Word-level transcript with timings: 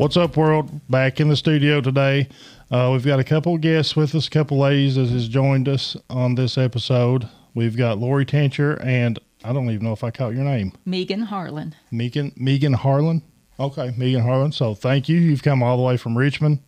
What's 0.00 0.16
up, 0.16 0.34
world? 0.38 0.88
Back 0.88 1.20
in 1.20 1.28
the 1.28 1.36
studio 1.36 1.82
today. 1.82 2.26
Uh, 2.70 2.88
we've 2.90 3.04
got 3.04 3.20
a 3.20 3.24
couple 3.24 3.56
of 3.56 3.60
guests 3.60 3.94
with 3.94 4.14
us, 4.14 4.28
a 4.28 4.30
couple 4.30 4.58
ladies 4.58 4.94
that 4.94 5.10
has 5.10 5.28
joined 5.28 5.68
us 5.68 5.94
on 6.08 6.36
this 6.36 6.56
episode. 6.56 7.28
We've 7.54 7.76
got 7.76 7.98
Lori 7.98 8.24
Tincher 8.24 8.82
and 8.82 9.18
I 9.44 9.52
don't 9.52 9.68
even 9.68 9.84
know 9.84 9.92
if 9.92 10.02
I 10.02 10.10
caught 10.10 10.32
your 10.32 10.44
name. 10.44 10.72
Megan 10.86 11.20
Harlan. 11.20 11.74
Megan 11.90 12.32
Megan 12.34 12.72
Harlan. 12.72 13.20
Okay, 13.60 13.92
Megan 13.94 14.22
Harlan. 14.22 14.52
So 14.52 14.74
thank 14.74 15.06
you. 15.10 15.18
You've 15.18 15.42
come 15.42 15.62
all 15.62 15.76
the 15.76 15.82
way 15.82 15.98
from 15.98 16.16
Richmond 16.16 16.60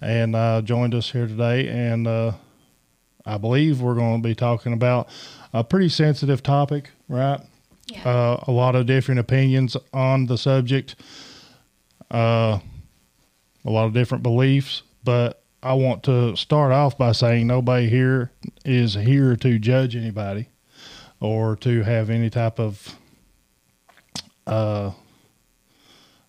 and 0.00 0.34
uh, 0.34 0.60
joined 0.62 0.96
us 0.96 1.12
here 1.12 1.28
today. 1.28 1.68
And 1.68 2.08
uh, 2.08 2.32
I 3.24 3.38
believe 3.38 3.80
we're 3.80 3.94
going 3.94 4.20
to 4.20 4.28
be 4.28 4.34
talking 4.34 4.72
about 4.72 5.08
a 5.52 5.62
pretty 5.62 5.90
sensitive 5.90 6.42
topic, 6.42 6.90
right? 7.08 7.40
Yeah. 7.86 8.02
Uh, 8.02 8.44
a 8.48 8.50
lot 8.50 8.74
of 8.74 8.86
different 8.86 9.20
opinions 9.20 9.76
on 9.92 10.26
the 10.26 10.36
subject, 10.36 10.96
uh, 12.10 12.58
a 13.64 13.70
lot 13.70 13.86
of 13.86 13.92
different 13.92 14.22
beliefs. 14.22 14.82
But 15.04 15.42
I 15.62 15.74
want 15.74 16.02
to 16.04 16.36
start 16.36 16.72
off 16.72 16.96
by 16.96 17.12
saying 17.12 17.46
nobody 17.46 17.88
here 17.88 18.30
is 18.64 18.94
here 18.94 19.36
to 19.36 19.58
judge 19.58 19.96
anybody 19.96 20.48
or 21.20 21.56
to 21.56 21.82
have 21.82 22.10
any 22.10 22.30
type 22.30 22.60
of 22.60 22.96
uh, 24.46 24.92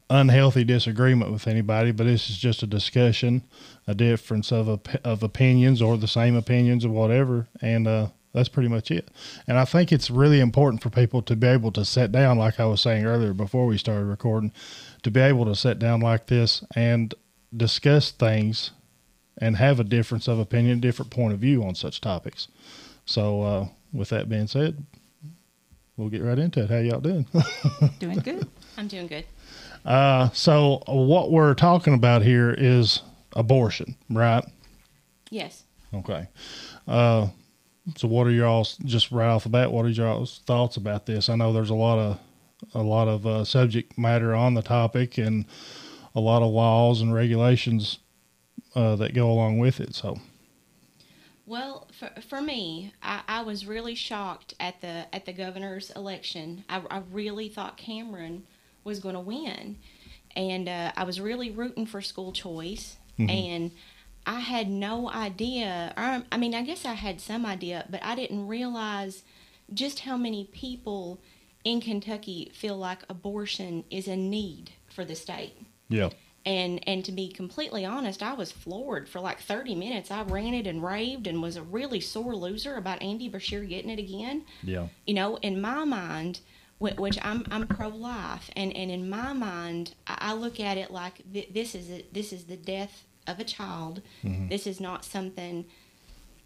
unhealthy 0.09 0.63
disagreement 0.63 1.31
with 1.31 1.47
anybody, 1.47 1.91
but 1.91 2.05
this 2.05 2.29
is 2.29 2.37
just 2.37 2.63
a 2.63 2.67
discussion, 2.67 3.43
a 3.87 3.93
difference 3.93 4.51
of 4.51 4.67
op- 4.67 5.05
of 5.05 5.23
opinions 5.23 5.81
or 5.81 5.97
the 5.97 6.07
same 6.07 6.35
opinions 6.35 6.83
or 6.83 6.89
whatever, 6.89 7.47
and 7.61 7.87
uh, 7.87 8.07
that's 8.33 8.49
pretty 8.49 8.69
much 8.69 8.91
it. 8.91 9.09
And 9.47 9.57
I 9.57 9.65
think 9.65 9.91
it's 9.91 10.09
really 10.09 10.39
important 10.39 10.81
for 10.81 10.89
people 10.89 11.21
to 11.23 11.35
be 11.35 11.47
able 11.47 11.71
to 11.73 11.85
sit 11.85 12.11
down, 12.11 12.37
like 12.37 12.59
I 12.59 12.65
was 12.65 12.81
saying 12.81 13.05
earlier 13.05 13.33
before 13.33 13.65
we 13.65 13.77
started 13.77 14.05
recording, 14.05 14.51
to 15.03 15.11
be 15.11 15.19
able 15.19 15.45
to 15.45 15.55
sit 15.55 15.79
down 15.79 16.01
like 16.01 16.27
this 16.27 16.63
and 16.75 17.13
discuss 17.55 18.11
things 18.11 18.71
and 19.37 19.55
have 19.55 19.79
a 19.79 19.83
difference 19.83 20.27
of 20.27 20.39
opinion, 20.39 20.79
different 20.79 21.11
point 21.11 21.33
of 21.33 21.39
view 21.39 21.63
on 21.63 21.75
such 21.75 22.01
topics. 22.01 22.47
So, 23.05 23.41
uh, 23.41 23.67
with 23.93 24.09
that 24.09 24.29
being 24.29 24.47
said, 24.47 24.83
we'll 25.97 26.09
get 26.09 26.21
right 26.21 26.37
into 26.37 26.63
it. 26.63 26.69
How 26.69 26.77
y'all 26.77 26.99
doing? 26.99 27.25
Doing 27.99 28.19
good. 28.19 28.47
I'm 28.77 28.87
doing 28.87 29.07
good. 29.07 29.25
Uh, 29.83 30.29
so 30.29 30.83
what 30.87 31.31
we're 31.31 31.53
talking 31.53 31.93
about 31.93 32.21
here 32.21 32.53
is 32.55 33.01
abortion, 33.33 33.95
right? 34.09 34.43
Yes. 35.29 35.63
Okay. 35.93 36.27
Uh, 36.87 37.27
so 37.95 38.07
what 38.07 38.27
are 38.27 38.31
y'all's 38.31 38.77
just 38.77 39.11
right 39.11 39.27
off 39.27 39.43
the 39.43 39.49
bat? 39.49 39.71
What 39.71 39.85
are 39.85 39.89
y'all's 39.89 40.39
thoughts 40.45 40.77
about 40.77 41.05
this? 41.05 41.29
I 41.29 41.35
know 41.35 41.51
there's 41.53 41.69
a 41.69 41.75
lot 41.75 41.97
of 41.97 42.19
a 42.73 42.81
lot 42.81 43.07
of 43.07 43.25
uh, 43.25 43.43
subject 43.43 43.97
matter 43.97 44.35
on 44.35 44.53
the 44.53 44.61
topic 44.61 45.17
and 45.17 45.45
a 46.15 46.19
lot 46.19 46.41
of 46.41 46.51
laws 46.51 47.01
and 47.01 47.13
regulations 47.13 47.99
uh, 48.75 48.95
that 48.95 49.13
go 49.13 49.31
along 49.31 49.59
with 49.59 49.79
it. 49.79 49.95
So 49.95 50.19
Well, 51.45 51.87
for, 51.97 52.09
for 52.21 52.41
me, 52.41 52.93
I, 53.01 53.21
I 53.27 53.41
was 53.41 53.65
really 53.65 53.95
shocked 53.95 54.53
at 54.59 54.81
the 54.81 55.05
at 55.13 55.25
the 55.25 55.33
governor's 55.33 55.89
election. 55.91 56.63
I, 56.69 56.81
I 56.89 57.01
really 57.11 57.49
thought 57.49 57.77
Cameron 57.77 58.45
was 58.83 58.99
going 58.99 59.15
to 59.15 59.21
win, 59.21 59.77
and 60.35 60.69
uh, 60.69 60.91
I 60.95 61.03
was 61.03 61.19
really 61.19 61.51
rooting 61.51 61.85
for 61.85 62.01
school 62.01 62.31
choice. 62.31 62.97
And 63.27 63.71
I 64.25 64.39
had 64.39 64.69
no 64.69 65.09
idea. 65.09 65.93
Or, 65.97 66.23
I 66.31 66.37
mean, 66.37 66.55
I 66.55 66.61
guess 66.61 66.85
I 66.85 66.93
had 66.93 67.19
some 67.19 67.45
idea, 67.45 67.85
but 67.89 67.99
I 68.03 68.15
didn't 68.15 68.47
realize 68.47 69.23
just 69.73 69.99
how 70.01 70.15
many 70.15 70.45
people 70.45 71.19
in 71.63 71.81
Kentucky 71.81 72.51
feel 72.53 72.77
like 72.77 72.99
abortion 73.09 73.83
is 73.89 74.07
a 74.07 74.15
need 74.15 74.71
for 74.87 75.05
the 75.05 75.15
state. 75.15 75.53
yeah, 75.89 76.09
and 76.45 76.79
and 76.87 77.03
to 77.03 77.11
be 77.11 77.27
completely 77.29 77.83
honest 77.85 78.23
i 78.23 78.31
was 78.33 78.49
floored 78.49 79.09
for 79.09 79.19
like 79.19 79.39
30 79.41 79.75
minutes. 79.75 80.09
I 80.09 80.23
ranted 80.23 80.67
and 80.67 80.81
raved 80.83 81.27
and 81.27 81.41
was 81.41 81.57
a 81.57 81.61
really 81.61 81.99
sore 81.99 82.35
loser 82.35 82.75
about 82.75 83.01
andy 83.01 83.29
beshear 83.29 83.67
getting 83.67 83.91
it 83.91 83.99
again. 83.99 84.45
Yeah, 84.63 84.87
you 85.05 85.13
know 85.13 85.37
in 85.37 85.59
my 85.61 85.83
mind 85.83 86.39
which 86.79 87.19
i'm 87.23 87.45
i'm 87.51 87.67
pro-life 87.67 88.49
and 88.55 88.73
and 88.73 88.89
in 88.89 89.09
my 89.09 89.33
mind 89.33 89.95
i 90.07 90.33
look 90.33 90.61
at 90.61 90.77
it 90.77 90.89
like 90.89 91.21
th- 91.33 91.49
this 91.53 91.75
is 91.75 91.89
a, 91.89 92.05
this 92.13 92.31
is 92.31 92.45
the 92.45 92.55
death 92.55 93.03
of 93.27 93.39
a 93.39 93.43
child. 93.43 94.01
Mm-hmm. 94.23 94.47
This 94.47 94.65
is 94.65 94.79
not 94.79 95.05
something 95.05 95.65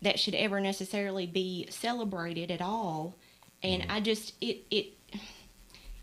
that 0.01 0.19
should 0.19 0.35
ever 0.35 0.59
necessarily 0.59 1.25
be 1.25 1.65
celebrated 1.69 2.51
at 2.51 2.61
all 2.61 3.15
and 3.63 3.83
mm. 3.83 3.85
i 3.89 3.99
just 3.99 4.33
it 4.41 4.63
it 4.69 4.93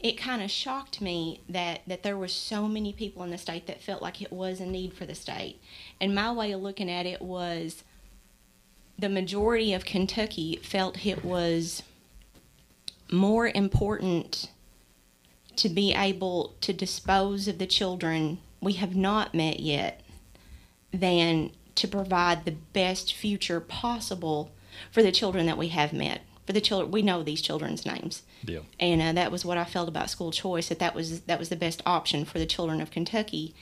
it 0.00 0.16
kind 0.16 0.42
of 0.42 0.50
shocked 0.50 1.00
me 1.00 1.42
that 1.48 1.82
that 1.86 2.02
there 2.02 2.16
were 2.16 2.28
so 2.28 2.66
many 2.66 2.92
people 2.92 3.22
in 3.22 3.30
the 3.30 3.38
state 3.38 3.66
that 3.66 3.82
felt 3.82 4.02
like 4.02 4.22
it 4.22 4.32
was 4.32 4.60
a 4.60 4.66
need 4.66 4.94
for 4.94 5.04
the 5.04 5.14
state. 5.14 5.60
And 6.00 6.14
my 6.14 6.32
way 6.32 6.52
of 6.52 6.62
looking 6.62 6.90
at 6.90 7.06
it 7.06 7.20
was 7.20 7.84
the 8.98 9.08
majority 9.08 9.72
of 9.72 9.84
kentucky 9.84 10.56
felt 10.62 11.06
it 11.06 11.24
was 11.24 11.82
more 13.10 13.48
important 13.48 14.50
to 15.56 15.68
be 15.68 15.94
able 15.94 16.54
to 16.60 16.72
dispose 16.72 17.48
of 17.48 17.58
the 17.58 17.66
children 17.66 18.38
we 18.60 18.74
have 18.74 18.94
not 18.94 19.34
met 19.34 19.58
yet 19.58 20.02
than 20.92 21.50
to 21.74 21.88
provide 21.88 22.44
the 22.44 22.56
best 22.72 23.14
future 23.14 23.58
possible 23.58 24.50
for 24.92 25.02
the 25.02 25.12
children 25.12 25.46
that 25.46 25.58
we 25.58 25.68
have 25.68 25.94
met 25.94 26.20
for 26.50 26.54
the 26.54 26.60
children 26.60 26.90
we 26.90 27.00
know 27.02 27.22
these 27.22 27.40
children's 27.40 27.86
names 27.86 28.22
yeah, 28.44 28.60
and 28.80 29.00
uh, 29.02 29.12
that 29.12 29.30
was 29.30 29.44
what 29.44 29.58
I 29.58 29.64
felt 29.64 29.88
about 29.88 30.10
school 30.10 30.32
choice 30.32 30.68
that 30.70 30.78
that 30.78 30.94
was 30.94 31.20
that 31.22 31.38
was 31.38 31.48
the 31.48 31.56
best 31.56 31.82
option 31.86 32.24
for 32.24 32.38
the 32.38 32.46
children 32.46 32.80
of 32.80 32.90
Kentucky. 32.90 33.54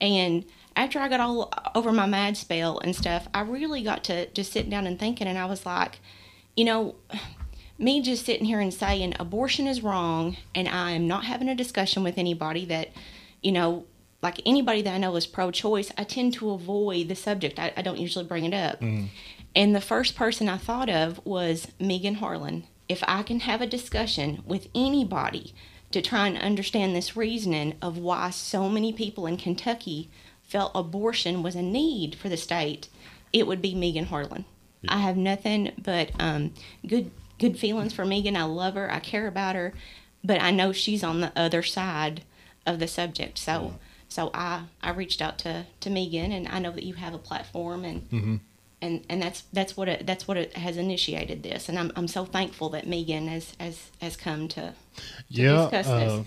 And 0.00 0.44
after 0.74 0.98
I 0.98 1.08
got 1.08 1.20
all 1.20 1.50
over 1.74 1.92
my 1.92 2.06
mad 2.06 2.36
spell 2.36 2.78
and 2.80 2.94
stuff, 2.94 3.28
I 3.32 3.40
really 3.42 3.82
got 3.82 4.04
to 4.04 4.26
just 4.32 4.52
sitting 4.52 4.70
down 4.70 4.86
and 4.86 4.98
thinking, 4.98 5.26
and 5.26 5.38
I 5.38 5.46
was 5.46 5.64
like, 5.64 6.00
you 6.56 6.64
know, 6.64 6.96
me 7.78 8.02
just 8.02 8.26
sitting 8.26 8.46
here 8.46 8.60
and 8.60 8.74
saying 8.74 9.14
abortion 9.20 9.66
is 9.66 9.82
wrong, 9.82 10.36
and 10.54 10.68
I 10.68 10.90
am 10.90 11.06
not 11.06 11.24
having 11.24 11.48
a 11.48 11.54
discussion 11.54 12.02
with 12.02 12.18
anybody 12.18 12.64
that, 12.66 12.88
you 13.42 13.52
know. 13.52 13.84
Like 14.22 14.40
anybody 14.46 14.82
that 14.82 14.94
I 14.94 14.98
know 14.98 15.14
is 15.14 15.26
pro 15.26 15.50
choice, 15.52 15.92
I 15.96 16.02
tend 16.02 16.32
to 16.34 16.50
avoid 16.50 17.06
the 17.08 17.14
subject. 17.14 17.58
I, 17.60 17.72
I 17.76 17.82
don't 17.82 17.98
usually 17.98 18.24
bring 18.24 18.44
it 18.44 18.54
up. 18.54 18.80
And 19.56 19.74
the 19.74 19.80
first 19.80 20.14
person 20.14 20.50
I 20.50 20.58
thought 20.58 20.90
of 20.90 21.24
was 21.24 21.68
Megan 21.80 22.16
Harlan. 22.16 22.64
If 22.90 23.02
I 23.08 23.22
can 23.22 23.40
have 23.40 23.62
a 23.62 23.66
discussion 23.66 24.42
with 24.46 24.68
anybody 24.74 25.54
to 25.92 26.02
try 26.02 26.26
and 26.26 26.36
understand 26.36 26.94
this 26.94 27.16
reasoning 27.16 27.74
of 27.80 27.96
why 27.96 28.30
so 28.30 28.68
many 28.68 28.92
people 28.92 29.26
in 29.26 29.38
Kentucky 29.38 30.10
felt 30.42 30.72
abortion 30.74 31.42
was 31.42 31.54
a 31.54 31.62
need 31.62 32.16
for 32.16 32.28
the 32.28 32.36
state, 32.36 32.88
it 33.32 33.46
would 33.46 33.62
be 33.62 33.74
Megan 33.74 34.04
Harlan. 34.06 34.44
I 34.88 34.98
have 34.98 35.16
nothing 35.16 35.72
but 35.82 36.10
um, 36.20 36.52
good 36.86 37.10
good 37.38 37.58
feelings 37.58 37.94
for 37.94 38.04
Megan. 38.04 38.36
I 38.36 38.44
love 38.44 38.74
her. 38.74 38.92
I 38.92 39.00
care 39.00 39.26
about 39.26 39.56
her, 39.56 39.72
but 40.22 40.40
I 40.40 40.50
know 40.50 40.72
she's 40.72 41.02
on 41.02 41.20
the 41.20 41.32
other 41.34 41.62
side 41.62 42.22
of 42.66 42.78
the 42.78 42.86
subject. 42.86 43.38
So 43.38 43.78
so 44.06 44.30
I 44.34 44.64
I 44.82 44.90
reached 44.90 45.22
out 45.22 45.38
to 45.40 45.64
to 45.80 45.90
Megan, 45.90 46.30
and 46.30 46.46
I 46.46 46.58
know 46.58 46.72
that 46.72 46.84
you 46.84 46.94
have 46.94 47.14
a 47.14 47.18
platform 47.18 47.84
and 47.86 48.06
and 48.82 49.04
and 49.08 49.22
that's 49.22 49.42
that's 49.52 49.76
what 49.76 49.88
it 49.88 50.06
that's 50.06 50.28
what 50.28 50.36
it 50.36 50.56
has 50.56 50.76
initiated 50.76 51.42
this, 51.42 51.68
and 51.68 51.78
I'm 51.78 51.92
I'm 51.96 52.08
so 52.08 52.24
thankful 52.24 52.68
that 52.70 52.86
Megan 52.86 53.28
has 53.28 53.54
has 53.58 53.90
has 54.00 54.16
come 54.16 54.48
to 54.48 54.74
yeah. 55.28 55.68
discuss 55.70 55.86
uh, 55.88 55.98
this. 55.98 56.26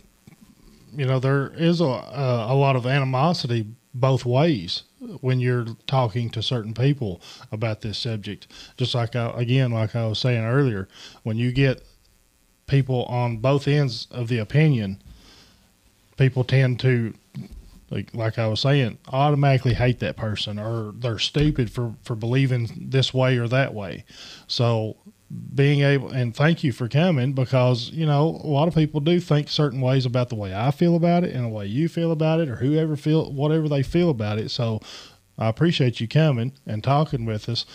you 0.96 1.06
know 1.06 1.20
there 1.20 1.52
is 1.56 1.82
a 1.82 1.86
uh, 1.86 2.48
a 2.50 2.56
lot 2.56 2.76
of 2.76 2.86
animosity 2.86 3.68
both 3.94 4.26
ways 4.26 4.84
when 5.22 5.40
you're 5.40 5.66
talking 5.88 6.30
to 6.30 6.44
certain 6.44 6.74
people 6.74 7.22
about 7.52 7.82
this 7.82 7.98
subject 7.98 8.48
just 8.78 8.94
like 8.94 9.16
I, 9.16 9.32
again 9.36 9.72
like 9.72 9.96
I 9.96 10.06
was 10.06 10.20
saying 10.20 10.44
earlier 10.44 10.88
when 11.24 11.38
you 11.38 11.52
get 11.52 11.84
people 12.68 13.06
on 13.06 13.38
both 13.38 13.68
ends 13.68 14.08
of 14.12 14.28
the 14.28 14.38
opinion 14.38 15.02
people 16.18 16.44
tend 16.44 16.80
to 16.82 17.14
like 17.90 18.14
like 18.14 18.38
I 18.38 18.48
was 18.48 18.62
saying 18.62 18.98
automatically 19.12 19.74
hate 19.74 20.00
that 20.00 20.18
person 20.18 20.60
or 20.60 20.92
they're 20.94 21.20
stupid 21.20 21.72
for 21.72 21.96
for 22.04 22.16
believing 22.16 22.70
this 22.90 23.14
way 23.14 23.38
or 23.38 23.48
that 23.48 23.74
way. 23.74 24.06
So 24.48 24.98
being 25.54 25.82
able 25.82 26.10
and 26.10 26.36
thank 26.36 26.64
you 26.64 26.72
for 26.72 26.88
coming 26.88 27.34
because 27.34 27.92
you 27.92 28.06
know 28.06 28.42
a 28.44 28.48
lot 28.48 28.68
of 28.68 28.74
people 28.74 29.00
do 29.00 29.20
think 29.20 29.48
certain 29.48 29.80
ways 29.80 30.06
about 30.06 30.30
the 30.30 30.36
way 30.36 30.56
I 30.56 30.72
feel 30.72 30.96
about 30.96 31.24
it 31.24 31.34
and 31.36 31.46
the 31.46 31.50
way 31.50 31.68
you 31.68 31.88
feel 31.88 32.12
about 32.12 32.40
it 32.40 32.50
or 32.50 32.58
whoever 32.58 32.96
feel 32.96 33.32
whatever 33.32 33.70
they 33.70 33.84
feel 33.84 34.10
about 34.10 34.40
it. 34.40 34.50
So 34.50 34.82
I 35.38 35.48
appreciate 35.48 36.00
you 36.00 36.08
coming 36.08 36.54
and 36.66 36.84
talking 36.84 37.26
with 37.26 37.48
us. 37.48 37.66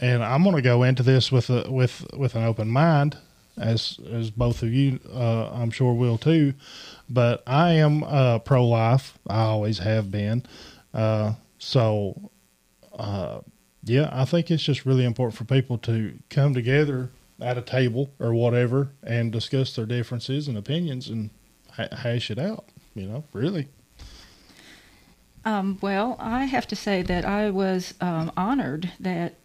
And 0.00 0.22
I'm 0.22 0.42
going 0.44 0.54
to 0.54 0.62
go 0.62 0.82
into 0.82 1.02
this 1.02 1.32
with 1.32 1.50
a 1.50 1.70
with 1.70 2.06
with 2.16 2.34
an 2.34 2.44
open 2.44 2.68
mind 2.68 3.16
as 3.56 3.98
as 4.12 4.30
both 4.30 4.62
of 4.62 4.72
you 4.72 5.00
uh, 5.12 5.50
I'm 5.50 5.70
sure 5.70 5.92
will 5.94 6.18
too 6.18 6.54
but 7.08 7.42
I 7.46 7.72
am 7.72 8.02
uh, 8.04 8.38
pro 8.40 8.66
life 8.66 9.18
I 9.28 9.42
always 9.42 9.78
have 9.78 10.10
been 10.10 10.44
uh, 10.94 11.34
so 11.58 12.30
uh, 12.98 13.40
yeah, 13.84 14.08
I 14.12 14.24
think 14.24 14.50
it's 14.50 14.62
just 14.62 14.84
really 14.84 15.04
important 15.04 15.36
for 15.36 15.44
people 15.44 15.78
to 15.78 16.18
come 16.30 16.52
together 16.52 17.10
at 17.40 17.56
a 17.56 17.62
table 17.62 18.10
or 18.18 18.34
whatever 18.34 18.90
and 19.02 19.32
discuss 19.32 19.74
their 19.74 19.86
differences 19.86 20.48
and 20.48 20.58
opinions 20.58 21.08
and 21.08 21.30
ha- 21.72 21.88
hash 21.92 22.30
it 22.30 22.38
out. 22.38 22.66
You 22.94 23.06
know, 23.06 23.24
really. 23.32 23.68
Um, 25.44 25.78
well, 25.80 26.16
I 26.18 26.44
have 26.44 26.66
to 26.68 26.76
say 26.76 27.02
that 27.02 27.24
I 27.24 27.50
was 27.50 27.94
um, 28.00 28.32
honored 28.36 28.92
that 29.00 29.36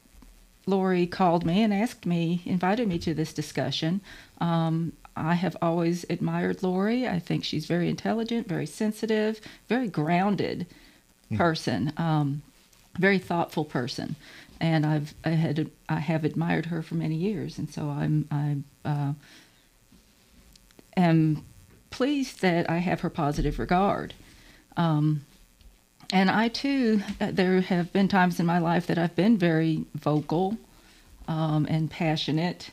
Lori 0.65 1.05
called 1.05 1.45
me 1.45 1.61
and 1.61 1.73
asked 1.73 2.05
me, 2.05 2.41
invited 2.45 2.87
me 2.87 2.97
to 2.99 3.13
this 3.13 3.31
discussion. 3.31 4.01
Um, 4.41 4.93
I 5.15 5.35
have 5.35 5.55
always 5.61 6.05
admired 6.09 6.63
Lori. 6.63 7.07
I 7.07 7.19
think 7.19 7.43
she's 7.43 7.65
very 7.65 7.89
intelligent, 7.89 8.47
very 8.47 8.65
sensitive, 8.65 9.39
very 9.67 9.87
grounded 9.87 10.65
person, 11.35 11.93
um, 11.97 12.41
very 12.99 13.19
thoughtful 13.19 13.65
person, 13.65 14.15
and 14.59 14.85
I've 14.85 15.13
I 15.23 15.31
had 15.31 15.69
I 15.89 15.99
have 15.99 16.23
admired 16.25 16.67
her 16.67 16.81
for 16.81 16.95
many 16.95 17.15
years, 17.15 17.57
and 17.57 17.69
so 17.69 17.89
I'm 17.89 18.27
I 18.31 18.57
uh, 18.87 19.13
am 20.95 21.43
pleased 21.89 22.41
that 22.41 22.69
I 22.69 22.77
have 22.77 23.01
her 23.01 23.09
positive 23.09 23.59
regard. 23.59 24.13
Um, 24.77 25.25
and 26.11 26.29
I 26.29 26.47
too, 26.47 27.01
uh, 27.19 27.31
there 27.31 27.61
have 27.61 27.91
been 27.91 28.07
times 28.07 28.39
in 28.39 28.45
my 28.45 28.59
life 28.59 28.87
that 28.87 28.97
I've 28.97 29.15
been 29.15 29.37
very 29.37 29.85
vocal 29.95 30.57
um, 31.27 31.65
and 31.69 31.89
passionate. 31.89 32.69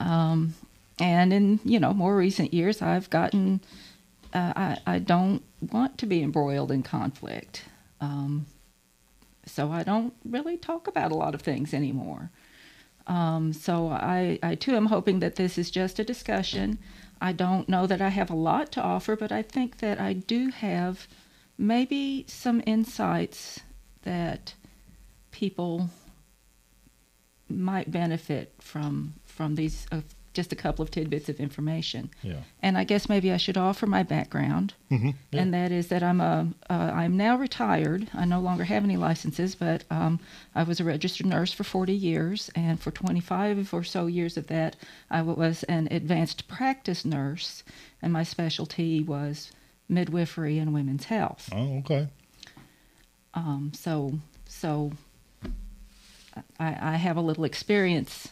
Um, 0.00 0.54
and 0.98 1.32
in 1.32 1.60
you 1.64 1.80
know 1.80 1.92
more 1.92 2.16
recent 2.16 2.54
years, 2.54 2.82
I've 2.82 3.10
gotten 3.10 3.60
uh, 4.32 4.52
I, 4.56 4.78
I 4.86 4.98
don't 4.98 5.42
want 5.60 5.96
to 5.98 6.06
be 6.06 6.22
embroiled 6.22 6.72
in 6.72 6.82
conflict. 6.82 7.64
Um, 8.00 8.46
so 9.46 9.70
I 9.70 9.82
don't 9.82 10.14
really 10.24 10.56
talk 10.56 10.88
about 10.88 11.12
a 11.12 11.14
lot 11.14 11.34
of 11.34 11.42
things 11.42 11.72
anymore. 11.72 12.30
Um, 13.06 13.52
so 13.52 13.88
I, 13.88 14.38
I 14.42 14.54
too 14.54 14.74
am 14.74 14.86
hoping 14.86 15.20
that 15.20 15.36
this 15.36 15.58
is 15.58 15.70
just 15.70 15.98
a 15.98 16.04
discussion. 16.04 16.78
I 17.20 17.32
don't 17.32 17.68
know 17.68 17.86
that 17.86 18.00
I 18.00 18.08
have 18.08 18.30
a 18.30 18.36
lot 18.36 18.72
to 18.72 18.82
offer, 18.82 19.14
but 19.14 19.30
I 19.30 19.42
think 19.42 19.78
that 19.78 20.00
I 20.00 20.14
do 20.14 20.48
have 20.48 21.06
maybe 21.56 22.24
some 22.26 22.62
insights 22.66 23.60
that 24.02 24.54
people 25.30 25.90
might 27.48 27.90
benefit 27.90 28.54
from 28.58 29.14
from 29.24 29.54
these 29.54 29.86
uh, 29.92 30.00
just 30.34 30.52
a 30.52 30.56
couple 30.56 30.82
of 30.82 30.90
tidbits 30.90 31.28
of 31.30 31.40
information. 31.40 32.10
Yeah. 32.22 32.40
And 32.62 32.76
I 32.76 32.84
guess 32.84 33.08
maybe 33.08 33.32
I 33.32 33.36
should 33.38 33.56
offer 33.56 33.86
my 33.86 34.02
background, 34.02 34.74
Mm-hmm. 34.90 35.10
Yeah. 35.32 35.40
and 35.40 35.54
that 35.54 35.72
is 35.72 35.88
that 35.88 36.02
I'm 36.02 36.20
a 36.20 36.48
uh, 36.68 36.90
I'm 36.94 37.16
now 37.16 37.36
retired. 37.38 38.08
I 38.12 38.24
no 38.26 38.40
longer 38.40 38.64
have 38.64 38.84
any 38.84 38.96
licenses, 38.96 39.54
but 39.54 39.84
um, 39.90 40.20
I 40.54 40.62
was 40.64 40.78
a 40.80 40.84
registered 40.84 41.26
nurse 41.26 41.52
for 41.52 41.64
40 41.64 41.92
years, 41.94 42.50
and 42.54 42.78
for 42.80 42.90
25 42.90 43.72
or 43.72 43.82
so 43.84 44.06
years 44.06 44.36
of 44.36 44.48
that, 44.48 44.76
I 45.10 45.22
was 45.22 45.62
an 45.64 45.88
advanced 45.90 46.46
practice 46.48 47.04
nurse, 47.04 47.64
and 48.02 48.12
my 48.12 48.22
specialty 48.24 49.02
was 49.02 49.50
midwifery 49.88 50.58
and 50.58 50.74
women's 50.74 51.04
health. 51.06 51.48
oh, 51.52 51.78
okay. 51.78 52.08
Um, 53.34 53.72
so 53.74 54.18
so 54.46 54.92
I, 56.58 56.76
I 56.94 56.96
have 56.96 57.16
a 57.16 57.20
little 57.20 57.44
experience 57.44 58.28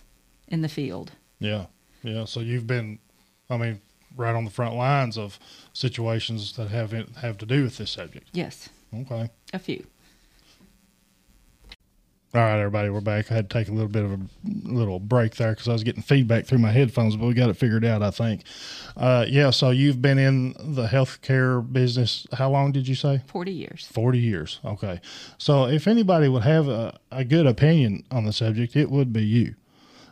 in 0.49 0.63
the 0.63 0.69
field. 0.69 1.13
Yeah. 1.41 1.67
Yeah. 2.03 2.25
So 2.25 2.41
you've 2.41 2.67
been, 2.67 2.99
I 3.51 3.57
mean, 3.57 3.81
right 4.17 4.35
on 4.35 4.45
the 4.45 4.51
front 4.51 4.75
lines 4.75 5.17
of 5.17 5.39
situations 5.73 6.55
that 6.57 6.69
have 6.69 6.93
have 7.17 7.39
to 7.39 7.47
do 7.47 7.63
with 7.65 7.79
this 7.79 7.91
subject. 7.91 8.29
Yes, 8.33 8.69
Okay. 8.95 9.31
a 9.53 9.59
few. 9.59 9.87
All 12.35 12.41
right, 12.41 12.59
everybody, 12.61 12.89
we're 12.89 13.03
back. 13.03 13.31
I 13.31 13.35
had 13.35 13.51
to 13.51 13.59
take 13.59 13.69
a 13.69 13.73
little 13.73 13.91
bit 13.91 14.05
of 14.05 14.13
a 14.13 14.19
little 14.65 14.99
break 14.99 15.37
there 15.37 15.51
because 15.53 15.69
I 15.69 15.73
was 15.75 15.85
getting 15.85 16.03
feedback 16.03 16.47
through 16.47 16.61
my 16.61 16.71
headphones, 16.71 17.15
but 17.15 17.27
we 17.27 17.35
got 17.35 17.51
it 17.51 17.59
figured 17.59 17.85
out, 17.85 18.03
I 18.03 18.11
think. 18.11 18.45
Uh, 18.97 19.27
yeah, 19.29 19.51
so 19.51 19.69
you've 19.69 20.01
been 20.01 20.19
in 20.19 20.55
the 20.59 20.87
healthcare 20.87 21.63
business. 21.71 22.27
How 22.33 22.49
long 22.51 22.73
did 22.73 22.89
you 22.89 22.95
say? 22.95 23.21
40 23.27 23.53
years. 23.53 23.87
40 23.93 24.19
years. 24.19 24.61
Okay. 24.65 24.99
So 25.37 25.67
if 25.67 25.87
anybody 25.87 26.27
would 26.29 26.43
have 26.43 26.69
a, 26.69 26.99
a 27.11 27.23
good 27.23 27.47
opinion 27.47 28.05
on 28.11 28.25
the 28.25 28.33
subject, 28.33 28.77
it 28.77 28.91
would 28.91 29.13
be 29.13 29.25
you. 29.25 29.55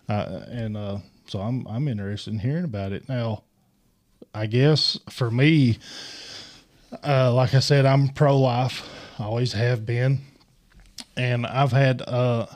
Uh, 0.07 0.43
and 0.51 0.77
uh, 0.77 0.99
so 1.31 1.39
I'm, 1.39 1.65
I'm 1.69 1.87
interested 1.87 2.33
in 2.33 2.41
hearing 2.41 2.65
about 2.65 2.91
it. 2.91 3.09
Now, 3.09 3.45
I 4.35 4.47
guess 4.47 4.99
for 5.09 5.31
me, 5.31 5.79
uh, 7.07 7.33
like 7.33 7.55
I 7.55 7.61
said, 7.61 7.87
I'm 7.87 8.09
pro 8.09 8.37
life, 8.37 8.89
always 9.17 9.53
have 9.53 9.87
been. 9.87 10.23
And 11.17 11.47
I've 11.47 11.71
had, 11.71 12.03
uh, 12.03 12.47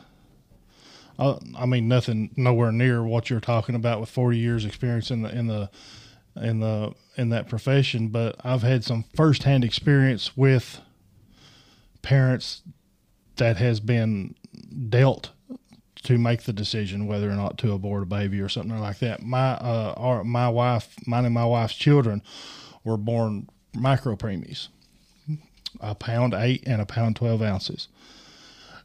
uh, 1.21 1.39
I 1.57 1.67
mean, 1.67 1.87
nothing 1.87 2.31
nowhere 2.37 2.73
near 2.73 3.05
what 3.05 3.31
you're 3.31 3.39
talking 3.39 3.77
about 3.77 4.01
with 4.01 4.09
40 4.09 4.39
years 4.39 4.65
experience 4.65 5.13
in 5.13 5.23
the, 5.23 5.31
in 5.33 5.47
the, 5.47 5.71
in 6.35 6.59
the, 6.59 6.95
in 7.17 7.29
that 7.29 7.49
profession, 7.49 8.09
but 8.09 8.35
I've 8.43 8.63
had 8.63 8.83
some 8.83 9.05
firsthand 9.15 9.63
experience 9.63 10.37
with 10.37 10.81
parents 12.03 12.63
that 13.37 13.57
has 13.59 13.79
been 13.79 14.35
dealt 14.89 15.31
to 16.05 16.19
make 16.19 16.43
the 16.43 16.53
decision 16.53 17.07
whether 17.07 17.31
or 17.31 17.35
not 17.35 17.59
to 17.59 17.73
abort 17.73 18.03
a 18.03 18.07
baby 18.07 18.41
or 18.41 18.49
something 18.49 18.79
like 18.79 18.99
that. 19.01 19.23
My 19.23 19.53
uh, 19.53 19.95
our, 19.97 20.25
my 20.25 20.49
wife, 20.49 20.95
mine 21.07 21.25
and 21.25 21.35
my 21.35 21.45
wife's 21.45 21.75
children 21.75 22.23
were 22.85 22.97
born 22.97 23.49
micro 23.75 24.15
preemies, 24.15 24.69
a 25.81 25.95
pound 25.95 26.35
eight 26.35 26.63
and 26.67 26.81
a 26.81 26.87
pound 26.87 27.17
twelve 27.17 27.43
ounces. 27.43 27.89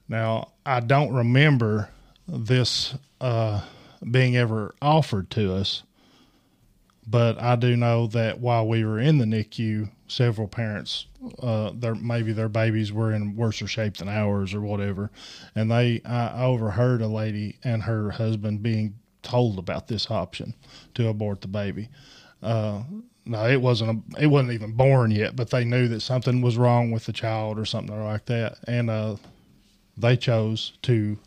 Now 0.07 0.49
I 0.65 0.79
don't 0.79 1.13
remember 1.13 1.89
this 2.27 2.95
uh, 3.21 3.61
being 4.09 4.35
ever 4.37 4.73
offered 4.81 5.29
to 5.31 5.53
us, 5.53 5.83
but 7.09 7.41
I 7.41 7.55
do 7.55 7.75
know 7.75 8.05
that 8.07 8.39
while 8.39 8.67
we 8.67 8.85
were 8.85 8.99
in 8.99 9.17
the 9.17 9.25
NICU, 9.25 9.89
several 10.07 10.47
parents, 10.47 11.07
uh, 11.41 11.71
their 11.73 11.95
maybe 11.95 12.33
their 12.33 12.49
babies 12.49 12.93
were 12.93 13.11
in 13.13 13.35
worse 13.35 13.55
shape 13.55 13.97
than 13.97 14.09
ours 14.09 14.53
or 14.53 14.61
whatever, 14.61 15.09
and 15.55 15.71
they 15.71 16.01
I 16.05 16.43
overheard 16.43 17.01
a 17.01 17.07
lady 17.07 17.57
and 17.63 17.83
her 17.83 18.11
husband 18.11 18.61
being 18.61 18.95
told 19.23 19.57
about 19.57 19.87
this 19.87 20.11
option 20.11 20.53
to 20.93 21.07
abort 21.07 21.41
the 21.41 21.47
baby. 21.47 21.89
Uh, 22.43 22.83
no, 23.25 23.47
it 23.47 23.61
wasn't. 23.61 24.03
A, 24.15 24.23
it 24.23 24.27
wasn't 24.27 24.53
even 24.53 24.73
born 24.73 25.09
yet, 25.09 25.35
but 25.35 25.49
they 25.49 25.65
knew 25.65 25.87
that 25.87 26.01
something 26.01 26.41
was 26.41 26.57
wrong 26.57 26.91
with 26.91 27.05
the 27.05 27.13
child 27.13 27.57
or 27.57 27.65
something 27.65 28.03
like 28.03 28.25
that, 28.25 28.59
and 28.67 28.89
uh, 28.89 29.15
they 29.97 30.15
chose 30.15 30.73
to 30.83 31.17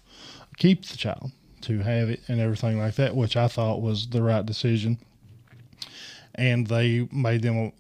keep 0.59 0.87
the 0.87 0.97
child, 0.97 1.33
to 1.63 1.81
have 1.81 2.09
it, 2.09 2.21
and 2.29 2.41
everything 2.41 2.79
like 2.79 2.95
that, 2.95 3.17
which 3.17 3.37
I 3.37 3.49
thought 3.49 3.83
was 3.83 4.09
the 4.09 4.23
right 4.23 4.47
decision 4.47 4.99
and 6.35 6.67
they 6.67 7.09
made 7.13 7.43
them 7.43 7.73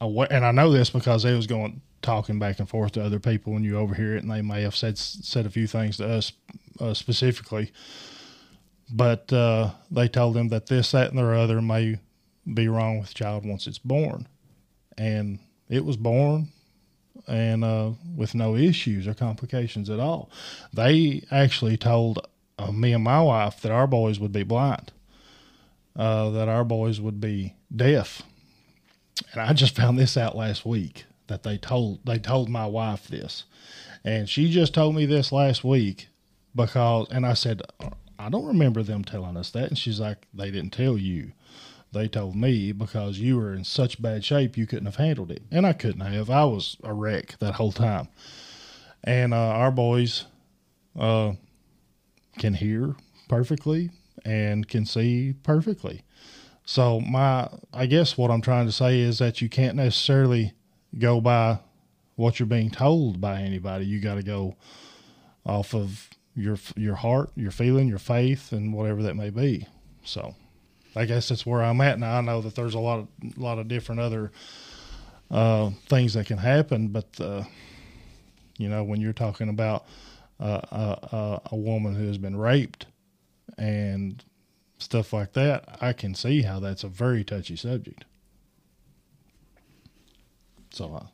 aware. 0.00 0.28
And 0.30 0.44
I 0.44 0.52
know 0.52 0.70
this 0.70 0.90
because 0.90 1.22
they 1.22 1.34
was 1.34 1.46
going 1.46 1.80
talking 2.02 2.38
back 2.38 2.58
and 2.58 2.68
forth 2.68 2.92
to 2.92 3.04
other 3.04 3.18
people 3.18 3.52
when 3.52 3.64
you 3.64 3.78
overhear 3.78 4.16
it, 4.16 4.22
and 4.22 4.30
they 4.30 4.42
may 4.42 4.62
have 4.62 4.76
said 4.76 4.98
said 4.98 5.46
a 5.46 5.50
few 5.50 5.66
things 5.66 5.96
to 5.98 6.08
us 6.08 6.32
uh, 6.80 6.94
specifically. 6.94 7.72
But 8.92 9.32
uh, 9.32 9.70
they 9.90 10.08
told 10.08 10.34
them 10.34 10.48
that 10.48 10.66
this, 10.66 10.90
that, 10.92 11.10
and 11.10 11.18
the 11.18 11.26
other 11.26 11.62
may 11.62 11.98
be 12.52 12.68
wrong 12.68 12.98
with 12.98 13.08
the 13.08 13.14
child 13.14 13.46
once 13.46 13.66
it's 13.66 13.78
born, 13.78 14.26
and 14.98 15.38
it 15.68 15.84
was 15.84 15.96
born, 15.96 16.48
and 17.28 17.62
uh, 17.64 17.90
with 18.16 18.34
no 18.34 18.56
issues 18.56 19.06
or 19.06 19.14
complications 19.14 19.90
at 19.90 20.00
all. 20.00 20.30
They 20.72 21.24
actually 21.30 21.76
told 21.76 22.26
uh, 22.58 22.72
me 22.72 22.92
and 22.92 23.04
my 23.04 23.22
wife 23.22 23.60
that 23.62 23.70
our 23.72 23.86
boys 23.86 24.18
would 24.18 24.32
be 24.32 24.42
blind 24.42 24.92
uh, 25.96 26.30
that 26.30 26.48
our 26.48 26.64
boys 26.64 27.00
would 27.00 27.20
be 27.20 27.54
deaf. 27.74 28.22
And 29.32 29.40
I 29.40 29.52
just 29.52 29.76
found 29.76 29.98
this 29.98 30.16
out 30.16 30.36
last 30.36 30.64
week 30.64 31.04
that 31.26 31.42
they 31.42 31.58
told 31.58 32.04
they 32.04 32.18
told 32.18 32.48
my 32.48 32.66
wife 32.66 33.08
this, 33.08 33.44
and 34.04 34.28
she 34.28 34.50
just 34.50 34.74
told 34.74 34.94
me 34.94 35.06
this 35.06 35.30
last 35.32 35.62
week 35.62 36.08
because 36.54 37.06
and 37.10 37.24
I 37.24 37.34
said 37.34 37.62
I 38.18 38.28
don't 38.28 38.46
remember 38.46 38.82
them 38.82 39.04
telling 39.04 39.36
us 39.36 39.50
that, 39.50 39.68
and 39.68 39.78
she's 39.78 40.00
like 40.00 40.26
they 40.34 40.50
didn't 40.50 40.72
tell 40.72 40.98
you. 40.98 41.32
They 41.92 42.06
told 42.06 42.36
me 42.36 42.70
because 42.70 43.18
you 43.18 43.36
were 43.36 43.52
in 43.52 43.64
such 43.64 44.00
bad 44.00 44.24
shape 44.24 44.56
you 44.56 44.66
couldn't 44.66 44.86
have 44.86 44.96
handled 44.96 45.30
it, 45.30 45.42
and 45.50 45.66
I 45.66 45.72
couldn't 45.72 46.00
have. 46.00 46.30
I 46.30 46.44
was 46.44 46.76
a 46.84 46.92
wreck 46.92 47.36
that 47.40 47.54
whole 47.54 47.72
time. 47.72 48.08
And 49.02 49.32
uh, 49.32 49.36
our 49.36 49.70
boys 49.70 50.26
uh, 50.98 51.32
can 52.38 52.54
hear 52.54 52.94
perfectly 53.28 53.90
and 54.24 54.68
can 54.68 54.86
see 54.86 55.34
perfectly. 55.42 56.02
So 56.64 57.00
my 57.00 57.48
I 57.72 57.86
guess 57.86 58.16
what 58.16 58.30
I'm 58.30 58.42
trying 58.42 58.66
to 58.66 58.72
say 58.72 59.00
is 59.00 59.18
that 59.18 59.40
you 59.40 59.48
can't 59.48 59.76
necessarily 59.76 60.52
go 60.98 61.20
by 61.20 61.58
what 62.16 62.38
you're 62.38 62.46
being 62.46 62.70
told 62.70 63.20
by 63.20 63.40
anybody. 63.40 63.86
You 63.86 64.00
got 64.00 64.16
to 64.16 64.22
go 64.22 64.56
off 65.44 65.74
of 65.74 66.10
your 66.36 66.58
your 66.76 66.96
heart, 66.96 67.30
your 67.34 67.50
feeling, 67.50 67.88
your 67.88 67.98
faith, 67.98 68.52
and 68.52 68.72
whatever 68.72 69.02
that 69.02 69.16
may 69.16 69.30
be. 69.30 69.66
So 70.04 70.34
I 70.94 71.04
guess 71.04 71.28
that's 71.28 71.46
where 71.46 71.62
I'm 71.62 71.80
at 71.80 71.98
now. 71.98 72.18
I 72.18 72.20
know 72.20 72.40
that 72.40 72.54
there's 72.54 72.74
a 72.74 72.80
lot 72.80 73.00
of 73.00 73.08
a 73.36 73.40
lot 73.40 73.58
of 73.58 73.68
different 73.68 74.00
other 74.00 74.32
uh, 75.30 75.70
things 75.88 76.14
that 76.14 76.26
can 76.26 76.38
happen, 76.38 76.88
but 76.88 77.08
uh, 77.20 77.44
you 78.58 78.68
know 78.68 78.84
when 78.84 79.00
you're 79.00 79.12
talking 79.12 79.48
about 79.48 79.86
uh, 80.38 80.60
a, 80.70 81.40
a 81.52 81.56
woman 81.56 81.94
who 81.94 82.06
has 82.06 82.18
been 82.18 82.36
raped 82.36 82.86
and 83.58 84.22
stuff 84.78 85.12
like 85.12 85.32
that, 85.34 85.78
I 85.80 85.92
can 85.92 86.14
see 86.14 86.42
how 86.42 86.60
that's 86.60 86.84
a 86.84 86.88
very 86.88 87.24
touchy 87.24 87.56
subject. 87.56 88.04
So, 90.72 90.94
uh, 90.94 91.06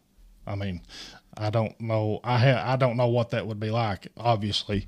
I 0.47 0.55
mean, 0.55 0.83
I 1.37 1.50
don't 1.50 1.78
know. 1.81 2.21
I 2.23 2.38
ha- 2.38 2.64
I 2.64 2.76
don't 2.76 2.97
know 2.97 3.09
what 3.09 3.31
that 3.31 3.47
would 3.47 3.61
be 3.61 3.71
like, 3.71 4.09
obviously, 4.16 4.87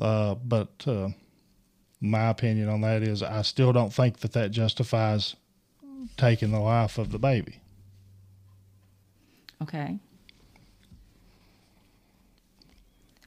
uh, 0.00 0.34
but 0.34 0.84
uh, 0.86 1.08
my 2.00 2.28
opinion 2.28 2.68
on 2.68 2.82
that 2.82 3.02
is 3.02 3.22
I 3.22 3.42
still 3.42 3.72
don't 3.72 3.92
think 3.92 4.18
that 4.18 4.32
that 4.32 4.50
justifies 4.50 5.36
taking 6.16 6.50
the 6.50 6.60
life 6.60 6.98
of 6.98 7.12
the 7.12 7.18
baby. 7.18 7.60
Okay. 9.62 9.98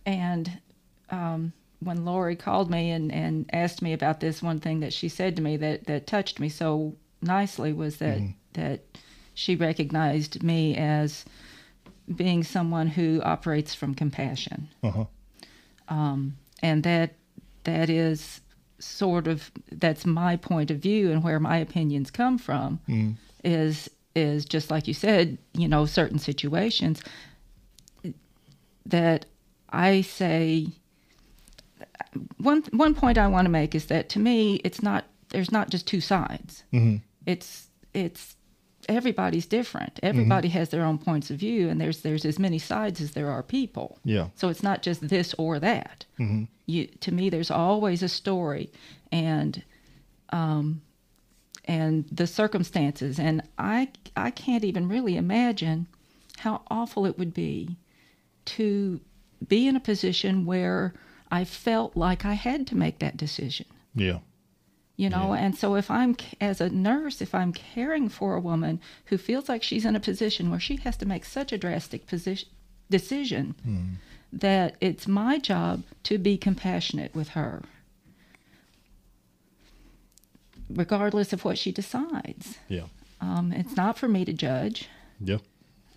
And 0.05 0.61
um, 1.09 1.53
when 1.79 2.05
Lori 2.05 2.35
called 2.35 2.69
me 2.69 2.91
and, 2.91 3.11
and 3.11 3.49
asked 3.53 3.81
me 3.81 3.93
about 3.93 4.19
this, 4.19 4.41
one 4.41 4.59
thing 4.59 4.79
that 4.79 4.93
she 4.93 5.09
said 5.09 5.35
to 5.35 5.41
me 5.41 5.57
that, 5.57 5.85
that 5.85 6.07
touched 6.07 6.39
me 6.39 6.49
so 6.49 6.95
nicely 7.21 7.73
was 7.73 7.97
that 7.97 8.17
mm-hmm. 8.17 8.31
that 8.53 8.81
she 9.33 9.55
recognized 9.55 10.41
me 10.43 10.75
as 10.75 11.25
being 12.15 12.43
someone 12.43 12.87
who 12.87 13.21
operates 13.21 13.75
from 13.75 13.93
compassion, 13.93 14.69
Uh 14.83 14.91
huh. 14.91 15.05
and 16.63 16.83
that 16.83 17.15
that 17.65 17.89
is 17.89 18.41
sort 18.79 19.27
of 19.27 19.51
that's 19.71 20.05
my 20.05 20.35
point 20.35 20.71
of 20.71 20.77
view 20.77 21.11
and 21.11 21.23
where 21.23 21.39
my 21.39 21.57
opinions 21.57 22.11
come 22.11 22.37
from 22.37 22.79
mm-hmm. 22.87 23.11
is 23.43 23.89
is 24.15 24.45
just 24.45 24.71
like 24.71 24.87
you 24.87 24.93
said, 24.93 25.37
you 25.53 25.67
know, 25.67 25.85
certain 25.85 26.19
situations 26.19 27.01
that 28.85 29.25
I 29.69 30.01
say 30.01 30.67
one 32.37 32.63
one 32.71 32.93
point 32.95 33.17
I 33.17 33.27
want 33.27 33.45
to 33.45 33.51
make 33.51 33.75
is 33.75 33.85
that 33.85 34.09
to 34.09 34.19
me 34.19 34.55
it's 34.63 34.81
not 34.81 35.05
there's 35.29 35.51
not 35.51 35.69
just 35.69 35.87
two 35.87 36.01
sides. 36.01 36.63
Mhm. 36.73 37.01
It's 37.25 37.67
it's 37.93 38.35
everybody's 38.89 39.45
different. 39.45 39.99
Everybody 40.01 40.47
has 40.49 40.69
their 40.69 40.85
own 40.85 40.97
points 40.97 41.29
of 41.29 41.37
view, 41.37 41.67
and 41.69 41.79
there's 41.81 42.01
there's 42.01 42.25
as 42.25 42.39
many 42.39 42.59
sides 42.59 43.01
as 43.01 43.11
there 43.11 43.29
are 43.29 43.43
people. 43.43 43.99
Yeah. 44.05 44.29
So 44.35 44.47
it's 44.49 44.63
not 44.63 44.81
just 44.81 45.07
this 45.09 45.33
or 45.37 45.59
that. 45.59 46.05
hmm 46.17 46.43
You 46.65 46.87
to 47.01 47.11
me, 47.11 47.29
there's 47.29 47.51
always 47.51 48.01
a 48.03 48.09
story, 48.09 48.71
and 49.11 49.63
um, 50.29 50.81
and 51.65 52.05
the 52.11 52.27
circumstances, 52.27 53.19
and 53.19 53.41
I 53.57 53.89
I 54.15 54.31
can't 54.31 54.63
even 54.63 54.87
really 54.87 55.17
imagine 55.17 55.87
how 56.37 56.61
awful 56.69 57.05
it 57.05 57.17
would 57.17 57.33
be 57.33 57.75
to 58.45 58.99
be 59.47 59.67
in 59.67 59.75
a 59.75 59.79
position 59.81 60.45
where 60.45 60.93
I 61.31 61.43
felt 61.43 61.95
like 61.97 62.25
I 62.25 62.33
had 62.33 62.65
to 62.67 62.75
make 62.75 62.99
that 62.99 63.17
decision 63.17 63.65
Yeah. 63.95 64.19
you 64.95 65.09
know 65.09 65.33
Yeah. 65.33 65.41
and 65.43 65.55
so 65.55 65.75
if 65.75 65.89
i'm 65.91 66.15
as 66.41 66.59
a 66.61 66.69
nurse 66.69 67.21
if 67.21 67.33
i'm 67.35 67.51
caring 67.53 68.09
for 68.09 68.35
a 68.35 68.39
woman 68.51 68.79
who 69.09 69.17
feels 69.17 69.47
like 69.49 69.61
she's 69.63 69.85
in 69.85 69.95
a 69.95 69.99
position 69.99 70.49
where 70.49 70.59
she 70.67 70.75
has 70.77 70.95
to 70.97 71.05
make 71.05 71.25
such 71.25 71.51
a 71.53 71.57
drastic 71.57 72.07
position 72.07 72.49
decision 72.89 73.45
that 74.31 74.75
it's 74.81 75.07
my 75.07 75.37
job 75.39 75.83
to 76.03 76.17
be 76.17 76.37
compassionate 76.37 77.13
with 77.13 77.29
her 77.29 77.61
regardless 80.69 81.33
of 81.33 81.45
what 81.45 81.57
she 81.57 81.71
decides 81.71 82.57
Yeah. 82.67 82.85
um, 83.21 83.51
it's 83.51 83.75
not 83.75 83.97
for 83.97 84.07
me 84.07 84.25
to 84.25 84.33
judge 84.33 84.87
Yeah. 85.19 85.37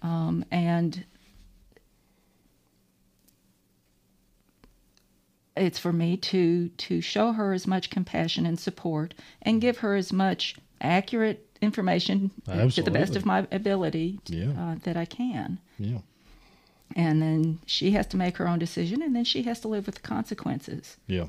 um, 0.02 0.44
and 0.50 1.04
it's 5.56 5.78
for 5.78 5.92
me 5.92 6.16
to 6.16 6.68
to 6.68 7.00
show 7.00 7.32
her 7.32 7.52
as 7.52 7.66
much 7.66 7.90
compassion 7.90 8.46
and 8.46 8.58
support 8.58 9.14
and 9.42 9.60
give 9.60 9.78
her 9.78 9.94
as 9.96 10.12
much 10.12 10.56
accurate 10.80 11.46
information 11.60 12.30
to 12.70 12.82
the 12.82 12.90
best 12.90 13.16
of 13.16 13.26
my 13.26 13.46
ability 13.52 14.18
Yeah. 14.26 14.50
uh, 14.58 14.74
that 14.84 14.96
I 14.96 15.04
can. 15.04 15.58
Yeah. 15.78 15.98
And 16.96 17.20
then 17.22 17.58
she 17.66 17.90
has 17.92 18.06
to 18.08 18.16
make 18.16 18.38
her 18.38 18.48
own 18.48 18.58
decision, 18.58 19.02
and 19.02 19.14
then 19.14 19.24
she 19.24 19.42
has 19.42 19.60
to 19.60 19.68
live 19.68 19.86
with 19.86 19.96
the 19.96 20.00
consequences. 20.00 20.96
Yeah. 21.06 21.26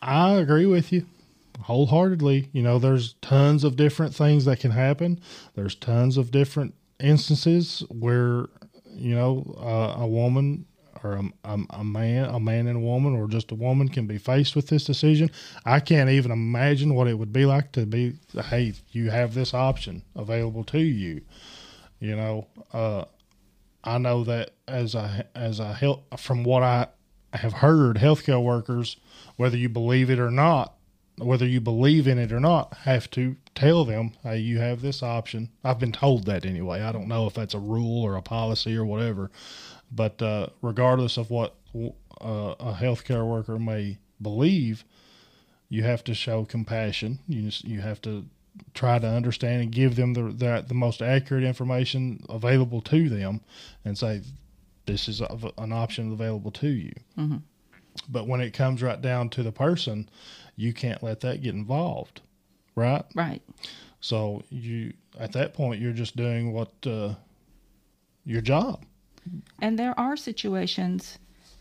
I 0.00 0.34
agree 0.34 0.66
with 0.66 0.92
you 0.92 1.06
wholeheartedly. 1.62 2.48
You 2.52 2.62
know, 2.62 2.78
there's 2.78 3.14
tons 3.14 3.64
of 3.64 3.76
different 3.76 4.14
things 4.14 4.44
that 4.44 4.60
can 4.60 4.70
happen. 4.70 5.20
There's 5.54 5.74
tons 5.74 6.16
of 6.16 6.30
different 6.30 6.74
instances 7.00 7.82
where, 7.90 8.46
you 8.94 9.14
know, 9.14 9.56
uh, 9.58 10.02
a 10.02 10.06
woman 10.06 10.66
or 11.02 11.14
a, 11.14 11.24
a, 11.44 11.58
a 11.70 11.84
man, 11.84 12.26
a 12.26 12.40
man 12.40 12.66
and 12.66 12.76
a 12.76 12.80
woman, 12.80 13.14
or 13.14 13.28
just 13.28 13.52
a 13.52 13.54
woman 13.54 13.88
can 13.88 14.06
be 14.06 14.18
faced 14.18 14.56
with 14.56 14.68
this 14.68 14.84
decision. 14.84 15.30
I 15.64 15.80
can't 15.80 16.10
even 16.10 16.30
imagine 16.30 16.94
what 16.94 17.08
it 17.08 17.14
would 17.14 17.32
be 17.32 17.44
like 17.46 17.72
to 17.72 17.86
be, 17.86 18.14
hey, 18.34 18.74
you 18.92 19.10
have 19.10 19.34
this 19.34 19.54
option 19.54 20.02
available 20.14 20.64
to 20.64 20.80
you. 20.80 21.22
You 22.00 22.16
know, 22.16 22.46
uh, 22.72 23.04
I 23.84 23.98
know 23.98 24.24
that 24.24 24.50
as 24.66 24.94
a 24.94 25.26
as 25.34 25.60
a 25.60 25.72
health 25.72 26.02
from 26.18 26.44
what 26.44 26.62
I 26.62 26.88
have 27.32 27.52
heard, 27.52 27.96
healthcare 27.96 28.42
workers, 28.42 28.96
whether 29.36 29.56
you 29.56 29.68
believe 29.68 30.10
it 30.10 30.18
or 30.18 30.30
not, 30.30 30.74
whether 31.18 31.46
you 31.46 31.60
believe 31.60 32.06
in 32.08 32.18
it 32.18 32.32
or 32.32 32.40
not, 32.40 32.74
have 32.78 33.08
to 33.12 33.36
tell 33.54 33.84
them, 33.84 34.12
"Hey, 34.22 34.38
you 34.38 34.58
have 34.58 34.82
this 34.82 35.02
option." 35.02 35.50
I've 35.64 35.78
been 35.78 35.92
told 35.92 36.26
that 36.26 36.44
anyway. 36.44 36.82
I 36.82 36.92
don't 36.92 37.08
know 37.08 37.26
if 37.26 37.34
that's 37.34 37.54
a 37.54 37.58
rule 37.60 38.02
or 38.02 38.16
a 38.16 38.22
policy 38.22 38.76
or 38.76 38.84
whatever, 38.84 39.30
but 39.90 40.20
uh, 40.22 40.48
regardless 40.62 41.16
of 41.16 41.30
what 41.30 41.54
uh, 41.74 42.54
a 42.58 42.72
healthcare 42.80 43.26
worker 43.26 43.58
may 43.58 43.98
believe, 44.20 44.84
you 45.68 45.82
have 45.82 46.02
to 46.04 46.14
show 46.14 46.44
compassion. 46.44 47.18
You 47.28 47.42
just, 47.42 47.64
you 47.64 47.80
have 47.80 48.00
to 48.02 48.24
try 48.72 48.98
to 48.98 49.06
understand 49.06 49.62
and 49.62 49.72
give 49.72 49.96
them 49.96 50.14
the, 50.14 50.22
the 50.22 50.64
the 50.66 50.74
most 50.74 51.02
accurate 51.02 51.44
information 51.44 52.24
available 52.28 52.80
to 52.82 53.08
them, 53.08 53.40
and 53.84 53.98
say 53.98 54.22
this 54.86 55.08
is 55.08 55.20
a, 55.20 55.52
an 55.58 55.72
option 55.72 56.12
available 56.12 56.50
to 56.52 56.68
you. 56.68 56.92
Mhm. 57.18 57.42
But 58.08 58.26
when 58.26 58.40
it 58.40 58.52
comes 58.52 58.82
right 58.82 59.00
down 59.00 59.30
to 59.30 59.42
the 59.42 59.52
person, 59.52 60.08
you 60.54 60.72
can't 60.72 61.02
let 61.02 61.20
that 61.20 61.42
get 61.42 61.54
involved, 61.54 62.20
right? 62.74 63.04
Right. 63.14 63.42
So 64.00 64.42
you 64.50 64.92
at 65.18 65.32
that 65.32 65.54
point 65.54 65.80
you're 65.80 65.92
just 65.92 66.16
doing 66.16 66.52
what 66.52 66.72
uh, 66.86 67.14
your 68.24 68.40
job. 68.42 68.84
And 69.60 69.78
there 69.78 69.98
are 69.98 70.16
situations 70.16 71.18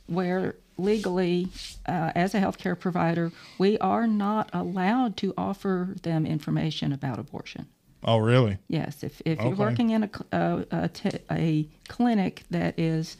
where 0.07 0.55
legally, 0.77 1.47
uh, 1.87 2.11
as 2.15 2.35
a 2.35 2.39
healthcare 2.39 2.77
provider, 2.79 3.31
we 3.57 3.77
are 3.79 4.07
not 4.07 4.49
allowed 4.53 5.17
to 5.17 5.33
offer 5.37 5.95
them 6.03 6.25
information 6.25 6.91
about 6.91 7.19
abortion. 7.19 7.67
Oh, 8.03 8.17
really? 8.17 8.59
Yes, 8.67 9.03
if, 9.03 9.21
if 9.25 9.39
you're 9.39 9.55
working 9.55 9.89
in 9.89 10.03
a, 10.03 10.09
a, 10.31 10.65
a, 10.71 10.87
t- 10.89 11.19
a 11.31 11.67
clinic 11.87 12.43
that 12.51 12.77
is 12.77 13.17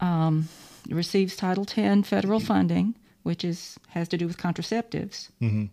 um, 0.00 0.48
receives 0.88 1.36
Title 1.36 1.66
X 1.74 2.08
federal 2.08 2.40
funding, 2.40 2.96
which 3.22 3.44
is 3.44 3.78
has 3.88 4.08
to 4.08 4.18
do 4.18 4.26
with 4.26 4.36
contraceptives, 4.36 5.28
hmm 5.40 5.66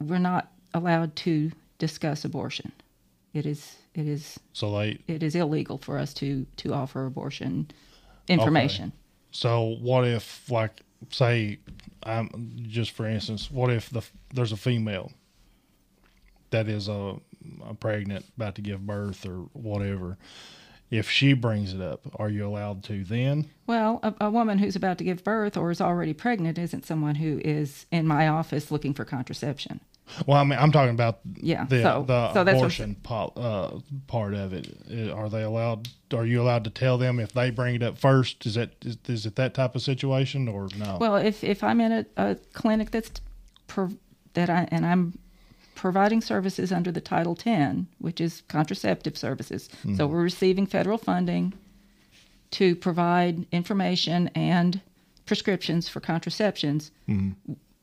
we're 0.00 0.18
not 0.18 0.50
allowed 0.74 1.14
to 1.14 1.52
discuss 1.78 2.24
abortion. 2.24 2.72
It 3.36 3.44
is 3.44 3.76
it 3.94 4.06
is 4.06 4.40
So 4.54 4.70
they 4.78 4.98
it 5.06 5.22
is 5.22 5.34
illegal 5.34 5.76
for 5.76 5.98
us 5.98 6.14
to 6.14 6.46
to 6.56 6.72
offer 6.72 7.04
abortion 7.04 7.70
information. 8.28 8.92
So 9.30 9.76
what 9.82 10.06
if, 10.06 10.50
like, 10.50 10.80
say, 11.10 11.58
I'm 12.02 12.56
just 12.62 12.92
for 12.92 13.06
instance, 13.06 13.50
what 13.50 13.70
if 13.70 13.90
the 13.90 14.02
there's 14.32 14.52
a 14.52 14.56
female 14.56 15.12
that 16.48 16.66
is 16.66 16.88
a, 16.88 17.16
a 17.68 17.74
pregnant, 17.74 18.24
about 18.38 18.54
to 18.54 18.62
give 18.62 18.86
birth 18.86 19.26
or 19.26 19.48
whatever? 19.52 20.16
If 20.88 21.10
she 21.10 21.34
brings 21.34 21.74
it 21.74 21.80
up, 21.82 22.00
are 22.14 22.30
you 22.30 22.46
allowed 22.46 22.84
to 22.84 23.04
then? 23.04 23.50
Well, 23.66 24.00
a, 24.02 24.14
a 24.20 24.30
woman 24.30 24.58
who's 24.58 24.76
about 24.76 24.96
to 24.98 25.04
give 25.04 25.24
birth 25.24 25.58
or 25.58 25.70
is 25.70 25.80
already 25.80 26.14
pregnant 26.14 26.56
isn't 26.56 26.86
someone 26.86 27.16
who 27.16 27.40
is 27.44 27.84
in 27.90 28.06
my 28.06 28.28
office 28.28 28.70
looking 28.70 28.94
for 28.94 29.04
contraception. 29.04 29.80
Well, 30.26 30.38
I 30.38 30.44
mean, 30.44 30.58
I'm 30.58 30.72
talking 30.72 30.94
about 30.94 31.20
Yeah, 31.40 31.64
the 31.66 31.82
so- 31.82 32.04
the 32.06 32.32
so 32.32 32.40
abortion 32.42 32.96
po- 33.02 33.32
uh, 33.36 33.80
part 34.06 34.34
of 34.34 34.52
it. 34.52 34.68
Are 35.12 35.28
they 35.28 35.42
allowed? 35.42 35.88
Are 36.14 36.24
you 36.24 36.40
allowed 36.40 36.64
to 36.64 36.70
tell 36.70 36.96
them 36.98 37.18
if 37.18 37.32
they 37.32 37.50
bring 37.50 37.74
it 37.74 37.82
up 37.82 37.98
first? 37.98 38.46
Is 38.46 38.54
that 38.54 38.70
is, 38.84 38.96
is 39.08 39.26
it 39.26 39.36
that 39.36 39.54
type 39.54 39.74
of 39.74 39.82
situation 39.82 40.48
or 40.48 40.68
no? 40.78 40.98
Well, 41.00 41.16
if 41.16 41.42
if 41.42 41.62
I'm 41.64 41.80
in 41.80 41.92
a, 41.92 42.06
a 42.16 42.34
clinic 42.52 42.90
that's 42.92 43.20
that 44.34 44.48
I 44.50 44.68
and 44.70 44.86
I'm 44.86 45.18
providing 45.74 46.20
services 46.22 46.72
under 46.72 46.90
the 46.92 47.00
Title 47.02 47.36
X, 47.44 47.76
which 47.98 48.20
is 48.20 48.42
contraceptive 48.48 49.16
services, 49.18 49.68
so 49.96 50.06
we're 50.06 50.22
receiving 50.22 50.66
federal 50.66 50.98
funding 50.98 51.52
to 52.52 52.76
provide 52.76 53.44
information 53.52 54.28
and 54.34 54.80
prescriptions 55.26 55.88
for 55.88 55.98
contraceptions. 56.00 56.92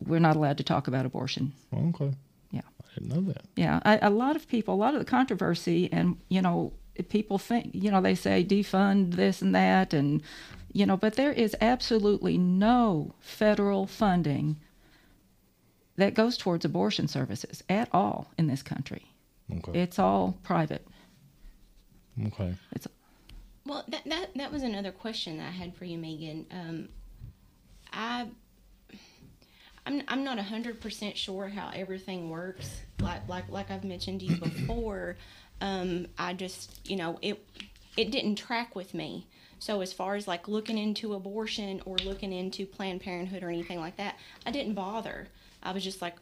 We're 0.07 0.19
not 0.19 0.35
allowed 0.35 0.57
to 0.57 0.63
talk 0.63 0.87
about 0.87 1.05
abortion. 1.05 1.53
okay, 1.73 2.13
Yeah. 2.51 2.61
I 2.81 2.93
didn't 2.99 3.09
know 3.09 3.33
that. 3.33 3.45
Yeah, 3.55 3.79
I, 3.83 3.97
a 3.97 4.09
lot 4.09 4.35
of 4.35 4.47
people, 4.47 4.73
a 4.73 4.75
lot 4.75 4.93
of 4.93 4.99
the 4.99 5.05
controversy, 5.05 5.91
and 5.91 6.17
you 6.29 6.41
know, 6.41 6.73
people 7.09 7.37
think, 7.37 7.71
you 7.73 7.89
know, 7.91 8.01
they 8.01 8.15
say 8.15 8.43
defund 8.43 9.15
this 9.15 9.41
and 9.41 9.55
that, 9.55 9.93
and 9.93 10.21
you 10.71 10.85
know, 10.85 10.97
but 10.97 11.15
there 11.15 11.31
is 11.31 11.55
absolutely 11.61 12.37
no 12.37 13.13
federal 13.19 13.87
funding 13.87 14.57
that 15.95 16.13
goes 16.13 16.37
towards 16.37 16.65
abortion 16.65 17.07
services 17.07 17.63
at 17.69 17.87
all 17.91 18.31
in 18.37 18.47
this 18.47 18.63
country. 18.63 19.05
Okay. 19.57 19.79
It's 19.79 19.99
all 19.99 20.37
private. 20.43 20.85
Okay. 22.27 22.55
It's 22.71 22.87
Well, 23.65 23.83
that 23.87 24.03
that 24.05 24.29
that 24.35 24.51
was 24.51 24.63
another 24.63 24.91
question 24.91 25.37
that 25.37 25.47
I 25.47 25.51
had 25.51 25.75
for 25.75 25.85
you, 25.85 25.97
Megan. 25.97 26.45
Um, 26.51 26.89
I 27.91 28.27
I'm 29.85 30.01
I'm 30.07 30.23
not 30.23 30.39
hundred 30.39 30.81
percent 30.81 31.17
sure 31.17 31.47
how 31.47 31.71
everything 31.73 32.29
works. 32.29 32.81
Like 32.99 33.27
like 33.27 33.49
like 33.49 33.71
I've 33.71 33.83
mentioned 33.83 34.21
to 34.21 34.25
you 34.27 34.37
before, 34.37 35.17
um, 35.61 36.07
I 36.17 36.33
just 36.33 36.79
you 36.89 36.95
know 36.95 37.19
it 37.21 37.45
it 37.97 38.11
didn't 38.11 38.35
track 38.35 38.75
with 38.75 38.93
me. 38.93 39.27
So 39.59 39.81
as 39.81 39.93
far 39.93 40.15
as 40.15 40.27
like 40.27 40.47
looking 40.47 40.77
into 40.77 41.13
abortion 41.13 41.81
or 41.85 41.95
looking 41.97 42.33
into 42.33 42.65
Planned 42.65 43.01
Parenthood 43.01 43.43
or 43.43 43.49
anything 43.49 43.79
like 43.79 43.95
that, 43.97 44.17
I 44.45 44.51
didn't 44.51 44.73
bother. 44.73 45.29
I 45.61 45.71
was 45.71 45.83
just 45.85 46.01
like, 46.01 46.15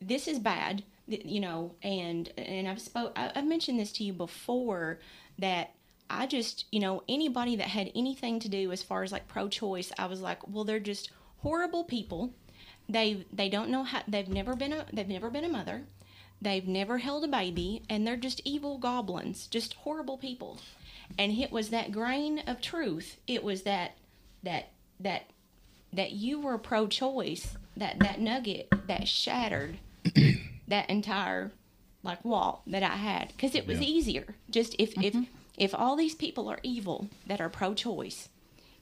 this 0.00 0.28
is 0.28 0.38
bad, 0.38 0.84
you 1.08 1.40
know. 1.40 1.74
And 1.82 2.32
and 2.36 2.68
I've 2.68 2.80
spoke 2.80 3.12
I've 3.16 3.46
mentioned 3.46 3.80
this 3.80 3.92
to 3.92 4.04
you 4.04 4.12
before 4.12 4.98
that 5.38 5.72
I 6.08 6.26
just 6.26 6.66
you 6.70 6.80
know 6.80 7.02
anybody 7.08 7.56
that 7.56 7.68
had 7.68 7.90
anything 7.94 8.38
to 8.40 8.48
do 8.48 8.72
as 8.72 8.82
far 8.82 9.02
as 9.02 9.12
like 9.12 9.28
pro-choice, 9.28 9.92
I 9.98 10.06
was 10.06 10.20
like, 10.20 10.46
well, 10.48 10.64
they're 10.64 10.80
just 10.80 11.10
horrible 11.38 11.84
people. 11.84 12.34
They 12.88 13.24
they 13.32 13.48
don't 13.48 13.70
know 13.70 13.82
how 13.84 14.02
they've 14.06 14.28
never 14.28 14.54
been 14.54 14.72
a 14.72 14.86
they've 14.92 15.08
never 15.08 15.30
been 15.30 15.44
a 15.44 15.48
mother. 15.48 15.82
They've 16.40 16.66
never 16.68 16.98
held 16.98 17.24
a 17.24 17.28
baby, 17.28 17.82
and 17.88 18.06
they're 18.06 18.16
just 18.16 18.42
evil 18.44 18.76
goblins, 18.78 19.46
just 19.46 19.74
horrible 19.74 20.18
people. 20.18 20.58
And 21.18 21.32
it 21.32 21.50
was 21.50 21.70
that 21.70 21.92
grain 21.92 22.40
of 22.46 22.60
truth. 22.60 23.16
It 23.26 23.42
was 23.42 23.62
that 23.62 23.96
that 24.42 24.70
that 25.00 25.30
that 25.92 26.12
you 26.12 26.40
were 26.40 26.58
pro-choice. 26.58 27.56
That 27.76 27.98
that 28.00 28.20
nugget 28.20 28.68
that 28.86 29.06
shattered 29.08 29.76
that 30.68 30.88
entire 30.88 31.52
like 32.02 32.24
wall 32.24 32.62
that 32.66 32.82
I 32.82 32.96
had 32.96 33.28
because 33.28 33.54
it 33.54 33.66
was 33.66 33.80
Yeah. 33.80 33.86
easier. 33.86 34.34
Just 34.50 34.74
if 34.78 34.92
if 35.02 35.12
mm-hmm. 35.12 35.22
if 35.58 35.74
all 35.74 35.96
these 35.96 36.14
people 36.14 36.48
are 36.48 36.60
evil 36.62 37.08
that 37.26 37.40
are 37.40 37.48
pro-choice, 37.50 38.28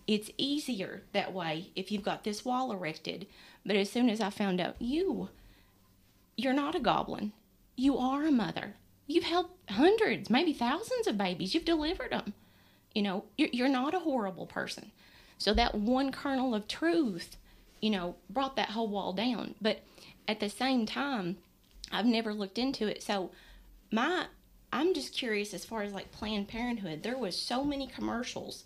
it's 0.06 0.30
easier 0.36 1.02
that 1.12 1.32
way 1.32 1.70
if 1.74 1.90
you've 1.90 2.02
got 2.02 2.24
this 2.24 2.44
wall 2.44 2.72
erected. 2.72 3.26
But 3.64 3.76
as 3.76 3.90
soon 3.90 4.10
as 4.10 4.20
I 4.20 4.30
found 4.30 4.60
out 4.60 4.76
you, 4.80 5.30
you're 6.36 6.52
not 6.52 6.74
a 6.74 6.80
goblin. 6.80 7.32
You 7.76 7.96
are 7.98 8.24
a 8.24 8.30
mother. 8.30 8.74
You've 9.06 9.24
helped 9.24 9.70
hundreds, 9.70 10.30
maybe 10.30 10.52
thousands 10.52 11.06
of 11.06 11.18
babies. 11.18 11.54
You've 11.54 11.64
delivered 11.64 12.12
them. 12.12 12.34
You 12.94 13.02
know, 13.02 13.24
you're, 13.36 13.68
not 13.68 13.94
a 13.94 14.00
horrible 14.00 14.46
person. 14.46 14.92
So 15.38 15.52
that 15.54 15.74
one 15.74 16.12
kernel 16.12 16.54
of 16.54 16.68
truth, 16.68 17.36
you 17.80 17.90
know, 17.90 18.14
brought 18.30 18.56
that 18.56 18.70
whole 18.70 18.88
wall 18.88 19.12
down. 19.12 19.56
But 19.60 19.80
at 20.28 20.40
the 20.40 20.48
same 20.48 20.86
time, 20.86 21.38
I've 21.90 22.06
never 22.06 22.32
looked 22.32 22.58
into 22.58 22.86
it. 22.86 23.02
So 23.02 23.30
my 23.90 24.26
I'm 24.72 24.92
just 24.92 25.14
curious 25.14 25.54
as 25.54 25.64
far 25.64 25.82
as 25.82 25.92
like 25.92 26.10
Planned 26.10 26.48
Parenthood. 26.48 27.02
There 27.02 27.16
was 27.16 27.38
so 27.40 27.62
many 27.62 27.86
commercials, 27.86 28.64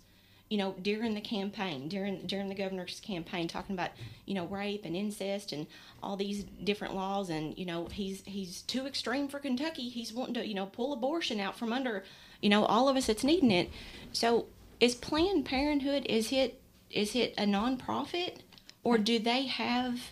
you 0.49 0.57
know, 0.57 0.75
during 0.81 1.13
the 1.13 1.21
campaign, 1.21 1.87
during 1.87 2.25
during 2.25 2.49
the 2.49 2.55
governor's 2.55 2.99
campaign, 2.99 3.47
talking 3.47 3.75
about 3.75 3.91
you 4.25 4.33
know 4.33 4.45
rape 4.45 4.83
and 4.83 4.95
incest 4.95 5.51
and 5.51 5.67
all 6.01 6.17
these 6.17 6.43
different 6.63 6.95
laws, 6.95 7.29
and 7.29 7.57
you 7.57 7.65
know 7.65 7.87
he's 7.91 8.23
he's 8.25 8.63
too 8.63 8.87
extreme 8.87 9.27
for 9.27 9.39
Kentucky. 9.39 9.89
He's 9.89 10.11
wanting 10.11 10.33
to 10.35 10.47
you 10.47 10.55
know 10.55 10.65
pull 10.65 10.93
abortion 10.93 11.39
out 11.39 11.57
from 11.57 11.71
under, 11.71 12.03
you 12.41 12.49
know, 12.49 12.65
all 12.65 12.89
of 12.89 12.97
us 12.97 13.07
that's 13.07 13.23
needing 13.23 13.51
it. 13.51 13.69
So 14.11 14.47
is 14.79 14.95
Planned 14.95 15.45
Parenthood 15.45 16.05
is 16.07 16.31
it 16.31 16.61
is 16.89 17.15
it 17.15 17.33
a 17.37 17.43
nonprofit 17.43 18.37
or 18.83 18.97
do 18.97 19.19
they 19.19 19.45
have 19.45 20.11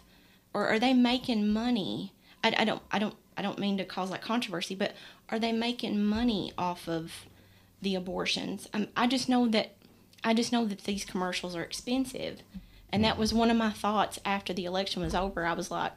or 0.54 0.68
are 0.68 0.80
they 0.80 0.94
making 0.94 1.52
money? 1.52 2.14
I, 2.44 2.54
I 2.60 2.66
don't 2.66 2.82
I 2.92 3.00
don't 3.00 3.16
I 3.38 3.42
don't 3.42 3.60
mean 3.60 3.78
to 3.78 3.86
cause 3.86 4.12
like 4.12 4.22
controversy, 4.22 4.76
but 4.76 4.94
are 5.30 5.40
they 5.40 5.52
making 5.52 6.04
money 6.04 6.54
off 6.58 6.88
of 6.88 7.26
the 7.82 7.96
abortions? 7.96 8.68
Um, 8.74 8.88
I 8.96 9.08
just 9.08 9.30
know 9.30 9.48
that 9.50 9.77
I 10.24 10.34
just 10.34 10.52
know 10.52 10.66
that 10.66 10.84
these 10.84 11.06
commercials 11.06 11.56
are 11.56 11.64
expensive, 11.64 12.42
and 12.92 13.04
that 13.04 13.18
was 13.18 13.34
one 13.34 13.52
of 13.52 13.58
my 13.58 13.72
thoughts 13.72 14.20
after 14.26 14.54
the 14.54 14.66
election 14.66 15.02
was 15.02 15.16
over. 15.16 15.46
I 15.46 15.54
was 15.54 15.72
like, 15.72 15.94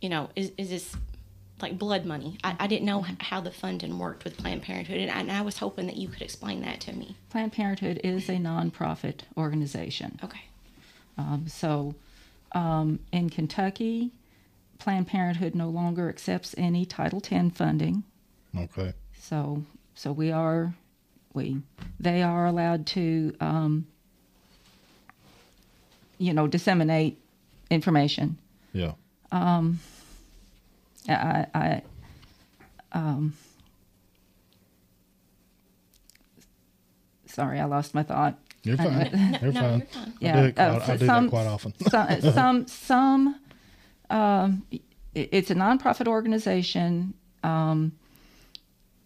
you 0.00 0.08
know, 0.08 0.30
is 0.36 0.52
is 0.56 0.70
this 0.70 0.96
like 1.60 1.78
blood 1.78 2.04
money? 2.04 2.38
I, 2.44 2.56
I 2.60 2.66
didn't 2.66 2.86
know 2.86 3.04
how 3.20 3.40
the 3.40 3.50
funding 3.50 3.98
worked 3.98 4.24
with 4.24 4.36
Planned 4.36 4.62
Parenthood, 4.62 4.98
and 4.98 5.10
I, 5.10 5.20
and 5.20 5.32
I 5.32 5.42
was 5.42 5.58
hoping 5.58 5.86
that 5.86 5.96
you 5.96 6.08
could 6.08 6.22
explain 6.22 6.62
that 6.62 6.80
to 6.82 6.92
me. 6.92 7.16
Planned 7.30 7.52
Parenthood 7.52 8.00
is 8.04 8.28
a 8.28 8.36
nonprofit 8.36 9.20
organization. 9.36 10.20
Okay. 10.22 10.42
Um, 11.16 11.46
so, 11.48 11.96
um, 12.52 13.00
in 13.10 13.28
Kentucky, 13.28 14.12
Planned 14.78 15.08
Parenthood 15.08 15.56
no 15.56 15.68
longer 15.68 16.08
accepts 16.08 16.54
any 16.56 16.86
Title 16.86 17.20
X 17.28 17.56
funding. 17.56 18.04
Okay. 18.56 18.92
So, 19.18 19.64
so 19.96 20.12
we 20.12 20.30
are, 20.30 20.74
we, 21.38 21.62
they 22.00 22.22
are 22.22 22.46
allowed 22.46 22.86
to, 22.88 23.34
um, 23.40 23.86
you 26.18 26.32
know, 26.34 26.46
disseminate 26.48 27.16
information. 27.70 28.36
Yeah. 28.72 28.92
I, 31.08 31.46
I, 31.54 31.82
um, 32.92 33.34
sorry, 37.26 37.60
I 37.60 37.64
lost 37.66 37.94
my 37.94 38.02
thought. 38.02 38.36
You're 38.64 38.76
fine. 38.76 39.10
No, 39.32 39.38
You're 39.42 39.52
no, 39.52 39.60
fine. 39.60 39.86
you're 40.20 40.32
fine. 40.32 40.34
I 40.34 40.40
do, 40.40 40.46
it 40.48 40.58
uh, 40.58 40.74
quite, 40.80 40.88
I 40.90 40.96
do 40.96 41.06
some- 41.06 41.24
that 41.24 41.30
quite 41.30 41.46
often. 41.46 41.74
some, 41.90 42.20
some, 42.32 42.66
some 42.66 43.40
um, 44.10 44.62
i- 44.72 44.80
it's 45.14 45.50
a 45.50 45.54
nonprofit 45.54 46.06
organization, 46.08 47.14
um, 47.42 47.92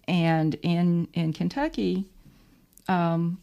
and 0.09 0.55
in 0.63 1.07
in 1.15 1.33
Kentucky, 1.33 2.07
um, 2.89 3.39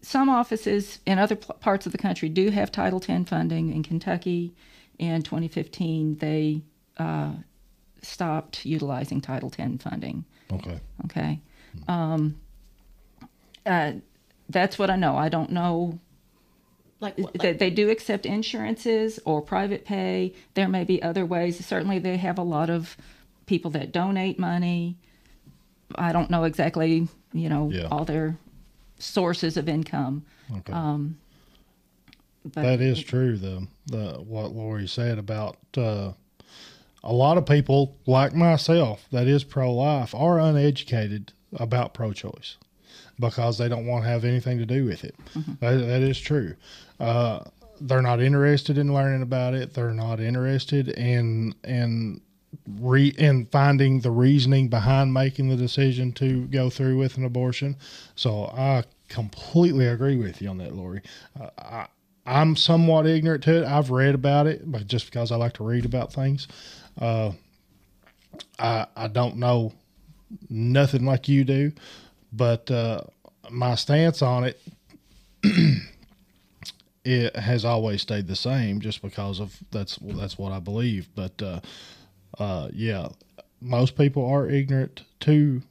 some 0.00 0.28
offices 0.28 1.00
in 1.06 1.18
other 1.18 1.36
pl- 1.36 1.54
parts 1.56 1.86
of 1.86 1.92
the 1.92 1.98
country 1.98 2.28
do 2.28 2.50
have 2.50 2.70
Title 2.72 3.02
X 3.06 3.28
funding. 3.28 3.72
In 3.72 3.82
Kentucky, 3.82 4.54
in 4.98 5.22
2015, 5.22 6.16
they 6.18 6.62
uh, 6.98 7.32
stopped 8.02 8.64
utilizing 8.64 9.20
Title 9.20 9.52
X 9.58 9.82
funding. 9.82 10.24
Okay. 10.52 10.80
Okay. 11.06 11.40
Um, 11.88 12.36
uh, 13.66 13.92
that's 14.48 14.78
what 14.78 14.90
I 14.90 14.96
know. 14.96 15.16
I 15.16 15.28
don't 15.28 15.50
know 15.50 15.98
Like, 17.00 17.16
what, 17.18 17.32
they, 17.34 17.50
like 17.50 17.58
they 17.58 17.70
do 17.70 17.90
accept 17.90 18.26
insurances 18.26 19.18
or 19.24 19.40
private 19.40 19.84
pay. 19.84 20.34
There 20.54 20.68
may 20.68 20.84
be 20.84 21.02
other 21.02 21.24
ways. 21.26 21.64
Certainly, 21.64 22.00
they 22.00 22.16
have 22.18 22.38
a 22.38 22.42
lot 22.42 22.70
of 22.70 22.96
people 23.46 23.70
that 23.72 23.92
donate 23.92 24.38
money. 24.38 24.96
I 25.96 26.12
don't 26.12 26.30
know 26.30 26.44
exactly, 26.44 27.08
you 27.32 27.48
know, 27.48 27.70
Yeah. 27.70 27.88
all 27.90 28.04
their 28.04 28.36
sources 29.02 29.56
of 29.56 29.68
income. 29.68 30.24
Okay. 30.58 30.72
Um, 30.72 31.18
but 32.44 32.62
that 32.62 32.80
is 32.80 33.02
true. 33.02 33.36
The 33.36 33.66
the 33.86 34.14
what 34.26 34.52
Lori 34.52 34.88
said 34.88 35.18
about 35.18 35.56
uh, 35.76 36.12
a 37.04 37.12
lot 37.12 37.38
of 37.38 37.46
people 37.46 37.96
like 38.06 38.34
myself 38.34 39.06
that 39.12 39.26
is 39.26 39.44
pro 39.44 39.72
life 39.72 40.14
are 40.14 40.40
uneducated 40.40 41.32
about 41.54 41.94
pro 41.94 42.12
choice 42.12 42.56
because 43.18 43.58
they 43.58 43.68
don't 43.68 43.86
want 43.86 44.04
to 44.04 44.10
have 44.10 44.24
anything 44.24 44.58
to 44.58 44.66
do 44.66 44.84
with 44.84 45.04
it. 45.04 45.14
That, 45.60 45.76
that 45.76 46.02
is 46.02 46.18
true. 46.18 46.54
Uh, 46.98 47.40
they're 47.80 48.02
not 48.02 48.20
interested 48.20 48.78
in 48.78 48.92
learning 48.92 49.22
about 49.22 49.54
it. 49.54 49.74
They're 49.74 49.92
not 49.94 50.20
interested 50.20 50.88
in 50.88 51.54
in 51.64 52.20
re 52.80 53.08
in 53.18 53.46
finding 53.46 54.00
the 54.00 54.10
reasoning 54.10 54.68
behind 54.68 55.12
making 55.12 55.48
the 55.48 55.56
decision 55.56 56.12
to 56.12 56.46
go 56.46 56.70
through 56.70 56.98
with 56.98 57.16
an 57.16 57.24
abortion. 57.24 57.76
So 58.14 58.46
I 58.46 58.84
completely 59.08 59.86
agree 59.86 60.16
with 60.16 60.40
you 60.42 60.48
on 60.48 60.58
that, 60.58 60.74
Lori. 60.74 61.02
Uh, 61.38 61.50
I, 61.58 61.86
I'm 62.24 62.56
somewhat 62.56 63.06
ignorant 63.06 63.42
to 63.44 63.62
it. 63.62 63.66
I've 63.66 63.90
read 63.90 64.14
about 64.14 64.46
it, 64.46 64.70
but 64.70 64.86
just 64.86 65.06
because 65.06 65.32
I 65.32 65.36
like 65.36 65.54
to 65.54 65.64
read 65.64 65.84
about 65.84 66.12
things, 66.12 66.46
uh, 67.00 67.32
I 68.58 68.86
I 68.96 69.08
don't 69.08 69.36
know 69.36 69.72
nothing 70.48 71.04
like 71.04 71.28
you 71.28 71.44
do. 71.44 71.72
But 72.32 72.70
uh, 72.70 73.02
my 73.50 73.74
stance 73.74 74.22
on 74.22 74.44
it 74.44 74.60
it 77.04 77.34
has 77.36 77.64
always 77.64 78.02
stayed 78.02 78.28
the 78.28 78.36
same 78.36 78.80
just 78.80 79.02
because 79.02 79.40
of 79.40 79.56
that's 79.70 79.96
that's 79.96 80.38
what 80.38 80.52
I 80.52 80.60
believe. 80.60 81.08
But 81.14 81.42
uh, 82.38 82.68
yeah, 82.72 83.08
most 83.60 83.96
people 83.96 84.26
are 84.26 84.48
ignorant 84.48 85.02
to 85.20 85.62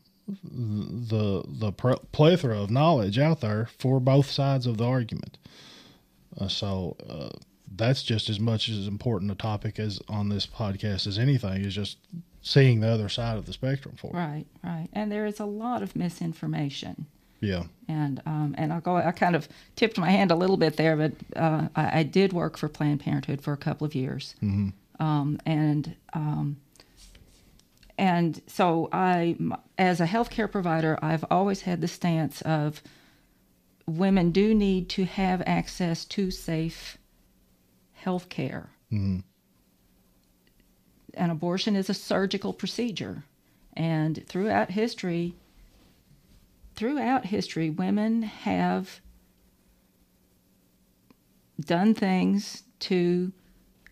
the 0.44 1.44
the 1.48 1.72
plethora 2.12 2.62
of 2.62 2.72
knowledge 2.72 3.20
out 3.20 3.42
there 3.42 3.68
for 3.78 4.00
both 4.00 4.30
sides 4.30 4.66
of 4.66 4.78
the 4.78 4.86
argument. 4.86 5.38
Uh, 6.40 6.48
so 6.48 6.96
uh, 7.10 7.30
that's 7.76 8.04
just 8.04 8.30
as 8.30 8.40
much 8.40 8.70
as 8.70 8.88
important 8.88 9.32
a 9.32 9.36
topic 9.36 9.80
as 9.80 10.00
on 10.08 10.30
this 10.30 10.46
podcast 10.46 11.08
as 11.08 11.18
anything 11.18 11.66
is 11.66 11.76
just 11.76 11.98
seeing 12.42 12.80
the 12.80 12.88
other 12.88 13.10
side 13.10 13.38
of 13.38 13.46
the 13.46 13.54
spectrum 13.54 13.96
for 13.98 14.08
it. 14.08 14.14
right, 14.14 14.46
right, 14.64 14.88
and 14.94 15.12
there 15.12 15.26
is 15.26 15.40
a 15.40 15.46
lot 15.46 15.84
of 15.84 15.96
misinformation. 15.96 17.06
Yeah. 17.42 17.64
And 17.88 18.22
um, 18.28 18.56
and 18.58 18.72
I'll 18.72 18.82
go. 18.82 18.98
I 18.98 19.12
kind 19.12 19.36
of 19.36 19.50
tipped 19.76 19.98
my 19.98 20.12
hand 20.12 20.30
a 20.30 20.36
little 20.36 20.58
bit 20.58 20.78
there, 20.78 20.96
but 20.96 21.14
uh, 21.36 21.68
I, 21.76 22.00
I 22.00 22.04
did 22.04 22.34
work 22.34 22.56
for 22.56 22.70
Planned 22.70 23.00
Parenthood 23.00 23.42
for 23.42 23.52
a 23.52 23.58
couple 23.58 23.86
of 23.86 23.96
years, 23.96 24.36
um, 25.02 25.40
and 25.48 25.96
um, 26.14 26.58
and 27.98 28.42
so 28.48 28.88
I, 28.92 29.36
as 29.78 30.00
a 30.00 30.06
healthcare 30.06 30.50
provider, 30.50 30.98
I've 31.02 31.26
always 31.30 31.62
had 31.62 31.82
the 31.82 31.88
stance 31.88 32.42
of 32.44 32.82
women 33.88 34.32
do 34.32 34.54
need 34.54 34.90
to 34.90 35.06
have 35.06 35.42
access 35.46 36.06
to 36.06 36.32
safe 36.32 36.98
health 37.94 38.30
care. 38.30 38.70
An 41.16 41.30
abortion 41.30 41.76
is 41.76 41.90
a 41.90 41.94
surgical 41.94 42.54
procedure, 42.54 43.24
and 43.76 44.26
throughout 44.28 44.70
history, 44.72 45.34
throughout 46.76 47.26
history, 47.26 47.70
women 47.72 48.22
have 48.22 49.02
done 51.60 51.94
things 51.94 52.64
to 52.80 53.32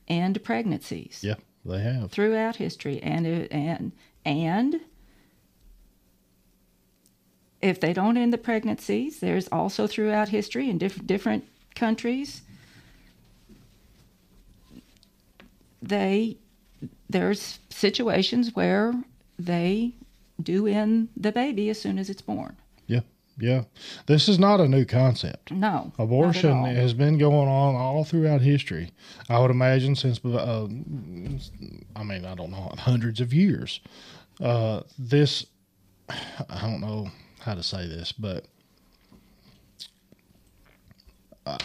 end 0.10 0.44
pregnancies 0.44 1.20
Yeah, 1.24 1.36
they 1.66 1.80
have. 1.82 2.12
throughout 2.12 2.56
history 2.58 3.02
and 3.02 3.26
and 3.52 3.92
and 4.26 4.82
if 7.62 7.80
they 7.80 7.94
don't 7.94 8.18
end 8.18 8.32
the 8.34 8.38
pregnancies 8.38 9.20
there's 9.20 9.48
also 9.50 9.86
throughout 9.88 10.30
history 10.30 10.70
in 10.70 10.78
different 10.78 11.08
different 11.08 11.44
countries 11.76 12.42
they 15.82 16.38
there's 17.10 17.60
situations 17.70 18.56
where 18.56 18.94
they 19.38 19.94
do 20.42 20.68
end 20.68 21.10
the 21.16 21.32
baby 21.32 21.70
as 21.70 21.80
soon 21.80 21.98
as 22.00 22.10
it's 22.10 22.22
born 22.22 22.56
Yeah. 23.40 23.64
This 24.06 24.28
is 24.28 24.38
not 24.38 24.60
a 24.60 24.68
new 24.68 24.86
concept. 24.86 25.52
no 25.52 25.92
Abortion 25.98 26.66
has 26.66 26.94
been 26.94 27.18
going 27.18 27.48
on 27.48 27.76
all 27.76 28.04
throughout 28.04 28.42
history. 28.42 28.92
I 29.30 29.40
would 29.40 29.52
imagine 29.52 29.96
since, 29.96 30.24
uh, 30.24 30.66
I 30.66 32.04
mean, 32.04 32.26
I 32.26 32.36
don't 32.36 32.52
know, 32.52 32.72
hundreds 32.78 33.22
of 33.22 33.34
years. 33.34 33.80
Uh, 34.42 34.82
this, 34.98 35.46
I 36.10 36.62
don't 36.62 36.82
know 36.82 37.10
how 37.40 37.56
to 37.56 37.64
say 37.64 37.88
this, 37.88 38.12
but 38.12 38.46
uh, 41.46 41.58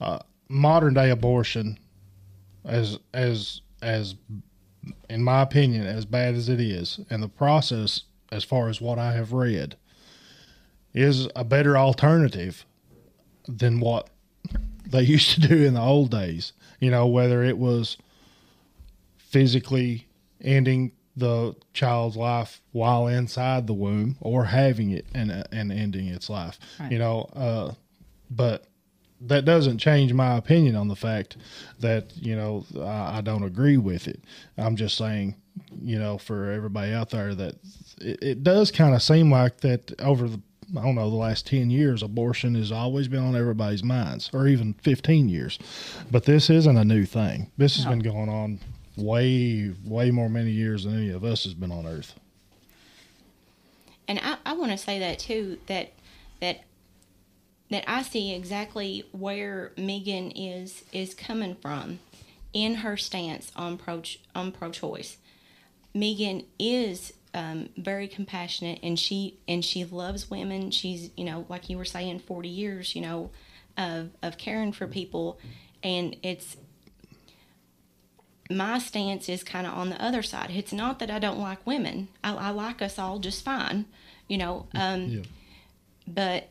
uh, 0.00 0.18
modern 0.48 0.94
day 0.94 1.10
abortion, 1.10 1.78
as 2.64 2.98
as 3.12 3.60
as 3.82 4.14
in 5.08 5.22
my 5.22 5.42
opinion, 5.42 5.86
as 5.86 6.04
bad 6.04 6.34
as 6.34 6.48
it 6.48 6.60
is, 6.60 7.00
and 7.10 7.22
the 7.22 7.28
process, 7.28 8.02
as 8.32 8.44
far 8.44 8.68
as 8.68 8.80
what 8.80 8.98
I 8.98 9.12
have 9.12 9.32
read, 9.32 9.76
is 10.94 11.28
a 11.34 11.44
better 11.44 11.76
alternative 11.76 12.64
than 13.48 13.80
what 13.80 14.08
they 14.86 15.02
used 15.16 15.30
to 15.32 15.40
do 15.40 15.64
in 15.64 15.74
the 15.74 15.80
old 15.80 16.10
days. 16.10 16.52
You 16.80 16.90
know, 16.90 17.06
whether 17.06 17.42
it 17.42 17.58
was 17.58 17.96
physically 19.18 20.06
ending 20.40 20.92
the 21.16 21.54
child's 21.72 22.16
life 22.16 22.60
while 22.72 23.06
inside 23.06 23.66
the 23.66 23.74
womb 23.74 24.16
or 24.20 24.44
having 24.44 24.90
it 24.90 25.06
and 25.14 25.30
and 25.52 25.72
ending 25.72 26.08
its 26.08 26.28
life. 26.28 26.58
Right. 26.78 26.92
You 26.92 26.98
know, 26.98 27.28
uh, 27.34 27.72
but 28.30 28.66
that 29.20 29.44
doesn't 29.44 29.78
change 29.78 30.12
my 30.12 30.36
opinion 30.36 30.76
on 30.76 30.88
the 30.88 30.96
fact 30.96 31.36
that 31.80 32.12
you 32.16 32.36
know 32.36 32.64
I, 32.78 33.18
I 33.18 33.20
don't 33.20 33.44
agree 33.44 33.76
with 33.76 34.08
it. 34.08 34.22
I'm 34.58 34.76
just 34.76 34.96
saying, 34.96 35.36
you 35.80 35.98
know, 35.98 36.18
for 36.18 36.50
everybody 36.50 36.92
out 36.92 37.10
there 37.10 37.34
that 37.34 37.54
it, 38.00 38.22
it 38.22 38.42
does 38.42 38.70
kind 38.70 38.94
of 38.94 39.02
seem 39.02 39.30
like 39.30 39.58
that 39.60 40.00
over 40.00 40.28
the 40.28 40.40
I 40.76 40.82
don't 40.82 40.94
know 40.96 41.08
the 41.10 41.16
last 41.16 41.46
ten 41.46 41.70
years, 41.70 42.02
abortion 42.02 42.54
has 42.56 42.72
always 42.72 43.08
been 43.08 43.22
on 43.22 43.36
everybody's 43.36 43.84
minds, 43.84 44.30
or 44.32 44.46
even 44.48 44.74
fifteen 44.74 45.28
years. 45.28 45.58
But 46.10 46.24
this 46.24 46.50
isn't 46.50 46.76
a 46.76 46.84
new 46.84 47.04
thing. 47.04 47.50
This 47.56 47.76
has 47.76 47.84
No. 47.84 47.90
been 47.92 48.00
going 48.00 48.28
on 48.28 48.58
way, 48.96 49.72
way 49.84 50.10
more 50.10 50.28
many 50.28 50.50
years 50.50 50.84
than 50.84 50.96
any 50.96 51.10
of 51.10 51.24
us 51.24 51.44
has 51.44 51.54
been 51.54 51.70
on 51.72 51.86
Earth. 51.86 52.14
and 54.06 54.18
I, 54.22 54.36
I 54.44 54.52
want 54.54 54.70
to 54.72 54.78
say 54.78 54.98
that 54.98 55.18
too 55.18 55.58
that 55.66 55.92
that 56.40 56.60
that 57.70 57.84
I 57.88 58.02
see 58.02 58.34
exactly 58.34 59.04
where 59.12 59.72
Megan 59.78 60.30
is 60.32 60.84
is 60.92 61.14
coming 61.14 61.54
from 61.56 62.00
in 62.52 62.76
her 62.76 62.96
stance 62.96 63.50
on 63.56 63.78
pro 63.78 64.02
on 64.34 64.52
pro 64.52 64.70
choice. 64.70 65.16
Megan 65.94 66.44
is 66.58 67.12
um, 67.34 67.68
very 67.76 68.08
compassionate 68.08 68.78
and 68.82 68.98
she 68.98 69.38
and 69.48 69.64
she 69.64 69.84
loves 69.84 70.30
women. 70.30 70.70
She's 70.70 71.10
you 71.16 71.24
know 71.24 71.44
like 71.48 71.68
you 71.68 71.76
were 71.76 71.84
saying, 71.84 72.20
forty 72.20 72.48
years 72.48 72.94
you 72.94 73.02
know 73.02 73.30
of 73.76 74.10
of 74.22 74.38
caring 74.38 74.72
for 74.72 74.86
people, 74.86 75.38
and 75.82 76.16
it's 76.22 76.56
my 78.50 78.78
stance 78.78 79.28
is 79.28 79.42
kind 79.42 79.66
of 79.66 79.74
on 79.74 79.90
the 79.90 80.02
other 80.02 80.22
side. 80.22 80.50
It's 80.50 80.72
not 80.72 80.98
that 80.98 81.10
I 81.10 81.18
don't 81.18 81.38
like 81.38 81.66
women. 81.66 82.08
I, 82.22 82.34
I 82.34 82.50
like 82.50 82.82
us 82.82 82.98
all 82.98 83.18
just 83.18 83.44
fine, 83.44 83.86
you 84.28 84.38
know. 84.38 84.66
Um, 84.74 85.04
Yeah. 85.04 85.22
But 86.06 86.48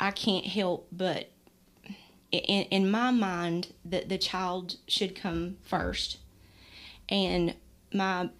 I 0.00 0.10
can't 0.10 0.44
help 0.46 0.88
but 0.90 1.30
in, 2.32 2.64
in 2.64 2.90
my 2.90 3.10
mind 3.10 3.72
that 3.84 4.08
the 4.08 4.18
child 4.18 4.76
should 4.88 5.14
come 5.14 5.56
first. 5.62 6.18
And 7.08 7.54
my 7.92 8.30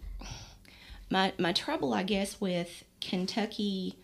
my 1.10 1.32
my 1.38 1.52
trouble, 1.52 1.92
I 1.92 2.04
guess, 2.04 2.40
with 2.40 2.84
Kentucky, 3.00 3.96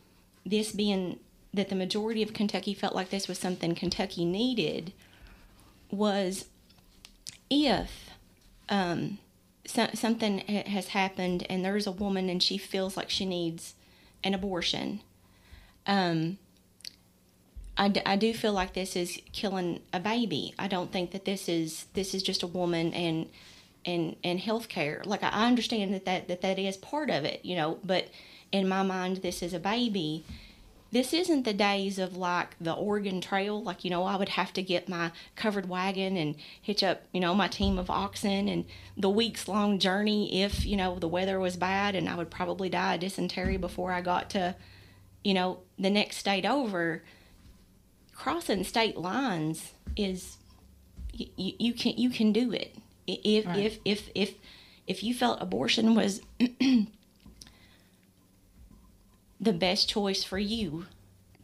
this 0.44 0.72
being 0.72 1.20
that 1.54 1.68
the 1.70 1.74
majority 1.74 2.22
of 2.22 2.34
Kentucky 2.34 2.74
felt 2.74 2.94
like 2.94 3.10
this 3.10 3.28
was 3.28 3.38
something 3.38 3.74
Kentucky 3.74 4.24
needed, 4.24 4.92
was 5.90 6.46
if 7.48 8.10
um, 8.68 9.18
so, 9.66 9.88
something 9.94 10.42
ha- 10.48 10.68
has 10.68 10.88
happened 10.88 11.46
and 11.48 11.64
there's 11.64 11.86
a 11.86 11.92
woman 11.92 12.28
and 12.28 12.42
she 12.42 12.58
feels 12.58 12.96
like 12.96 13.10
she 13.10 13.24
needs 13.24 13.74
an 14.24 14.34
abortion, 14.34 15.00
um, 15.86 16.38
I, 17.78 17.88
d- 17.88 18.02
I 18.06 18.16
do 18.16 18.32
feel 18.32 18.52
like 18.52 18.72
this 18.72 18.96
is 18.96 19.20
killing 19.32 19.80
a 19.92 20.00
baby. 20.00 20.54
I 20.58 20.66
don't 20.66 20.92
think 20.92 21.10
that 21.12 21.24
this 21.24 21.48
is 21.48 21.86
this 21.94 22.14
is 22.14 22.22
just 22.22 22.42
a 22.42 22.46
woman 22.46 22.92
and 22.94 23.28
and 23.87 24.16
and 24.22 24.40
healthcare. 24.40 25.05
Like 25.07 25.22
I 25.22 25.46
understand 25.46 25.94
that 25.94 26.05
that 26.05 26.29
that, 26.29 26.42
that 26.42 26.59
is 26.59 26.77
part 26.77 27.11
of 27.11 27.25
it, 27.25 27.44
you 27.44 27.57
know, 27.57 27.79
but 27.85 28.09
in 28.53 28.68
my 28.68 28.83
mind, 28.83 29.18
this 29.18 29.42
is 29.42 29.55
a 29.55 29.61
baby 29.61 30.25
this 30.92 31.12
isn't 31.12 31.42
the 31.44 31.53
days 31.53 31.99
of 31.99 32.16
like 32.16 32.57
the 32.61 32.72
Oregon 32.72 33.20
Trail. 33.20 33.62
Like, 33.62 33.85
you 33.85 33.90
know, 33.90 34.05
I 34.05 34.16
would 34.16 34.31
have 34.31 34.53
to 34.55 34.62
get 34.62 34.88
my 34.88 35.11
covered 35.35 35.68
wagon 35.68 36.16
and 36.16 36.37
hitch 36.62 36.83
up, 36.83 37.03
you 37.12 37.20
know, 37.20 37.35
my 37.35 37.49
team 37.49 37.79
of 37.79 37.90
oxen 37.90 38.49
and 38.49 38.64
the 38.96 39.11
weeks 39.11 39.49
long 39.49 39.79
journey 39.79 40.42
if, 40.42 40.64
you 40.64 40.77
know, 40.77 40.99
the 40.99 41.09
weather 41.09 41.40
was 41.40 41.57
bad 41.57 41.94
and 41.94 42.09
I 42.09 42.14
would 42.14 42.31
probably 42.31 42.68
die 42.68 42.94
of 42.94 43.01
dysentery 43.01 43.57
before 43.57 43.92
I 43.92 44.01
got 44.01 44.31
to, 44.31 44.55
you 45.25 45.35
know, 45.35 45.59
the 45.79 45.90
next 45.90 46.18
state 46.18 46.46
over. 46.46 47.03
Crossing 48.14 48.64
state 48.64 48.96
lines 48.96 49.72
is 49.96 50.38
you, 51.12 51.29
you 51.37 51.72
can 51.75 51.92
you 51.99 52.11
can 52.11 52.33
do 52.33 52.53
it. 52.53 52.75
I- 53.08 53.20
If 53.24 53.46
Right. 53.46 53.58
if 53.58 53.78
if 53.84 54.10
if 54.14 54.34
if 54.86 55.02
you 55.02 55.14
felt 55.14 55.40
abortion 55.42 55.94
was 55.94 56.20
the 59.40 59.52
best 59.52 59.88
choice 59.88 60.24
for 60.24 60.38
you 60.38 60.86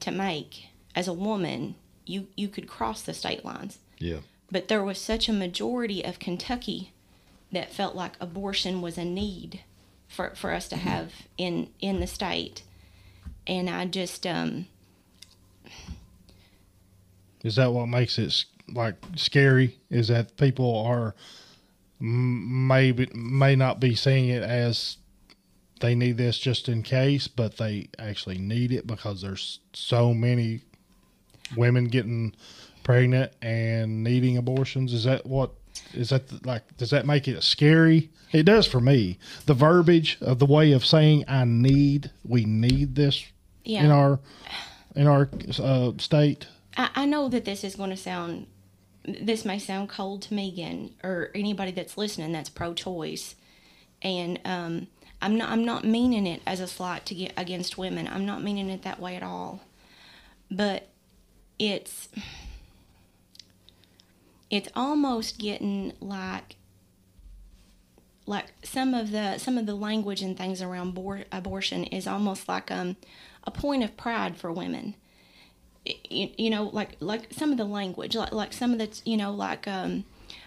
to 0.00 0.10
make 0.10 0.66
as 0.94 1.08
a 1.08 1.12
woman, 1.12 1.74
you 2.06 2.28
you 2.36 2.48
could 2.48 2.66
cross 2.66 3.02
the 3.02 3.14
state 3.14 3.44
lines. 3.44 3.78
Yeah. 3.98 4.18
But 4.50 4.68
there 4.68 4.84
was 4.84 4.98
such 4.98 5.28
a 5.28 5.32
majority 5.32 6.04
of 6.04 6.18
Kentucky 6.18 6.92
that 7.52 7.72
felt 7.72 7.94
like 7.94 8.12
abortion 8.20 8.80
was 8.82 8.98
a 8.98 9.04
need 9.04 9.60
for, 10.08 10.34
for 10.34 10.52
us 10.52 10.68
to 10.68 10.76
have 10.76 11.12
in 11.38 11.68
in 11.80 12.00
the 12.00 12.06
state. 12.06 12.62
And 13.46 13.68
I 13.70 13.86
just 13.86 14.26
um 14.26 14.66
Is 17.42 17.56
that 17.56 17.72
what 17.72 17.86
makes 17.86 18.18
it 18.18 18.44
like 18.68 18.94
scary? 19.16 19.78
Is 19.90 20.08
that 20.08 20.36
people 20.36 20.76
are 20.86 21.14
m- 22.02 22.66
maybe 22.66 23.08
may 23.14 23.54
not 23.56 23.80
be 23.80 23.94
seeing 23.94 24.28
it 24.28 24.42
as 24.42 24.98
they 25.80 25.94
need 25.94 26.16
this 26.16 26.38
just 26.38 26.68
in 26.68 26.82
case, 26.82 27.28
but 27.28 27.56
they 27.56 27.88
actually 27.98 28.38
need 28.38 28.72
it 28.72 28.86
because 28.86 29.22
there's 29.22 29.60
so 29.72 30.12
many 30.12 30.60
women 31.56 31.84
getting 31.86 32.34
pregnant 32.84 33.32
and 33.42 34.02
needing 34.04 34.36
abortions. 34.36 34.92
Is 34.92 35.04
that 35.04 35.26
what? 35.26 35.52
Is 35.94 36.10
that 36.10 36.28
the- 36.28 36.46
like? 36.46 36.76
Does 36.76 36.90
that 36.90 37.06
make 37.06 37.28
it 37.28 37.42
scary? 37.42 38.10
It 38.32 38.44
does 38.44 38.66
for 38.66 38.80
me. 38.80 39.18
The 39.46 39.54
verbiage 39.54 40.18
of 40.20 40.38
the 40.38 40.46
way 40.46 40.72
of 40.72 40.84
saying 40.84 41.24
"I 41.28 41.44
need," 41.44 42.10
we 42.24 42.44
need 42.44 42.94
this 42.94 43.24
yeah. 43.64 43.84
in 43.84 43.90
our 43.90 44.20
in 44.94 45.06
our 45.06 45.28
uh, 45.58 45.92
state. 45.98 46.46
I, 46.76 46.90
I 46.94 47.06
know 47.06 47.28
that 47.28 47.44
this 47.44 47.64
is 47.64 47.76
going 47.76 47.90
to 47.90 47.96
sound, 47.96 48.46
this 49.04 49.44
may 49.44 49.58
sound 49.58 49.88
cold 49.88 50.22
to 50.22 50.34
Megan 50.34 50.94
or 51.02 51.30
anybody 51.34 51.72
that's 51.72 51.98
listening 51.98 52.32
that's 52.32 52.48
pro-choice, 52.48 53.34
and 54.00 54.40
um, 54.44 54.86
I'm 55.20 55.36
not 55.36 55.50
I'm 55.50 55.64
not 55.64 55.84
meaning 55.84 56.26
it 56.26 56.42
as 56.46 56.60
a 56.60 56.66
slight 56.66 57.06
to 57.06 57.14
get 57.14 57.32
against 57.36 57.78
women. 57.78 58.08
I'm 58.08 58.26
not 58.26 58.42
meaning 58.42 58.68
it 58.68 58.82
that 58.82 59.00
way 59.00 59.16
at 59.16 59.22
all, 59.22 59.60
but 60.50 60.88
it's 61.58 62.08
it's 64.50 64.68
almost 64.74 65.38
getting 65.38 65.92
like 66.00 66.56
like 68.26 68.52
some 68.62 68.94
of 68.94 69.10
the 69.10 69.38
some 69.38 69.58
of 69.58 69.66
the 69.66 69.74
language 69.74 70.22
and 70.22 70.36
things 70.36 70.62
around 70.62 70.94
bor- 70.94 71.24
abortion 71.32 71.84
is 71.84 72.06
almost 72.06 72.48
like 72.48 72.70
um 72.70 72.96
a 73.44 73.50
point 73.50 73.82
of 73.82 73.96
pride 73.96 74.36
for 74.36 74.52
women. 74.52 74.94
You, 75.84 76.30
you 76.38 76.50
know, 76.50 76.64
like 76.72 76.96
like 77.00 77.32
some 77.32 77.50
of 77.50 77.58
the 77.58 77.64
language, 77.64 78.14
like 78.14 78.32
like 78.32 78.52
some 78.52 78.72
of 78.72 78.78
the 78.78 79.00
you 79.04 79.16
know 79.16 79.32
like 79.32 79.66
um 79.66 80.04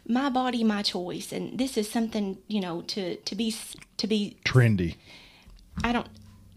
my 0.08 0.30
body 0.30 0.64
my 0.64 0.82
choice 0.82 1.32
and 1.32 1.58
this 1.58 1.78
is 1.78 1.90
something 1.90 2.38
you 2.48 2.62
know 2.62 2.82
to 2.82 3.16
to 3.18 3.36
be 3.36 3.56
to 3.98 4.08
be 4.08 4.38
trendy. 4.46 4.96
I 5.84 5.92
don't 5.92 6.08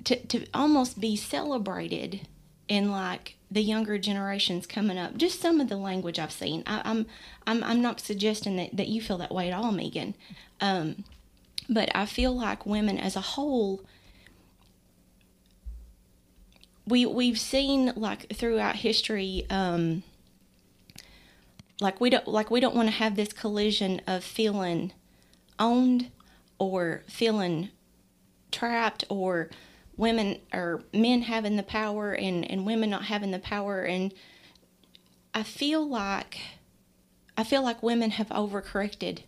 to 0.04 0.16
to 0.26 0.46
almost 0.54 1.00
be 1.00 1.16
celebrated 1.16 2.26
in 2.68 2.90
like 2.90 3.36
the 3.50 3.62
younger 3.62 3.98
generations 3.98 4.66
coming 4.66 4.98
up. 4.98 5.16
Just 5.16 5.40
some 5.40 5.60
of 5.60 5.68
the 5.68 5.76
language 5.76 6.18
i've 6.18 6.32
seen. 6.32 6.62
I, 6.66 6.78
am 6.78 6.82
I'm, 6.84 7.06
I'm 7.46 7.64
i'm 7.64 7.82
not 7.82 8.00
suggesting 8.00 8.56
that 8.56 8.76
that 8.76 8.88
you 8.88 9.00
feel 9.00 9.18
that 9.18 9.32
way 9.34 9.50
at 9.50 9.54
all 9.54 9.72
megan. 9.72 10.14
Um 10.60 11.04
but 11.68 11.90
i 11.94 12.06
feel 12.06 12.34
like 12.34 12.64
women 12.64 12.98
as 12.98 13.16
a 13.16 13.20
whole 13.20 13.82
we 16.88 17.04
we've 17.06 17.38
seen 17.38 17.92
like 17.96 18.32
throughout 18.32 18.76
history 18.76 19.46
um 19.50 20.02
like 21.80 22.00
we 22.00 22.10
don't 22.10 22.26
like 22.26 22.50
we 22.50 22.60
don't 22.60 22.74
want 22.74 22.88
to 22.88 22.94
have 22.94 23.14
this 23.14 23.32
collision 23.32 24.00
of 24.06 24.24
feeling 24.24 24.92
owned 25.58 26.10
or 26.58 27.02
feeling 27.06 27.68
trapped 28.50 29.04
or 29.08 29.48
women 29.96 30.38
or 30.52 30.82
men 30.94 31.22
having 31.22 31.56
the 31.56 31.62
power 31.62 32.12
and, 32.12 32.48
and 32.50 32.64
women 32.64 32.90
not 32.90 33.04
having 33.04 33.30
the 33.30 33.38
power 33.38 33.82
and 33.82 34.12
I 35.34 35.42
feel 35.42 35.86
like 35.86 36.38
I 37.36 37.44
feel 37.44 37.62
like 37.62 37.82
women 37.82 38.12
have 38.12 38.28
overcorrected 38.30 39.20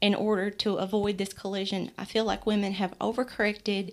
in 0.00 0.14
order 0.14 0.48
to 0.48 0.76
avoid 0.76 1.18
this 1.18 1.32
collision. 1.32 1.90
I 1.98 2.04
feel 2.04 2.24
like 2.24 2.46
women 2.46 2.72
have 2.74 2.98
overcorrected. 2.98 3.92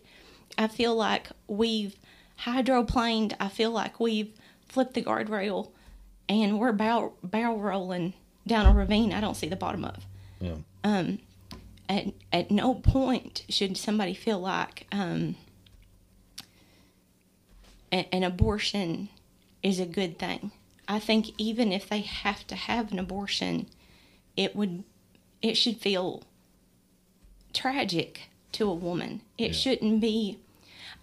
I 0.58 0.68
feel 0.68 0.96
like 0.96 1.28
we've 1.48 1.98
hydroplaned. 2.42 3.34
I 3.40 3.48
feel 3.50 3.72
like 3.72 4.00
we've 4.00 4.32
flipped 4.68 4.94
the 4.94 5.02
guardrail 5.02 5.72
and 6.28 6.60
we're 6.60 6.72
barrel, 6.72 7.16
barrel 7.24 7.60
rolling 7.60 8.14
down 8.48 8.66
a 8.66 8.74
ravine 8.78 9.14
I 9.14 9.22
don't 9.22 9.36
see 9.36 9.48
the 9.48 9.56
bottom 9.56 9.86
of. 9.86 10.06
Yeah. 10.40 10.56
Um, 10.84 11.20
at, 11.88 12.06
at 12.34 12.52
no 12.52 12.76
point 12.76 13.44
should 13.50 13.78
somebody 13.78 14.14
feel 14.14 14.40
like 14.40 14.88
um, 14.92 15.36
a, 17.92 18.08
an 18.14 18.24
abortion 18.24 19.10
is 19.64 19.80
a 19.80 19.86
good 19.86 20.20
thing. 20.20 20.52
I 20.88 21.00
think 21.00 21.32
even 21.38 21.72
if 21.72 21.90
they 21.90 22.02
have 22.02 22.46
to 22.48 22.56
have 22.56 22.92
an 22.92 23.00
abortion, 23.00 23.68
it 24.38 24.56
would 24.56 24.84
it 25.42 25.56
should 25.56 25.78
feel 25.78 26.24
tragic 27.54 28.30
to 28.54 28.70
a 28.70 28.74
woman. 28.74 29.22
It 29.38 29.48
Yeah. 29.48 29.54
shouldn't 29.54 30.02
be 30.02 30.40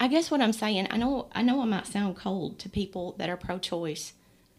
I 0.02 0.08
guess 0.08 0.32
what 0.32 0.40
I'm 0.40 0.52
saying, 0.52 0.88
I 0.90 0.96
know 0.96 1.28
I 1.30 1.42
know 1.42 1.62
I 1.62 1.64
might 1.64 1.86
sound 1.86 2.16
cold 2.16 2.58
to 2.58 2.68
people 2.68 3.14
that 3.18 3.30
are 3.30 3.36
pro 3.36 3.60
choice, 3.60 4.14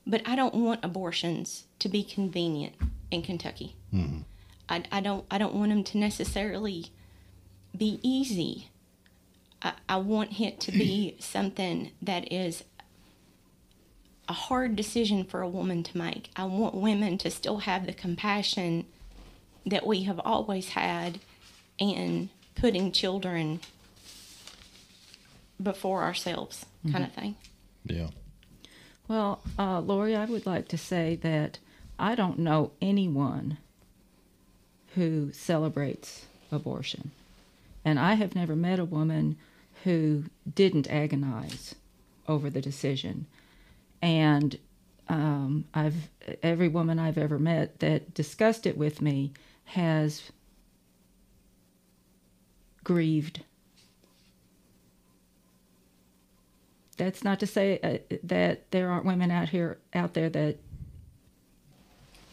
but 0.07 0.21
I 0.25 0.37
don't 0.37 0.55
want 0.55 0.85
abortions 0.85 1.65
to 1.79 1.89
be 1.89 2.01
convenient 2.01 2.75
in 3.11 3.23
Kentucky. 3.23 3.75
Mm-hmm. 3.93 4.19
I, 4.69 4.83
I 4.89 5.01
don't 5.01 5.25
I 5.29 5.37
don't 5.37 5.53
want 5.53 5.71
them 5.71 5.83
to 5.83 5.97
necessarily 5.97 6.85
be 7.77 7.99
easy. 8.01 8.69
I, 9.61 9.73
I 9.89 9.97
want 9.97 10.39
it 10.39 10.61
to 10.61 10.71
be 10.71 11.17
something 11.19 11.91
that 12.01 12.31
is 12.31 12.63
a 14.29 14.33
hard 14.33 14.77
decision 14.77 15.25
for 15.25 15.41
a 15.41 15.49
woman 15.49 15.83
to 15.83 15.97
make. 15.97 16.29
I 16.37 16.45
want 16.45 16.73
women 16.73 17.17
to 17.17 17.29
still 17.29 17.57
have 17.57 17.85
the 17.85 17.91
compassion 17.91 18.85
that 19.65 19.85
we 19.85 20.03
have 20.03 20.21
always 20.23 20.69
had 20.69 21.19
in 21.77 22.29
putting 22.55 22.93
children 22.93 23.59
before 25.61 26.03
ourselves, 26.03 26.65
kind 26.91 27.03
of 27.03 27.13
thing. 27.13 27.35
Yeah. 27.85 28.09
Well, 29.07 29.41
uh, 29.59 29.79
Lori, 29.79 30.15
I 30.15 30.25
would 30.25 30.45
like 30.45 30.67
to 30.69 30.77
say 30.77 31.15
that 31.17 31.59
I 31.99 32.15
don't 32.15 32.39
know 32.39 32.71
anyone 32.81 33.57
who 34.95 35.31
celebrates 35.33 36.25
abortion. 36.51 37.11
And 37.85 37.99
I 37.99 38.13
have 38.13 38.35
never 38.35 38.55
met 38.55 38.79
a 38.79 38.85
woman 38.85 39.37
who 39.83 40.25
didn't 40.53 40.89
agonize 40.89 41.75
over 42.27 42.49
the 42.49 42.61
decision. 42.61 43.25
And 44.01 44.57
um, 45.09 45.65
I've 45.73 46.09
every 46.41 46.69
woman 46.69 46.97
I've 46.99 47.17
ever 47.17 47.37
met 47.37 47.79
that 47.79 48.13
discussed 48.13 48.65
it 48.65 48.77
with 48.77 49.01
me 49.01 49.33
has 49.65 50.31
grieved. 52.83 53.41
That's 56.97 57.23
not 57.23 57.39
to 57.39 57.47
say 57.47 57.79
uh, 57.83 58.15
that 58.23 58.69
there 58.71 58.89
aren't 58.89 59.05
women 59.05 59.31
out 59.31 59.49
here 59.49 59.79
out 59.93 60.13
there 60.13 60.29
that, 60.29 60.57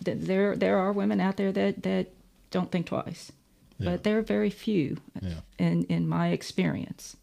that 0.02 0.26
there 0.26 0.56
there 0.56 0.78
are 0.78 0.92
women 0.92 1.20
out 1.20 1.36
there 1.36 1.52
that 1.52 1.82
that 1.82 2.08
don't 2.50 2.70
think 2.70 2.86
twice, 2.86 3.32
Yeah. 3.78 3.90
but 3.92 4.02
there 4.04 4.18
are 4.18 4.22
very 4.22 4.50
few 4.50 4.98
Yeah. 5.22 5.40
in 5.58 5.84
in 5.84 6.08
my 6.08 6.28
experience. 6.28 7.16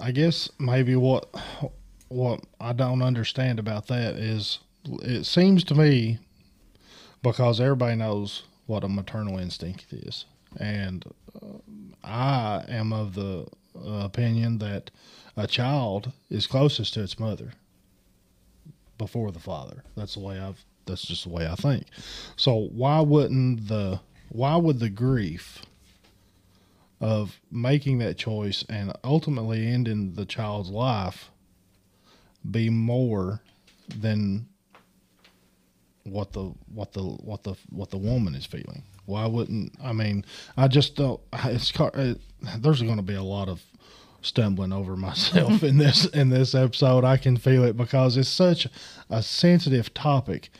I 0.00 0.10
guess 0.12 0.48
maybe 0.58 0.96
what 0.96 1.28
what 2.08 2.40
I 2.60 2.72
don't 2.72 3.02
understand 3.02 3.58
about 3.58 3.86
that 3.88 4.14
is 4.16 4.58
it 5.02 5.26
seems 5.26 5.62
to 5.64 5.74
me 5.74 6.18
because 7.22 7.60
everybody 7.60 7.96
knows 7.96 8.44
what 8.66 8.82
a 8.82 8.88
maternal 8.88 9.38
instinct 9.38 9.92
is, 9.92 10.24
and 10.56 11.04
uh, 11.40 11.46
I 12.02 12.64
am 12.68 12.92
of 12.92 13.14
the 13.14 13.46
uh, 13.76 14.04
opinion 14.04 14.58
that 14.58 14.90
a 15.40 15.46
child 15.46 16.12
is 16.28 16.46
closest 16.46 16.94
to 16.94 17.02
its 17.02 17.18
mother 17.18 17.52
before 18.98 19.32
the 19.32 19.38
father. 19.38 19.82
That's 19.96 20.14
the 20.14 20.20
way 20.20 20.38
I've. 20.38 20.62
That's 20.86 21.02
just 21.02 21.24
the 21.24 21.30
way 21.30 21.46
I 21.46 21.54
think. 21.54 21.86
So 22.36 22.68
why 22.72 23.00
wouldn't 23.00 23.68
the 23.68 24.00
why 24.28 24.56
would 24.56 24.80
the 24.80 24.90
grief 24.90 25.62
of 27.00 27.40
making 27.50 27.98
that 27.98 28.18
choice 28.18 28.64
and 28.68 28.92
ultimately 29.02 29.66
ending 29.66 30.12
the 30.14 30.26
child's 30.26 30.68
life 30.68 31.30
be 32.50 32.68
more 32.68 33.40
than 33.98 34.46
what 36.04 36.32
the 36.32 36.52
what 36.74 36.92
the 36.92 37.02
what 37.02 37.42
the 37.44 37.54
what 37.70 37.90
the 37.90 37.98
woman 37.98 38.34
is 38.34 38.46
feeling 38.46 38.82
why 39.06 39.26
wouldn't 39.26 39.72
i 39.82 39.92
mean 39.92 40.24
i 40.56 40.66
just 40.66 40.96
don't 40.96 41.20
it's 41.44 41.72
there's 42.58 42.82
going 42.82 42.96
to 42.96 43.02
be 43.02 43.14
a 43.14 43.22
lot 43.22 43.48
of 43.48 43.62
stumbling 44.22 44.72
over 44.72 44.96
myself 44.96 45.62
in 45.62 45.78
this 45.78 46.04
in 46.06 46.28
this 46.28 46.54
episode 46.54 47.04
i 47.04 47.16
can 47.16 47.36
feel 47.36 47.64
it 47.64 47.76
because 47.76 48.16
it's 48.16 48.28
such 48.28 48.66
a 49.08 49.22
sensitive 49.22 49.92
topic 49.94 50.50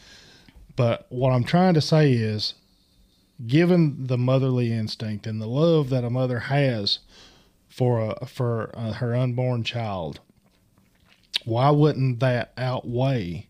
but 0.77 1.07
what 1.11 1.31
i'm 1.31 1.45
trying 1.45 1.75
to 1.75 1.81
say 1.81 2.13
is 2.13 2.55
given 3.47 4.07
the 4.07 4.19
motherly 4.19 4.73
instinct 4.73 5.27
and 5.27 5.41
the 5.41 5.47
love 5.47 5.89
that 5.91 6.05
a 6.05 6.11
mother 6.11 6.41
has 6.41 6.99
for 7.69 8.17
a, 8.21 8.27
for 8.27 8.71
uh 8.75 8.93
her 8.93 9.15
unborn 9.15 9.65
child, 9.65 10.21
why 11.45 11.71
wouldn't 11.71 12.21
that 12.21 12.53
outweigh 12.59 13.47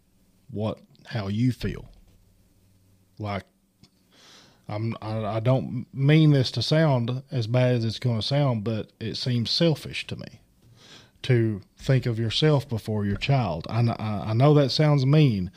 what 0.51 0.79
how 1.07 1.29
you 1.29 1.53
feel? 1.53 1.89
Like, 3.19 3.45
I'm 4.71 4.97
I, 5.03 5.37
I 5.37 5.41
don't 5.41 5.87
mean 5.93 6.31
this 6.31 6.51
to 6.53 6.63
sound 6.63 7.23
as 7.31 7.47
bad 7.47 7.75
as 7.75 7.85
it's 7.85 7.99
going 7.99 8.21
to 8.21 8.27
sound, 8.27 8.65
but 8.65 8.93
it 9.01 9.17
seems 9.17 9.51
selfish 9.51 10.07
to 10.07 10.17
me 10.17 10.41
to 11.23 11.61
think 11.77 12.07
of 12.07 12.19
yourself 12.19 12.69
before 12.69 13.05
your 13.05 13.17
child. 13.17 13.67
I 13.69 13.81
I, 13.99 14.33
know 14.33 14.55
that 14.55 14.71
sounds 14.71 15.05
mean, 15.05 15.51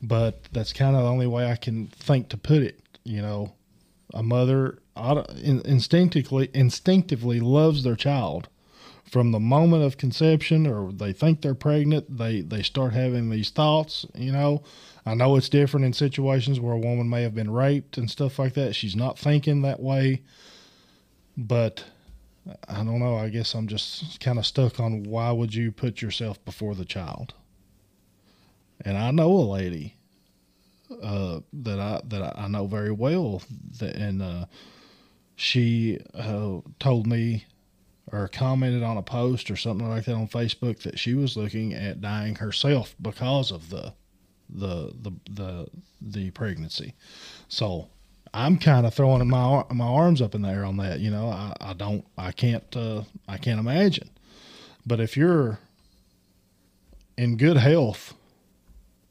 but 0.00 0.44
that's 0.52 0.72
kind 0.72 0.96
of 0.96 1.02
the 1.02 1.08
only 1.08 1.26
way 1.26 1.50
I 1.50 1.56
can 1.56 1.88
think 1.88 2.28
to 2.30 2.36
put 2.36 2.62
it. 2.62 2.80
You 3.04 3.20
know, 3.20 3.52
a 4.14 4.22
mother 4.22 4.78
instinctively 5.42 6.50
instinctively 6.54 7.40
loves 7.40 7.82
their 7.82 7.96
child 7.96 8.48
from 9.10 9.32
the 9.32 9.40
moment 9.40 9.82
of 9.82 9.98
conception 9.98 10.66
or 10.66 10.92
they 10.92 11.12
think 11.12 11.40
they're 11.40 11.54
pregnant 11.54 12.18
they 12.18 12.40
they 12.40 12.62
start 12.62 12.92
having 12.92 13.30
these 13.30 13.50
thoughts 13.50 14.06
you 14.14 14.30
know 14.30 14.62
i 15.04 15.14
know 15.14 15.36
it's 15.36 15.48
different 15.48 15.86
in 15.86 15.92
situations 15.92 16.60
where 16.60 16.74
a 16.74 16.78
woman 16.78 17.08
may 17.08 17.22
have 17.22 17.34
been 17.34 17.50
raped 17.50 17.98
and 17.98 18.10
stuff 18.10 18.38
like 18.38 18.54
that. 18.54 18.74
She's 18.74 18.96
not 18.96 19.18
thinking 19.18 19.62
that 19.62 19.80
way 19.80 20.22
but 21.36 21.84
i 22.68 22.76
don't 22.76 22.98
know. 22.98 23.16
I 23.16 23.28
guess 23.28 23.54
i'm 23.54 23.68
just 23.68 24.20
kind 24.20 24.38
of 24.38 24.46
stuck 24.46 24.80
on 24.80 25.04
why 25.04 25.30
would 25.30 25.54
you 25.54 25.72
put 25.72 26.02
yourself 26.02 26.44
before 26.44 26.74
the 26.74 26.84
child? 26.84 27.34
And 28.84 28.96
i 28.96 29.10
know 29.10 29.30
a 29.32 29.46
lady 29.46 29.96
uh, 31.00 31.40
that 31.52 31.78
I 31.78 32.00
that 32.04 32.38
I 32.38 32.48
know 32.48 32.66
very 32.66 32.90
well, 32.90 33.42
that, 33.78 33.94
and 33.96 34.22
uh, 34.22 34.46
she 35.36 36.00
uh, 36.14 36.58
told 36.78 37.06
me 37.06 37.44
or 38.10 38.28
commented 38.28 38.82
on 38.82 38.96
a 38.96 39.02
post 39.02 39.50
or 39.50 39.56
something 39.56 39.88
like 39.88 40.04
that 40.04 40.14
on 40.14 40.28
Facebook 40.28 40.82
that 40.82 40.98
she 40.98 41.14
was 41.14 41.36
looking 41.36 41.72
at 41.72 42.00
dying 42.00 42.34
herself 42.34 42.94
because 43.00 43.50
of 43.50 43.70
the 43.70 43.94
the 44.54 44.92
the 45.00 45.12
the, 45.30 45.66
the 46.00 46.30
pregnancy. 46.30 46.94
So 47.48 47.88
I'm 48.34 48.58
kind 48.58 48.86
of 48.86 48.94
throwing 48.94 49.28
my 49.28 49.64
my 49.70 49.86
arms 49.86 50.22
up 50.22 50.34
in 50.34 50.42
the 50.42 50.48
air 50.48 50.64
on 50.64 50.76
that. 50.78 51.00
You 51.00 51.10
know, 51.10 51.28
I, 51.28 51.54
I 51.60 51.72
don't, 51.74 52.04
I 52.16 52.32
can't, 52.32 52.64
uh, 52.76 53.02
I 53.28 53.36
can't 53.36 53.60
imagine. 53.60 54.10
But 54.86 55.00
if 55.00 55.16
you're 55.16 55.58
in 57.16 57.36
good 57.36 57.58
health 57.58 58.14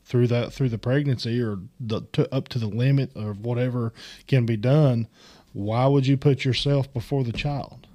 through 0.06 0.27
that 0.27 0.51
through 0.51 0.69
the 0.69 0.77
pregnancy 0.77 1.41
or 1.41 1.60
the, 1.80 2.01
to, 2.13 2.34
up 2.34 2.49
to 2.49 2.60
the 2.60 2.67
limit 2.67 3.15
of 3.15 3.45
whatever 3.45 3.93
can 4.27 4.45
be 4.45 4.58
done, 4.58 5.08
why 5.54 5.86
would 5.86 6.08
you 6.08 6.17
put 6.17 6.43
yourself 6.43 6.91
before 6.91 7.23
the 7.23 7.32
child? 7.32 7.88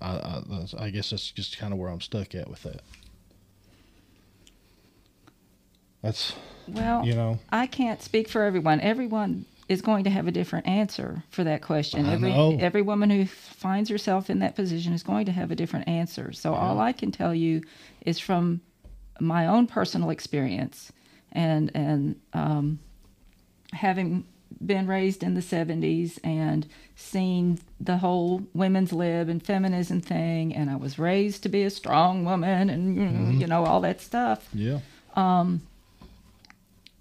I, 0.00 0.10
I, 0.10 0.42
I 0.78 0.90
guess 0.90 1.10
that's 1.10 1.30
just 1.30 1.56
kind 1.58 1.72
of 1.72 1.78
where 1.78 1.90
I'm 1.90 2.02
stuck 2.02 2.34
at 2.34 2.50
with 2.50 2.62
that. 2.64 2.82
That's 6.02 6.34
Well, 6.68 7.04
you 7.04 7.14
know, 7.14 7.38
I 7.50 7.66
can't 7.66 8.02
speak 8.02 8.28
for 8.28 8.42
everyone. 8.42 8.80
Everyone 8.80 9.44
is 9.68 9.82
going 9.82 10.04
to 10.04 10.10
have 10.10 10.28
a 10.28 10.30
different 10.30 10.66
answer 10.66 11.24
for 11.30 11.42
that 11.44 11.60
question. 11.62 12.06
I 12.06 12.12
every 12.12 12.30
know. 12.30 12.56
every 12.60 12.82
woman 12.82 13.10
who 13.10 13.26
finds 13.26 13.90
herself 13.90 14.30
in 14.30 14.38
that 14.40 14.54
position 14.54 14.92
is 14.92 15.02
going 15.02 15.26
to 15.26 15.32
have 15.32 15.50
a 15.50 15.56
different 15.56 15.88
answer. 15.88 16.32
So 16.32 16.54
all 16.54 16.78
I 16.80 16.92
can 16.92 17.10
tell 17.10 17.34
you 17.34 17.62
is 18.04 18.18
from 18.20 18.60
my 19.20 19.46
own 19.46 19.66
personal 19.66 20.10
experience 20.10 20.92
and 21.32 21.70
and 21.74 22.16
um, 22.32 22.78
having 23.72 24.24
been 24.64 24.86
raised 24.86 25.22
in 25.22 25.34
the 25.34 25.40
70s 25.40 26.18
and 26.24 26.66
seen 26.94 27.58
the 27.80 27.98
whole 27.98 28.42
women's 28.54 28.92
lib 28.92 29.28
and 29.28 29.42
feminism 29.44 30.00
thing 30.00 30.54
and 30.54 30.70
I 30.70 30.76
was 30.76 30.98
raised 30.98 31.42
to 31.42 31.48
be 31.48 31.62
a 31.64 31.70
strong 31.70 32.24
woman 32.24 32.70
and 32.70 32.96
Mm-hmm. 32.96 33.40
you 33.40 33.46
know 33.48 33.64
all 33.64 33.80
that 33.82 34.00
stuff 34.00 34.48
yeah, 34.54 34.78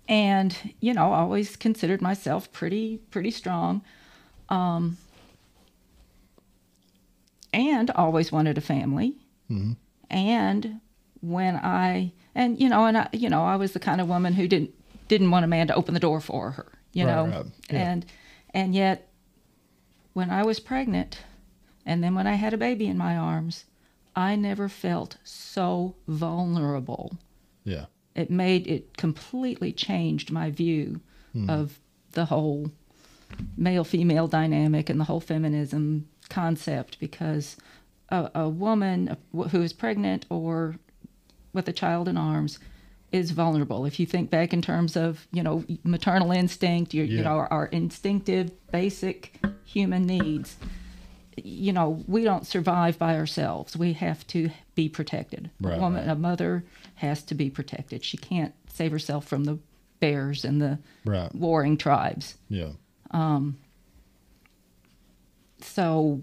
and 0.08 0.74
you 0.80 0.94
know 0.94 1.12
I 1.14 1.20
always 1.20 1.56
considered 1.56 2.02
myself 2.02 2.52
pretty 2.52 2.98
pretty 3.12 3.32
strong 3.32 3.82
um 4.50 4.98
and 7.54 7.90
always 7.92 8.32
wanted 8.32 8.58
a 8.58 8.62
family. 8.62 9.16
And 10.10 10.82
when 11.22 11.56
I 11.56 12.12
and 12.36 12.60
you 12.60 12.70
know 12.70 12.86
and 12.86 12.98
I 12.98 13.10
you 13.14 13.30
know 13.30 13.44
I 13.44 13.56
was 13.56 13.72
the 13.74 13.80
kind 13.80 14.00
of 14.02 14.08
woman 14.08 14.34
who 14.34 14.48
didn't 14.48 14.72
didn't 15.08 15.32
want 15.32 15.46
a 15.46 15.48
man 15.48 15.68
to 15.68 15.76
open 15.76 15.94
the 15.94 16.00
door 16.00 16.20
for 16.20 16.52
her 16.52 16.72
you 16.94 17.06
Right, 17.06 17.16
know? 17.16 17.26
right. 17.26 17.46
Yeah. 17.72 17.78
and 17.92 18.06
and 18.54 18.76
yet 18.76 19.10
when 20.14 20.30
I 20.30 20.44
was 20.44 20.60
pregnant 20.60 21.20
and 21.86 22.04
then 22.04 22.14
when 22.16 22.28
I 22.28 22.34
had 22.36 22.54
a 22.54 22.58
baby 22.58 22.88
in 22.88 22.98
my 22.98 23.16
arms 23.18 23.66
I 24.16 24.36
never 24.38 24.70
felt 24.70 25.18
so 25.24 25.96
vulnerable. 26.08 27.18
Yeah, 27.66 27.86
it 28.16 28.30
made 28.30 28.68
it 28.68 28.98
completely 28.98 29.72
changed 29.72 30.32
my 30.32 30.50
view 30.50 31.02
hmm. 31.34 31.50
of 31.50 31.80
the 32.14 32.26
whole 32.26 32.72
male 33.58 33.84
female 33.84 34.28
dynamic 34.28 34.90
and 34.90 35.00
the 35.00 35.04
whole 35.06 35.20
feminism 35.20 36.08
concept 36.30 37.00
because 37.00 37.58
a, 38.10 38.32
a 38.36 38.50
woman 38.50 39.18
who 39.52 39.62
is 39.62 39.74
pregnant 39.74 40.26
or 40.30 40.76
with 41.54 41.68
a 41.68 41.74
child 41.74 42.08
in 42.08 42.18
arms 42.18 42.60
is 43.12 43.32
vulnerable. 43.32 43.86
If 43.86 44.00
you 44.00 44.06
think 44.06 44.30
back 44.30 44.54
in 44.54 44.62
terms 44.62 44.96
of 44.96 45.28
you 45.32 45.44
know 45.44 45.64
maternal 45.84 46.32
instinct 46.32 46.94
your, 46.94 47.06
you 47.06 47.22
know 47.22 47.38
our, 47.38 47.52
our 47.52 47.66
instinctive 47.68 48.52
basic 48.72 49.40
human 49.66 50.06
needs 50.06 50.58
you 51.38 51.74
know 51.74 52.04
we 52.08 52.24
don't 52.24 52.48
survive 52.48 52.98
by 52.98 53.16
ourselves. 53.18 53.76
We 53.76 53.94
have 53.94 54.26
to 54.28 54.50
be 54.74 54.90
protected. 54.90 55.50
Right, 55.60 55.78
a 55.78 55.82
woman 55.82 56.08
right. 56.08 56.12
a 56.12 56.16
mother 56.16 56.64
has 56.96 57.24
to 57.24 57.36
be 57.36 57.50
protected. 57.50 58.04
She 58.04 58.18
can't 58.18 58.54
save 58.74 58.92
herself 58.92 59.26
from 59.26 59.46
the 59.46 59.60
bears 60.00 60.44
and 60.46 60.62
the 60.62 60.80
right, 61.06 61.34
warring 61.34 61.78
tribes. 61.78 62.36
Yeah, 62.50 62.72
um, 63.12 63.58
so 65.62 66.22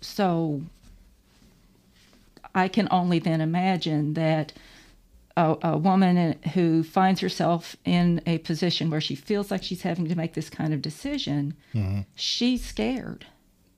so 0.00 0.60
i 2.54 2.68
can 2.68 2.88
only 2.90 3.18
then 3.18 3.40
imagine 3.40 4.14
that 4.14 4.52
a, 5.36 5.56
a 5.62 5.78
woman 5.78 6.38
who 6.52 6.82
finds 6.82 7.20
herself 7.20 7.74
in 7.84 8.20
a 8.26 8.38
position 8.38 8.90
where 8.90 9.00
she 9.00 9.14
feels 9.14 9.50
like 9.50 9.62
she's 9.62 9.82
having 9.82 10.06
to 10.08 10.14
make 10.14 10.34
this 10.34 10.50
kind 10.50 10.74
of 10.74 10.82
decision 10.82 11.54
mm-hmm. 11.72 12.00
she's 12.14 12.64
scared 12.64 13.26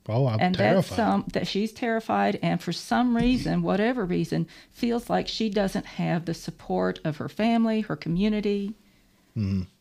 Oh, 0.07 0.27
I'm 0.27 0.39
and 0.39 0.55
terrified. 0.55 0.97
that's 0.97 0.99
um 0.99 1.25
that 1.33 1.47
she's 1.47 1.71
terrified 1.71 2.37
and 2.43 2.61
for 2.61 2.71
some 2.71 3.15
reason 3.17 3.61
whatever 3.63 4.05
reason 4.05 4.47
feels 4.71 5.09
like 5.09 5.27
she 5.27 5.49
doesn't 5.49 5.85
have 5.85 6.25
the 6.25 6.33
support 6.33 6.99
of 7.03 7.17
her 7.17 7.29
family 7.29 7.81
her 7.81 7.95
community 7.95 8.75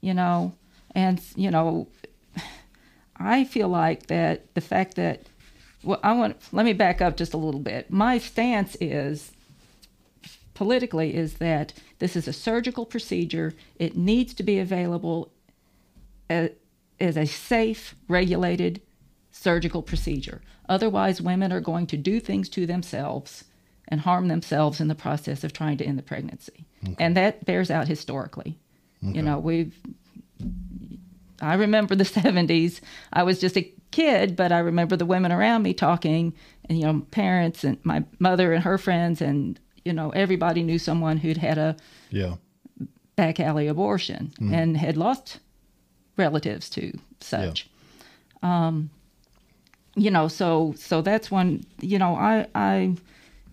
you 0.01 0.15
know? 0.15 0.55
And 0.95 1.21
you 1.37 1.51
know 1.51 1.89
i 3.17 3.45
feel 3.45 3.69
like 3.69 4.07
that 4.07 4.53
the 4.55 4.61
fact 4.61 4.97
that 4.97 5.23
well 5.85 6.01
i 6.03 6.13
want 6.13 6.37
let 6.53 6.65
me 6.65 6.73
back 6.73 7.01
up 7.01 7.17
just 7.17 7.35
a 7.35 7.37
little 7.37 7.61
bit. 7.61 7.91
My 7.91 8.19
stance 8.19 8.77
is 8.81 9.31
politically 10.55 11.15
is 11.15 11.35
that 11.35 11.73
this 11.99 12.17
is 12.17 12.27
a 12.29 12.33
surgical 12.33 12.87
procedure. 12.87 13.55
It 13.79 13.97
needs 13.97 14.35
to 14.35 14.43
be 14.43 14.59
available 14.59 15.33
as, 16.31 16.51
as 17.01 17.17
a 17.17 17.27
safe 17.27 17.95
regulated 18.09 18.81
surgical 19.45 19.83
procedure. 19.83 20.41
Otherwise, 20.69 21.21
women 21.21 21.53
are 21.53 21.61
going 21.61 21.87
to 21.89 21.97
do 21.97 22.19
things 22.19 22.49
to 22.49 22.67
themselves 22.67 23.45
and 23.89 24.01
harm 24.01 24.29
themselves 24.29 24.81
in 24.81 24.89
the 24.89 24.95
process 24.95 25.45
of 25.45 25.53
trying 25.53 25.77
to 25.77 25.85
end 25.85 25.99
the 25.99 26.03
pregnancy. 26.03 26.65
And 26.99 27.17
that 27.17 27.45
bears 27.45 27.71
out 27.71 27.87
historically. 27.87 28.59
You 29.15 29.23
know, 29.23 29.39
we've, 29.39 29.79
I 31.41 31.55
remember 31.55 31.95
the 31.95 32.05
70s. 32.21 32.81
I 33.13 33.23
was 33.23 33.39
just 33.39 33.57
a 33.59 33.71
kid, 33.91 34.35
but 34.35 34.51
I 34.51 34.61
remember 34.61 34.97
the 34.97 35.05
women 35.07 35.31
around 35.31 35.63
me 35.63 35.75
talking, 35.75 36.33
and, 36.67 36.79
you 36.79 36.87
know, 36.87 37.07
parents 37.11 37.65
and 37.65 37.79
my 37.85 38.05
mother 38.19 38.55
and 38.55 38.65
her 38.65 38.79
friends, 38.79 39.21
and, 39.21 39.61
you 39.85 39.93
know, 39.93 40.09
everybody 40.11 40.63
knew 40.63 40.79
someone 40.79 41.19
who'd 41.19 41.37
had 41.37 41.59
a 41.59 41.77
yeah, 42.11 42.37
back 43.17 43.39
alley 43.41 43.69
abortion 43.69 44.33
and 44.55 44.77
had 44.77 44.97
lost 44.97 45.39
relatives 46.17 46.71
to 46.71 46.99
such. 47.21 47.69
Um, 48.43 48.91
you 49.97 50.11
know, 50.11 50.29
so 50.29 50.75
so 50.77 51.03
that's 51.03 51.31
one. 51.31 51.65
You 51.81 51.99
know, 51.99 52.15
I 52.17 52.47
I 52.55 52.97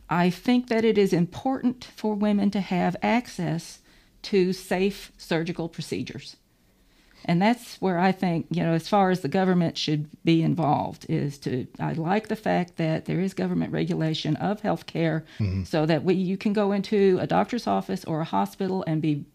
I 0.10 0.30
think 0.30 0.67
that 0.67 0.84
it 0.84 0.97
is 0.97 1.13
important 1.13 1.88
for 1.95 2.15
women 2.15 2.51
to 2.51 2.62
have 2.62 2.95
access 3.01 3.80
to 4.23 4.54
safe 4.54 5.12
surgical 5.17 5.69
procedures. 5.69 6.36
And 7.25 7.41
that's 7.41 7.80
where 7.80 7.99
I 7.99 8.12
think, 8.12 8.47
you 8.49 8.63
know, 8.63 8.73
as 8.73 8.88
far 8.88 9.12
as 9.12 9.21
the 9.21 9.27
government 9.27 9.77
should 9.77 10.10
be 10.25 10.41
involved, 10.41 11.06
is 11.08 11.38
to, 11.39 11.67
I 11.80 11.93
like 11.93 12.27
the 12.27 12.36
fact 12.36 12.77
that 12.77 13.06
there 13.06 13.19
is 13.19 13.34
government 13.34 13.71
regulation 13.71 14.36
of 14.38 14.62
healthcare 14.63 15.23
mm-hmm. 15.39 15.63
so 15.63 15.86
that 15.86 16.04
we, 16.04 16.15
you 16.15 16.36
can 16.36 16.51
go 16.54 16.71
into 16.71 17.19
a 17.21 17.27
doctor's 17.27 17.67
office 17.67 18.04
or 18.06 18.21
a 18.21 18.25
hospital 18.25 18.84
and 18.88 19.01
be 19.01 19.25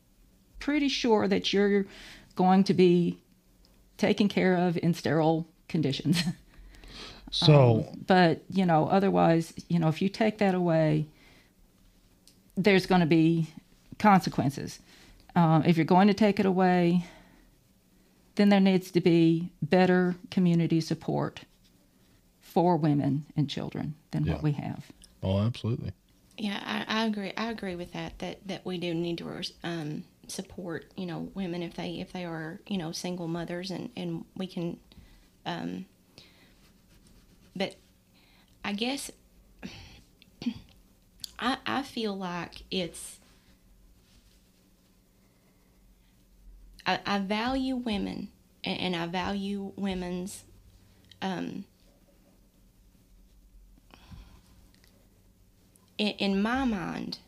pretty 0.58 0.88
sure 0.88 1.28
that 1.28 1.52
you're 1.52 1.86
going 2.34 2.64
to 2.64 2.74
be 2.74 3.18
taken 3.98 4.28
care 4.28 4.56
of 4.56 4.76
in 4.78 4.92
sterile 4.92 5.46
conditions. 5.68 6.22
so 7.36 7.86
but, 8.06 8.42
you 8.50 8.64
know, 8.66 8.88
otherwise, 8.88 9.52
you 9.68 9.78
know, 9.78 9.88
if 9.88 10.00
you 10.00 10.08
take 10.08 10.38
that 10.38 10.54
away, 10.54 11.06
there's 12.56 12.86
going 12.86 13.00
to 13.00 13.06
be 13.06 13.48
consequences. 13.98 14.80
Um, 15.34 15.62
if 15.64 15.76
you're 15.76 15.84
going 15.84 16.08
to 16.08 16.14
take 16.14 16.40
it 16.40 16.46
away, 16.46 17.04
then 18.36 18.48
there 18.48 18.60
needs 18.60 18.90
to 18.92 19.00
be 19.00 19.50
better 19.62 20.14
community 20.30 20.80
support 20.80 21.42
for 22.40 22.76
women 22.76 23.26
and 23.36 23.48
children 23.50 23.94
than 24.12 24.24
Yeah. 24.24 24.34
what 24.34 24.42
we 24.42 24.52
have. 24.52 24.86
oh, 25.22 25.38
absolutely, 25.40 25.92
Yeah, 26.38 26.60
I, 26.64 27.02
I 27.02 27.06
agree. 27.06 27.32
I 27.36 27.50
agree 27.50 27.74
with 27.76 27.92
that. 27.92 28.18
That 28.18 28.46
that 28.46 28.64
we 28.64 28.78
do 28.78 28.94
need 28.94 29.18
to 29.18 29.42
um, 29.64 30.04
support, 30.28 30.86
you 30.96 31.06
know, 31.06 31.28
women 31.34 31.62
if 31.62 31.74
they 31.74 31.98
if 32.00 32.12
they 32.12 32.24
are 32.24 32.60
you 32.66 32.78
know 32.78 32.92
single 32.92 33.26
mothers, 33.28 33.70
and 33.70 33.90
and 33.96 34.24
we 34.36 34.46
can. 34.46 34.78
Um, 35.44 35.86
but 37.56 37.76
I 38.64 38.72
guess 38.72 39.10
I 41.38 41.56
I 41.66 41.82
feel 41.82 42.16
like 42.16 42.62
it's. 42.70 43.18
I, 46.86 47.00
I 47.04 47.18
value 47.18 47.74
women, 47.74 48.28
and, 48.62 48.80
and 48.80 48.96
I 48.96 49.06
value 49.06 49.72
women's. 49.76 50.44
Um, 51.22 51.64
in, 55.98 56.08
in 56.08 56.42
my 56.42 56.64
mind, 56.64 57.18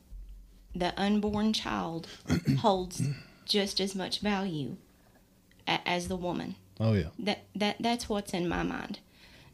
the 0.74 0.93
unborn 1.01 1.53
child 1.53 2.07
holds 2.59 3.03
just 3.47 3.81
as 3.81 3.95
much 3.95 4.20
value 4.20 4.76
a, 5.66 5.81
as 5.89 6.09
the 6.09 6.16
woman. 6.16 6.55
oh 6.79 6.93
yeah, 6.93 7.09
That 7.18 7.45
that 7.57 7.76
that's 7.81 8.09
what's 8.09 8.33
in 8.35 8.49
my 8.49 8.62
mind. 8.62 9.01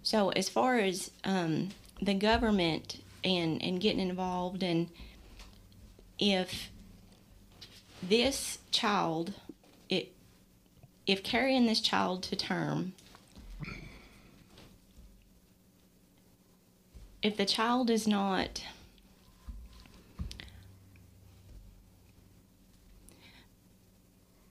So 0.04 0.28
as 0.28 0.50
far 0.50 0.78
as 0.78 1.10
um, 1.24 1.70
the 2.00 2.12
government 2.12 3.02
and 3.24 3.62
and 3.62 3.80
getting 3.80 4.06
involved 4.06 4.62
and 4.62 4.88
if 6.18 6.70
this 8.02 8.58
child 8.70 9.32
it 9.88 10.12
if 11.06 11.22
carrying 11.22 11.64
this 11.64 11.80
child 11.80 12.22
to 12.24 12.36
term 12.36 12.92
if 17.22 17.34
the 17.38 17.46
child 17.46 17.88
is 17.88 18.06
not 18.06 18.62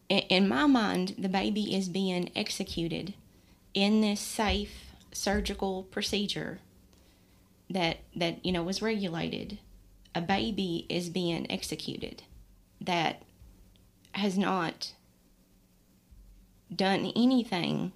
in 0.09 0.47
my 0.47 0.65
mind 0.65 1.13
the 1.17 1.29
baby 1.29 1.75
is 1.75 1.89
being 1.89 2.31
executed 2.35 3.13
in 3.75 4.01
this 4.01 4.19
safe 4.19 4.92
surgical 5.13 5.83
procedure 5.83 6.59
that 7.69 7.97
that 8.15 8.45
you 8.45 8.51
know 8.51 8.63
was 8.63 8.81
regulated. 8.81 9.59
A 10.15 10.21
baby 10.21 10.85
is 10.89 11.09
being 11.09 11.49
executed 11.49 12.23
that 12.79 13.23
has 14.13 14.37
not 14.37 14.93
done 16.75 17.11
anything 17.15 17.91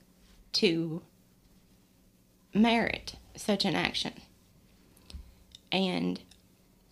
to 0.54 1.04
merit 2.54 3.16
such 3.36 3.66
an 3.66 3.76
action. 3.76 4.14
And 5.72 6.20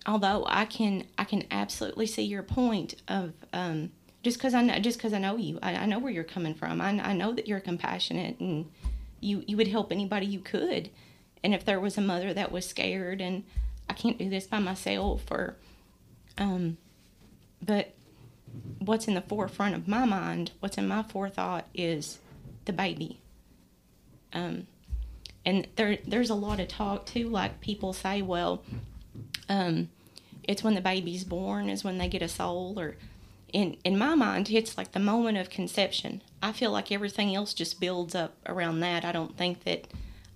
although 0.05 0.45
I 0.47 0.65
can 0.65 1.05
I 1.17 1.23
can 1.23 1.43
absolutely 1.49 2.05
see 2.05 2.23
your 2.23 2.43
point 2.43 3.01
of 3.07 3.33
um, 3.53 3.91
just 4.23 4.37
because 4.37 4.53
I 4.53 4.61
know 4.61 4.79
just 4.79 4.97
because 4.97 5.13
I 5.13 5.19
know 5.19 5.37
you, 5.37 5.59
I, 5.61 5.75
I, 5.75 5.85
know 5.85 5.99
where 5.99 6.11
you're 6.11 6.23
coming 6.23 6.53
from. 6.53 6.81
I, 6.81 6.89
I 6.89 7.13
know 7.13 7.33
that 7.33 7.47
you're 7.47 7.59
compassionate 7.59 8.39
and 8.39 8.69
you 9.25 9.43
you 9.47 9.57
would 9.57 9.67
help 9.67 9.91
anybody 9.91 10.25
you 10.25 10.39
could. 10.39 10.89
And 11.43 11.53
if 11.53 11.65
there 11.65 11.79
was 11.79 11.97
a 11.97 12.01
mother 12.01 12.33
that 12.33 12.51
was 12.51 12.65
scared 12.65 13.21
and 13.21 13.43
I 13.89 13.93
can't 13.93 14.17
do 14.17 14.29
this 14.29 14.47
by 14.47 14.59
myself 14.59 15.29
or 15.29 15.57
um, 16.37 16.77
but 17.61 17.93
what's 18.79 19.07
in 19.07 19.13
the 19.13 19.21
forefront 19.21 19.75
of 19.75 19.87
my 19.87 20.05
mind, 20.05 20.51
what's 20.59 20.77
in 20.77 20.87
my 20.87 21.03
forethought 21.03 21.67
is 21.73 22.19
the 22.65 22.73
baby. 22.73 23.19
Um, 24.33 24.67
and 25.45 25.67
there 25.75 25.97
there's 26.05 26.29
a 26.29 26.35
lot 26.35 26.59
of 26.59 26.67
talk 26.67 27.05
too, 27.05 27.29
like 27.29 27.61
people 27.61 27.93
say, 27.93 28.21
well, 28.21 28.63
um, 29.47 29.89
it's 30.43 30.63
when 30.63 30.75
the 30.75 30.81
baby's 30.81 31.23
born 31.23 31.69
is 31.69 31.83
when 31.83 31.97
they 31.97 32.07
get 32.07 32.21
a 32.21 32.27
soul, 32.27 32.79
or 32.79 32.95
in 33.55 33.77
in 33.85 33.97
my 33.97 34.15
mind, 34.15 34.49
it's 34.49 34.77
like 34.77 34.91
the 34.91 34.99
moment 34.99 35.37
of 35.37 35.49
conception. 35.49 36.21
I 36.43 36.51
feel 36.51 36.71
like 36.71 36.91
everything 36.91 37.33
else 37.33 37.53
just 37.53 37.79
builds 37.79 38.13
up 38.13 38.35
around 38.45 38.81
that. 38.81 39.05
I 39.05 39.13
don't 39.13 39.37
think 39.37 39.63
that 39.63 39.87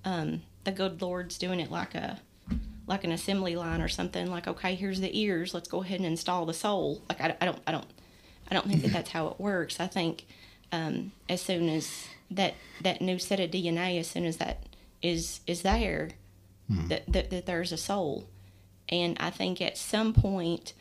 um, 0.06 0.44
the 0.64 0.72
good 0.72 1.02
Lord's 1.02 1.38
doing 1.38 1.60
it 1.60 1.70
like 1.70 1.96
a 1.96 2.22
like 2.88 3.04
an 3.04 3.12
assembly 3.12 3.58
line 3.58 3.82
or 3.82 3.90
something. 3.90 4.32
Like, 4.32 4.48
okay, 4.48 4.74
here's 4.74 5.02
the 5.02 5.20
ears. 5.20 5.54
Let's 5.54 5.68
go 5.68 5.84
ahead 5.84 5.98
and 5.98 6.06
install 6.06 6.46
the 6.46 6.54
soul. 6.54 7.04
Like, 7.10 7.20
I, 7.20 7.36
I 7.42 7.46
don't, 7.46 7.60
I 7.68 7.74
don't, 7.74 7.86
I 8.50 8.54
don't 8.54 8.66
think 8.66 8.82
that 8.84 8.94
that's 8.94 9.10
how 9.12 9.28
it 9.28 9.40
works. 9.40 9.82
I 9.82 9.88
think 9.88 10.26
um, 10.72 11.12
as 11.28 11.42
soon 11.42 11.68
as 11.68 12.06
that 12.32 12.54
that 12.82 13.02
new 13.02 13.20
set 13.20 13.42
of 13.42 13.52
DNA, 13.52 14.00
as 14.00 14.08
soon 14.08 14.24
as 14.24 14.38
that 14.38 14.64
is 15.02 15.42
is 15.46 15.64
there, 15.64 16.12
hmm. 16.72 16.88
that, 16.88 17.04
that 17.12 17.30
that 17.32 17.46
there's 17.46 17.74
a 17.74 17.78
soul, 17.78 18.30
and 18.88 19.18
I 19.20 19.30
think 19.30 19.62
at 19.62 19.78
some 19.78 20.14
point, 20.14 20.72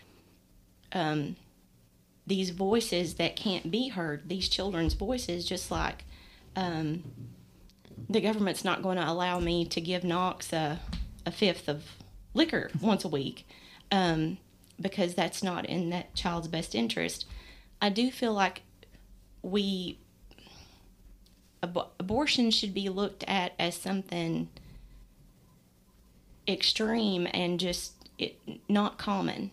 um, 0.93 1.35
these 2.29 2.51
voices 2.51 3.15
that 3.15 3.37
can't 3.37 3.71
be 3.71 3.89
heard, 3.89 4.29
these 4.29 4.49
children's 4.49 4.93
voices, 4.93 5.47
just 5.47 5.71
like 5.71 6.05
um, 6.55 7.03
the 8.09 8.21
government's 8.21 8.65
not 8.65 8.83
going 8.83 8.99
to 8.99 9.09
allow 9.09 9.41
me 9.41 9.65
to 9.65 9.81
give 9.81 10.05
Knox 10.05 10.53
a, 10.53 10.79
a 11.25 11.31
fifth 11.31 11.69
of 11.69 11.85
liquor 12.35 12.71
once 12.81 13.05
a 13.05 13.09
week 13.09 13.47
um, 13.91 14.37
because 14.79 15.15
that's 15.15 15.43
not 15.43 15.65
in 15.65 15.89
that 15.91 16.15
child's 16.15 16.49
best 16.49 16.75
interest. 16.75 17.25
I 17.81 17.89
do 17.89 18.11
feel 18.11 18.35
like 18.35 18.63
we 19.43 19.99
ab- 21.63 21.89
abortion 21.99 22.51
should 22.51 22.75
be 22.75 22.91
looked 22.91 23.25
at 23.27 23.53
as 23.59 23.75
something 23.75 24.49
extreme 26.47 27.27
and 27.33 27.59
just 27.59 27.95
it, 28.19 28.39
not 28.69 28.99
common. 28.99 29.51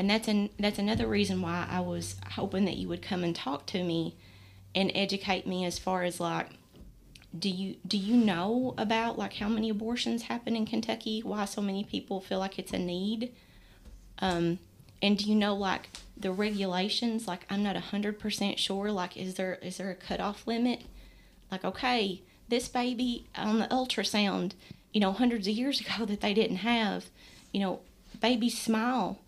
And 0.00 0.08
that's 0.08 0.28
an 0.28 0.48
that's 0.58 0.78
another 0.78 1.06
reason 1.06 1.42
why 1.42 1.68
I 1.70 1.80
was 1.80 2.16
hoping 2.30 2.64
that 2.64 2.78
you 2.78 2.88
would 2.88 3.02
come 3.02 3.22
and 3.22 3.36
talk 3.36 3.66
to 3.66 3.84
me 3.84 4.16
and 4.74 4.90
educate 4.94 5.46
me 5.46 5.66
as 5.66 5.78
far 5.78 6.04
as 6.04 6.18
like 6.18 6.46
do 7.38 7.50
you 7.50 7.76
do 7.86 7.98
you 7.98 8.16
know 8.16 8.72
about 8.78 9.18
like 9.18 9.34
how 9.34 9.50
many 9.50 9.68
abortions 9.68 10.22
happen 10.22 10.56
in 10.56 10.64
Kentucky? 10.64 11.20
Why 11.22 11.44
so 11.44 11.60
many 11.60 11.84
people 11.84 12.22
feel 12.22 12.38
like 12.38 12.58
it's 12.58 12.72
a 12.72 12.78
need? 12.78 13.34
Um, 14.20 14.58
and 15.02 15.18
do 15.18 15.26
you 15.26 15.34
know 15.34 15.54
like 15.54 15.90
the 16.16 16.32
regulations? 16.32 17.28
Like 17.28 17.44
I'm 17.50 17.62
not 17.62 17.76
hundred 17.76 18.18
percent 18.18 18.58
sure. 18.58 18.90
Like 18.90 19.18
is 19.18 19.34
there 19.34 19.56
is 19.56 19.76
there 19.76 19.90
a 19.90 19.94
cutoff 19.94 20.46
limit? 20.46 20.80
Like 21.52 21.62
okay, 21.62 22.22
this 22.48 22.68
baby 22.68 23.26
on 23.36 23.58
the 23.58 23.66
ultrasound, 23.66 24.52
you 24.94 25.00
know, 25.02 25.12
hundreds 25.12 25.46
of 25.46 25.52
years 25.52 25.78
ago 25.78 26.06
that 26.06 26.22
they 26.22 26.32
didn't 26.32 26.56
have, 26.56 27.10
you 27.52 27.60
know, 27.60 27.80
babies 28.18 28.58
smile, 28.58 29.18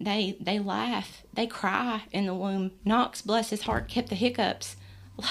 they 0.00 0.36
they 0.40 0.58
laugh, 0.58 1.22
they 1.34 1.46
cry 1.46 2.02
in 2.12 2.26
the 2.26 2.34
womb. 2.34 2.72
Knox, 2.84 3.22
bless 3.22 3.50
his 3.50 3.62
heart, 3.62 3.88
kept 3.88 4.08
the 4.08 4.14
hiccups. 4.14 4.76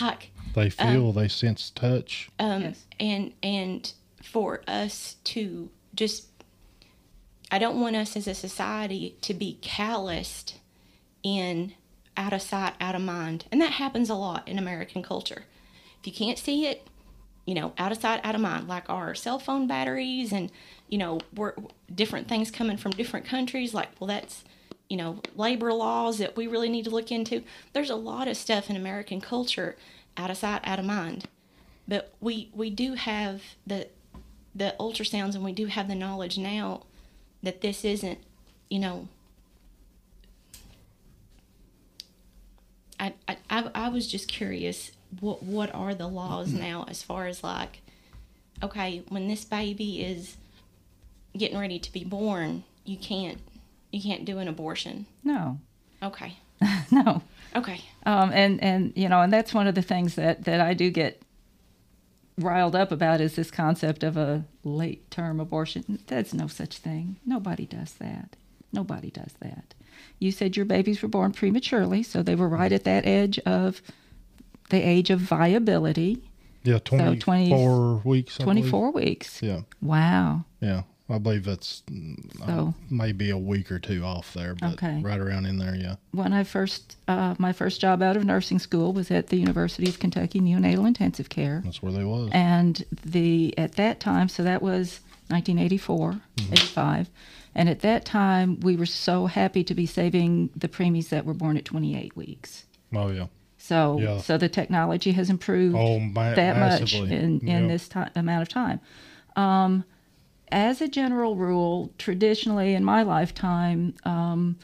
Like 0.02 0.32
they 0.54 0.70
feel, 0.70 1.10
um, 1.10 1.16
they 1.16 1.28
sense 1.28 1.70
touch. 1.70 2.30
Um, 2.40 2.62
yes. 2.62 2.86
and 3.00 3.34
and 3.42 3.94
for 4.22 4.62
us 4.68 5.16
to 5.26 5.70
just 5.96 6.28
I 7.50 7.60
don't 7.60 7.80
want 7.80 7.96
us 7.96 8.18
as 8.18 8.28
a 8.28 8.34
society 8.34 9.16
to 9.22 9.34
be 9.34 9.58
calloused 9.62 10.60
in 11.24 11.74
out 12.18 12.34
of 12.34 12.42
sight, 12.42 12.74
out 12.82 12.96
of 12.96 13.02
mind. 13.02 13.46
And 13.52 13.62
that 13.62 13.74
happens 13.74 14.10
a 14.10 14.16
lot 14.16 14.48
in 14.48 14.58
American 14.58 15.04
culture. 15.04 15.44
If 16.00 16.08
you 16.08 16.14
can't 16.14 16.38
see 16.38 16.66
it, 16.66 16.88
you 17.46 17.56
know, 17.56 17.74
out 17.78 17.92
of 17.92 18.00
sight, 18.00 18.20
out 18.24 18.36
of 18.36 18.42
mind, 18.42 18.68
like 18.68 18.90
our 18.90 19.16
cell 19.16 19.40
phone 19.40 19.68
batteries 19.68 20.34
and, 20.34 20.52
you 20.90 20.98
know, 20.98 21.20
we're, 21.34 21.54
different 21.94 22.28
things 22.28 22.52
coming 22.52 22.76
from 22.76 22.92
different 22.92 23.26
countries, 23.26 23.74
like, 23.74 23.90
well, 24.00 24.08
that's, 24.08 24.44
you 24.90 24.98
know, 24.98 25.22
labor 25.36 25.74
laws 25.74 26.18
that 26.18 26.36
we 26.36 26.48
really 26.48 26.70
need 26.70 26.86
to 26.86 26.90
look 26.90 27.12
into. 27.12 27.44
There's 27.74 27.90
a 27.90 27.96
lot 27.96 28.28
of 28.28 28.38
stuff 28.38 28.70
in 28.70 28.76
American 28.76 29.22
culture 29.22 29.76
out 30.16 30.32
of 30.32 30.38
sight, 30.38 30.62
out 30.64 30.80
of 30.80 30.86
mind. 30.86 31.26
But 31.88 32.14
we, 32.20 32.50
we 32.54 32.70
do 32.70 32.94
have 32.94 33.42
the, 33.66 33.88
the 34.56 34.76
ultrasounds 34.80 35.36
and 35.36 35.44
we 35.44 35.54
do 35.54 35.68
have 35.68 35.88
the 35.88 35.96
knowledge 35.96 36.38
now 36.38 36.84
that 37.44 37.62
this 37.62 37.86
isn't, 37.86 38.20
you 38.70 38.80
know, 38.80 39.08
I, 43.00 43.14
I, 43.50 43.70
I 43.76 43.90
was 43.90 44.08
just 44.08 44.28
curious 44.28 44.92
what 45.20 45.44
what 45.44 45.74
are 45.74 45.94
the 45.94 46.08
laws 46.08 46.50
mm-hmm. 46.50 46.60
now 46.60 46.86
as 46.90 47.04
far 47.04 47.28
as 47.28 47.44
like 47.44 47.82
okay 48.62 49.04
when 49.10 49.28
this 49.28 49.46
baby 49.46 50.02
is 50.02 50.36
getting 51.38 51.58
ready 51.58 51.80
to 51.80 51.92
be 51.92 52.04
born 52.04 52.64
you 52.84 52.98
can't 52.98 53.40
you 53.92 54.02
can't 54.02 54.26
do 54.26 54.38
an 54.38 54.48
abortion 54.48 55.06
no 55.24 55.60
okay 56.02 56.38
no 56.92 57.22
okay 57.56 57.82
um 58.06 58.32
and 58.34 58.62
and 58.62 58.94
you 58.96 59.08
know 59.10 59.22
and 59.22 59.32
that's 59.32 59.54
one 59.54 59.68
of 59.68 59.76
the 59.76 59.82
things 59.82 60.16
that 60.16 60.44
that 60.46 60.60
i 60.60 60.74
do 60.74 60.90
get 60.90 61.22
riled 62.38 62.76
up 62.76 62.92
about 62.92 63.22
is 63.22 63.36
this 63.36 63.52
concept 63.52 64.04
of 64.04 64.16
a 64.16 64.46
late 64.64 65.10
term 65.10 65.40
abortion. 65.40 66.00
There's 66.08 66.34
no 66.34 66.48
such 66.48 66.78
thing. 66.78 67.18
Nobody 67.26 67.66
does 67.66 67.94
that. 67.96 68.36
Nobody 68.72 69.10
does 69.10 69.34
that. 69.40 69.74
You 70.20 70.32
said 70.32 70.56
your 70.56 70.66
babies 70.66 71.02
were 71.02 71.08
born 71.08 71.32
prematurely, 71.32 72.04
so 72.04 72.22
they 72.22 72.36
were 72.36 72.50
right 72.50 72.72
at 72.72 72.84
that 72.84 73.06
edge 73.06 73.40
of 73.40 73.82
the 74.70 74.78
age 74.78 75.10
of 75.10 75.20
viability. 75.20 76.22
Yeah, 76.64 76.80
24 76.80 77.58
so 77.58 78.02
20, 78.04 78.10
weeks. 78.10 78.40
I 78.40 78.44
24 78.44 78.92
believe. 78.92 79.06
weeks. 79.06 79.42
Yeah. 79.42 79.62
Wow. 79.82 80.44
Yeah. 80.60 80.84
I 81.10 81.20
believe 81.20 81.46
that's 81.46 81.84
uh, 82.46 82.72
maybe 82.90 83.30
a 83.30 83.38
week 83.38 83.72
or 83.72 83.80
two 83.80 84.04
off 84.04 84.34
there, 84.34 84.56
but 84.56 84.74
okay. 84.74 85.02
right 85.02 85.20
around 85.20 85.46
in 85.46 85.58
there, 85.58 85.74
yeah. 85.74 85.96
When 86.12 86.34
I 86.34 86.44
first, 86.44 86.98
uh, 87.08 87.36
my 87.38 87.54
first 87.54 87.80
job 87.80 88.02
out 88.02 88.18
of 88.18 88.26
nursing 88.26 88.60
school 88.60 88.92
was 88.92 89.10
at 89.10 89.28
the 89.28 89.38
University 89.38 89.88
of 89.88 90.00
Kentucky 90.00 90.42
Neonatal 90.42 90.86
Intensive 90.86 91.30
Care. 91.30 91.62
That's 91.64 91.82
where 91.82 91.94
they 91.94 92.04
was. 92.04 92.30
And 92.34 92.84
the 93.06 93.58
at 93.58 93.74
that 93.74 94.02
time, 94.02 94.28
so 94.28 94.44
that 94.44 94.62
was 94.62 95.00
1984, 95.30 96.12
mm-hmm. 96.12 96.54
85, 96.54 97.10
and 97.56 97.70
at 97.70 97.80
that 97.80 98.04
time 98.04 98.60
we 98.60 98.76
were 98.76 98.86
so 98.86 99.28
happy 99.28 99.64
to 99.64 99.74
be 99.74 99.86
saving 99.86 100.50
the 100.58 100.68
preemies 100.68 101.08
that 101.10 101.26
were 101.26 101.34
born 101.34 101.56
at 101.56 101.64
28 101.64 102.18
weeks. 102.18 102.66
Oh 102.94 103.10
yeah. 103.12 103.28
So, 103.58 104.00
yeah. 104.00 104.20
so 104.20 104.38
the 104.38 104.50
technology 104.50 105.14
has 105.14 105.30
improved 105.30 105.76
oh, 105.76 106.00
ma- 106.00 106.36
that 106.36 106.58
massively. 106.58 107.02
much 107.02 107.12
in, 107.12 107.40
in 107.48 107.70
yep. 107.70 107.70
this 107.70 107.90
amount 108.16 108.42
of 108.42 108.50
time. 108.50 108.80
Um, 109.36 109.84
as 110.52 110.82
a 110.82 110.88
general 110.88 111.36
rule, 111.36 111.94
traditionally 111.98 112.74
in 112.74 112.84
my 112.84 113.04
lifetime, 113.04 113.94
um, 114.04 114.58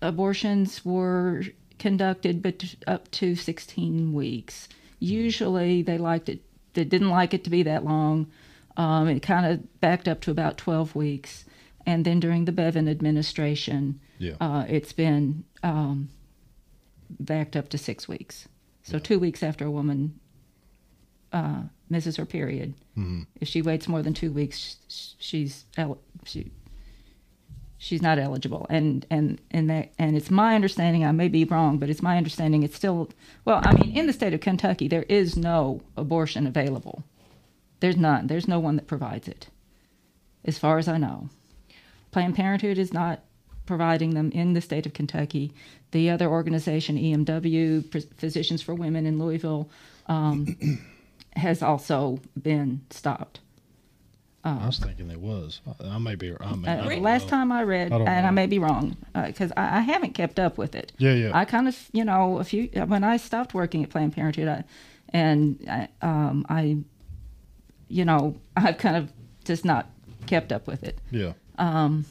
abortions 0.00 0.84
were 0.84 1.42
conducted 1.78 2.42
but 2.42 2.74
up 2.86 3.10
to 3.10 3.34
16 3.34 4.12
weeks. 4.12 4.68
Usually, 4.98 5.82
they 5.82 5.98
liked 5.98 6.28
it. 6.28 6.40
They 6.74 6.84
didn't 6.84 7.10
like 7.10 7.34
it 7.34 7.44
to 7.44 7.50
be 7.50 7.62
that 7.64 7.84
long. 7.84 8.30
Um, 8.76 9.08
it 9.08 9.20
kind 9.20 9.46
of 9.46 9.80
backed 9.80 10.08
up 10.08 10.20
to 10.22 10.30
about 10.30 10.56
12 10.56 10.94
weeks, 10.94 11.44
and 11.84 12.04
then 12.04 12.20
during 12.20 12.44
the 12.44 12.52
Bevin 12.52 12.88
administration, 12.88 14.00
yeah. 14.18 14.34
uh, 14.40 14.64
it's 14.68 14.92
been 14.92 15.44
um, 15.62 16.08
backed 17.18 17.56
up 17.56 17.68
to 17.70 17.78
six 17.78 18.06
weeks. 18.06 18.46
So 18.82 18.96
yeah. 18.96 19.02
two 19.02 19.18
weeks 19.18 19.42
after 19.42 19.66
a 19.66 19.70
woman 19.70 20.18
uh, 21.32 21.62
misses 21.90 22.16
her 22.16 22.24
period. 22.24 22.74
Mhm. 22.96 23.26
If 23.40 23.48
she 23.48 23.62
waits 23.62 23.88
more 23.88 24.02
than 24.02 24.14
two 24.14 24.30
weeks, 24.32 24.76
sh- 24.88 25.14
she's 25.18 25.64
she 26.24 26.50
she's 27.78 28.02
not 28.02 28.18
eligible. 28.18 28.66
And 28.70 29.04
and 29.10 29.40
and 29.50 29.68
that 29.70 29.92
and 29.98 30.16
it's 30.16 30.30
my 30.30 30.54
understanding. 30.54 31.04
I 31.04 31.12
may 31.12 31.28
be 31.28 31.44
wrong, 31.44 31.78
but 31.78 31.90
it's 31.90 32.02
my 32.02 32.16
understanding. 32.16 32.62
It's 32.62 32.76
still 32.76 33.10
well. 33.44 33.60
I 33.64 33.74
mean, 33.74 33.96
in 33.96 34.06
the 34.06 34.12
state 34.12 34.34
of 34.34 34.40
Kentucky, 34.40 34.88
there 34.88 35.04
is 35.08 35.36
no 35.36 35.80
abortion 35.96 36.46
available. 36.46 37.02
There's 37.80 37.96
none. 37.96 38.26
There's 38.26 38.46
no 38.48 38.60
one 38.60 38.76
that 38.76 38.86
provides 38.86 39.26
it, 39.28 39.48
as 40.44 40.58
far 40.58 40.78
as 40.78 40.86
I 40.88 40.98
know. 40.98 41.28
Planned 42.10 42.34
Parenthood 42.34 42.76
is 42.76 42.92
not 42.92 43.20
providing 43.66 44.10
them 44.14 44.30
in 44.32 44.52
the 44.52 44.60
state 44.60 44.84
of 44.84 44.92
Kentucky. 44.92 45.52
The 45.92 46.10
other 46.10 46.28
organization, 46.28 46.96
EMW, 46.98 47.82
Physicians 48.18 48.62
for 48.62 48.74
Women 48.74 49.06
in 49.06 49.18
Louisville, 49.18 49.70
um, 50.06 50.56
has 51.36 51.62
also 51.62 52.18
been 52.40 52.82
stopped. 52.90 53.40
I 54.42 54.64
was 54.66 54.78
thinking 54.78 55.10
it 55.10 55.20
was. 55.20 55.60
I, 55.82 55.88
I 55.88 55.98
may 55.98 56.14
be. 56.14 56.34
I, 56.40 56.54
may, 56.56 56.68
Uh, 56.68 56.88
don't 56.88 57.02
last 57.02 57.24
know. 57.24 57.28
time 57.30 57.52
I 57.52 57.62
read, 57.62 57.92
I 57.92 57.96
and 57.98 58.26
I 58.26 58.30
may 58.30 58.46
be 58.46 58.58
wrong, 58.58 58.96
because 59.14 59.52
I, 59.54 59.78
I 59.78 59.80
haven't 59.80 60.14
kept 60.14 60.38
up 60.38 60.56
with 60.56 60.74
it. 60.74 60.92
Yeah, 60.96 61.12
yeah. 61.12 61.30
I 61.34 61.44
kind 61.44 61.68
of, 61.68 61.76
you 61.92 62.04
know, 62.06 62.38
a 62.38 62.44
few 62.44 62.68
when 62.86 63.04
I 63.04 63.18
stopped 63.18 63.52
working 63.52 63.84
at 63.84 63.90
Planned 63.90 64.14
Parenthood, 64.14 64.48
I, 64.48 64.64
and 65.10 65.62
I, 65.68 65.88
um, 66.00 66.46
I, 66.48 66.78
you 67.88 68.04
know, 68.06 68.34
I've 68.56 68.78
kind 68.78 68.96
of 68.96 69.12
just 69.44 69.64
not 69.66 69.90
kept 70.26 70.52
up 70.52 70.66
with 70.66 70.84
it. 70.84 70.98
yeah. 71.10 71.32
Um, 71.58 72.06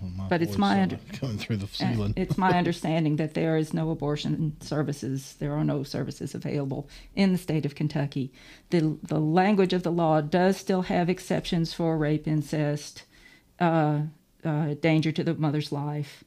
Well, 0.00 0.26
but 0.28 0.42
it's 0.42 0.58
my 0.58 0.78
uh, 0.78 0.82
under- 0.82 0.96
through 1.38 1.56
the 1.56 1.66
ceiling. 1.66 2.14
it's 2.16 2.38
my 2.38 2.52
understanding 2.58 3.16
that 3.16 3.34
there 3.34 3.56
is 3.56 3.74
no 3.74 3.90
abortion 3.90 4.56
services. 4.60 5.36
There 5.38 5.54
are 5.54 5.64
no 5.64 5.82
services 5.82 6.34
available 6.34 6.88
in 7.14 7.32
the 7.32 7.38
state 7.38 7.66
of 7.66 7.74
Kentucky. 7.74 8.32
the 8.70 8.96
The 9.02 9.18
language 9.20 9.72
of 9.72 9.82
the 9.82 9.92
law 9.92 10.20
does 10.20 10.56
still 10.56 10.82
have 10.82 11.08
exceptions 11.08 11.72
for 11.72 11.96
rape, 11.96 12.26
incest, 12.28 13.04
uh, 13.60 14.02
uh, 14.44 14.74
danger 14.80 15.10
to 15.12 15.24
the 15.24 15.34
mother's 15.34 15.72
life, 15.72 16.24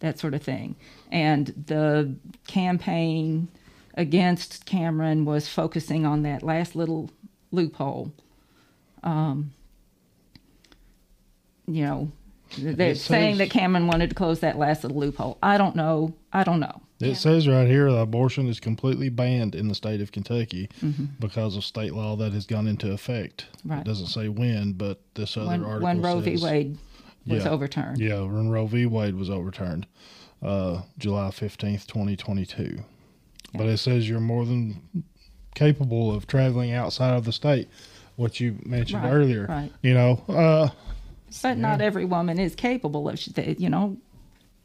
that 0.00 0.18
sort 0.18 0.34
of 0.34 0.42
thing. 0.42 0.76
And 1.10 1.46
the 1.66 2.14
campaign 2.46 3.48
against 3.94 4.66
Cameron 4.66 5.24
was 5.24 5.48
focusing 5.48 6.04
on 6.04 6.22
that 6.22 6.42
last 6.42 6.76
little 6.76 7.10
loophole. 7.52 8.12
Um, 9.02 9.52
you 11.66 11.84
know, 11.84 12.12
they're 12.58 12.90
It 12.92 12.98
saying 12.98 13.34
says- 13.34 13.38
that 13.38 13.50
Cameron 13.50 13.86
wanted 13.86 14.10
to 14.10 14.14
close 14.14 14.40
that 14.40 14.58
last 14.58 14.82
little 14.84 14.98
loophole. 14.98 15.38
I 15.42 15.58
don't 15.58 15.76
know. 15.76 16.14
I 16.32 16.44
don't 16.44 16.60
know. 16.60 16.80
It 17.00 17.08
Yeah. 17.08 17.14
says 17.14 17.46
right 17.48 17.66
here 17.66 17.90
that 17.90 17.98
abortion 17.98 18.46
is 18.48 18.60
completely 18.60 19.08
banned 19.08 19.54
in 19.54 19.68
the 19.68 19.74
state 19.74 20.00
of 20.00 20.12
Kentucky 20.12 20.68
Mm-hmm. 20.82 21.04
because 21.20 21.56
of 21.56 21.64
state 21.64 21.92
law 21.92 22.16
that 22.16 22.32
has 22.32 22.46
gone 22.46 22.66
into 22.66 22.92
effect. 22.92 23.46
Right. 23.64 23.80
It 23.80 23.84
doesn't 23.84 24.06
say 24.06 24.28
when, 24.28 24.72
but 24.72 25.00
this 25.14 25.36
other 25.36 25.48
When, 25.48 25.64
article 25.64 25.82
when 25.84 26.00
Roe 26.02 26.20
v. 26.20 26.36
Wade 26.38 26.78
was 27.26 27.44
Yeah. 27.44 27.50
overturned. 27.50 27.98
Yeah, 27.98 28.20
when 28.20 28.48
Roe 28.48 28.66
v. 28.66 28.86
Wade 28.86 29.16
was 29.16 29.28
overturned, 29.30 29.86
uh, 30.42 30.82
July 30.98 31.30
fifteenth, 31.30 31.86
twenty 31.86 32.16
twenty 32.16 32.46
two. 32.46 32.78
But 33.56 33.66
it 33.66 33.78
says 33.78 34.08
you're 34.08 34.20
more 34.20 34.44
than 34.44 34.80
capable 35.54 36.12
of 36.14 36.26
traveling 36.26 36.72
outside 36.72 37.14
of 37.14 37.24
the 37.24 37.32
state. 37.32 37.68
What 38.16 38.38
you 38.40 38.56
mentioned 38.64 39.02
Right, 39.04 39.12
earlier, 39.12 39.46
right. 39.48 39.72
you 39.82 39.94
know, 39.94 40.22
uh, 40.28 40.68
But 41.42 41.58
not 41.58 41.80
every 41.80 42.04
woman 42.04 42.38
is 42.38 42.54
capable 42.54 43.08
of, 43.08 43.20
you 43.58 43.68
know, 43.68 43.96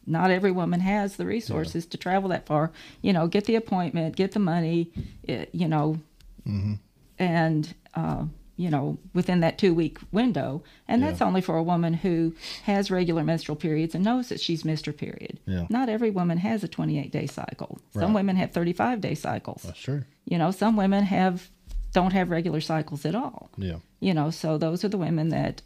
not 0.05 0.31
every 0.31 0.51
woman 0.51 0.79
has 0.79 1.17
the 1.17 1.25
resources 1.25 1.85
to 1.87 1.97
travel 1.97 2.29
that 2.29 2.45
far. 2.45 2.71
You 3.01 3.13
know, 3.13 3.27
get 3.27 3.45
the 3.45 3.55
appointment, 3.55 4.15
get 4.15 4.31
the 4.31 4.39
money, 4.39 4.91
eh, 5.27 5.45
you 5.51 5.67
know, 5.67 5.99
Mm-hmm. 6.47 6.73
and, 7.19 7.73
uh, 7.93 8.23
you 8.55 8.69
know, 8.69 8.97
within 9.13 9.41
that 9.41 9.57
two 9.57 9.73
week 9.73 9.99
window. 10.11 10.63
And 10.87 11.03
that's 11.03 11.19
Yeah. 11.19 11.27
only 11.27 11.41
for 11.41 11.55
a 11.57 11.63
woman 11.63 11.93
who 11.93 12.33
has 12.63 12.89
regular 12.89 13.23
menstrual 13.23 13.55
periods 13.55 13.93
and 13.95 14.03
knows 14.03 14.29
that 14.29 14.39
she's 14.39 14.65
missed 14.65 14.85
her 14.85 14.91
period. 14.93 15.39
Yeah. 15.45 15.67
Not 15.69 15.89
every 15.89 16.09
woman 16.09 16.37
has 16.39 16.63
a 16.63 16.67
28 16.67 17.11
day 17.11 17.27
cycle. 17.27 17.79
Some 17.93 18.13
women 18.13 18.35
have 18.37 18.51
35 18.51 18.99
day 19.01 19.15
cycles. 19.15 19.61
that's 19.63 19.79
true. 19.79 20.03
You 20.25 20.37
know, 20.37 20.51
some 20.51 20.75
women 20.75 21.03
have 21.05 21.49
don't 21.93 22.13
have 22.13 22.29
regular 22.29 22.61
cycles 22.61 23.05
at 23.05 23.15
all. 23.15 23.49
Yeah. 23.57 23.77
You 23.99 24.13
know, 24.13 24.29
so 24.29 24.57
those 24.57 24.83
are 24.83 24.89
the 24.89 24.97
women 24.97 25.29
that 25.29 25.61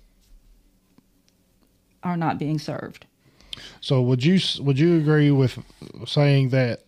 are 2.03 2.17
not 2.17 2.37
being 2.37 2.59
served. 2.59 3.05
So 3.81 4.01
would 4.01 4.23
you 4.23 4.39
would 4.61 4.79
you 4.79 4.97
agree 4.97 5.31
with 5.31 5.59
saying 6.05 6.49
that 6.49 6.83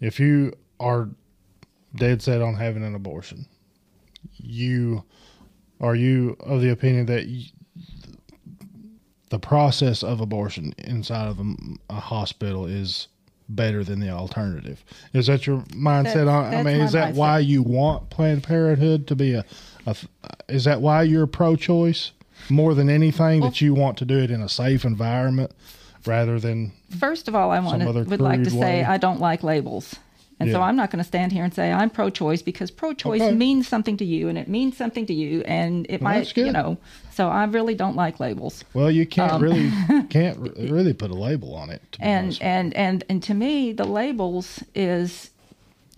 if 0.00 0.18
you 0.18 0.52
are 0.80 1.08
dead 1.94 2.22
set 2.22 2.40
on 2.42 2.54
having 2.54 2.82
an 2.84 2.94
abortion, 2.94 3.46
you 4.36 5.04
are 5.80 5.94
you 5.94 6.36
of 6.40 6.60
the 6.60 6.70
opinion 6.70 7.06
that 7.06 7.26
you, 7.26 7.50
the 9.30 9.38
process 9.38 10.02
of 10.02 10.20
abortion 10.20 10.74
inside 10.78 11.28
of 11.28 11.38
a, 11.40 11.54
a 11.90 11.94
hospital 12.00 12.66
is 12.66 13.08
better 13.48 13.84
than 13.84 14.00
the 14.00 14.08
alternative? 14.08 14.82
Is 15.12 15.26
that 15.26 15.46
your 15.46 15.58
mindset 15.70 16.24
That's- 16.24 16.28
on? 16.28 16.54
I 16.54 16.62
mean, 16.62 16.80
is 16.80 16.92
that 16.92 17.12
mindset. 17.12 17.16
why 17.16 17.38
you 17.40 17.62
want 17.62 18.08
Planned 18.10 18.44
Parenthood 18.44 19.06
to 19.08 19.16
be 19.16 19.34
a? 19.34 19.44
a 19.86 19.94
is 20.48 20.64
that 20.64 20.80
why 20.80 21.02
you're 21.02 21.26
pro-choice 21.26 22.12
more 22.50 22.74
than 22.74 22.88
anything 22.88 23.40
Well- 23.40 23.50
that 23.50 23.60
you 23.60 23.74
want 23.74 23.96
to 23.98 24.04
do 24.04 24.18
it 24.18 24.30
in 24.30 24.40
a 24.42 24.48
safe 24.48 24.84
environment 24.84 25.52
rather 26.06 26.38
than 26.40 26.72
First 26.98 27.28
of 27.28 27.34
all, 27.34 27.50
I 27.50 27.58
want 27.60 27.80
to 27.82 27.86
would 28.04 28.20
like 28.20 28.42
to 28.44 28.50
crude 28.50 28.60
say. 28.60 28.84
I 28.84 28.96
don't 28.98 29.20
like 29.20 29.42
labels. 29.42 29.94
And 30.40 30.50
so 30.50 30.60
I'm 30.60 30.74
not 30.74 30.90
going 30.90 30.98
to 30.98 31.06
stand 31.06 31.30
here 31.30 31.44
and 31.44 31.54
say 31.54 31.70
I'm 31.70 31.88
pro-choice 31.88 32.42
because 32.42 32.72
pro-choice 32.72 33.20
Okay. 33.22 33.32
means 33.32 33.68
something 33.68 33.96
to 33.98 34.04
you 34.04 34.28
and 34.28 34.36
it 34.36 34.48
means 34.48 34.76
something 34.76 35.06
to 35.06 35.14
you 35.14 35.42
and 35.42 35.86
it 35.88 36.02
Well, 36.02 36.14
might, 36.14 36.36
you 36.36 36.50
know. 36.50 36.78
So 37.12 37.28
I 37.28 37.44
really 37.44 37.76
don't 37.76 37.94
like 37.94 38.18
labels. 38.18 38.64
well 38.74 38.90
you 38.90 39.06
can't 39.06 39.34
Um, 39.34 39.42
really 39.42 39.70
can't 40.10 40.36
really 40.58 40.94
put 40.94 41.12
a 41.12 41.14
label 41.14 41.54
on 41.54 41.70
it 41.70 41.80
to 41.92 42.02
and 42.02 42.24
honest 42.26 42.42
and 42.42 42.74
and 42.74 43.04
and 43.08 43.22
to 43.22 43.34
me 43.34 43.72
the 43.72 43.84
labels 43.84 44.64
is 44.74 45.30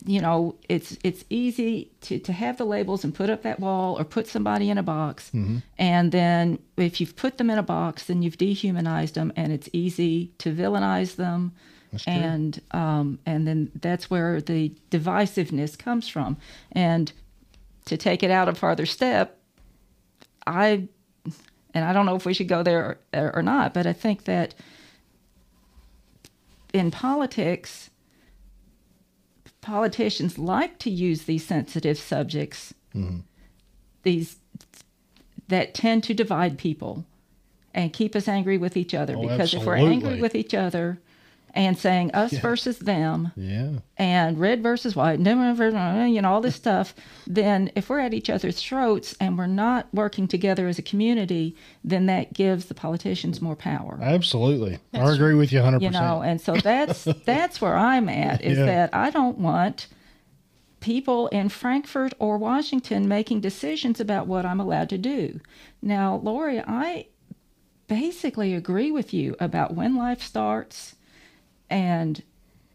you 0.06 0.20
know 0.20 0.54
it's 0.68 0.96
it's 1.02 1.24
easy 1.30 1.90
to 2.02 2.18
to 2.18 2.32
have 2.32 2.58
the 2.58 2.64
labels 2.64 3.04
and 3.04 3.14
put 3.14 3.30
up 3.30 3.42
that 3.42 3.58
wall 3.60 3.98
or 3.98 4.04
put 4.04 4.26
somebody 4.26 4.68
in 4.70 4.76
a 4.78 4.82
box 4.82 5.30
Mm-hmm. 5.34 5.58
and 5.78 6.12
then 6.12 6.58
if 6.76 7.00
you've 7.00 7.16
put 7.16 7.38
them 7.38 7.48
in 7.50 7.58
a 7.58 7.62
box 7.62 8.04
then 8.04 8.22
you've 8.22 8.36
dehumanized 8.36 9.14
them 9.14 9.32
and 9.36 9.52
it's 9.52 9.68
easy 9.72 10.32
to 10.38 10.54
villainize 10.54 11.16
them 11.16 11.52
That's 11.92 12.04
true. 12.04 12.12
and 12.12 12.60
um 12.72 13.18
and 13.24 13.46
then 13.48 13.70
that's 13.80 14.10
where 14.10 14.40
the 14.42 14.72
divisiveness 14.90 15.78
comes 15.78 16.06
from 16.08 16.36
and 16.72 17.10
to 17.86 17.96
take 17.96 18.22
it 18.22 18.30
out 18.30 18.48
a 18.48 18.54
farther 18.54 18.86
step 18.86 19.38
i 20.46 20.86
and 21.72 21.84
i 21.84 21.92
don't 21.94 22.04
know 22.06 22.16
if 22.16 22.26
we 22.26 22.34
should 22.34 22.48
go 22.48 22.62
there 22.62 22.98
or, 23.14 23.36
or 23.36 23.42
not 23.42 23.72
but 23.72 23.86
i 23.86 23.92
think 23.94 24.24
that 24.24 24.54
in 26.72 26.90
politics, 26.90 27.88
politicians 29.64 30.38
like 30.38 30.78
to 30.80 30.90
use 30.90 31.24
these 31.24 31.44
sensitive 31.44 31.98
subjects, 31.98 32.72
Mm-hmm. 32.94 33.20
these 34.04 34.36
that 35.48 35.74
tend 35.74 36.04
to 36.04 36.14
divide 36.14 36.58
people 36.58 37.04
and 37.74 37.92
keep 37.92 38.14
us 38.14 38.28
angry 38.28 38.56
with 38.56 38.76
each 38.76 38.94
other. 38.94 39.16
Oh, 39.16 39.22
because 39.22 39.52
if 39.52 39.64
we're 39.64 39.74
angry 39.76 40.20
with 40.20 40.36
each 40.36 40.54
other 40.54 41.00
and 41.54 41.78
saying 41.78 42.10
us 42.12 42.32
Yeah. 42.32 42.40
versus 42.40 42.78
them 42.80 43.32
yeah. 43.36 43.70
and 43.96 44.38
red 44.38 44.62
versus 44.62 44.94
white, 44.96 45.18
and 45.20 46.14
you 46.14 46.20
know 46.20 46.30
all 46.32 46.40
this 46.40 46.56
stuff, 46.56 46.94
then 47.26 47.70
if 47.76 47.88
we're 47.88 48.00
at 48.00 48.12
each 48.12 48.28
other's 48.28 48.60
throats 48.60 49.14
and 49.20 49.38
we're 49.38 49.46
not 49.46 49.86
working 49.94 50.26
together 50.28 50.66
as 50.68 50.78
a 50.78 50.82
community, 50.82 51.56
then 51.84 52.06
that 52.06 52.32
gives 52.32 52.66
the 52.66 52.74
politicians 52.74 53.40
more 53.40 53.56
power. 53.56 53.98
Absolutely. 54.02 54.74
I 54.92 54.98
That's- 54.98 55.14
agree 55.14 55.34
with 55.34 55.52
you 55.52 55.60
100% 55.60 55.80
you 55.82 55.90
know 55.90 56.22
and 56.22 56.40
so 56.40 56.56
that's 56.56 57.04
that's 57.24 57.60
where 57.60 57.76
i'm 57.76 58.08
at 58.08 58.42
is 58.42 58.58
Yeah. 58.58 58.66
that 58.66 58.90
i 58.94 59.10
don't 59.10 59.38
want 59.38 59.86
people 60.80 61.28
in 61.28 61.48
Frankfort 61.48 62.12
or 62.18 62.36
washington 62.38 63.06
making 63.08 63.40
decisions 63.40 64.00
about 64.00 64.26
what 64.26 64.44
i'm 64.44 64.60
allowed 64.60 64.88
to 64.90 64.98
do. 64.98 65.40
Now 65.80 66.16
lori 66.16 66.60
i 66.60 67.06
basically 67.86 68.54
agree 68.54 68.90
with 68.90 69.12
you 69.14 69.36
about 69.38 69.74
when 69.74 69.96
life 69.96 70.22
starts 70.22 70.94
and 71.70 72.22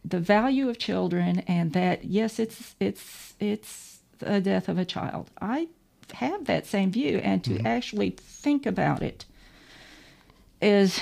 the 0.06 0.20
value 0.20 0.70
of 0.70 0.78
children 0.78 1.40
and 1.48 1.74
that 1.74 2.06
yes 2.06 2.40
it's 2.40 2.76
it's 2.80 3.34
it's 3.40 4.00
the 4.20 4.40
death 4.42 4.68
of 4.70 4.78
a 4.78 4.86
child 4.86 5.30
i 5.42 5.68
have 6.14 6.46
that 6.46 6.66
same 6.66 6.92
view 6.92 7.18
and 7.20 7.44
to 7.44 7.60
actually 7.66 8.10
think 8.12 8.66
about 8.66 9.02
it 9.04 9.26
is 10.62 11.00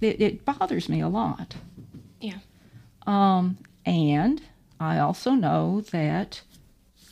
it, 0.00 0.20
it 0.20 0.44
bothers 0.44 0.88
me 0.88 1.00
a 1.00 1.08
lot 1.08 1.56
Yeah. 2.20 2.38
um, 3.06 3.58
and 3.84 4.40
I 4.80 4.98
also 4.98 5.32
know 5.32 5.80
that 5.90 6.42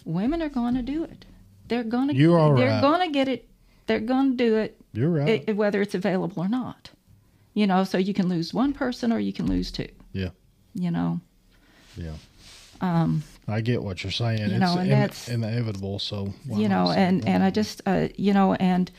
women 0.05 0.41
are 0.41 0.49
going 0.49 0.75
to 0.77 0.83
do 0.83 1.03
it. 1.03 1.25
They're 1.67 1.83
going 1.83 2.07
to. 2.09 2.15
You 2.15 2.35
are 2.35 2.55
They're 2.57 2.69
right. 2.71 2.81
going 2.81 3.01
to 3.09 3.13
get 3.13 3.27
it. 3.27 3.49
They're 3.89 3.99
going 3.99 4.31
to 4.33 4.37
do 4.37 4.57
it, 4.57 4.81
you're 4.93 5.11
right 5.11 5.43
i- 5.49 5.53
whether 5.53 5.83
it's 5.83 5.95
available 5.97 6.43
or 6.45 6.49
not. 6.49 6.91
You 7.57 7.67
know, 7.67 7.85
so 7.85 7.97
you 7.97 8.13
can 8.13 8.29
lose 8.29 8.53
one 8.53 8.73
person 8.75 9.11
or 9.13 9.19
you 9.19 9.33
can 9.33 9.47
lose 9.47 9.71
two. 9.73 9.89
yeah 10.13 10.29
You 10.75 10.91
know, 10.91 11.21
Yeah. 11.97 12.13
Um, 12.83 13.23
I 13.49 13.63
get 13.63 13.83
what 13.83 14.05
you're 14.05 14.11
saying. 14.13 14.41
you 14.41 14.45
it's 14.57 14.61
know, 14.61 14.75
and 14.77 14.83
in- 14.83 14.99
that's- 14.99 15.29
inevitable. 15.31 15.99
So 15.99 16.35
you 16.45 16.69
know 16.69 16.91
and 16.91 17.23
that? 17.23 17.29
and 17.29 17.43
i 17.43 17.51
just 17.51 17.81
uh, 17.87 18.09
you 18.17 18.35
know 18.35 18.53
and 18.73 18.91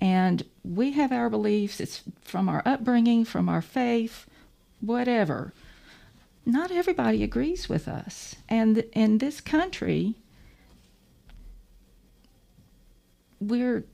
and 0.00 0.44
we 0.62 0.92
have 0.92 1.10
our 1.10 1.28
beliefs 1.28 1.80
it's 1.80 2.02
from 2.22 2.48
our 2.48 2.62
upbringing 2.64 3.24
from 3.24 3.48
our 3.48 3.62
faith 3.62 4.26
whatever 4.80 5.52
not 6.46 6.70
everybody 6.70 7.22
agrees 7.24 7.68
with 7.68 7.88
us 7.88 8.36
and 8.48 8.78
in 8.92 9.18
this 9.18 9.40
country 9.40 10.14
we're 13.40 13.84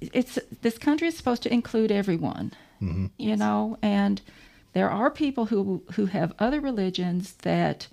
it's 0.00 0.38
this 0.62 0.78
country 0.78 1.08
is 1.08 1.16
supposed 1.16 1.42
to 1.42 1.52
include 1.52 1.90
everyone 1.90 2.52
mm-hmm. 2.80 3.06
you 3.16 3.36
know 3.36 3.76
and 3.82 4.20
there 4.72 4.90
are 4.90 5.10
people 5.10 5.46
who 5.46 5.82
who 5.94 6.06
have 6.06 6.32
other 6.38 6.60
religions 6.60 7.32
that 7.42 7.88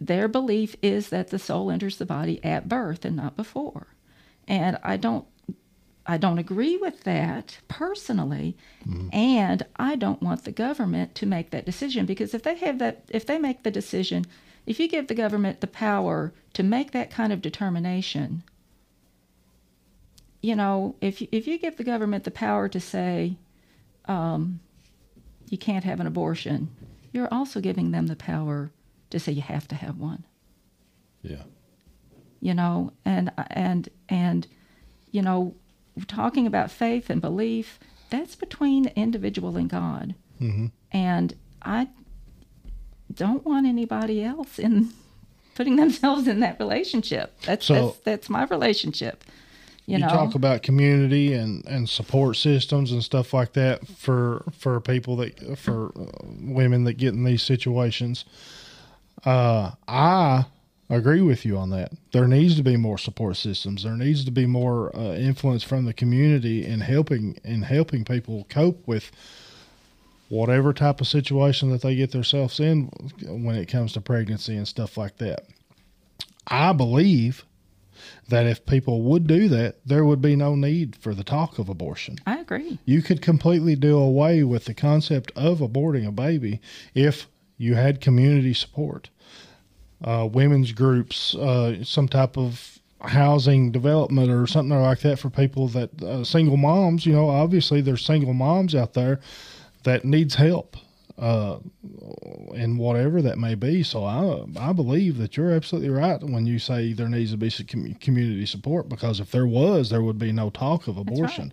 their 0.00 0.28
belief 0.28 0.76
is 0.82 1.08
that 1.08 1.28
the 1.28 1.38
soul 1.38 1.70
enters 1.70 1.96
the 1.96 2.06
body 2.06 2.42
at 2.44 2.68
birth 2.68 3.04
and 3.04 3.16
not 3.16 3.36
before. 3.36 3.86
And 4.46 4.78
i 4.82 4.98
don't 4.98 5.26
i 6.06 6.18
don't 6.18 6.38
agree 6.38 6.76
with 6.76 7.04
that 7.04 7.58
personally 7.66 8.54
mm-hmm. 8.86 9.08
and 9.10 9.64
i 9.76 9.96
don't 9.96 10.22
want 10.22 10.44
the 10.44 10.52
government 10.52 11.14
to 11.14 11.24
make 11.24 11.50
that 11.50 11.64
decision 11.64 12.04
because 12.04 12.34
if 12.34 12.42
they 12.42 12.54
have 12.56 12.78
that 12.78 13.04
if 13.08 13.24
they 13.24 13.38
make 13.38 13.62
the 13.62 13.70
decision 13.70 14.26
if 14.66 14.78
you 14.78 14.86
give 14.86 15.06
the 15.06 15.14
government 15.14 15.62
the 15.62 15.66
power 15.66 16.34
to 16.52 16.62
make 16.62 16.90
that 16.90 17.10
kind 17.10 17.32
of 17.32 17.40
determination 17.40 18.42
you 20.48 20.54
know 20.60 20.94
if 21.00 21.14
you- 21.20 21.28
if 21.38 21.46
you 21.48 21.56
give 21.64 21.76
the 21.76 21.84
government 21.92 22.24
the 22.24 22.30
power 22.46 22.68
to 22.68 22.80
say 22.80 23.36
um, 24.06 24.60
you 25.52 25.58
can't 25.66 25.84
have 25.90 26.00
an 26.00 26.06
abortion 26.06 26.58
you're 27.12 27.32
also 27.38 27.60
giving 27.60 27.88
them 27.92 28.06
the 28.08 28.16
power 28.32 28.70
to 29.10 29.18
say 29.18 29.32
you 29.32 29.42
have 29.54 29.66
to 29.68 29.74
have 29.84 29.96
one 29.98 30.22
yeah. 31.22 31.44
you 32.40 32.54
know 32.60 32.92
and 33.04 33.26
and 33.50 33.88
and 34.08 34.46
you 35.10 35.22
know 35.22 35.54
talking 36.08 36.46
about 36.46 36.70
faith 36.70 37.08
and 37.08 37.20
belief 37.22 37.78
that's 38.10 38.34
between 38.36 38.82
the 38.84 38.94
individual 39.06 39.56
and 39.56 39.70
god 39.70 40.14
Mhm. 40.40 40.70
and 40.92 41.28
i 41.62 41.88
don't 43.22 43.44
want 43.44 43.66
anybody 43.66 44.22
else 44.24 44.58
in 44.58 44.90
putting 45.54 45.76
themselves 45.76 46.26
in 46.26 46.40
that 46.40 46.58
relationship 46.58 47.28
that's 47.46 47.66
So- 47.66 47.74
that's, 47.74 47.98
that's 48.08 48.28
my 48.30 48.44
relationship 48.44 49.24
you, 49.86 49.98
You, 49.98 49.98
know 49.98 50.08
talk 50.08 50.34
about 50.34 50.62
community 50.62 51.34
and, 51.34 51.64
and 51.66 51.88
support 51.88 52.36
systems 52.36 52.92
and 52.92 53.02
stuff 53.02 53.34
like 53.34 53.52
that 53.52 53.86
for 53.86 54.44
for 54.58 54.80
people 54.80 55.16
that 55.16 55.58
for 55.58 55.92
uh, 55.96 56.06
women 56.40 56.84
that 56.84 56.94
get 56.94 57.14
in 57.14 57.24
these 57.24 57.42
situations. 57.42 58.24
Uh, 59.24 59.72
I 59.88 60.46
agree 60.90 61.20
with 61.20 61.44
you 61.44 61.56
on 61.58 61.70
that. 61.70 61.92
There 62.12 62.28
needs 62.28 62.56
to 62.56 62.62
be 62.62 62.76
more 62.76 62.98
support 62.98 63.36
systems. 63.36 63.84
There 63.84 63.96
needs 63.96 64.24
to 64.24 64.30
be 64.30 64.46
more 64.46 64.94
uh, 64.96 65.14
influence 65.14 65.62
from 65.62 65.84
the 65.84 65.94
community 65.94 66.64
in 66.64 66.80
helping 66.80 67.38
in 67.44 67.62
helping 67.62 68.04
people 68.04 68.46
cope 68.48 68.86
with 68.86 69.10
whatever 70.28 70.72
type 70.72 71.00
of 71.00 71.06
situation 71.06 71.70
that 71.70 71.82
they 71.82 71.94
get 71.94 72.10
themselves 72.10 72.58
in 72.58 72.86
when 73.22 73.56
it 73.56 73.66
comes 73.66 73.92
to 73.92 74.00
pregnancy 74.00 74.56
and 74.56 74.66
stuff 74.66 74.96
like 74.96 75.18
that. 75.18 75.44
I 76.48 76.72
believe 76.72 77.44
that 78.28 78.46
if 78.46 78.64
people 78.64 79.02
would 79.02 79.26
do 79.26 79.48
that, 79.48 79.76
there 79.86 80.04
would 80.04 80.20
be 80.22 80.34
no 80.36 80.54
need 80.54 80.96
for 80.96 81.14
the 81.14 81.24
talk 81.24 81.58
of 81.58 81.68
abortion. 81.68 82.16
i 82.26 82.38
agree 82.38 82.78
You 82.84 83.02
could 83.02 83.20
completely 83.22 83.76
do 83.76 83.98
away 83.98 84.42
with 84.44 84.64
the 84.64 84.74
concept 84.74 85.30
of 85.36 85.58
aborting 85.58 86.06
a 86.06 86.12
baby 86.12 86.60
if 86.94 87.28
you 87.58 87.74
had 87.74 88.00
community 88.00 88.52
support, 88.54 89.10
uh, 90.02 90.28
women's 90.30 90.72
groups, 90.72 91.34
uh, 91.36 91.84
some 91.84 92.08
type 92.08 92.36
of 92.36 92.78
housing 93.00 93.70
development 93.70 94.30
or 94.30 94.46
something 94.46 94.78
like 94.80 95.00
that 95.00 95.18
for 95.18 95.30
people 95.30 95.68
that 95.68 96.02
uh, 96.02 96.24
single 96.24 96.56
moms. 96.56 97.04
You 97.06 97.12
know, 97.12 97.28
obviously 97.28 97.80
there's 97.80 98.04
single 98.04 98.32
moms 98.32 98.74
out 98.74 98.94
there 98.94 99.20
that 99.84 100.04
needs 100.04 100.34
help. 100.36 100.76
Uh, 101.16 101.58
and 102.56 102.76
whatever 102.76 103.22
that 103.22 103.38
may 103.38 103.54
be. 103.54 103.84
So 103.84 104.04
I 104.04 104.44
I 104.58 104.72
believe 104.72 105.16
that 105.18 105.36
you're 105.36 105.52
absolutely 105.52 105.90
right 105.90 106.20
when 106.20 106.44
you 106.44 106.58
say 106.58 106.92
there 106.92 107.08
needs 107.08 107.30
to 107.30 107.36
be 107.36 107.50
some 107.50 107.66
community 108.00 108.46
support 108.46 108.88
because 108.88 109.20
if 109.20 109.30
there 109.30 109.46
was, 109.46 109.90
there 109.90 110.02
would 110.02 110.18
be 110.18 110.32
no 110.32 110.50
talk 110.50 110.88
of 110.88 110.96
abortion. 110.96 111.52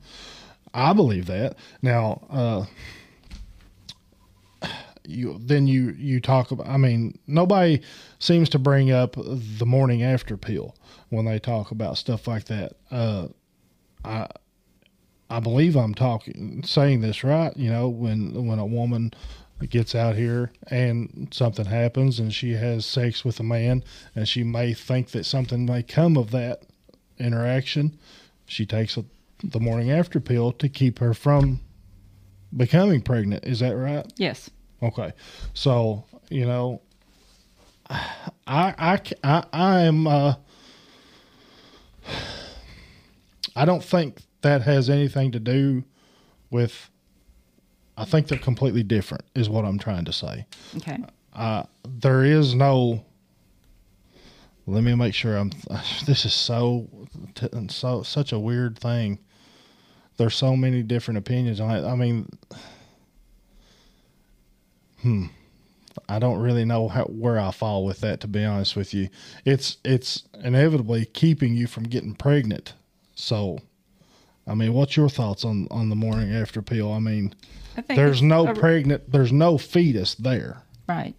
I 0.73 0.93
believe 0.93 1.27
that. 1.27 1.57
Now, 1.81 2.25
uh, 2.29 2.65
you 5.05 5.37
then 5.39 5.67
you 5.67 5.91
you 5.91 6.19
talk 6.19 6.51
about. 6.51 6.67
I 6.67 6.77
mean, 6.77 7.17
nobody 7.27 7.81
seems 8.19 8.49
to 8.49 8.59
bring 8.59 8.91
up 8.91 9.15
the 9.15 9.65
morning 9.65 10.03
after 10.03 10.37
pill 10.37 10.75
when 11.09 11.25
they 11.25 11.39
talk 11.39 11.71
about 11.71 11.97
stuff 11.97 12.27
like 12.27 12.45
that. 12.45 12.73
Uh, 12.89 13.27
I 14.05 14.27
I 15.29 15.39
believe 15.39 15.75
I'm 15.75 15.93
talking 15.93 16.63
saying 16.63 17.01
this 17.01 17.23
right. 17.23 17.55
You 17.57 17.69
know, 17.69 17.89
when 17.89 18.45
when 18.45 18.59
a 18.59 18.65
woman 18.65 19.13
gets 19.69 19.93
out 19.95 20.15
here 20.15 20.51
and 20.67 21.27
something 21.31 21.65
happens 21.65 22.19
and 22.19 22.33
she 22.33 22.53
has 22.53 22.85
sex 22.85 23.23
with 23.23 23.39
a 23.39 23.43
man 23.43 23.83
and 24.15 24.27
she 24.27 24.43
may 24.43 24.73
think 24.73 25.11
that 25.11 25.25
something 25.25 25.65
may 25.65 25.83
come 25.83 26.17
of 26.17 26.31
that 26.31 26.63
interaction, 27.19 27.97
she 28.45 28.65
takes 28.65 28.97
a, 28.97 29.05
the 29.43 29.59
morning 29.59 29.91
after 29.91 30.19
pill 30.19 30.51
to 30.53 30.67
keep 30.67 30.99
her 30.99 31.13
from 31.13 31.59
becoming 32.55 33.01
pregnant. 33.01 33.45
Is 33.45 33.59
that 33.59 33.75
right? 33.75 34.05
yes 34.17 34.49
Okay. 34.83 35.13
So, 35.53 36.05
you 36.29 36.45
know, 36.45 36.81
I, 37.89 38.73
I, 38.77 39.01
I, 39.23 39.45
I 39.53 39.79
am, 39.81 40.07
uh, 40.07 40.35
I 43.55 43.65
don't 43.65 43.83
think 43.83 44.21
that 44.41 44.61
has 44.63 44.89
anything 44.89 45.31
to 45.33 45.39
do 45.39 45.83
with, 46.49 46.89
I 48.01 48.05
think 48.05 48.27
they're 48.27 48.39
completely 48.39 48.81
different, 48.81 49.25
is 49.35 49.47
what 49.47 49.63
I'm 49.63 49.77
trying 49.77 50.05
to 50.05 50.13
say. 50.13 50.47
okay 50.77 50.97
Uh, 51.33 51.63
there 51.87 52.23
is 52.23 52.55
no, 52.55 53.05
let 54.65 54.83
me 54.83 54.95
make 54.95 55.13
sure 55.13 55.37
I'm, 55.37 55.51
this 56.07 56.25
is 56.25 56.33
so, 56.33 56.87
t- 57.35 57.47
so, 57.69 58.01
such 58.01 58.31
a 58.31 58.39
weird 58.39 58.79
thing. 58.79 59.19
There's 60.17 60.35
so 60.35 60.55
many 60.55 60.81
different 60.81 61.19
opinions 61.19 61.59
on 61.59 61.75
it. 61.75 61.85
I 61.85 61.95
mean, 61.95 62.27
hmm. 65.01 65.27
I 66.09 66.17
don't 66.17 66.39
really 66.39 66.65
know 66.65 66.87
how, 66.87 67.03
where 67.03 67.39
I 67.39 67.51
fall 67.51 67.85
with 67.85 67.99
that. 68.01 68.19
To 68.21 68.27
be 68.27 68.43
honest 68.43 68.75
with 68.75 68.93
you, 68.93 69.09
it's 69.45 69.77
it's 69.83 70.23
inevitably 70.41 71.05
keeping 71.05 71.53
you 71.53 71.67
from 71.67 71.83
getting 71.83 72.15
pregnant. 72.15 72.73
So, 73.13 73.59
I 74.51 74.53
mean, 74.53 74.73
what's 74.73 74.97
your 74.97 75.07
thoughts 75.09 75.45
on 75.45 75.67
on 75.71 75.87
the 75.89 75.95
morning 75.95 76.33
after 76.33 76.61
pill? 76.61 76.91
I 76.91 76.99
mean, 76.99 77.33
I 77.77 77.95
there's 77.95 78.21
no 78.21 78.47
a- 78.49 78.53
pregnant, 78.53 79.09
there's 79.09 79.31
no 79.31 79.57
fetus 79.57 80.13
there. 80.15 80.63
right 80.89 81.15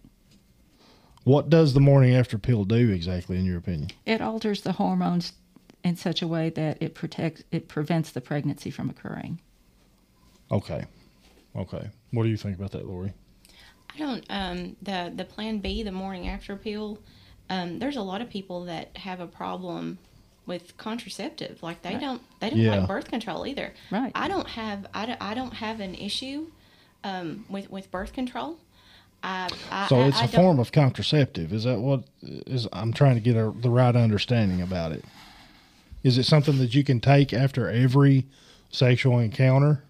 What 1.23 1.49
does 1.49 1.73
the 1.73 1.79
morning 1.79 2.13
after 2.15 2.37
pill 2.37 2.63
do 2.63 2.91
exactly, 2.91 3.37
in 3.37 3.45
your 3.45 3.57
opinion? 3.57 3.89
it 4.05 4.21
alters 4.21 4.61
the 4.61 4.73
hormones 4.73 5.33
in 5.83 5.95
such 5.95 6.21
a 6.21 6.27
way 6.27 6.49
that 6.51 6.77
it 6.81 6.93
protects 6.93 7.43
it 7.51 7.67
prevents 7.67 8.11
the 8.11 8.21
pregnancy 8.21 8.69
from 8.69 8.89
occurring 8.89 9.39
Okay, 10.51 10.85
okay. 11.55 11.89
What 12.11 12.23
do 12.23 12.29
you 12.29 12.37
think 12.37 12.55
about 12.57 12.71
that, 12.73 12.85
Lori? 12.87 13.11
I 13.95 13.97
don't. 13.97 14.25
Um, 14.29 14.75
the 14.83 15.11
the 15.15 15.25
Plan 15.25 15.57
B, 15.59 15.81
the 15.81 15.91
morning 15.91 16.27
after 16.27 16.55
pill. 16.55 16.99
Um, 17.49 17.79
there's 17.79 17.95
a 17.97 18.01
lot 18.03 18.21
of 18.21 18.29
people 18.29 18.65
that 18.65 18.95
have 18.97 19.19
a 19.19 19.25
problem 19.27 19.97
with 20.45 20.75
contraceptive. 20.77 21.61
Like 21.63 21.81
they 21.81 21.91
Right. 21.93 22.01
don't 22.01 22.21
they 22.39 22.49
don't 22.49 22.59
Yeah. 22.59 22.77
like 22.79 22.87
birth 22.87 23.07
control 23.09 23.45
either. 23.47 23.73
Right. 23.91 24.11
I 24.15 24.27
don't 24.27 24.47
have 24.47 24.87
I 24.93 25.05
don't, 25.05 25.21
I 25.21 25.33
don't 25.33 25.53
have 25.53 25.79
an 25.79 25.95
issue 25.95 26.47
um, 27.03 27.45
with 27.49 27.69
with 27.71 27.91
birth 27.91 28.13
control. 28.13 28.57
I, 29.25 29.49
I, 29.71 29.87
So 29.87 30.01
it's 30.03 30.17
I 30.17 30.25
a 30.25 30.27
don't- 30.27 30.41
form 30.41 30.59
of 30.59 30.71
contraceptive. 30.73 31.53
Is 31.53 31.63
that 31.63 31.79
what 31.79 32.03
is? 32.21 32.67
I'm 32.73 32.91
trying 32.91 33.15
to 33.15 33.21
get 33.21 33.35
a, 33.37 33.53
the 33.57 33.69
right 33.69 33.95
understanding 33.95 34.61
about 34.61 34.91
it. 34.91 35.05
Is 36.03 36.17
it 36.17 36.23
something 36.25 36.57
that 36.57 36.75
you 36.75 36.83
can 36.83 36.99
take 36.99 37.31
after 37.33 37.69
every 37.69 38.25
sexual 38.69 39.19
encounter? 39.19 39.83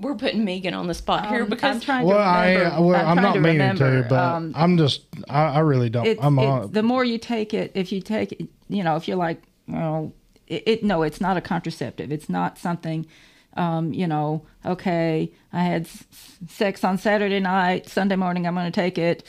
We're 0.00 0.14
putting 0.14 0.44
Megan 0.44 0.74
on 0.74 0.86
the 0.86 0.94
spot 0.94 1.26
here 1.28 1.42
Um, 1.42 1.48
because 1.48 1.74
I'm 1.76 1.80
trying 1.80 2.06
Well, 2.06 2.18
to 2.18 2.22
I 2.22 2.52
remember. 2.54 2.82
well, 2.82 2.96
I'm, 2.96 3.06
I'm, 3.06 3.14
trying 3.16 3.22
not 3.24 3.32
to 3.34 3.40
meaning 3.40 3.58
remember, 3.58 4.02
to, 4.04 4.08
but 4.08 4.18
um, 4.18 4.52
I'm 4.54 4.76
just 4.78 5.02
I, 5.28 5.44
I 5.44 5.58
really 5.60 5.90
don't. 5.90 6.06
it's, 6.06 6.22
I'm 6.22 6.38
it's- 6.38 6.64
on. 6.66 6.72
the 6.72 6.82
more 6.82 7.04
you 7.04 7.18
take 7.18 7.52
it, 7.54 7.72
if 7.74 7.90
you 7.92 8.00
take 8.00 8.32
it, 8.32 8.48
you 8.68 8.84
know, 8.84 8.96
if 8.96 9.08
you're 9.08 9.16
like, 9.16 9.42
well, 9.66 10.12
it, 10.46 10.62
it 10.66 10.84
no, 10.84 11.02
it's 11.02 11.20
not 11.20 11.36
a 11.36 11.40
contraceptive. 11.40 12.12
It's 12.12 12.28
not 12.28 12.58
something, 12.58 13.06
um, 13.56 13.92
you 13.92 14.06
know, 14.06 14.46
okay, 14.64 15.32
I 15.52 15.60
had 15.64 15.82
s- 15.82 16.04
sex 16.48 16.84
on 16.84 16.96
Saturday 16.98 17.40
night, 17.40 17.88
Sunday 17.88 18.16
morning, 18.16 18.46
I'm 18.46 18.54
going 18.54 18.70
to 18.70 18.80
take 18.80 18.98
it. 18.98 19.28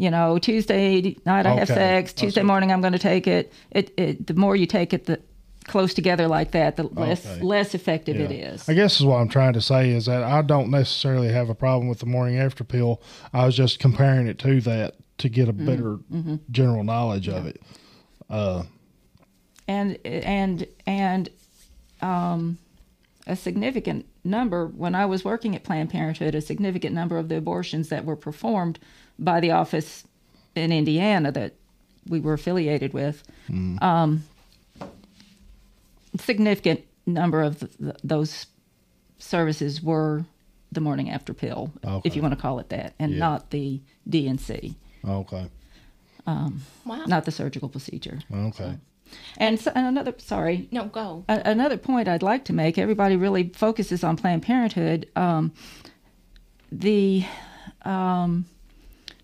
You 0.00 0.10
know, 0.12 0.38
Tuesday 0.38 1.16
night 1.26 1.44
I 1.44 1.54
have 1.54 1.66
sex. 1.68 2.12
Tuesday 2.12 2.40
Okay. 2.42 2.46
morning 2.46 2.70
I'm 2.70 2.80
going 2.80 2.92
to 2.92 3.00
take 3.00 3.26
it. 3.26 3.52
It, 3.72 3.92
it. 3.96 4.26
The 4.28 4.34
more 4.34 4.54
you 4.54 4.64
take 4.66 4.92
it, 4.92 5.06
the 5.06 5.20
close 5.68 5.94
together 5.94 6.26
like 6.28 6.50
that, 6.52 6.76
the 6.76 6.84
less 6.84 7.24
Okay. 7.26 7.40
less 7.42 7.74
effective 7.74 8.16
it 8.16 8.30
Yeah. 8.30 8.52
is. 8.54 8.68
I 8.68 8.74
guess 8.74 8.98
is 9.00 9.06
what 9.06 9.16
I'm 9.16 9.28
trying 9.28 9.52
to 9.52 9.60
say 9.60 9.90
is 9.90 10.06
that 10.06 10.22
I 10.24 10.42
don't 10.42 10.70
necessarily 10.70 11.28
have 11.32 11.48
a 11.50 11.54
problem 11.54 11.88
with 11.88 11.98
the 12.00 12.06
morning 12.06 12.36
after 12.38 12.64
pill. 12.64 13.00
I 13.32 13.46
was 13.46 13.56
just 13.56 13.78
comparing 13.78 14.26
it 14.26 14.38
to 14.40 14.60
that 14.62 14.94
to 15.18 15.28
get 15.28 15.48
a 15.48 15.52
Mm-hmm. 15.52 15.66
better 15.66 15.98
general 16.50 16.84
knowledge 16.84 17.28
of 17.28 17.46
it. 17.46 17.60
Uh, 18.30 18.62
and 19.66 19.98
and 20.04 20.66
and 20.86 21.28
um, 22.00 22.58
a 23.26 23.36
significant 23.36 24.06
number 24.24 24.66
when 24.66 24.94
I 24.94 25.06
was 25.06 25.24
working 25.24 25.54
at 25.56 25.64
Planned 25.64 25.90
Parenthood, 25.90 26.34
a 26.34 26.40
significant 26.40 26.94
number 26.94 27.18
of 27.18 27.28
the 27.28 27.36
abortions 27.36 27.88
that 27.88 28.04
were 28.04 28.16
performed 28.16 28.78
by 29.18 29.40
the 29.40 29.50
office 29.50 30.04
in 30.54 30.72
Indiana 30.72 31.32
that 31.32 31.54
we 32.08 32.20
were 32.20 32.32
affiliated 32.34 32.92
with, 32.94 33.22
um, 33.82 34.22
significant 36.18 36.80
number 37.06 37.42
of 37.42 37.58
th 37.60 37.72
th 37.78 37.96
those 38.04 38.46
services 39.18 39.82
were 39.82 40.24
the 40.72 40.80
morning 40.80 41.10
after 41.10 41.32
pill, 41.34 41.72
Okay. 41.84 42.06
if 42.08 42.14
you 42.16 42.22
want 42.22 42.34
to 42.34 42.40
call 42.40 42.58
it 42.58 42.68
that, 42.68 42.94
and 42.98 43.12
Yeah. 43.12 43.18
not 43.18 43.50
the 43.50 43.80
D&C, 44.08 44.76
okay. 45.04 45.48
Wow. 46.26 47.04
not 47.06 47.24
the 47.24 47.30
surgical 47.30 47.68
procedure. 47.70 48.18
Okay. 48.32 48.76
And, 49.38 49.58
so, 49.58 49.72
and 49.74 49.86
another, 49.86 50.12
sorry, 50.18 50.68
No, 50.70 50.84
go. 50.84 51.24
A- 51.28 51.40
another 51.50 51.78
point 51.78 52.06
I'd 52.08 52.22
like 52.22 52.44
to 52.46 52.52
make 52.52 52.76
everybody 52.76 53.16
really 53.16 53.48
focuses 53.54 54.04
on 54.04 54.16
Planned 54.18 54.42
Parenthood. 54.42 55.08
Um, 55.16 55.52
the 56.70 57.24
um, 57.86 58.44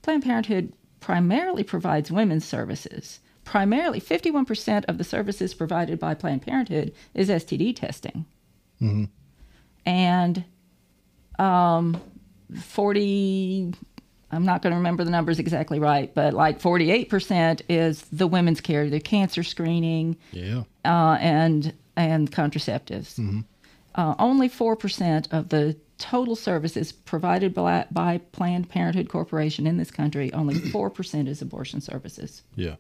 Planned 0.01 0.23
Parenthood 0.25 0.73
primarily 1.01 1.63
provides 1.63 2.11
women's 2.11 2.47
services. 2.47 3.21
Primarily, 3.45 4.01
51% 4.01 4.85
of 4.87 4.99
the 4.99 5.05
services 5.05 5.55
provided 5.55 5.99
by 5.99 6.15
Planned 6.15 6.43
Parenthood 6.43 6.93
is 7.15 7.29
STD 7.29 7.77
testing. 7.77 8.25
And 9.87 10.45
um, 11.39 12.01
40, 12.59 13.75
I'm 14.31 14.45
not 14.45 14.63
going 14.63 14.73
to 14.73 14.77
remember 14.77 15.05
the 15.05 15.11
numbers 15.11 15.39
exactly 15.39 15.79
right, 15.79 16.13
but 16.15 16.35
like 16.35 16.61
48% 16.61 17.63
is 17.69 18.03
the 18.13 18.27
women's 18.27 18.61
care, 18.61 18.89
the 18.91 19.01
cancer 19.01 19.43
screening, 19.43 20.17
Yeah. 20.33 20.63
uh, 20.85 21.17
and 21.21 21.73
and 21.97 22.31
contraceptives. 22.33 23.45
Uh, 23.95 24.15
only 24.19 24.49
four 24.49 24.75
percent 24.75 25.29
of 25.33 25.51
the 25.51 25.77
total 25.99 26.35
services 26.35 26.91
provided 26.91 27.55
by, 27.55 27.87
by 27.93 28.19
Planned 28.33 28.69
Parenthood 28.69 29.09
Corporation 29.09 29.65
in 29.69 29.77
this 29.77 29.93
country, 29.93 30.33
only 30.33 30.57
four 30.57 30.91
percent 30.91 31.29
is 31.29 31.41
abortion 31.41 31.81
services. 31.81 32.43
Yeah. 32.57 32.75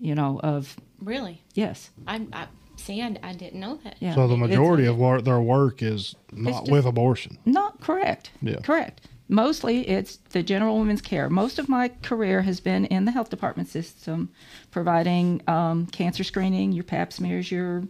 You 0.00 0.14
know, 0.14 0.40
of 0.42 0.76
Really? 1.00 1.42
yes, 1.54 1.90
I, 2.06 2.26
I 2.32 2.46
see. 2.76 3.02
I, 3.02 3.16
I 3.22 3.32
didn't 3.32 3.60
know 3.60 3.78
that. 3.84 3.96
yeah. 4.00 4.14
So 4.14 4.26
the 4.28 4.34
It's 4.34 4.40
majority 4.40 4.86
of 4.86 4.96
wor- 4.98 5.20
their 5.20 5.40
work 5.40 5.82
is 5.82 6.14
not 6.32 6.60
just- 6.64 6.70
with 6.72 6.86
abortion. 6.86 7.38
not 7.44 7.80
correct. 7.80 8.30
Yeah. 8.42 8.60
correct. 8.60 9.00
Mostly, 9.30 9.86
it's 9.86 10.16
the 10.30 10.42
general 10.42 10.78
women's 10.78 11.02
care. 11.02 11.28
Most 11.28 11.58
of 11.58 11.68
my 11.68 11.88
career 12.02 12.40
has 12.42 12.60
been 12.60 12.86
in 12.86 13.04
the 13.04 13.10
health 13.12 13.28
department 13.28 13.68
system, 13.68 14.30
providing 14.70 15.42
um, 15.46 15.84
cancer 15.86 16.24
screening, 16.24 16.72
your 16.72 16.84
Pap 16.84 17.12
smears, 17.12 17.50
your 17.52 17.84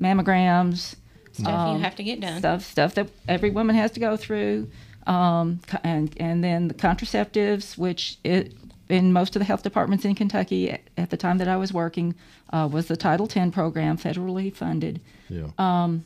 mammograms, 0.00 0.94
Stuff 1.32 1.48
Um, 1.52 1.76
you 1.76 1.82
have 1.82 1.96
to 1.96 2.02
get 2.04 2.20
done. 2.20 2.38
stuff 2.38 2.62
stuff 2.64 2.94
that 2.94 3.08
every 3.28 3.50
woman 3.50 3.76
has 3.76 3.90
to 3.92 4.00
go 4.00 4.16
through 4.16 4.70
um, 5.06 5.60
and 5.84 6.14
and 6.18 6.42
then 6.42 6.68
the 6.68 6.74
contraceptives 6.74 7.76
which 7.76 8.16
it 8.24 8.54
in 8.88 9.12
most 9.12 9.34
of 9.34 9.40
the 9.40 9.44
health 9.46 9.62
departments 9.62 10.04
in 10.04 10.14
Kentucky 10.14 10.70
at, 10.70 10.80
at 10.96 11.10
the 11.10 11.16
time 11.16 11.38
that 11.38 11.48
I 11.48 11.56
was 11.56 11.72
working 11.72 12.14
uh, 12.52 12.68
was 12.70 12.86
the 12.86 12.96
Title 12.96 13.28
X 13.34 13.54
program 13.54 13.96
federally 13.98 14.52
funded 14.54 15.00
Yeah. 15.28 15.48
um, 15.58 16.04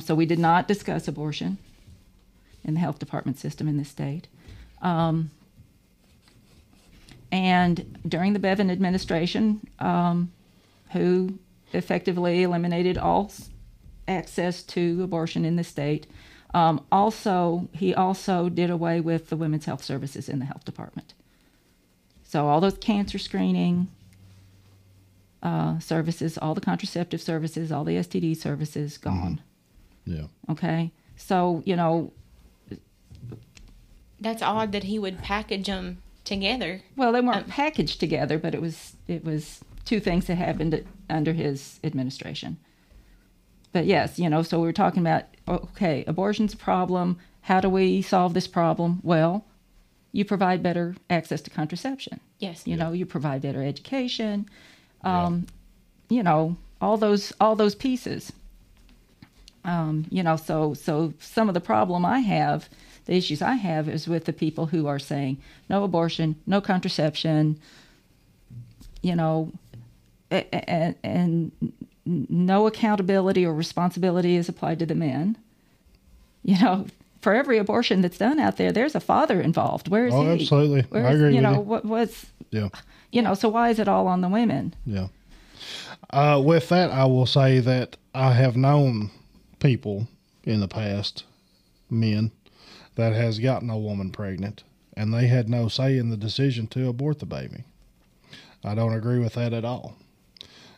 so 0.00 0.14
we 0.14 0.26
did 0.26 0.38
not 0.38 0.66
discuss 0.68 1.06
abortion 1.08 1.58
in 2.64 2.74
the 2.74 2.80
health 2.80 2.98
department 2.98 3.38
system 3.38 3.68
in 3.68 3.76
this 3.76 3.88
state 3.88 4.26
um, 4.82 5.30
and 7.30 7.98
during 8.06 8.32
the 8.32 8.38
Bevin 8.38 8.70
administration 8.70 9.60
um, 9.78 10.32
who 10.92 11.38
effectively 11.72 12.42
eliminated 12.42 12.96
all 12.96 13.30
access 14.06 14.62
to 14.62 15.02
abortion 15.02 15.44
in 15.44 15.56
the 15.56 15.64
state. 15.64 16.06
Um, 16.54 16.82
also, 16.90 17.68
he 17.72 17.94
also 17.94 18.48
did 18.48 18.70
away 18.70 19.00
with 19.00 19.28
the 19.28 19.36
women's 19.36 19.66
health 19.66 19.84
services 19.84 20.28
in 20.30 20.38
the 20.38 20.46
health 20.46 20.64
department. 20.64 21.12
So 22.28 22.46
all 22.46 22.60
those 22.60 22.76
cancer 22.76 23.16
screening 23.18 23.88
uh, 25.42 25.78
services, 25.78 26.36
all 26.36 26.54
the 26.54 26.60
contraceptive 26.60 27.22
services, 27.22 27.72
all 27.72 27.84
the 27.84 27.96
STD 27.96 28.36
services, 28.36 28.98
gone. 28.98 29.40
yeah. 30.04 30.24
Okay, 30.50 30.90
so 31.16 31.62
you 31.64 31.74
know, 31.74 32.12
That's 34.20 34.42
odd 34.42 34.72
that 34.72 34.84
he 34.84 34.98
would 34.98 35.18
package 35.22 35.66
them 35.68 36.02
together. 36.24 36.82
well, 36.96 37.12
they 37.12 37.22
weren't 37.22 37.48
packaged 37.48 37.98
together, 37.98 38.38
but 38.38 38.54
it 38.54 38.60
was 38.60 38.94
it 39.06 39.24
was 39.24 39.60
two 39.86 39.98
things 39.98 40.26
that 40.26 40.34
happened 40.36 40.84
under 41.08 41.32
his 41.32 41.80
administration. 41.82 42.58
But 43.72 43.86
yes, 43.86 44.18
you 44.18 44.28
know, 44.28 44.42
so 44.42 44.58
we 44.60 44.66
were 44.66 44.72
talking 44.74 45.00
about 45.00 45.24
okay, 45.48 46.04
abortion's 46.06 46.52
a 46.52 46.58
problem. 46.58 47.18
How 47.42 47.60
do 47.60 47.70
we 47.70 48.02
solve 48.02 48.34
this 48.34 48.46
problem? 48.46 49.00
Well, 49.02 49.46
you 50.18 50.24
provide 50.24 50.62
better 50.62 50.96
access 51.08 51.40
to 51.42 51.50
contraception. 51.50 52.18
Yes. 52.38 52.66
You 52.66 52.76
know, 52.76 52.90
you 52.92 53.06
provide 53.06 53.40
better 53.42 53.62
education. 53.62 54.48
Um, 55.02 55.46
You 56.10 56.22
know, 56.22 56.56
all 56.80 56.96
those 56.96 57.32
all 57.38 57.56
those 57.56 57.76
pieces. 57.76 58.32
Um, 59.64 60.06
you 60.10 60.22
know, 60.22 60.36
so 60.36 60.74
so 60.74 61.12
some 61.20 61.48
of 61.50 61.54
the 61.54 61.60
problem 61.60 62.04
I 62.04 62.20
have, 62.20 62.68
the 63.04 63.14
issues 63.14 63.42
I 63.42 63.54
have, 63.54 63.88
is 63.88 64.08
with 64.08 64.24
the 64.24 64.32
people 64.32 64.66
who 64.66 64.86
are 64.86 64.98
saying 64.98 65.36
no 65.68 65.84
abortion, 65.84 66.36
no 66.46 66.60
contraception. 66.60 67.60
You 69.02 69.14
know, 69.14 69.52
and, 70.30 70.94
and 71.04 71.52
no 72.06 72.66
accountability 72.66 73.46
or 73.46 73.54
responsibility 73.54 74.36
is 74.36 74.48
applied 74.48 74.78
to 74.78 74.86
the 74.86 74.94
men. 74.94 75.36
You 76.42 76.58
know, 76.58 76.86
for 77.20 77.34
every 77.34 77.58
abortion 77.58 78.00
that's 78.00 78.18
done 78.18 78.38
out 78.38 78.56
there, 78.56 78.72
there's 78.72 78.94
a 78.94 79.00
father 79.00 79.40
involved. 79.40 79.88
Where 79.88 80.06
is 80.06 80.14
Oh, 80.14 80.22
he? 80.22 80.40
absolutely. 80.42 80.80
I 80.82 80.86
Where's- 80.90 81.14
agree 81.14 81.28
You 81.30 81.34
with 81.36 81.42
know, 81.42 81.52
you. 81.54 81.60
what 81.60 81.84
was? 81.84 82.26
Yeah. 82.50 82.68
you 83.12 83.22
know, 83.22 83.34
so 83.34 83.48
why 83.48 83.70
is 83.70 83.78
it 83.78 83.88
all 83.88 84.06
on 84.06 84.20
the 84.20 84.28
women? 84.28 84.74
Yeah. 84.86 85.08
Uh, 86.10 86.40
with 86.44 86.68
that, 86.70 86.90
I 86.90 87.04
will 87.04 87.26
say 87.26 87.58
that 87.60 87.96
I 88.14 88.32
have 88.32 88.56
known 88.56 89.10
people 89.58 90.08
in 90.44 90.60
the 90.60 90.68
past, 90.68 91.24
men, 91.90 92.30
that 92.94 93.12
has 93.12 93.38
gotten 93.38 93.68
a 93.70 93.76
woman 93.78 94.10
pregnant, 94.10 94.62
and 94.96 95.12
they 95.12 95.26
had 95.26 95.48
no 95.48 95.68
say 95.68 95.98
in 95.98 96.08
the 96.10 96.16
decision 96.16 96.66
to 96.68 96.88
abort 96.88 97.18
the 97.18 97.26
baby. 97.26 97.64
I 98.64 98.74
don't 98.74 98.94
agree 98.94 99.18
with 99.18 99.34
that 99.34 99.52
at 99.52 99.64
all. 99.64 99.96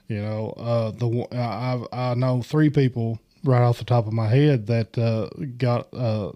You 0.09 0.20
know, 0.22 0.51
uh, 0.57 0.91
the 0.91 1.28
I 1.32 2.11
I 2.11 2.14
know 2.14 2.43
three 2.43 2.68
people 2.70 3.20
right 3.45 3.62
off 3.62 3.78
the 3.78 3.84
top 3.84 4.07
of 4.07 4.12
my 4.12 4.28
head 4.28 4.66
that 4.66 4.97
uh, 4.99 5.28
got 5.57 5.93
uh, 5.93 6.32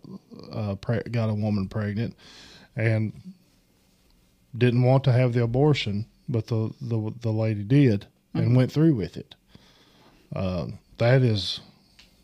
uh, 0.52 0.74
pre- 0.76 1.02
got 1.10 1.30
a 1.30 1.34
woman 1.34 1.68
pregnant, 1.68 2.16
and 2.76 3.12
didn't 4.56 4.82
want 4.82 5.04
to 5.04 5.12
have 5.12 5.32
the 5.32 5.42
abortion, 5.42 6.06
but 6.28 6.46
the 6.46 6.72
the, 6.80 7.12
the 7.20 7.32
lady 7.32 7.62
did 7.62 8.06
and 8.34 8.56
went 8.56 8.72
through 8.72 8.94
with 8.94 9.16
it. 9.16 9.34
Uh, 10.34 10.66
that 10.98 11.22
is 11.22 11.60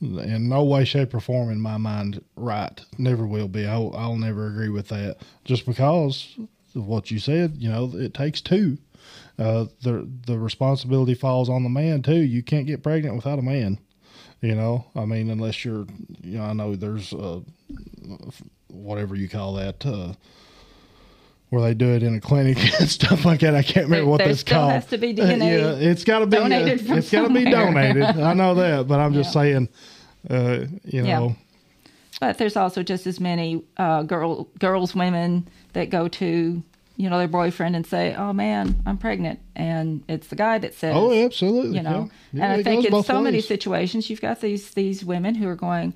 in 0.00 0.48
no 0.48 0.64
way, 0.64 0.84
shape, 0.84 1.14
or 1.14 1.20
form 1.20 1.50
in 1.50 1.60
my 1.60 1.76
mind 1.76 2.22
right. 2.36 2.80
Never 2.98 3.26
will 3.26 3.48
be. 3.48 3.66
I'll, 3.66 3.94
I'll 3.94 4.16
never 4.16 4.46
agree 4.46 4.70
with 4.70 4.88
that. 4.88 5.18
Just 5.44 5.66
because 5.66 6.36
of 6.74 6.86
what 6.86 7.10
you 7.10 7.18
said, 7.18 7.56
you 7.58 7.68
know, 7.68 7.90
it 7.94 8.14
takes 8.14 8.40
two. 8.40 8.78
Uh, 9.38 9.66
the 9.82 10.08
the 10.26 10.38
responsibility 10.38 11.14
falls 11.14 11.48
on 11.48 11.62
the 11.62 11.68
man 11.68 12.02
too. 12.02 12.20
You 12.20 12.42
can't 12.42 12.66
get 12.66 12.82
pregnant 12.82 13.16
without 13.16 13.38
a 13.38 13.42
man. 13.42 13.78
You 14.42 14.54
know, 14.54 14.86
I 14.96 15.04
mean, 15.04 15.28
unless 15.28 15.64
you're, 15.66 15.86
you 16.22 16.38
know, 16.38 16.44
I 16.44 16.52
know 16.54 16.74
there's 16.74 17.12
uh, 17.12 17.40
whatever 18.68 19.14
you 19.14 19.28
call 19.28 19.54
that, 19.54 19.84
uh, 19.84 20.14
where 21.50 21.60
they 21.62 21.74
do 21.74 21.88
it 21.90 22.02
in 22.02 22.14
a 22.14 22.20
clinic 22.20 22.56
and 22.80 22.88
stuff 22.88 23.24
like 23.26 23.40
that. 23.40 23.54
I 23.54 23.62
can't 23.62 23.86
remember 23.86 23.96
There- 23.96 24.06
what 24.06 24.18
there 24.18 24.28
that's 24.28 24.40
still 24.40 24.58
called. 24.58 24.72
has 24.72 24.86
to 24.86 24.98
be 24.98 25.10
Uh, 25.10 25.26
DNA 25.26 25.80
yeah, 25.80 25.90
it's 25.90 26.04
got 26.04 26.20
to 26.20 26.26
be. 26.26 26.36
uh, 26.38 26.40
donated 26.40 26.80
from 26.86 26.98
it's 26.98 27.10
got 27.10 27.28
to 27.28 27.34
be 27.34 27.44
donated. 27.44 28.02
I 28.02 28.32
know 28.32 28.54
that, 28.54 28.86
but 28.88 28.98
I'm 29.00 29.12
just 29.12 29.28
Yeah. 29.34 29.42
saying, 29.42 29.68
uh, 30.30 30.58
you 30.84 31.04
Yeah. 31.04 31.18
know, 31.18 31.36
But 32.20 32.38
there's 32.38 32.56
also 32.56 32.82
just 32.82 33.06
as 33.06 33.20
many 33.20 33.62
uh, 33.76 34.02
girl 34.04 34.48
girls, 34.58 34.94
women 34.94 35.48
that 35.74 35.90
go 35.90 36.08
to 36.08 36.62
you 37.00 37.08
know 37.10 37.18
their 37.18 37.28
boyfriend 37.28 37.74
and 37.76 37.86
say, 37.86 38.14
"Oh 38.14 38.32
man, 38.32 38.82
I'm 38.86 38.98
pregnant," 38.98 39.40
and 39.56 40.02
it's 40.08 40.28
the 40.28 40.36
guy 40.36 40.58
that 40.58 40.74
says, 40.74 40.94
oh, 40.96 41.12
absolutely. 41.12 41.76
you 41.78 41.82
know. 41.82 42.10
Yeah. 42.32 42.38
Yeah, 42.38 42.52
and 42.52 42.60
I 42.60 42.62
think 42.62 42.84
in 42.84 43.02
so 43.02 43.20
many 43.20 43.40
situations, 43.40 44.08
you've 44.10 44.20
got 44.20 44.40
these 44.40 44.70
these 44.72 45.04
women 45.04 45.34
who 45.34 45.48
are 45.48 45.56
going, 45.56 45.94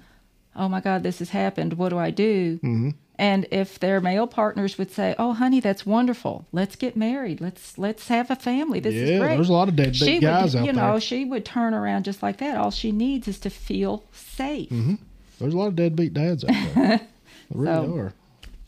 "Oh 0.57 0.69
my 0.69 0.81
God, 0.81 1.03
this 1.03 1.19
has 1.19 1.31
happened. 1.31 1.75
What 1.75 1.91
do 1.91 1.99
I 1.99 2.11
do?" 2.11 2.57
Mm-hmm. 2.57 2.91
And 3.17 3.47
if 3.53 3.79
their 3.79 4.01
male 4.01 4.27
partners 4.27 4.77
would 4.77 4.91
say, 4.91 5.15
"Oh, 5.19 5.35
honey, 5.35 5.61
that's 5.61 5.87
wonderful. 5.87 6.47
Let's 6.51 6.75
get 6.75 6.97
married. 6.97 7.41
Let's 7.41 7.79
let's 7.79 8.09
have 8.09 8.31
a 8.31 8.37
family. 8.37 8.81
This 8.81 8.95
is 8.95 9.11
Yeah, 9.11 9.19
great." 9.21 9.37
there's 9.37 9.49
a 9.51 9.53
lot 9.53 9.69
of 9.69 9.77
deadbeat 9.77 9.97
she 9.97 10.19
guys 10.19 10.55
would, 10.55 10.61
out 10.63 10.67
you 10.67 10.73
know, 10.73 10.93
there. 10.93 11.01
she 11.01 11.25
would 11.25 11.45
turn 11.45 11.75
around 11.75 12.05
just 12.05 12.23
like 12.23 12.39
that. 12.39 12.57
All 12.57 12.71
she 12.73 12.91
needs 12.91 13.29
is 13.29 13.39
to 13.41 13.51
feel 13.51 14.03
safe. 14.13 14.71
Mm-hmm. 14.71 14.95
There's 15.39 15.55
a 15.55 15.57
lot 15.59 15.69
of 15.69 15.77
deadbeat 15.77 16.15
dads 16.15 16.45
out 16.45 16.51
there. 16.75 17.01
There 17.51 17.61
really 17.63 17.87
So- 17.87 17.99
are. 17.99 18.13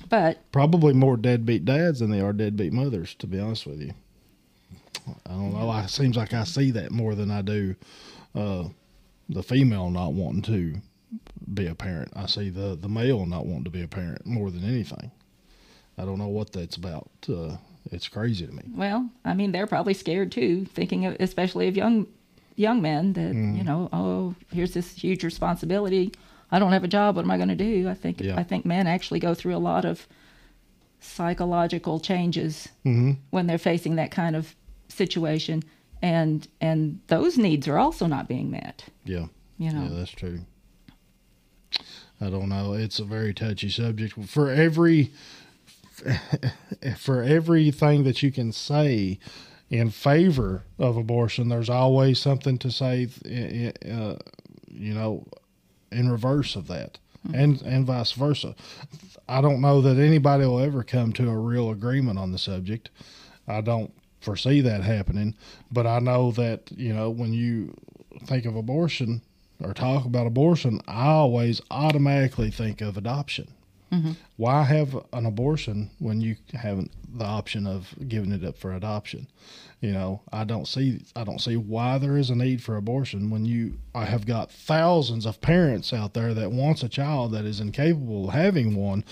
But 0.09 0.51
Probably 0.53 0.93
more 0.95 1.17
deadbeat 1.17 1.65
dads 1.65 2.01
than 2.01 2.11
they 2.11 2.21
are 2.21 2.33
deadbeat 2.33 2.73
mothers, 2.73 3.15
to 3.17 3.27
be 3.27 3.41
honest 3.41 3.67
with 3.67 3.81
you. 3.81 3.93
I 5.27 5.31
don't 5.31 5.53
know. 5.53 5.69
I, 5.69 5.83
it 5.85 5.91
seems 5.91 6.17
like 6.17 6.33
I 6.35 6.45
see 6.45 6.71
that 6.73 6.91
more 6.91 7.15
than 7.15 7.31
I 7.31 7.43
do 7.43 7.75
uh, 8.35 8.65
the 9.29 9.43
female 9.43 9.91
not 9.91 10.13
wanting 10.15 10.43
to 10.43 10.81
be 11.55 11.67
a 11.69 11.75
parent. 11.75 12.13
I 12.17 12.27
see 12.27 12.51
the, 12.51 12.77
the 12.81 12.89
male 12.89 13.25
not 13.27 13.47
wanting 13.47 13.65
to 13.65 13.71
be 13.71 13.83
a 13.83 13.89
parent 13.89 14.27
more 14.27 14.51
than 14.51 14.65
anything. 14.65 15.11
I 15.99 16.05
don't 16.05 16.19
know 16.19 16.29
what 16.29 16.53
that's 16.53 16.77
about. 16.77 17.09
Uh, 17.29 17.57
it's 17.93 18.09
crazy 18.09 18.47
to 18.47 18.53
me. 18.53 18.63
well, 18.75 19.09
I 19.25 19.35
mean, 19.35 19.53
they're 19.53 19.67
probably 19.69 19.95
scared 19.95 20.33
too, 20.33 20.65
thinking 20.67 21.07
of, 21.07 21.17
especially 21.21 21.69
of 21.69 21.77
young 21.77 22.07
young 22.57 22.81
men 22.83 23.13
that 23.13 23.35
Mm. 23.35 23.57
you 23.57 23.63
know, 23.63 23.89
oh, 23.93 24.35
here's 24.51 24.73
this 24.73 24.93
huge 24.93 25.23
responsibility. 25.23 26.11
I 26.51 26.59
don't 26.59 26.73
have 26.73 26.85
a 26.85 26.89
job. 26.89 27.17
What 27.17 27.25
am 27.25 27.31
I 27.31 27.37
going 27.37 27.49
to 27.49 27.55
do? 27.57 27.89
I 27.89 27.95
think 27.95 28.21
Yeah. 28.21 28.37
I 28.39 28.43
think 28.45 28.65
men 28.65 28.87
actually 28.87 29.21
go 29.21 29.35
through 29.35 29.57
a 29.57 29.59
lot 29.59 29.85
of 29.85 30.07
psychological 31.01 32.01
changes 32.01 32.69
Mm-hmm. 32.85 33.13
when 33.31 33.47
they're 33.47 33.59
facing 33.59 33.97
that 33.97 34.11
kind 34.11 34.35
of 34.37 34.55
situation, 34.89 35.63
and 36.03 36.47
and 36.61 37.01
those 37.09 37.37
needs 37.39 37.67
are 37.69 37.79
also 37.79 38.07
not 38.07 38.29
being 38.29 38.51
met. 38.51 38.85
Yeah. 39.05 39.27
You 39.59 39.73
know, 39.73 39.83
Yeah, 39.85 39.89
that's 39.99 40.11
true. 40.11 40.41
I 42.21 42.31
don't 42.31 42.49
know. 42.49 42.73
It's 42.75 42.99
a 42.99 43.05
very 43.05 43.35
touchy 43.35 43.69
subject. 43.69 44.15
For 44.27 44.51
every 44.51 45.11
for 46.99 47.23
everything 47.23 48.05
that 48.05 48.23
you 48.23 48.31
can 48.33 48.53
say 48.53 49.19
in 49.71 49.91
favor 49.91 50.63
of 50.79 50.97
abortion, 50.97 51.49
there's 51.49 51.69
always 51.71 52.19
something 52.19 52.59
to 52.59 52.71
say, 52.71 53.09
uh, 53.27 54.15
you 54.69 54.95
know, 54.95 55.27
in 55.91 56.11
reverse 56.11 56.57
of 56.57 56.67
that, 56.69 56.99
and 57.33 57.61
and 57.63 57.87
vice 57.87 58.13
versa. 58.13 58.55
I 59.29 59.41
don't 59.41 59.61
know 59.61 59.81
that 59.81 59.99
anybody 59.99 60.45
will 60.47 60.61
ever 60.61 60.83
come 60.83 61.13
to 61.15 61.29
a 61.29 61.37
real 61.37 61.71
agreement 61.71 62.19
on 62.19 62.33
the 62.33 62.39
subject. 62.39 62.91
I 63.49 63.61
don't 63.61 63.93
foresee 64.21 64.61
that 64.61 64.83
happening, 64.83 65.35
but 65.71 65.87
I 65.87 65.99
know 65.99 66.33
that 66.33 66.71
you 66.71 66.93
know 66.93 67.11
when 67.11 67.33
you 67.33 67.75
think 68.25 68.45
of 68.45 68.57
abortion 68.57 69.23
or 69.63 69.73
talk 69.73 70.05
about 70.05 70.27
abortion, 70.27 70.81
I 70.87 71.09
always 71.09 71.61
automatically 71.71 72.51
think 72.51 72.81
of 72.81 72.97
adoption. 72.97 73.49
Mm-hmm. 73.93 74.13
Why 74.37 74.65
have 74.65 74.97
an 75.13 75.27
abortion 75.27 75.91
when 75.99 76.21
you 76.21 76.37
have 76.55 76.89
the 77.19 77.25
option 77.25 77.67
of 77.67 77.95
giving 78.09 78.33
it 78.33 78.45
up 78.45 78.57
for 78.57 78.73
adoption? 78.73 79.29
You 79.81 79.93
know, 79.93 80.23
I 80.33 80.45
don't 80.45 80.67
see 80.67 81.03
I 81.15 81.25
don't 81.25 81.41
see 81.41 81.57
why 81.57 81.99
there 81.99 82.17
is 82.17 82.31
a 82.31 82.35
need 82.35 82.63
for 82.63 82.77
abortion 82.77 83.31
when 83.31 83.45
you 83.45 83.79
I 83.95 84.05
have 84.07 84.27
got 84.27 84.51
thousands 84.51 85.27
of 85.27 85.41
parents 85.41 85.93
out 85.93 86.15
there 86.15 86.33
that 86.35 86.51
wants 86.51 86.83
a 86.83 86.89
child 86.89 87.33
that 87.33 87.45
is 87.45 87.61
incapable 87.61 88.29
of 88.29 88.35
having 88.35 88.75
one. 88.75 89.05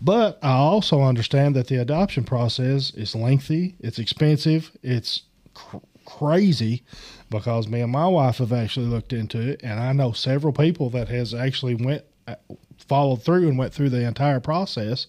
But 0.00 0.38
I 0.42 0.52
also 0.52 1.00
understand 1.00 1.56
that 1.56 1.68
the 1.68 1.76
adoption 1.76 2.24
process 2.24 2.92
is 2.94 3.14
lengthy, 3.14 3.76
it's 3.80 3.98
expensive, 3.98 4.70
it's 4.82 5.22
cr- 5.54 5.78
crazy 6.04 6.82
because 7.30 7.68
me 7.68 7.80
and 7.80 7.90
my 7.90 8.06
wife 8.06 8.38
have 8.38 8.52
actually 8.52 8.86
looked 8.86 9.12
into 9.12 9.40
it 9.40 9.60
and 9.62 9.80
I 9.80 9.92
know 9.92 10.12
several 10.12 10.52
people 10.52 10.90
that 10.90 11.08
has 11.08 11.32
actually 11.32 11.74
went 11.74 12.04
uh, 12.28 12.34
followed 12.78 13.22
through 13.22 13.48
and 13.48 13.58
went 13.58 13.72
through 13.72 13.90
the 13.90 14.06
entire 14.06 14.40
process 14.40 15.06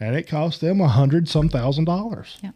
and 0.00 0.16
it 0.16 0.26
cost 0.26 0.60
them 0.60 0.80
a 0.80 0.88
hundred 0.88 1.28
some 1.28 1.48
thousand 1.48 1.84
dollars. 1.84 2.38
Yeah. 2.42 2.52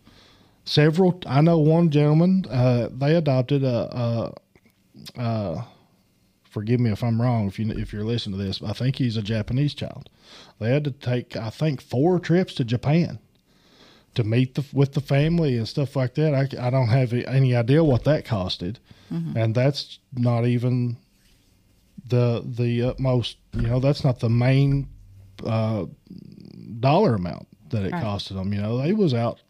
Several 0.64 1.20
I 1.26 1.42
know 1.42 1.58
one 1.58 1.90
gentleman 1.90 2.46
uh, 2.50 2.88
they 2.90 3.14
adopted 3.14 3.62
a, 3.62 4.34
a, 5.16 5.20
a 5.20 5.66
forgive 6.48 6.80
me 6.80 6.90
if 6.90 7.04
I'm 7.04 7.20
wrong 7.20 7.46
if 7.48 7.58
you 7.58 7.70
if 7.70 7.92
you're 7.92 8.04
listening 8.04 8.38
to 8.38 8.44
this 8.44 8.62
I 8.62 8.72
think 8.72 8.96
he's 8.96 9.16
a 9.16 9.22
Japanese 9.22 9.74
child. 9.74 10.08
They 10.58 10.70
had 10.70 10.84
to 10.84 10.90
take 10.90 11.36
I 11.36 11.50
think 11.50 11.82
four 11.82 12.18
trips 12.18 12.54
to 12.54 12.64
Japan 12.64 13.18
to 14.14 14.24
meet 14.24 14.54
the, 14.54 14.64
with 14.72 14.92
the 14.92 15.00
family 15.00 15.58
and 15.58 15.68
stuff 15.68 15.96
like 15.96 16.14
that. 16.14 16.34
I, 16.34 16.66
I 16.66 16.70
don't 16.70 16.88
have 16.88 17.12
any 17.12 17.54
idea 17.54 17.82
what 17.82 18.04
that 18.04 18.24
costed, 18.24 18.76
and 19.36 19.54
that's 19.54 19.98
not 20.14 20.46
even 20.46 20.96
the 22.08 22.42
the 22.44 22.82
utmost. 22.82 23.36
You 23.52 23.62
know, 23.62 23.80
that's 23.80 24.04
not 24.04 24.20
the 24.20 24.30
main 24.30 24.88
uh, 25.44 25.86
dollar 26.84 27.14
amount 27.14 27.46
that 27.70 27.84
it 27.84 27.92
Right. 27.92 28.04
costed 28.04 28.34
them. 28.36 28.52
You 28.52 28.60
know, 28.62 28.78
they 28.80 28.92
was 28.92 29.12
out 29.14 29.40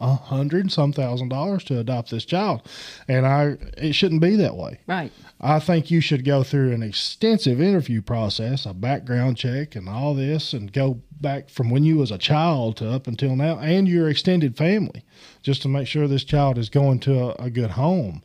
a 0.00 0.14
hundred 0.14 0.72
some 0.72 0.92
thousand 0.92 1.28
dollars 1.28 1.62
to 1.64 1.78
adopt 1.78 2.10
this 2.10 2.24
child, 2.24 2.62
and 3.08 3.24
I 3.26 3.56
it 3.78 3.94
shouldn't 3.94 4.20
be 4.20 4.36
that 4.36 4.56
way. 4.56 4.78
right. 4.86 5.12
I 5.40 5.58
think 5.60 5.90
you 5.90 6.00
should 6.00 6.24
go 6.24 6.42
through 6.42 6.72
an 6.72 6.82
extensive 6.82 7.60
interview 7.60 8.00
process, 8.02 8.64
a 8.66 8.72
background 8.72 9.36
check, 9.36 9.76
and 9.76 9.88
all 9.88 10.14
this, 10.14 10.52
and 10.54 10.72
go 10.72 11.00
back 11.20 11.48
from 11.50 11.68
when 11.70 11.84
you 11.84 11.96
was 11.98 12.10
a 12.10 12.18
child 12.18 12.76
to 12.78 12.90
up 12.90 13.06
until 13.06 13.36
now, 13.36 13.58
and 13.58 13.86
your 13.88 14.08
extended 14.08 14.56
family, 14.56 15.04
just 15.42 15.62
to 15.62 15.68
make 15.68 15.86
sure 15.86 16.08
this 16.08 16.24
child 16.24 16.56
is 16.58 16.68
going 16.70 16.98
to 17.00 17.12
a, 17.40 17.44
a 17.46 17.50
good 17.50 17.72
home. 17.72 18.22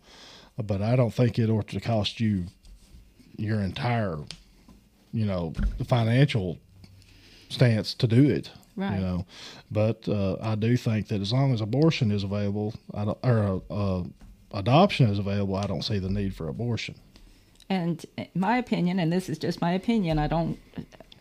But 0.57 0.81
I 0.81 0.95
don't 0.95 1.13
think 1.13 1.37
it 1.37 1.49
ought 1.49 1.67
to 1.69 1.79
cost 1.81 2.19
you 2.19 2.45
your 3.37 3.59
entire, 3.61 4.17
you 5.13 5.25
know, 5.25 5.53
financial 5.87 6.57
stance 7.49 7.93
to 7.95 8.07
do 8.07 8.29
it. 8.29 8.49
Right. 8.79 8.95
You 8.95 9.01
know, 9.01 9.25
but 9.69 10.07
uh, 10.07 10.37
I 10.41 10.55
do 10.55 10.77
think 10.77 11.09
that 11.09 11.19
as 11.19 11.33
long 11.33 11.53
as 11.53 11.59
abortion 11.59 12.11
is 12.11 12.23
available, 12.23 12.73
or 12.93 13.61
uh, 13.69 13.73
uh, 13.73 14.03
adoption 14.53 15.09
is 15.09 15.19
available, 15.19 15.57
I 15.57 15.67
don't 15.67 15.81
see 15.81 15.99
the 15.99 16.09
need 16.09 16.33
for 16.33 16.47
abortion. 16.47 16.95
And 17.69 18.05
my 18.33 18.57
opinion, 18.57 18.97
and 18.99 19.11
this 19.11 19.27
is 19.27 19.37
just 19.37 19.59
my 19.59 19.73
opinion, 19.73 20.17
I 20.17 20.27
don't, 20.27 20.57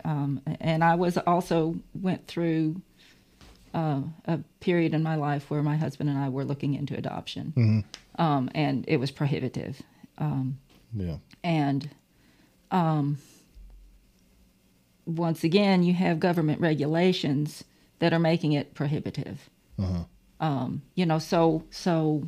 um, 0.04 0.40
and 0.60 0.84
I 0.84 0.94
was 0.94 1.18
also 1.18 1.74
went 2.00 2.28
through 2.28 2.80
uh, 3.74 4.02
a 4.26 4.38
period 4.60 4.94
in 4.94 5.02
my 5.02 5.16
life 5.16 5.50
where 5.50 5.62
my 5.64 5.76
husband 5.76 6.10
and 6.10 6.18
I 6.18 6.28
were 6.28 6.44
looking 6.44 6.74
into 6.74 6.96
adoption, 6.96 7.84
um, 8.20 8.50
and 8.54 8.84
it 8.86 8.98
was 8.98 9.10
prohibitive. 9.10 9.82
Yeah. 10.94 11.16
And 11.42 11.90
um, 12.70 13.18
once 15.08 15.42
again, 15.42 15.82
you 15.82 15.94
have 15.94 16.20
government 16.20 16.60
regulations 16.60 17.64
that 17.98 18.12
are 18.12 18.18
making 18.18 18.52
it 18.52 18.74
prohibitive. 18.74 19.48
Uh-huh. 19.78 20.04
Um, 20.40 20.82
you 20.94 21.06
know, 21.06 21.18
so 21.18 21.64
so 21.70 22.24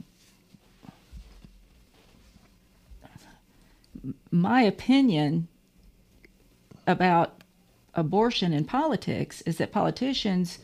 my 4.31 4.63
opinion 4.63 5.47
about 6.87 7.43
abortion 7.95 8.53
in 8.53 8.65
politics 8.65 9.43
is 9.43 9.59
that 9.59 9.73
politicians 9.73 10.59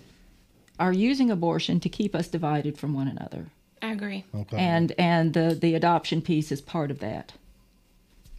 are 0.78 0.92
using 0.92 1.30
abortion 1.30 1.80
to 1.80 1.88
keep 1.88 2.14
us 2.14 2.28
divided 2.28 2.78
from 2.78 2.94
one 2.94 3.08
another. 3.08 3.46
I 3.82 3.92
agree. 3.92 4.24
Okay. 4.34 4.56
And 4.56 4.92
and 4.98 5.34
the 5.34 5.54
the 5.54 5.74
adoption 5.74 6.22
piece 6.22 6.50
is 6.50 6.60
part 6.60 6.90
of 6.90 6.98
that. 7.00 7.32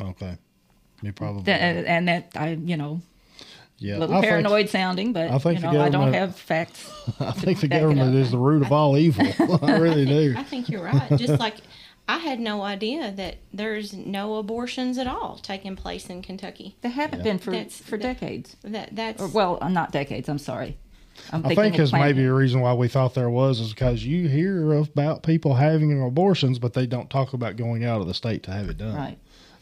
okay. 0.01 0.37
You 1.03 1.13
probably 1.13 1.43
That, 1.43 1.61
and 1.61 2.07
that 2.07 2.31
I, 2.35 2.53
you 2.53 2.75
know, 2.75 3.01
yeah. 3.79 3.97
a 3.97 3.99
little 3.99 4.15
I 4.15 4.21
think- 4.21 4.29
paranoid 4.29 4.69
sounding, 4.69 5.13
but 5.13 5.29
I 5.31 5.37
think 5.39 5.61
you 5.61 5.71
know, 5.71 5.81
I 5.81 5.89
don't 5.89 6.13
have 6.13 6.35
facts. 6.35 6.91
I 7.19 7.31
think 7.31 7.59
the 7.61 7.67
back 7.67 7.81
government 7.81 8.15
is 8.15 8.31
the 8.31 8.37
root 8.37 8.63
of 8.65 8.71
all 8.71 8.97
evil. 8.97 9.25
I 9.61 9.77
really 9.77 10.05
do. 10.05 10.33
I 10.37 10.43
think 10.43 10.69
you're 10.69 10.83
right. 10.83 11.09
Just 11.17 11.39
like 11.39 11.55
I 12.09 12.17
had 12.19 12.39
no 12.39 12.61
idea 12.61 13.11
that 13.11 13.35
there's 13.53 13.93
no 13.93 14.35
abortions 14.35 14.97
at 14.97 15.07
all 15.07 15.37
taking 15.41 15.75
place 15.75 16.07
in 16.09 16.21
Kentucky. 16.21 16.77
They 16.81 16.89
haven't 16.89 17.23
been 17.23 17.37
for 17.39 17.51
That's- 17.51 17.77
for 17.79 17.97
that- 17.97 18.19
decades. 18.19 18.55
That 18.63 18.95
that's 18.95 19.21
Or 19.21 19.27
well, 19.27 19.57
uh, 19.61 19.69
not 19.69 19.91
decades. 19.91 20.29
I'm 20.29 20.39
sorry. 20.39 20.77
I'm 21.33 21.43
I 21.43 21.55
think 21.55 21.73
of 21.75 21.81
is 21.81 21.91
maybe 21.93 22.13
planet. 22.13 22.29
a 22.29 22.33
reason 22.33 22.61
why 22.61 22.73
we 22.75 22.87
thought 22.87 23.15
there 23.15 23.29
was 23.29 23.59
is 23.59 23.73
because 23.73 24.05
you 24.05 24.29
hear 24.29 24.71
about 24.73 25.23
people 25.23 25.55
having 25.55 25.99
abortions, 26.03 26.59
but 26.59 26.73
they 26.73 26.85
don't 26.85 27.09
talk 27.09 27.33
about 27.33 27.55
going 27.55 27.83
out 27.83 28.01
of 28.01 28.07
the 28.07 28.13
state 28.13 28.43
to 28.43 28.51
have 28.51 28.69
it 28.69 28.77
done. 28.77 28.95
right. 28.95 29.17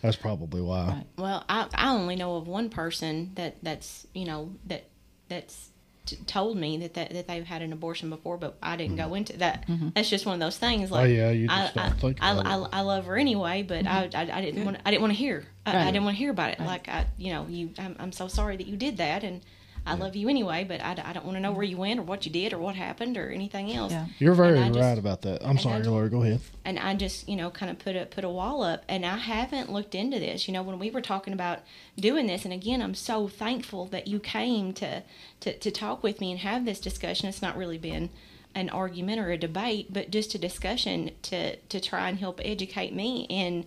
That's 0.05 0.17
probably 0.17 0.61
why. 0.61 0.87
Right. 0.87 1.05
well, 1.17 1.43
I 1.49 1.67
I 1.73 1.91
only 1.93 2.15
know 2.15 2.37
of 2.37 2.47
one 2.47 2.69
person 2.69 3.31
that 3.35 3.57
that's 3.63 4.07
you 4.13 4.25
know 4.25 4.51
that 4.67 4.85
that's 5.27 5.69
t- 6.05 6.17
told 6.27 6.57
me 6.57 6.77
that, 6.77 6.93
that 6.93 7.11
that 7.11 7.27
they've 7.27 7.45
had 7.45 7.61
an 7.61 7.73
abortion 7.73 8.09
before, 8.09 8.37
but 8.37 8.57
I 8.61 8.75
didn't 8.75 8.97
go 8.97 9.13
into 9.13 9.37
that. 9.37 9.65
That's 9.95 10.09
just 10.09 10.25
one 10.25 10.35
of 10.35 10.39
those 10.39 10.57
things. 10.57 10.91
Like 10.91 11.09
Mm-hmm. 11.09 11.19
Oh, 11.19 11.25
yeah, 11.25 11.31
you 11.31 11.47
I 11.49 11.71
don't 11.73 11.77
I, 11.77 11.89
think 11.91 12.17
I, 12.21 12.31
about 12.31 12.45
I, 12.45 12.61
it. 12.63 12.69
I 12.73 12.81
love 12.81 13.05
her 13.05 13.17
anyway, 13.17 13.63
but 13.63 13.85
I, 13.87 14.09
I 14.13 14.21
I 14.37 14.41
didn't 14.41 14.63
want 14.65 14.77
I 14.85 14.91
didn't 14.91 15.01
want 15.01 15.13
to 15.13 15.17
hear 15.19 15.45
I, 15.65 15.77
I 15.77 15.85
didn't 15.91 16.03
want 16.03 16.15
to 16.15 16.19
hear 16.19 16.31
about 16.31 16.51
it. 16.51 16.59
Like 16.59 16.87
I 16.87 17.07
you 17.17 17.33
know 17.33 17.47
you 17.49 17.71
I'm 17.79 17.95
I'm 17.99 18.11
so 18.11 18.27
sorry 18.27 18.57
that 18.57 18.67
you 18.67 18.77
did 18.77 18.97
that 18.97 19.23
and. 19.23 19.41
I 19.87 19.93
love 19.93 20.15
you 20.15 20.29
anyway, 20.29 20.63
but 20.67 20.81
I, 20.81 20.91
I 21.05 21.13
don't 21.13 21.25
want 21.25 21.37
to 21.37 21.41
know 21.41 21.51
where 21.51 21.63
you 21.63 21.77
went 21.77 21.99
or 21.99 22.03
what 22.03 22.25
you 22.25 22.31
did 22.31 22.53
or 22.53 22.57
what 22.57 22.75
happened 22.75 23.17
or 23.17 23.29
anything 23.29 23.71
else. 23.71 23.91
Yeah. 23.91 24.07
You're 24.17 24.33
very 24.33 24.57
And 24.57 24.73
just- 24.73 24.83
right 24.83 24.97
about 24.97 25.21
that. 25.21 25.45
I'm 25.45 25.57
sorry, 25.59 25.83
I- 25.83 25.85
Laura. 25.87 26.09
Go 26.09 26.23
ahead. 26.23 26.41
and 26.65 26.79
I 26.79 26.95
just 26.95 27.29
you 27.29 27.35
know 27.35 27.51
kind 27.51 27.69
of 27.71 27.77
put 27.77 27.95
a 27.95 28.05
put 28.05 28.23
a 28.23 28.29
wall 28.29 28.63
up 28.63 28.83
and 28.89 29.05
I 29.05 29.17
haven't 29.17 29.71
looked 29.71 29.93
into 29.93 30.17
this 30.19 30.47
you 30.47 30.53
know 30.53 30.63
when 30.63 30.79
we 30.79 30.89
were 30.89 31.01
talking 31.01 31.33
about 31.33 31.59
doing 31.99 32.25
this 32.27 32.43
and 32.45 32.53
again 32.53 32.81
I'm 32.81 32.95
so 32.95 33.27
thankful 33.27 33.85
that 33.87 34.07
you 34.07 34.19
came 34.19 34.73
to 34.73 35.03
to, 35.41 35.57
to 35.59 35.69
talk 35.71 36.01
with 36.01 36.19
me 36.19 36.31
and 36.31 36.39
have 36.39 36.65
this 36.65 36.79
discussion 36.79 37.29
it's 37.29 37.41
not 37.41 37.55
really 37.55 37.77
been 37.77 38.09
an 38.55 38.69
argument 38.69 39.19
or 39.19 39.29
a 39.31 39.37
debate 39.37 39.93
but 39.93 40.09
just 40.09 40.33
a 40.33 40.39
discussion 40.39 41.11
to 41.23 41.55
to 41.57 41.79
try 41.79 42.09
and 42.09 42.17
help 42.19 42.41
educate 42.43 42.93
me 42.95 43.27
and 43.29 43.65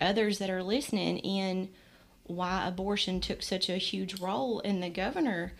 others 0.00 0.38
that 0.38 0.48
are 0.48 0.62
listening 0.62 1.18
in 1.18 1.68
why 2.30 2.66
abortion 2.66 3.20
took 3.20 3.42
such 3.42 3.68
a 3.68 3.76
huge 3.76 4.20
role 4.20 4.60
in 4.60 4.80
the 4.80 4.88
governor 4.90 5.52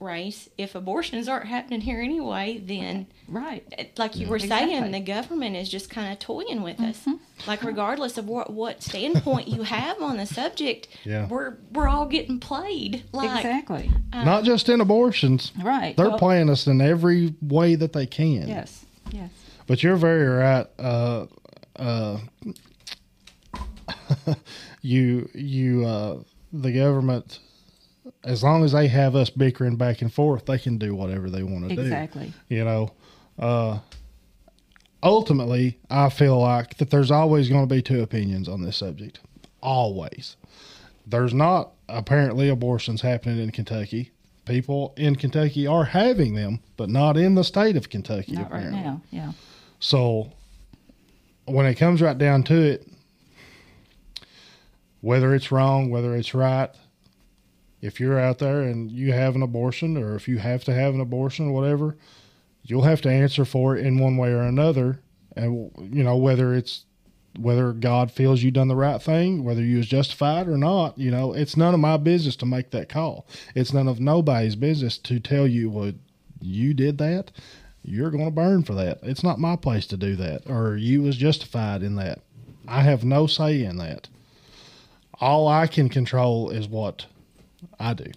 race 0.00 0.48
if 0.56 0.76
abortions 0.76 1.26
aren't 1.28 1.46
happening 1.48 1.80
here 1.80 2.00
anyway 2.00 2.56
then 2.64 3.04
Right. 3.26 3.64
like 3.98 4.14
you 4.14 4.28
were 4.28 4.36
Exactly. 4.36 4.70
saying, 4.78 4.92
the 4.92 5.00
government 5.00 5.56
is 5.56 5.68
just 5.68 5.90
kind 5.90 6.12
of 6.12 6.20
toying 6.20 6.62
with 6.62 6.80
us. 6.80 7.04
Like 7.48 7.64
regardless 7.64 8.16
of 8.16 8.28
what 8.28 8.52
what 8.52 8.80
standpoint 8.80 9.48
you 9.48 9.62
have 9.64 10.00
on 10.00 10.16
the 10.18 10.24
subject, 10.26 10.86
Yeah. 11.04 11.26
we're 11.26 11.54
we're 11.72 11.88
all 11.88 12.06
getting 12.06 12.38
played. 12.38 13.02
Like 13.12 13.38
exactly. 13.38 13.90
Not 14.14 14.44
just 14.44 14.68
in 14.68 14.80
abortions. 14.80 15.50
Right. 15.60 15.96
They're 15.96 16.10
Well, 16.10 16.18
playing 16.18 16.48
us 16.48 16.66
in 16.68 16.80
every 16.80 17.34
way 17.42 17.74
that 17.74 17.92
they 17.92 18.06
can. 18.06 18.46
Yes. 18.46 18.84
Yes. 19.10 19.30
But 19.66 19.82
you're 19.82 19.96
very 19.96 20.26
right. 20.28 20.66
Uh, 20.78 21.26
uh, 21.76 22.18
you, 24.82 25.28
you, 25.34 25.84
uh, 25.84 26.22
the 26.52 26.72
government, 26.72 27.40
as 28.24 28.42
long 28.42 28.64
as 28.64 28.72
they 28.72 28.88
have 28.88 29.14
us 29.14 29.30
bickering 29.30 29.76
back 29.76 30.02
and 30.02 30.12
forth, 30.12 30.46
they 30.46 30.58
can 30.58 30.78
do 30.78 30.94
whatever 30.94 31.28
they 31.30 31.42
want 31.42 31.68
to 31.68 31.76
do. 31.76 31.82
Exactly. 31.82 32.32
You 32.48 32.64
know, 32.64 32.92
uh, 33.38 33.78
ultimately, 35.02 35.78
I 35.90 36.08
feel 36.08 36.38
like 36.40 36.76
that 36.78 36.90
there's 36.90 37.10
always 37.10 37.48
going 37.48 37.68
to 37.68 37.74
be 37.74 37.82
two 37.82 38.02
opinions 38.02 38.48
on 38.48 38.62
this 38.62 38.76
subject. 38.76 39.20
Always. 39.62 40.36
There's 41.06 41.34
not 41.34 41.72
apparently 41.88 42.48
abortions 42.48 43.00
happening 43.00 43.38
in 43.38 43.50
Kentucky. 43.50 44.10
People 44.44 44.94
in 44.96 45.16
Kentucky 45.16 45.66
are 45.66 45.84
having 45.84 46.34
them, 46.34 46.60
but 46.76 46.88
not 46.88 47.16
in 47.16 47.34
the 47.34 47.44
state 47.44 47.76
of 47.76 47.90
Kentucky. 47.90 48.32
Not 48.32 48.50
right 48.50 48.70
now. 48.70 49.02
Yeah. 49.10 49.32
So 49.80 50.32
when 51.44 51.66
it 51.66 51.74
comes 51.74 52.00
right 52.00 52.16
down 52.16 52.42
to 52.44 52.54
it, 52.54 52.88
whether 55.00 55.34
it's 55.34 55.52
wrong, 55.52 55.90
whether 55.90 56.14
it's 56.14 56.34
right, 56.34 56.70
if 57.80 58.00
you're 58.00 58.18
out 58.18 58.38
there 58.38 58.62
and 58.62 58.90
you 58.90 59.12
have 59.12 59.36
an 59.36 59.42
abortion 59.42 59.96
or 59.96 60.16
if 60.16 60.26
you 60.26 60.38
have 60.38 60.64
to 60.64 60.74
have 60.74 60.94
an 60.94 61.00
abortion 61.00 61.48
or 61.48 61.52
whatever, 61.52 61.96
you'll 62.64 62.82
have 62.82 63.00
to 63.02 63.10
answer 63.10 63.44
for 63.44 63.76
it 63.76 63.86
in 63.86 63.98
one 63.98 64.16
way 64.16 64.30
or 64.30 64.42
another. 64.42 65.00
And 65.36 65.70
you 65.78 66.02
know, 66.02 66.16
whether 66.16 66.54
it's 66.54 66.84
whether 67.38 67.72
God 67.72 68.10
feels 68.10 68.42
you 68.42 68.50
done 68.50 68.66
the 68.66 68.74
right 68.74 69.00
thing, 69.00 69.44
whether 69.44 69.62
you 69.62 69.76
was 69.76 69.86
justified 69.86 70.48
or 70.48 70.56
not, 70.56 70.98
you 70.98 71.10
know, 71.10 71.32
it's 71.32 71.56
none 71.56 71.72
of 71.72 71.78
my 71.78 71.96
business 71.96 72.34
to 72.36 72.46
make 72.46 72.70
that 72.70 72.88
call. 72.88 73.28
It's 73.54 73.72
none 73.72 73.86
of 73.86 74.00
nobody's 74.00 74.56
business 74.56 74.98
to 74.98 75.20
tell 75.20 75.46
you, 75.46 75.70
well, 75.70 75.92
you 76.40 76.74
did 76.74 76.98
that 76.98 77.30
you're 77.88 78.10
going 78.10 78.24
to 78.24 78.30
burn 78.30 78.62
for 78.62 78.74
that. 78.74 78.98
It's 79.02 79.22
not 79.22 79.38
my 79.38 79.56
place 79.56 79.86
to 79.88 79.96
do 79.96 80.16
that, 80.16 80.42
or 80.46 80.76
you 80.76 81.02
was 81.02 81.16
justified 81.16 81.82
in 81.82 81.96
that. 81.96 82.20
I 82.66 82.82
have 82.82 83.04
no 83.04 83.26
say 83.26 83.62
in 83.62 83.78
that. 83.78 84.08
All 85.20 85.48
I 85.48 85.66
can 85.66 85.88
control 85.88 86.50
is 86.50 86.68
what 86.68 87.06
I 87.78 87.94
do, 87.94 88.10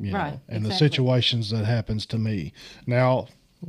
you 0.00 0.14
Right, 0.14 0.34
know, 0.34 0.40
and 0.48 0.64
the 0.64 0.72
situations 0.72 1.50
that 1.50 1.64
happens 1.64 2.06
to 2.06 2.18
me. 2.18 2.52
Now, 2.86 3.28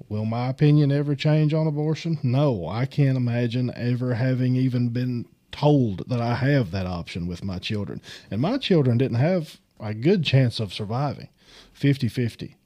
will 0.10 0.26
my 0.26 0.50
opinion 0.50 0.92
ever 0.92 1.16
change 1.16 1.54
on 1.54 1.68
abortion? 1.68 2.20
No, 2.22 2.68
I 2.68 2.86
can't 2.86 3.18
imagine 3.18 3.72
ever 3.76 4.14
having 4.14 4.56
even 4.56 4.90
been 4.90 5.26
told 5.52 6.08
that 6.10 6.22
I 6.22 6.36
have 6.36 6.72
that 6.72 6.86
option 6.86 7.28
with 7.28 7.44
my 7.44 7.58
children. 7.60 8.02
And 8.30 8.42
my 8.42 8.58
children 8.58 8.98
didn't 8.98 9.18
have 9.18 9.60
a 9.80 9.94
good 9.94 10.24
chance 10.24 10.60
of 10.60 10.74
surviving 10.74 11.30
50 11.74 12.08
50 12.08 12.58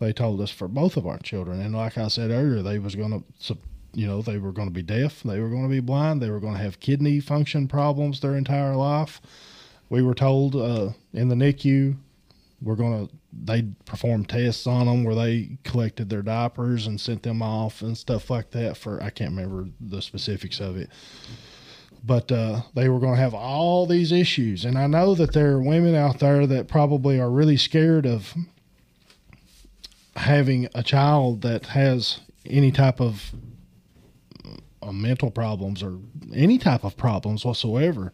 they 0.00 0.12
told 0.12 0.40
us 0.40 0.50
for 0.50 0.68
both 0.68 0.96
of 0.96 1.06
our 1.06 1.18
children. 1.18 1.60
And 1.60 1.74
like 1.74 1.98
I 1.98 2.08
said 2.08 2.30
earlier, 2.30 2.62
they 2.62 2.78
was 2.78 2.94
going 2.94 3.24
to, 3.40 3.58
you 3.94 4.06
know, 4.06 4.22
they 4.22 4.38
were 4.38 4.52
going 4.52 4.68
to 4.68 4.74
be 4.74 4.82
deaf, 4.82 5.22
they 5.22 5.40
were 5.40 5.48
going 5.48 5.64
to 5.64 5.68
be 5.68 5.80
blind, 5.80 6.20
they 6.20 6.30
were 6.30 6.40
going 6.40 6.54
to 6.54 6.62
have 6.62 6.80
kidney 6.80 7.20
function 7.20 7.68
problems 7.68 8.20
their 8.20 8.36
entire 8.36 8.76
life. 8.76 9.20
We 9.88 10.02
were 10.02 10.14
told 10.14 10.54
uh, 10.54 10.90
in 11.12 11.28
the 11.28 11.34
NICU, 11.34 11.96
we're 12.60 12.74
going 12.74 13.06
to, 13.06 13.14
they 13.32 13.64
performed 13.84 14.28
tests 14.28 14.66
on 14.66 14.86
them 14.86 15.04
where 15.04 15.14
they 15.14 15.58
collected 15.64 16.10
their 16.10 16.22
diapers 16.22 16.86
and 16.86 17.00
sent 17.00 17.22
them 17.22 17.40
off 17.40 17.82
and 17.82 17.96
stuff 17.96 18.30
like 18.30 18.50
that 18.50 18.76
for, 18.76 19.02
I 19.02 19.10
can't 19.10 19.30
remember 19.30 19.70
the 19.80 20.02
specifics 20.02 20.60
of 20.60 20.76
it. 20.76 20.90
But 22.04 22.30
uh, 22.30 22.62
they 22.74 22.88
were 22.88 22.98
going 22.98 23.14
to 23.14 23.20
have 23.20 23.34
all 23.34 23.86
these 23.86 24.12
issues. 24.12 24.64
And 24.64 24.78
I 24.78 24.86
know 24.86 25.14
that 25.14 25.32
there 25.32 25.52
are 25.52 25.62
women 25.62 25.94
out 25.94 26.20
there 26.20 26.46
that 26.46 26.68
probably 26.68 27.18
are 27.20 27.30
really 27.30 27.56
scared 27.56 28.06
of 28.06 28.34
having 30.16 30.68
a 30.74 30.82
child 30.82 31.42
that 31.42 31.66
has 31.66 32.20
any 32.44 32.72
type 32.72 33.00
of 33.00 33.32
uh, 34.82 34.92
mental 34.92 35.30
problems 35.30 35.82
or 35.82 35.98
any 36.34 36.58
type 36.58 36.84
of 36.84 36.96
problems 36.96 37.44
whatsoever. 37.44 38.12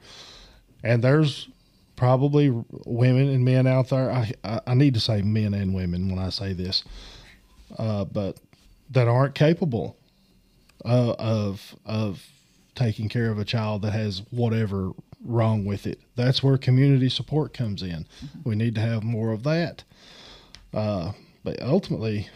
And 0.83 1.03
there's 1.03 1.49
probably 1.97 2.51
women 2.85 3.29
and 3.29 3.45
men 3.45 3.67
out 3.67 3.89
there. 3.89 4.11
I, 4.11 4.33
I, 4.43 4.61
I 4.69 4.75
need 4.75 4.95
to 4.95 5.01
say 5.01 5.23
men 5.23 5.55
and 5.55 5.75
women 5.75 6.09
when 6.11 6.19
I 6.19 6.31
say 6.31 6.53
this, 6.53 6.85
uh, 7.79 8.05
but 8.05 8.39
that 8.91 9.09
aren't 9.09 9.35
capable 9.35 9.97
uh, 10.85 11.15
of 11.19 11.75
of 11.87 12.23
taking 12.75 13.09
care 13.09 13.31
of 13.31 13.39
a 13.39 13.45
child 13.45 13.83
that 13.83 13.93
has 13.93 14.23
whatever 14.31 14.93
wrong 15.25 15.65
with 15.65 15.87
it. 15.87 16.01
That's 16.17 16.43
where 16.43 16.59
community 16.59 17.09
support 17.09 17.55
comes 17.55 17.83
in. 17.83 18.07
We 18.45 18.57
need 18.57 18.75
to 18.75 18.81
have 18.81 19.03
more 19.03 19.33
of 19.33 19.43
that. 19.45 19.85
Uh, 20.73 21.13
but 21.45 21.63
ultimately, 21.63 22.29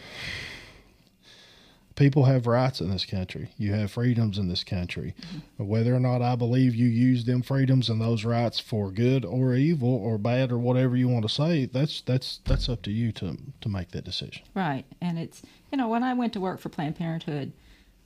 people 1.99 2.23
have 2.23 2.47
rights 2.47 2.79
in 2.79 2.89
this 2.89 3.05
country. 3.05 3.49
You 3.57 3.73
have 3.73 3.91
freedoms 3.91 4.37
in 4.37 4.47
this 4.47 4.63
country. 4.63 5.13
Whether 5.57 5.93
or 5.93 5.99
not 5.99 6.21
I 6.21 6.35
believe 6.35 6.73
you 6.73 6.87
use 6.87 7.25
them 7.25 7.41
freedoms 7.41 7.89
and 7.89 8.01
those 8.01 8.23
rights 8.23 8.57
for 8.57 8.89
good 8.89 9.25
or 9.25 9.53
evil 9.53 9.93
or 9.93 10.17
bad 10.17 10.51
or 10.51 10.57
whatever 10.57 10.95
you 10.95 11.09
want 11.09 11.23
to 11.23 11.29
say, 11.29 11.65
that's 11.65 11.99
that's 12.01 12.39
that's 12.45 12.69
up 12.69 12.81
to 12.83 12.91
you 12.91 13.11
to 13.11 13.37
to 13.59 13.69
make 13.69 13.91
that 13.91 14.05
decision. 14.05 14.43
Right. 14.55 14.85
And 15.01 15.19
it's, 15.19 15.41
you 15.71 15.77
know, 15.77 15.89
when 15.89 16.01
I 16.03 16.13
went 16.13 16.31
to 16.33 16.39
work 16.39 16.61
for 16.61 16.69
Planned 16.69 16.95
Parenthood, 16.95 17.51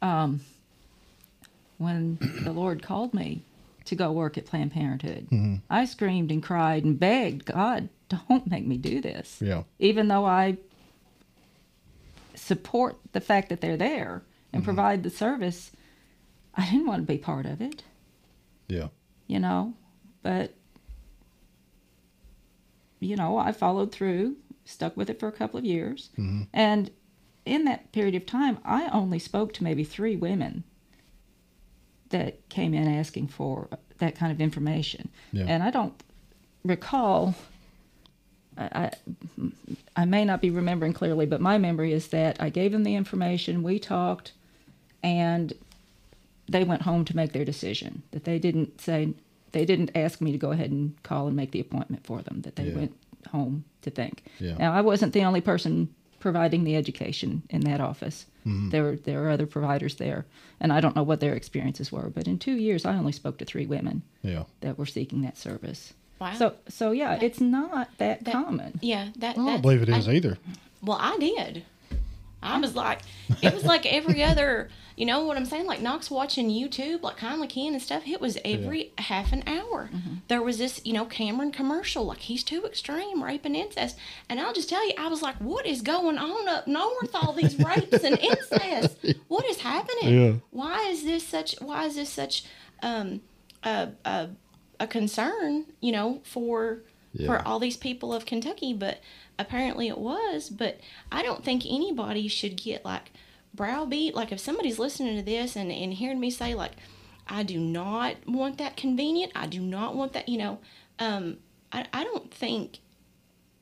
um, 0.02 0.42
when 1.78 2.18
the 2.44 2.52
Lord 2.52 2.82
called 2.82 3.14
me 3.14 3.44
to 3.86 3.96
go 3.96 4.12
work 4.12 4.38
at 4.40 4.48
Planned 4.48 4.72
Parenthood, 4.72 5.28
I 5.70 5.86
screamed 5.86 6.32
and 6.32 6.42
cried 6.42 6.84
and 6.84 7.00
begged, 7.00 7.46
God, 7.46 7.90
don't 8.10 8.48
make 8.48 8.66
me 8.66 8.78
do 8.78 9.02
this. 9.02 9.40
Yeah. 9.40 9.64
Even 9.78 10.08
though 10.08 10.26
I 10.26 10.58
support 12.44 13.00
the 13.14 13.22
fact 13.22 13.50
that 13.50 13.62
they're 13.62 13.78
there 13.78 14.24
and 14.52 14.62
mm-hmm. 14.62 14.66
provide 14.66 15.04
the 15.04 15.10
service, 15.10 15.72
I 16.54 16.66
didn't 16.66 16.88
want 16.88 17.02
to 17.02 17.12
be 17.12 17.18
part 17.18 17.46
of 17.46 17.62
it, 17.62 17.84
Yeah. 18.68 18.90
you 19.28 19.40
know. 19.40 19.74
But, 20.22 20.54
you 23.00 23.16
know, 23.16 23.38
I 23.38 23.52
followed 23.52 23.92
through, 23.92 24.38
stuck 24.66 24.96
with 24.96 25.10
it 25.10 25.20
for 25.20 25.28
a 25.28 25.32
couple 25.32 25.58
of 25.58 25.66
years. 25.66 26.10
Mm-hmm. 26.18 26.44
And 26.54 26.92
in 27.46 27.66
that 27.66 27.92
period 27.92 28.16
of 28.16 28.26
time, 28.26 28.60
I 28.64 28.88
only 28.90 29.20
spoke 29.20 29.54
to 29.54 29.64
maybe 29.64 29.84
three 29.84 30.16
women 30.16 30.64
that 32.10 32.48
came 32.50 32.74
in 32.74 32.88
asking 32.88 33.28
for 33.28 33.70
that 33.98 34.16
kind 34.16 34.32
of 34.32 34.40
information. 34.40 35.10
Yeah. 35.32 35.46
And 35.48 35.64
I 35.64 35.72
don't 35.72 35.94
recall, 36.64 37.36
I, 38.58 38.92
I, 39.96 40.06
may 40.06 40.26
not 40.26 40.42
be 40.42 40.50
remembering 40.50 40.94
clearly, 40.94 41.26
but 41.26 41.42
my 41.42 41.58
memory 41.58 41.94
is 41.94 42.08
that 42.10 42.42
I 42.42 42.50
gave 42.50 42.72
them 42.72 42.84
the 42.84 42.96
information, 42.96 43.64
we 43.64 43.80
talked, 43.80 44.32
and 45.02 45.54
they 46.48 46.64
went 46.64 46.84
home 46.84 47.06
to 47.06 47.16
make 47.16 47.34
their 47.34 47.46
decision. 47.46 48.04
That 48.12 48.26
they 48.26 48.40
didn't 48.40 48.82
say, 48.82 49.14
they 49.52 49.66
didn't 49.66 49.92
ask 49.96 50.22
me 50.22 50.32
to 50.32 50.38
go 50.38 50.52
ahead 50.52 50.72
and 50.72 51.02
call 51.04 51.28
and 51.28 51.36
make 51.36 51.52
the 51.52 51.60
appointment 51.60 52.06
for 52.06 52.22
them, 52.22 52.42
that 52.42 52.56
they 52.56 52.66
Yeah. 52.66 52.76
went 52.76 52.98
home 53.32 53.64
to 53.82 53.90
think. 53.90 54.24
Yeah. 54.40 54.56
Now, 54.58 54.74
I 54.74 54.82
wasn't 54.82 55.14
the 55.14 55.24
only 55.24 55.42
person 55.42 55.94
providing 56.20 56.64
the 56.64 56.76
education 56.76 57.44
in 57.50 57.62
that 57.62 57.82
office. 57.82 58.26
Mm-hmm. 58.46 58.70
There 58.70 58.84
were 58.84 58.96
there 58.96 59.22
were 59.22 59.30
other 59.30 59.46
providers 59.46 59.96
there, 59.96 60.26
and 60.60 60.72
I 60.72 60.80
don't 60.80 60.96
know 60.96 61.04
what 61.04 61.20
their 61.20 61.34
experiences 61.34 61.92
were. 61.92 62.10
But 62.10 62.28
in 62.28 62.40
two 62.40 62.54
years, 62.56 62.86
I 62.86 62.96
only 62.96 63.12
spoke 63.12 63.38
to 63.40 63.46
three 63.46 63.66
women 63.66 64.04
Yeah. 64.22 64.44
that 64.62 64.78
were 64.78 64.86
seeking 64.86 65.22
that 65.24 65.38
service. 65.38 65.94
Wow. 66.24 66.34
So 66.36 66.54
so 66.70 66.92
yeah, 66.92 67.20
it's 67.22 67.42
not 67.42 67.90
that, 67.98 68.24
That- 68.24 68.32
common. 68.34 68.80
yeah, 68.82 69.10
that 69.18 69.32
I 69.32 69.34
don't 69.36 69.46
that's- 69.46 69.62
believe 69.62 69.82
it 69.82 69.90
is 69.90 70.08
I- 70.08 70.14
either. 70.14 70.38
Well, 70.82 70.98
I 71.00 71.18
did. 71.18 71.64
I 72.42 72.60
was 72.60 72.76
like, 72.76 73.00
it 73.42 73.54
was 73.54 73.64
like 73.64 73.86
every 73.86 74.22
other, 74.22 74.70
you 74.98 75.06
know 75.06 75.24
what 75.24 75.38
I'm 75.38 75.46
saying? 75.46 75.66
Like 75.66 75.82
Knox 75.82 76.12
watching 76.12 76.50
YouTube, 76.50 77.02
like 77.02 77.16
Kindly 77.16 77.48
Keyin 77.48 77.70
and 77.72 77.82
stuff. 77.82 78.04
It 78.06 78.20
was 78.20 78.38
every 78.44 78.92
half 78.98 79.32
an 79.32 79.44
hour. 79.48 79.90
There 80.28 80.42
was 80.42 80.58
this, 80.58 80.82
you 80.84 80.92
know, 80.92 81.06
Cameron 81.06 81.54
commercial, 81.54 82.04
like 82.06 82.18
he's 82.20 82.44
too 82.44 82.66
extreme, 82.66 83.24
rape 83.24 83.46
and 83.46 83.56
incest. 83.56 83.98
And 84.30 84.42
I'll 84.42 84.52
just 84.54 84.68
tell 84.70 84.86
you, 84.86 84.94
I 85.00 85.08
was 85.08 85.22
like, 85.22 85.36
what 85.38 85.66
is 85.66 85.82
going 85.82 86.18
on 86.18 86.50
up 86.50 86.68
north? 86.68 87.16
All 87.16 87.32
these 87.32 87.58
rapes 87.58 88.04
and 88.04 88.20
incest. 88.32 88.98
What 89.30 89.46
is 89.46 89.60
happening? 89.62 90.14
Yeah. 90.14 90.34
Why 90.52 90.90
is 90.90 91.06
this 91.06 91.26
such? 91.26 91.56
Why 91.62 91.86
is 91.86 91.96
this 91.96 92.10
such? 92.10 92.44
Um, 92.82 93.22
a 93.64 93.88
a, 94.04 94.30
a 94.80 94.88
concern, 94.88 95.66
you 95.82 95.92
know, 95.92 96.22
for 96.24 96.84
Yeah. 97.14 97.28
for 97.28 97.48
all 97.48 97.60
these 97.60 97.78
people 97.78 98.14
of 98.14 98.26
Kentucky, 98.26 98.74
but 98.74 99.00
apparently 99.38 99.88
it 99.88 99.98
was. 100.00 100.50
But 100.50 100.80
I 101.12 101.22
don't 101.22 101.44
think 101.46 101.64
anybody 101.66 102.28
should 102.28 102.56
get 102.58 102.84
like 102.84 103.12
browbeat. 103.54 104.16
Like 104.16 104.32
if 104.32 104.40
somebody's 104.40 104.80
listening 104.80 105.16
to 105.18 105.22
this 105.24 105.56
and, 105.56 105.72
and 105.72 105.94
hearing 105.94 106.20
me 106.20 106.32
say 106.32 106.56
like, 106.56 106.72
I 107.28 107.44
do 107.44 107.60
not 107.60 108.16
want 108.28 108.58
that 108.58 108.76
convenient. 108.78 109.32
I 109.36 109.46
do 109.48 109.62
not 109.62 109.96
want 109.96 110.14
that. 110.14 110.28
You 110.28 110.38
know, 110.40 110.60
um, 111.00 111.38
I 111.72 111.86
I 111.94 112.04
don't 112.04 112.34
think 112.34 112.80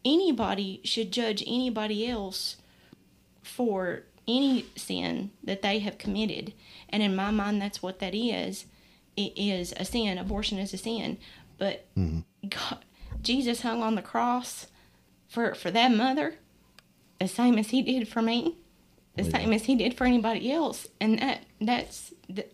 anybody 0.04 0.82
should 0.84 1.12
judge 1.12 1.44
anybody 1.46 2.08
else 2.08 2.58
for 3.44 4.04
any 4.28 4.66
sin 4.76 5.32
that 5.44 5.62
they 5.62 5.80
have 5.80 5.98
committed. 5.98 6.54
And 6.90 7.04
in 7.04 7.16
my 7.16 7.32
mind, 7.32 7.62
that's 7.62 7.82
what 7.84 8.00
that 8.00 8.16
is. 8.16 8.66
It 9.16 9.34
is 9.36 9.74
a 9.78 9.86
sin. 9.86 10.18
Abortion 10.18 10.58
is 10.58 10.74
a 10.74 10.78
sin. 10.78 11.18
But 11.58 11.86
God, 12.50 12.86
Jesus 13.22 13.62
hung 13.62 13.84
on 13.84 13.96
the 13.96 14.02
cross 14.02 14.68
for, 15.28 15.54
for 15.54 15.72
that 15.72 15.92
mother 15.92 16.36
the 17.20 17.28
same 17.28 17.58
as 17.58 17.70
he 17.70 17.84
did 17.84 18.08
for 18.08 18.22
me, 18.22 18.56
the 19.16 19.24
same 19.24 19.54
as 19.54 19.66
he 19.66 19.76
did 19.76 19.96
for 19.96 20.06
anybody 20.06 20.52
else. 20.52 20.88
And 21.00 21.20
that 21.20 21.44
that's 21.60 22.14
that, 22.30 22.52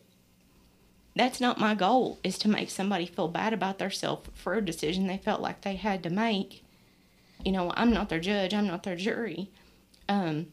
that's 1.15 1.39
not 1.39 1.59
my 1.59 1.73
goal 1.73 2.19
is 2.23 2.37
to 2.39 2.49
make 2.49 2.69
somebody 2.69 3.05
feel 3.05 3.29
bad 3.29 3.53
about 3.53 3.79
themselves 3.79 4.29
for 4.33 4.55
a 4.55 4.65
decision 4.65 5.07
they 5.07 5.17
felt 5.17 5.41
like 5.41 5.61
they 5.61 5.75
had 5.75 6.03
to 6.03 6.09
make. 6.09 6.63
You 7.45 7.53
know, 7.53 7.71
I'm 7.77 7.91
not 7.91 8.09
their 8.09 8.19
judge, 8.19 8.53
I'm 8.53 8.67
not 8.67 8.83
their 8.83 8.97
jury. 8.97 9.49
Um, 10.09 10.47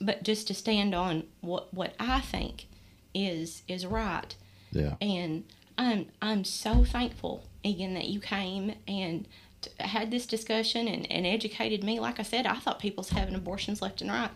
but 0.00 0.22
just 0.22 0.46
to 0.48 0.54
stand 0.54 0.94
on 0.94 1.24
what 1.40 1.72
what 1.74 1.94
I 2.00 2.20
think 2.20 2.66
is 3.12 3.62
is 3.68 3.84
right. 3.84 4.34
Yeah. 4.74 4.94
And 5.00 5.44
I'm 5.78 6.06
I'm 6.22 6.44
so 6.44 6.84
thankful, 6.84 7.44
again 7.64 7.94
that 7.94 8.06
you 8.08 8.20
came 8.20 8.74
and 8.86 9.26
t- 9.62 9.70
had 9.80 10.10
this 10.10 10.26
discussion 10.26 10.86
and, 10.88 11.10
and 11.10 11.26
educated 11.26 11.82
me. 11.84 11.98
Like 12.00 12.20
I 12.20 12.22
said, 12.22 12.46
I 12.46 12.56
thought 12.56 12.78
people's 12.78 13.10
having 13.10 13.34
abortions 13.34 13.80
left 13.82 14.00
and 14.02 14.10
right, 14.10 14.30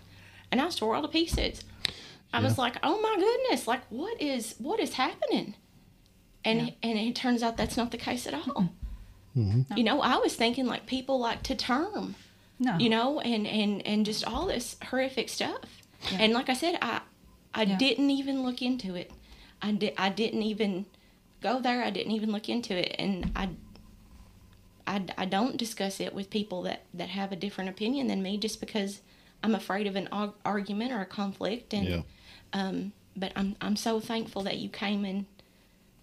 and 0.51 0.61
I 0.61 0.65
was 0.65 0.77
tore 0.77 0.95
all 0.97 1.03
to 1.03 1.09
pieces. 1.09 1.63
I 2.33 2.41
was 2.43 2.59
like, 2.59 2.77
oh 2.83 3.01
my 3.01 3.17
goodness, 3.19 3.67
like 3.67 3.83
what 3.91 4.21
is 4.21 4.55
what 4.59 4.81
is 4.81 4.95
happening? 4.95 5.55
And 6.45 6.75
and 6.83 6.99
it 6.99 7.15
turns 7.17 7.43
out 7.43 7.57
that's 7.57 7.77
not 7.77 7.91
the 7.91 7.97
case 7.99 8.27
at 8.27 8.35
all. 8.35 8.71
Mm-hmm. 9.37 9.77
You 9.77 9.85
know, 9.85 10.01
I 10.03 10.17
was 10.17 10.35
thinking 10.35 10.67
like 10.67 10.87
people 10.87 11.19
like 11.21 11.43
to 11.45 11.55
term 11.55 12.17
No. 12.59 12.77
you 12.79 12.89
know, 12.91 13.21
and 13.21 13.47
and 13.47 13.87
and 13.87 14.05
just 14.05 14.25
all 14.27 14.47
this 14.47 14.77
horrific 14.91 15.29
stuff. 15.29 15.61
And 16.13 16.33
like 16.33 16.49
I 16.49 16.55
said, 16.55 16.79
I 16.83 17.01
I 17.55 17.63
Yeah. 17.63 17.79
didn't 17.79 18.11
even 18.11 18.43
look 18.43 18.61
into 18.63 18.95
it. 18.95 19.11
I 19.63 19.73
did 19.73 19.95
I 19.97 20.09
didn't 20.11 20.43
even 20.43 20.87
go 21.41 21.61
there. 21.61 21.83
I 21.83 21.91
didn't 21.91 22.13
even 22.13 22.33
look 22.33 22.49
into 22.49 22.77
it, 22.77 22.95
and 22.99 23.31
I. 23.37 23.51
I, 24.87 25.05
I 25.19 25.25
don't 25.27 25.59
discuss 25.59 26.01
it 26.01 26.15
with 26.15 26.31
people 26.31 26.63
that, 26.63 26.85
that 26.95 27.11
have 27.11 27.31
a 27.31 27.37
different 27.37 27.69
opinion 27.69 28.07
than 28.07 28.23
me 28.23 28.39
just 28.39 28.59
because 28.59 29.03
I'm 29.45 29.55
afraid 29.55 29.87
of 29.87 29.97
an 29.97 30.09
arg- 30.11 30.33
argument 30.47 30.93
or 30.93 31.03
a 31.03 31.05
conflict 31.05 31.75
and 31.75 31.87
Yeah. 31.87 32.03
um 32.55 32.93
but 33.15 33.33
I'm 33.37 33.55
I'm 33.61 33.77
so 33.77 34.01
thankful 34.01 34.45
that 34.45 34.57
you 34.57 34.71
came 34.71 35.05
and 35.05 35.27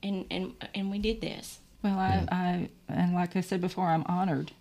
and 0.04 0.26
and 0.30 0.54
and 0.76 0.92
we 0.92 1.00
did 1.00 1.20
this. 1.20 1.62
Well, 1.82 1.98
I, 1.98 2.28
I 2.32 2.70
and 2.88 3.16
like 3.16 3.36
I 3.36 3.42
said 3.42 3.60
before, 3.60 3.88
I'm 3.88 4.04
honored 4.08 4.52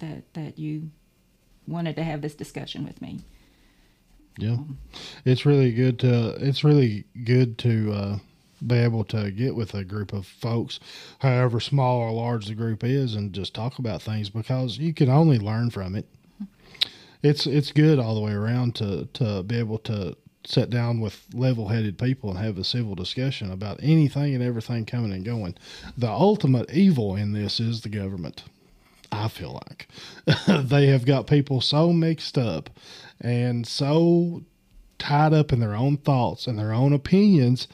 that 0.00 0.24
that 0.34 0.58
you 0.58 0.90
wanted 1.68 1.94
to 1.94 2.02
have 2.02 2.20
this 2.20 2.34
discussion 2.34 2.84
with 2.84 3.00
me. 3.00 3.20
Yeah, 4.38 4.56
it's 5.24 5.44
really 5.44 5.72
good 5.72 5.98
to 6.00 6.36
it's 6.40 6.64
really 6.64 7.04
good 7.24 7.58
to 7.58 7.92
uh, 7.92 8.18
be 8.66 8.76
able 8.76 9.04
to 9.04 9.30
get 9.30 9.54
with 9.54 9.74
a 9.74 9.84
group 9.84 10.12
of 10.12 10.26
folks, 10.26 10.80
however 11.18 11.60
small 11.60 11.98
or 11.98 12.12
large 12.12 12.46
the 12.46 12.54
group 12.54 12.82
is, 12.84 13.14
and 13.14 13.32
just 13.32 13.54
talk 13.54 13.78
about 13.78 14.02
things 14.02 14.30
because 14.30 14.78
you 14.78 14.94
can 14.94 15.10
only 15.10 15.38
learn 15.38 15.70
from 15.70 15.94
it. 15.94 16.06
It's 17.22 17.46
it's 17.46 17.72
good 17.72 17.98
all 17.98 18.14
the 18.14 18.20
way 18.20 18.32
around 18.32 18.74
to 18.76 19.06
to 19.14 19.42
be 19.42 19.58
able 19.58 19.78
to 19.80 20.16
sit 20.44 20.70
down 20.70 21.00
with 21.00 21.24
level 21.32 21.68
headed 21.68 21.98
people 21.98 22.30
and 22.30 22.38
have 22.38 22.58
a 22.58 22.64
civil 22.64 22.94
discussion 22.94 23.52
about 23.52 23.78
anything 23.82 24.34
and 24.34 24.42
everything 24.42 24.84
coming 24.84 25.12
and 25.12 25.24
going. 25.24 25.54
The 25.96 26.10
ultimate 26.10 26.70
evil 26.72 27.14
in 27.14 27.32
this 27.32 27.60
is 27.60 27.82
the 27.82 27.88
government. 27.88 28.42
I 29.12 29.28
feel 29.28 29.60
like 29.68 29.88
they 30.48 30.86
have 30.86 31.04
got 31.04 31.26
people 31.26 31.60
so 31.60 31.92
mixed 31.92 32.38
up 32.38 32.70
and 33.22 33.66
so 33.66 34.42
tied 34.98 35.32
up 35.32 35.52
in 35.52 35.60
their 35.60 35.74
own 35.74 35.96
thoughts 35.96 36.46
and 36.46 36.58
their 36.58 36.72
own 36.72 36.92
opinions. 36.92 37.66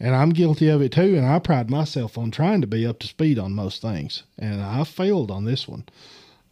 And 0.00 0.14
I'm 0.14 0.30
guilty 0.30 0.68
of 0.68 0.80
it 0.80 0.92
too. 0.92 1.16
And 1.16 1.26
I 1.26 1.38
pride 1.38 1.70
myself 1.70 2.16
on 2.18 2.30
trying 2.30 2.60
to 2.60 2.66
be 2.66 2.86
up 2.86 2.98
to 3.00 3.06
speed 3.06 3.38
on 3.38 3.52
most 3.52 3.82
things. 3.82 4.22
And 4.38 4.60
I 4.62 4.84
failed 4.84 5.30
on 5.30 5.44
this 5.44 5.66
one. 5.66 5.84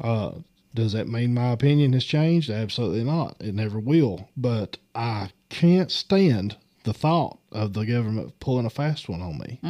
Uh, 0.00 0.32
does 0.74 0.92
that 0.92 1.08
mean 1.08 1.32
my 1.34 1.52
opinion 1.52 1.92
has 1.94 2.04
changed? 2.04 2.50
Absolutely 2.50 3.04
not. 3.04 3.36
It 3.40 3.54
never 3.54 3.78
will. 3.78 4.28
But 4.36 4.78
I 4.94 5.30
can't 5.48 5.90
stand 5.90 6.56
the 6.84 6.92
thought 6.92 7.38
of 7.52 7.72
the 7.72 7.84
government 7.84 8.38
pulling 8.40 8.66
a 8.66 8.70
fast 8.70 9.08
one 9.08 9.22
on 9.22 9.38
me. 9.38 9.60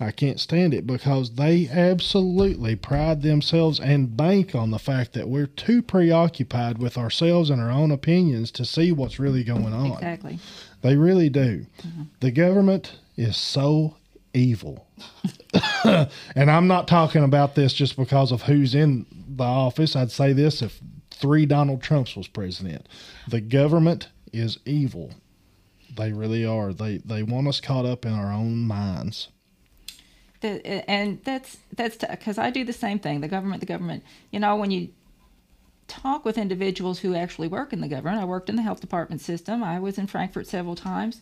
I 0.00 0.10
can't 0.10 0.40
stand 0.40 0.74
it 0.74 0.86
because 0.86 1.32
they 1.36 1.68
absolutely 1.68 2.74
pride 2.76 3.22
themselves 3.22 3.78
and 3.78 4.16
bank 4.16 4.54
on 4.54 4.70
the 4.70 4.78
fact 4.78 5.12
that 5.12 5.28
we're 5.28 5.46
too 5.46 5.82
preoccupied 5.82 6.78
with 6.78 6.98
ourselves 6.98 7.48
and 7.48 7.60
our 7.60 7.70
own 7.70 7.90
opinions 7.90 8.50
to 8.52 8.64
see 8.64 8.90
what's 8.90 9.20
really 9.20 9.44
going 9.44 9.72
on. 9.72 9.92
Exactly. 9.92 10.38
They 10.82 10.96
really 10.96 11.28
do. 11.28 11.66
Mm-hmm. 11.86 12.02
The 12.20 12.32
government 12.32 12.98
is 13.16 13.36
so 13.36 13.96
evil. 14.32 14.86
and 15.84 16.50
I'm 16.50 16.66
not 16.66 16.88
talking 16.88 17.22
about 17.22 17.54
this 17.54 17.72
just 17.72 17.96
because 17.96 18.32
of 18.32 18.42
who's 18.42 18.74
in 18.74 19.06
the 19.28 19.44
office. 19.44 19.94
I'd 19.94 20.10
say 20.10 20.32
this 20.32 20.60
if 20.60 20.80
three 21.10 21.46
Donald 21.46 21.82
Trumps 21.82 22.16
was 22.16 22.28
president. 22.28 22.88
The 23.28 23.40
government 23.40 24.08
is 24.32 24.58
evil. 24.66 25.12
They 25.96 26.12
really 26.12 26.44
are. 26.44 26.72
They 26.72 26.98
they 26.98 27.22
want 27.22 27.46
us 27.46 27.60
caught 27.60 27.86
up 27.86 28.04
in 28.04 28.12
our 28.12 28.32
own 28.32 28.66
minds. 28.66 29.28
And 30.44 31.22
that's 31.24 31.58
that's 31.74 31.96
because 31.96 32.38
I 32.38 32.50
do 32.50 32.64
the 32.64 32.72
same 32.72 32.98
thing. 32.98 33.20
The 33.20 33.28
government, 33.28 33.60
the 33.60 33.66
government. 33.66 34.04
You 34.30 34.40
know, 34.40 34.56
when 34.56 34.70
you 34.70 34.90
talk 35.88 36.24
with 36.24 36.38
individuals 36.38 37.00
who 37.00 37.14
actually 37.14 37.48
work 37.48 37.72
in 37.72 37.80
the 37.80 37.88
government, 37.88 38.20
I 38.20 38.24
worked 38.24 38.48
in 38.48 38.56
the 38.56 38.62
health 38.62 38.80
department 38.80 39.20
system. 39.20 39.62
I 39.62 39.78
was 39.78 39.98
in 39.98 40.06
Frankfort 40.06 40.46
several 40.46 40.74
times. 40.74 41.20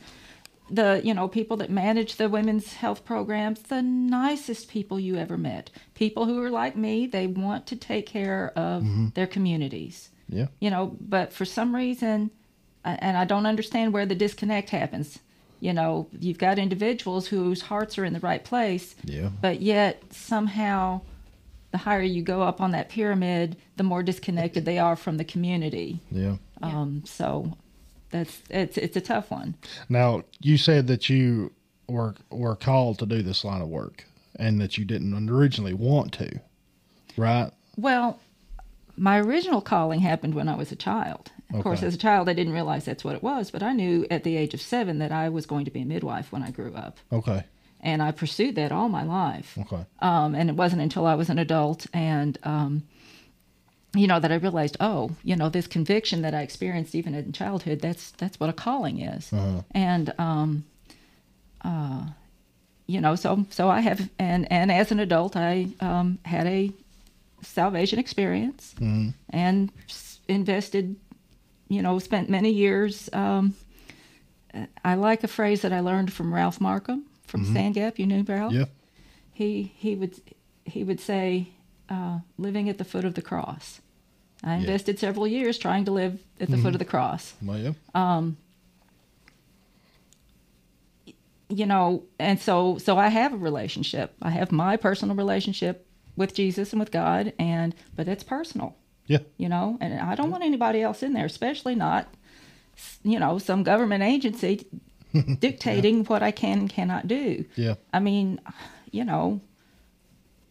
The 0.70 1.00
you 1.04 1.12
know 1.14 1.28
people 1.28 1.56
that 1.58 1.70
manage 1.70 2.16
the 2.16 2.28
women's 2.28 2.74
health 2.74 3.04
programs, 3.04 3.62
the 3.62 3.82
nicest 3.82 4.68
people 4.68 4.98
you 4.98 5.16
ever 5.16 5.36
met. 5.36 5.70
People 5.94 6.26
who 6.26 6.42
are 6.42 6.50
like 6.50 6.76
me. 6.76 7.06
They 7.06 7.26
want 7.26 7.66
to 7.68 7.76
take 7.76 8.06
care 8.06 8.52
of 8.56 8.82
mm-hmm. 8.82 9.08
their 9.14 9.26
communities. 9.26 10.10
Yeah. 10.28 10.46
You 10.60 10.70
know, 10.70 10.96
but 11.00 11.32
for 11.32 11.44
some 11.44 11.74
reason, 11.74 12.30
and 12.84 13.16
I 13.16 13.24
don't 13.24 13.46
understand 13.46 13.92
where 13.92 14.06
the 14.06 14.14
disconnect 14.14 14.70
happens. 14.70 15.18
You 15.62 15.72
know, 15.72 16.08
you've 16.18 16.38
got 16.38 16.58
individuals 16.58 17.28
whose 17.28 17.62
hearts 17.62 17.96
are 17.96 18.04
in 18.04 18.14
the 18.14 18.18
right 18.20 18.42
place, 18.42 18.96
Yeah. 19.04 19.28
but 19.40 19.62
yet 19.62 20.02
somehow 20.12 21.02
the 21.70 21.78
higher 21.78 22.02
you 22.02 22.20
go 22.22 22.42
up 22.42 22.60
on 22.60 22.72
that 22.72 22.88
pyramid, 22.88 23.56
the 23.76 23.84
more 23.84 24.02
disconnected 24.02 24.64
they 24.64 24.80
are 24.80 24.96
from 24.96 25.18
the 25.18 25.24
community. 25.24 26.00
Yeah. 26.10 26.36
Um, 26.62 27.04
so 27.06 27.56
that's 28.10 28.42
it's 28.50 28.76
it's 28.76 28.96
a 28.96 29.00
tough 29.00 29.30
one. 29.30 29.54
Now, 29.88 30.24
you 30.40 30.56
said 30.58 30.88
that 30.88 31.08
you 31.08 31.52
were 31.86 32.14
were 32.30 32.56
called 32.56 32.98
to 32.98 33.06
do 33.06 33.22
this 33.22 33.44
line 33.44 33.62
of 33.62 33.68
work 33.68 34.04
and 34.36 34.60
that 34.60 34.76
you 34.78 34.84
didn't 34.84 35.30
originally 35.30 35.74
want 35.74 36.12
to, 36.14 36.40
right? 37.16 37.50
Well, 37.76 38.18
my 38.96 39.18
original 39.20 39.60
calling 39.60 40.00
happened 40.00 40.34
when 40.34 40.48
I 40.48 40.56
was 40.56 40.72
a 40.72 40.76
child. 40.76 41.30
Of 41.54 41.62
course, 41.62 41.82
as 41.82 41.94
a 41.94 41.98
child, 41.98 42.28
I 42.28 42.32
didn't 42.32 42.52
realize 42.52 42.84
that's 42.84 43.04
what 43.04 43.14
it 43.14 43.22
was, 43.22 43.50
but 43.50 43.62
I 43.62 43.72
knew 43.72 44.06
at 44.10 44.24
the 44.24 44.36
age 44.36 44.54
of 44.54 44.60
seven 44.62 44.98
that 44.98 45.12
I 45.12 45.28
was 45.28 45.46
going 45.46 45.64
to 45.64 45.70
be 45.70 45.80
a 45.82 45.84
midwife 45.84 46.32
when 46.32 46.42
I 46.42 46.50
grew 46.50 46.74
up. 46.74 46.98
Okay. 47.12 47.44
And 47.80 48.00
I 48.02 48.12
pursued 48.12 48.54
that 48.54 48.70
all 48.72 48.88
my 48.88 49.02
life. 49.02 49.58
Okay. 49.58 49.84
Um, 50.00 50.34
and 50.34 50.48
it 50.48 50.56
wasn't 50.56 50.82
until 50.82 51.04
I 51.06 51.14
was 51.16 51.28
an 51.28 51.38
adult 51.38 51.86
and, 51.92 52.38
um, 52.44 52.84
you 53.94 54.06
know, 54.06 54.20
that 54.20 54.30
I 54.32 54.36
realized, 54.36 54.76
oh, 54.80 55.10
you 55.24 55.36
know, 55.36 55.48
this 55.50 55.66
conviction 55.66 56.22
that 56.22 56.34
I 56.34 56.42
experienced 56.42 56.94
even 56.94 57.14
in 57.14 57.32
childhood, 57.32 57.80
that's 57.80 58.12
that's 58.12 58.38
what 58.40 58.48
a 58.48 58.52
calling 58.54 59.00
is. 59.00 59.30
And, 59.72 60.14
um, 60.18 60.64
uh, 61.62 62.06
you 62.86 63.00
know, 63.00 63.14
so 63.16 63.44
so 63.50 63.68
I 63.68 63.80
have, 63.80 64.08
and 64.18 64.50
and 64.50 64.72
as 64.72 64.90
an 64.92 65.00
adult, 65.00 65.36
I 65.36 65.68
um, 65.80 66.18
had 66.24 66.46
a 66.46 66.72
salvation 67.42 67.98
experience 67.98 68.74
and 69.30 69.70
s- 69.88 70.20
invested, 70.28 70.96
you 71.72 71.82
know, 71.82 71.98
spent 71.98 72.28
many 72.28 72.50
years. 72.50 73.08
Um, 73.12 73.54
I 74.84 74.94
like 74.94 75.24
a 75.24 75.28
phrase 75.28 75.62
that 75.62 75.72
I 75.72 75.80
learned 75.80 76.12
from 76.12 76.32
Ralph 76.32 76.60
Markham 76.60 77.06
from 77.26 77.44
Stand 77.44 77.74
Gap. 77.74 77.98
You 77.98 78.06
knew 78.06 78.22
Ralph. 78.22 78.52
Yeah. 78.52 78.66
He 79.32 79.72
he 79.76 79.94
would 79.94 80.20
he 80.64 80.84
would 80.84 81.00
say, 81.00 81.48
uh, 81.88 82.18
"Living 82.36 82.68
at 82.68 82.78
the 82.78 82.84
foot 82.84 83.04
of 83.04 83.14
the 83.14 83.22
cross." 83.22 83.80
I 84.44 84.56
invested 84.56 84.98
several 84.98 85.28
years 85.28 85.56
trying 85.56 85.84
to 85.84 85.92
live 85.92 86.20
at 86.40 86.50
the 86.50 86.56
foot 86.56 86.74
of 86.74 86.80
the 86.80 86.84
cross. 86.84 87.34
Well, 87.40 87.58
yeah. 87.58 87.72
you 91.52 91.66
know 91.66 92.02
and 92.18 92.40
so 92.40 92.78
so 92.78 92.96
i 92.98 93.08
have 93.08 93.32
a 93.32 93.36
relationship 93.36 94.14
i 94.22 94.30
have 94.30 94.50
my 94.50 94.76
personal 94.76 95.14
relationship 95.14 95.86
with 96.16 96.34
jesus 96.34 96.72
and 96.72 96.80
with 96.80 96.90
god 96.90 97.32
and 97.38 97.74
but 97.94 98.08
it's 98.08 98.24
personal 98.24 98.74
Yeah. 99.12 99.18
you 99.36 99.48
know 99.54 99.66
and 99.80 99.90
i 100.00 100.14
don't 100.14 100.30
want 100.30 100.42
anybody 100.50 100.80
else 100.82 101.02
in 101.06 101.12
there 101.12 101.26
especially 101.26 101.74
not 101.74 102.04
you 103.02 103.18
know 103.22 103.38
some 103.38 103.62
government 103.62 104.02
agency 104.02 104.54
dictating 105.46 106.04
what 106.10 106.22
i 106.22 106.30
can 106.30 106.58
and 106.60 106.70
cannot 106.70 107.06
do 107.08 107.44
Yeah. 107.56 107.74
i 107.92 107.98
mean 108.08 108.40
you 108.90 109.04
know 109.04 109.40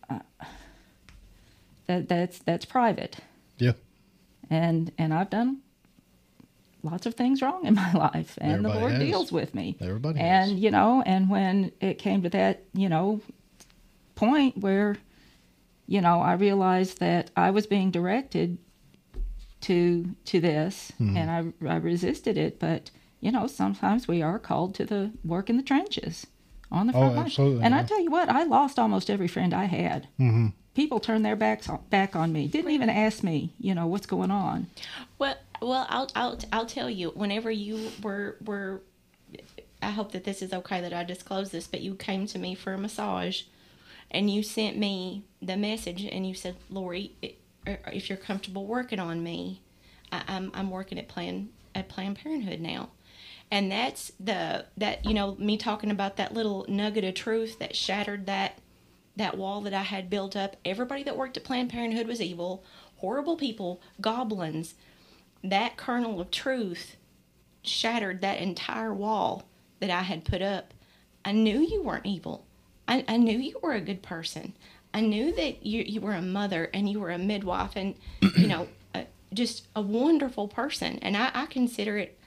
uh, 0.10 0.20
that 1.88 2.08
that's 2.08 2.40
that's 2.40 2.66
private 2.66 3.18
Yeah. 3.58 3.74
and 4.50 4.92
and 4.98 5.14
i've 5.14 5.30
done 5.30 5.60
lots 6.84 7.06
of 7.06 7.14
things 7.16 7.42
wrong 7.42 7.66
in 7.66 7.74
my 7.86 7.92
life 7.94 8.38
and 8.42 8.64
the 8.66 8.70
lord 8.70 8.92
has. 8.94 9.00
deals 9.02 9.32
with 9.32 9.54
me 9.56 9.76
Everybody 9.82 10.20
and 10.20 10.52
has. 10.52 10.60
you 10.60 10.72
know 10.72 11.02
and 11.06 11.30
when 11.30 11.72
it 11.80 11.98
came 11.98 12.22
to 12.24 12.30
that 12.30 12.64
you 12.74 12.90
know 12.90 13.22
point 14.16 14.58
where 14.58 14.98
you 15.88 16.02
know 16.02 16.22
i 16.22 16.34
realized 16.34 17.00
that 17.00 17.30
i 17.36 17.50
was 17.52 17.66
being 17.68 17.92
directed 17.92 18.58
to 19.62 20.16
to 20.26 20.40
this 20.40 20.92
Mm-hmm. 21.00 21.18
and 21.18 21.54
I, 21.64 21.74
I 21.74 21.78
resisted 21.78 22.38
it 22.38 22.60
but 22.60 22.92
you 23.20 23.32
know 23.32 23.48
sometimes 23.48 24.08
we 24.08 24.22
are 24.22 24.40
called 24.40 24.76
to 24.76 24.86
the 24.86 25.12
work 25.24 25.50
in 25.50 25.58
the 25.58 25.64
trenches 25.64 26.28
on 26.72 26.88
the 26.88 26.94
Oh, 26.94 27.00
front 27.00 27.16
line 27.16 27.26
absolutely, 27.26 27.64
and 27.64 27.76
i 27.76 27.84
tell 27.84 28.00
you 28.02 28.10
what 28.12 28.30
i 28.30 28.44
lost 28.44 28.80
almost 28.80 29.10
every 29.10 29.28
friend 29.28 29.54
i 29.54 29.66
had 29.66 30.08
mm-hmm. 30.20 30.48
people 30.74 31.00
turned 31.00 31.26
their 31.26 31.36
backs 31.36 31.70
on, 31.70 31.80
back 31.90 32.16
on 32.16 32.32
me 32.34 32.48
didn't 32.48 32.72
even 32.72 32.90
ask 32.90 33.24
me 33.24 33.54
you 33.60 33.76
know 33.76 33.88
what's 33.88 34.06
going 34.08 34.32
on 34.32 34.68
Well, 35.20 35.36
well, 35.62 35.86
I'll 35.90 36.10
I'll 36.16 36.40
I'll 36.52 36.66
tell 36.66 36.90
you. 36.90 37.10
Whenever 37.12 37.52
you 37.52 37.92
were 38.02 38.38
were, 38.44 38.82
I 39.80 39.92
hope 39.92 40.12
that 40.14 40.24
this 40.24 40.42
is 40.42 40.54
okay 40.54 40.82
that 40.82 40.92
I 40.92 41.04
disclose 41.04 41.52
this, 41.52 41.68
but 41.68 41.82
you 41.82 41.94
came 41.94 42.26
to 42.28 42.40
me 42.40 42.56
for 42.56 42.74
a 42.74 42.80
massage, 42.80 43.44
and 44.12 44.30
you 44.30 44.44
sent 44.44 44.78
me 44.78 45.24
the 45.42 45.58
message, 45.58 46.04
and 46.04 46.28
you 46.28 46.36
said, 46.36 46.56
"Lori, 46.70 47.16
er, 47.68 47.80
if 47.92 48.10
you're 48.10 48.18
comfortable 48.18 48.66
working 48.66 49.00
on 49.00 49.24
me, 49.24 49.62
I, 50.12 50.22
I'm 50.28 50.52
I'm 50.54 50.70
working 50.70 51.00
at 51.00 51.08
Planned 51.08 51.50
at 51.74 51.90
Planned 51.90 52.18
Parenthood 52.18 52.60
now." 52.60 52.90
And 53.50 53.72
that's 53.72 54.12
the 54.20 54.66
that 54.78 55.06
you 55.06 55.14
know 55.14 55.36
me 55.36 55.58
talking 55.58 55.92
about 55.92 56.18
that 56.18 56.34
little 56.34 56.66
nugget 56.68 57.04
of 57.04 57.16
truth 57.16 57.60
that 57.60 57.76
shattered 57.76 58.26
that 58.28 58.60
that 59.16 59.38
wall 59.38 59.62
that 59.62 59.74
I 59.74 59.84
had 59.84 60.10
built 60.10 60.36
up. 60.36 60.56
Everybody 60.64 61.04
that 61.04 61.18
worked 61.18 61.38
at 61.38 61.44
Planned 61.44 61.70
Parenthood 61.70 62.08
was 62.08 62.22
evil, 62.22 62.64
horrible 62.98 63.36
people, 63.36 63.82
goblins. 64.00 64.76
That 65.44 65.76
kernel 65.76 66.22
of 66.22 66.32
truth 66.32 66.96
shattered 67.64 68.22
that 68.22 68.40
entire 68.40 68.94
wall 68.94 69.44
that 69.80 69.90
I 69.90 70.04
had 70.04 70.24
put 70.24 70.42
up. 70.42 70.74
I 71.26 71.32
knew 71.32 71.60
you 71.60 71.84
weren't 71.84 72.06
evil. 72.06 72.46
I, 72.92 73.06
I 73.08 73.16
knew 73.16 73.40
you 73.40 73.58
were 73.64 73.72
a 73.72 73.80
good 73.80 74.04
person. 74.04 74.52
I 74.94 75.00
knew 75.00 75.34
that 75.36 75.66
you, 75.66 75.82
you 75.88 76.02
were 76.02 76.14
a 76.14 76.22
mother 76.22 76.70
and 76.74 76.90
you 76.90 77.00
were 77.00 77.10
a 77.10 77.18
midwife 77.18 77.78
and, 77.78 77.96
you 78.36 78.48
know, 78.48 78.68
a, 78.94 79.06
just 79.34 79.68
a 79.74 79.82
wonderful 79.82 80.50
person. 80.50 81.00
And 81.02 81.16
I, 81.16 81.32
I 81.34 81.46
consider 81.46 81.98
it, 81.98 82.20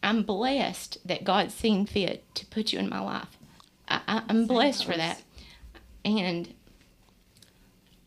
I'm 0.00 0.22
blessed 0.22 0.98
that 1.04 1.24
God's 1.24 1.52
seen 1.52 1.86
fit 1.86 2.32
to 2.36 2.46
put 2.46 2.72
you 2.72 2.78
in 2.78 2.88
my 2.88 3.00
life. 3.00 3.36
I, 3.88 4.00
I, 4.06 4.22
I'm 4.28 4.46
blessed 4.46 4.84
for 4.84 4.96
that. 4.96 5.20
And 6.04 6.54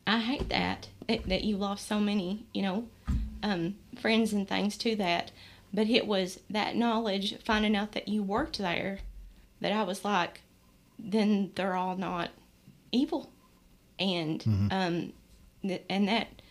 I 0.08 0.20
hate 0.20 0.48
that, 0.48 0.88
that 1.10 1.28
that 1.28 1.44
you 1.44 1.58
lost 1.58 1.88
so 1.88 2.00
many, 2.00 2.46
you 2.54 2.62
know, 2.62 2.88
um, 3.44 3.76
friends 4.00 4.32
and 4.32 4.48
things 4.48 4.78
to 4.78 4.96
that. 4.96 5.32
But 5.74 5.90
it 5.90 6.08
was 6.08 6.40
that 6.50 6.78
knowledge, 6.78 7.38
finding 7.44 7.76
out 7.76 7.92
that 7.92 8.08
you 8.08 8.24
worked 8.24 8.60
there, 8.60 9.00
that 9.60 9.74
I 9.74 9.84
was 9.84 10.06
like, 10.06 10.42
then 10.98 11.52
they're 11.56 11.76
all 11.76 11.98
not 11.98 12.30
evil, 12.92 13.32
and 14.00 14.44
um, 14.72 15.14
th- 15.62 15.84
and 15.90 16.08
that. 16.08 16.42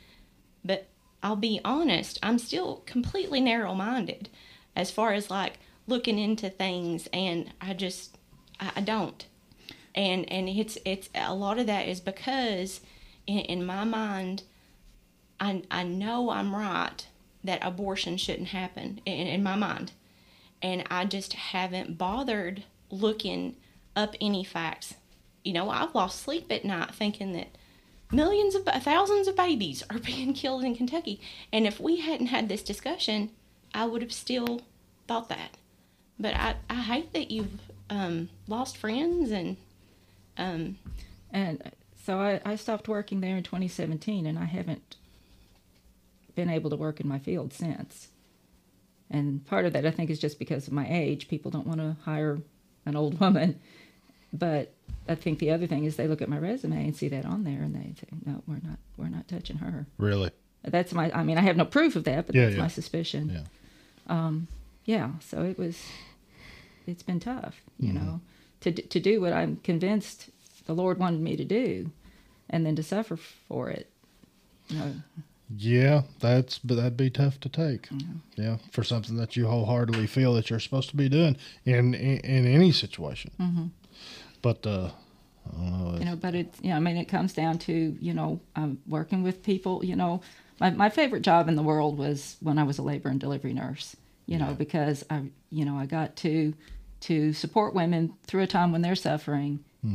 But 0.64 0.88
I'll 1.22 1.36
be 1.36 1.60
honest, 1.64 2.18
I'm 2.22 2.38
still 2.38 2.82
completely 2.86 3.40
narrow-minded, 3.40 4.28
as 4.76 4.90
far 4.90 5.12
as 5.12 5.30
like 5.30 5.58
looking 5.86 6.18
into 6.18 6.50
things, 6.50 7.08
and 7.12 7.52
I 7.60 7.74
just 7.74 8.16
I, 8.60 8.72
I 8.76 8.80
don't. 8.80 9.26
And 9.94 10.30
and 10.30 10.48
it's 10.48 10.78
it's 10.84 11.08
a 11.14 11.34
lot 11.34 11.58
of 11.58 11.66
that 11.66 11.86
is 11.88 12.00
because 12.00 12.80
in, 13.26 13.38
in 13.40 13.66
my 13.66 13.84
mind 13.84 14.42
I, 15.40 15.62
I 15.70 15.82
know 15.84 16.30
I'm 16.30 16.54
right 16.54 17.06
that 17.42 17.58
abortion 17.62 18.16
shouldn't 18.16 18.48
happen 18.48 19.00
in, 19.04 19.26
in 19.26 19.42
my 19.42 19.56
mind. 19.56 19.92
And 20.62 20.84
I 20.90 21.04
just 21.04 21.34
haven't 21.34 21.98
bothered 21.98 22.64
looking 22.90 23.56
up 23.96 24.14
any 24.20 24.44
facts 24.44 24.94
you 25.44 25.52
know 25.52 25.70
I've 25.70 25.94
lost 25.94 26.22
sleep 26.22 26.46
at 26.50 26.64
night 26.64 26.94
thinking 26.94 27.32
that 27.32 27.48
millions 28.12 28.54
of 28.54 28.64
thousands 28.64 29.28
of 29.28 29.36
babies 29.36 29.82
are 29.90 29.98
being 30.10 30.34
killed 30.34 30.64
in 30.64 30.76
Kentucky 30.76 31.20
and 31.52 31.66
if 31.66 31.80
we 31.80 32.00
hadn't 32.00 32.26
had 32.26 32.48
this 32.48 32.62
discussion 32.62 33.30
I 33.72 33.86
would 33.86 34.02
have 34.02 34.12
still 34.12 34.62
thought 35.06 35.28
that 35.28 35.56
but 36.18 36.34
I, 36.34 36.56
I 36.70 36.74
hate 36.74 37.12
that 37.12 37.30
you've 37.30 37.60
um, 37.90 38.28
lost 38.46 38.76
friends 38.76 39.30
and 39.30 39.56
um, 40.36 40.78
And 41.32 41.70
so 42.04 42.18
I, 42.18 42.40
I 42.44 42.56
stopped 42.56 42.88
working 42.88 43.20
there 43.20 43.36
in 43.36 43.42
2017, 43.42 44.26
and 44.26 44.38
I 44.38 44.44
haven't 44.44 44.96
been 46.34 46.50
able 46.50 46.70
to 46.70 46.76
work 46.76 47.00
in 47.00 47.08
my 47.08 47.18
field 47.18 47.52
since. 47.52 48.08
And 49.10 49.44
part 49.46 49.64
of 49.64 49.72
that, 49.74 49.86
I 49.86 49.90
think, 49.90 50.10
is 50.10 50.18
just 50.18 50.38
because 50.38 50.66
of 50.66 50.72
my 50.72 50.86
age. 50.88 51.28
People 51.28 51.50
don't 51.50 51.66
want 51.66 51.80
to 51.80 51.96
hire 52.04 52.38
an 52.84 52.96
old 52.96 53.20
woman. 53.20 53.60
But 54.34 54.72
I 55.08 55.14
think 55.14 55.38
the 55.38 55.50
other 55.52 55.66
thing 55.66 55.84
is 55.84 55.94
they 55.96 56.08
look 56.08 56.20
at 56.20 56.28
my 56.28 56.38
resume 56.38 56.84
and 56.84 56.94
see 56.96 57.08
that 57.08 57.24
on 57.24 57.44
there, 57.44 57.62
and 57.62 57.74
they 57.74 57.94
say, 58.00 58.08
"No, 58.26 58.42
we're 58.46 58.54
not. 58.68 58.78
We're 58.96 59.08
not 59.08 59.28
touching 59.28 59.58
her." 59.58 59.86
Really. 59.96 60.30
That's 60.64 60.92
my. 60.92 61.10
I 61.12 61.22
mean, 61.22 61.38
I 61.38 61.42
have 61.42 61.56
no 61.56 61.64
proof 61.64 61.94
of 61.94 62.04
that, 62.04 62.26
but 62.26 62.34
Yeah, 62.34 62.44
that's 62.46 62.56
yeah. 62.56 62.62
my 62.62 62.68
suspicion. 62.68 63.44
Yeah. 64.08 64.30
yeah 64.86 65.10
so 65.20 65.42
it 65.42 65.58
was 65.58 65.78
it's 66.86 67.02
been 67.02 67.20
tough 67.20 67.62
you 67.78 67.92
Mm-hmm. 67.92 68.04
know 68.06 68.20
to 68.60 68.70
to 68.72 69.00
do 69.00 69.20
what 69.20 69.32
i'm 69.32 69.56
convinced 69.64 70.28
the 70.66 70.74
lord 70.74 70.98
wanted 70.98 71.20
me 71.20 71.36
to 71.36 71.44
do 71.44 71.90
and 72.50 72.66
then 72.66 72.76
to 72.76 72.82
suffer 72.82 73.16
for 73.16 73.70
it 73.70 73.88
you 74.68 74.78
know 74.78 74.92
Yeah, 75.56 76.02
that's 76.20 76.58
but 76.58 76.74
that'd 76.76 76.96
be 76.96 77.10
tough 77.10 77.38
to 77.40 77.48
take. 77.48 77.88
Yeah, 78.36 78.56
for 78.72 78.82
something 78.82 79.16
that 79.16 79.36
you 79.36 79.46
wholeheartedly 79.46 80.06
feel 80.06 80.34
that 80.34 80.48
you're 80.50 80.58
supposed 80.60 80.88
to 80.90 80.96
be 80.96 81.08
doing 81.08 81.36
in 81.64 81.94
in, 81.94 82.18
in 82.20 82.46
any 82.46 82.72
situation. 82.72 83.30
Mm-hmm. 83.38 83.66
But 84.44 84.60
uh, 84.66 84.90
I 85.48 85.52
don't 85.56 85.70
know. 85.72 85.98
you 85.98 86.04
know 86.08 86.16
but 86.24 86.34
it 86.40 86.48
you 86.64 86.70
know 86.70 86.76
i 86.76 86.82
mean 86.86 86.96
it 87.04 87.08
comes 87.16 87.32
down 87.42 87.54
to 87.68 87.74
you 88.08 88.14
know 88.18 88.30
i'm 88.56 88.72
working 88.96 89.20
with 89.26 89.36
people 89.42 89.74
you 89.90 89.96
know. 89.96 90.20
My, 90.62 90.70
my 90.84 90.90
favorite 90.98 91.22
job 91.30 91.48
in 91.50 91.56
the 91.60 91.66
world 91.72 91.98
was 92.04 92.36
when 92.46 92.56
i 92.62 92.64
was 92.70 92.78
a 92.78 92.82
labor 92.90 93.08
and 93.12 93.18
delivery 93.26 93.52
nurse 93.62 93.96
you 94.26 94.38
know 94.42 94.52
because 94.64 94.98
i 95.10 95.18
you 95.58 95.64
know 95.66 95.76
i 95.82 95.86
got 95.98 96.08
to 96.24 96.54
to 97.08 97.32
support 97.32 97.74
women 97.74 98.02
through 98.26 98.42
a 98.44 98.46
time 98.58 98.70
when 98.72 98.82
they're 98.82 99.02
suffering 99.10 99.52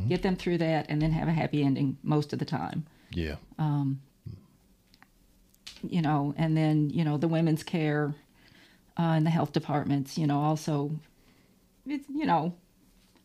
get 0.07 0.21
them 0.21 0.35
through 0.35 0.57
that 0.59 0.85
and 0.89 1.01
then 1.01 1.11
have 1.11 1.27
a 1.27 1.31
happy 1.41 1.63
ending 1.63 1.97
most 2.03 2.31
of 2.33 2.37
the 2.39 2.45
time. 2.45 2.85
Yeah, 3.21 3.37
Um, 3.57 3.87
you 5.95 6.01
know, 6.07 6.33
and 6.37 6.55
then 6.55 6.75
you 6.97 7.03
know 7.03 7.17
the 7.17 7.27
women's 7.27 7.63
care 7.63 8.13
uh, 8.99 9.15
and 9.17 9.25
the 9.25 9.31
health 9.31 9.51
departments, 9.51 10.15
you 10.17 10.27
know, 10.27 10.39
also 10.49 10.91
it's 11.87 12.07
you 12.21 12.25
know 12.31 12.53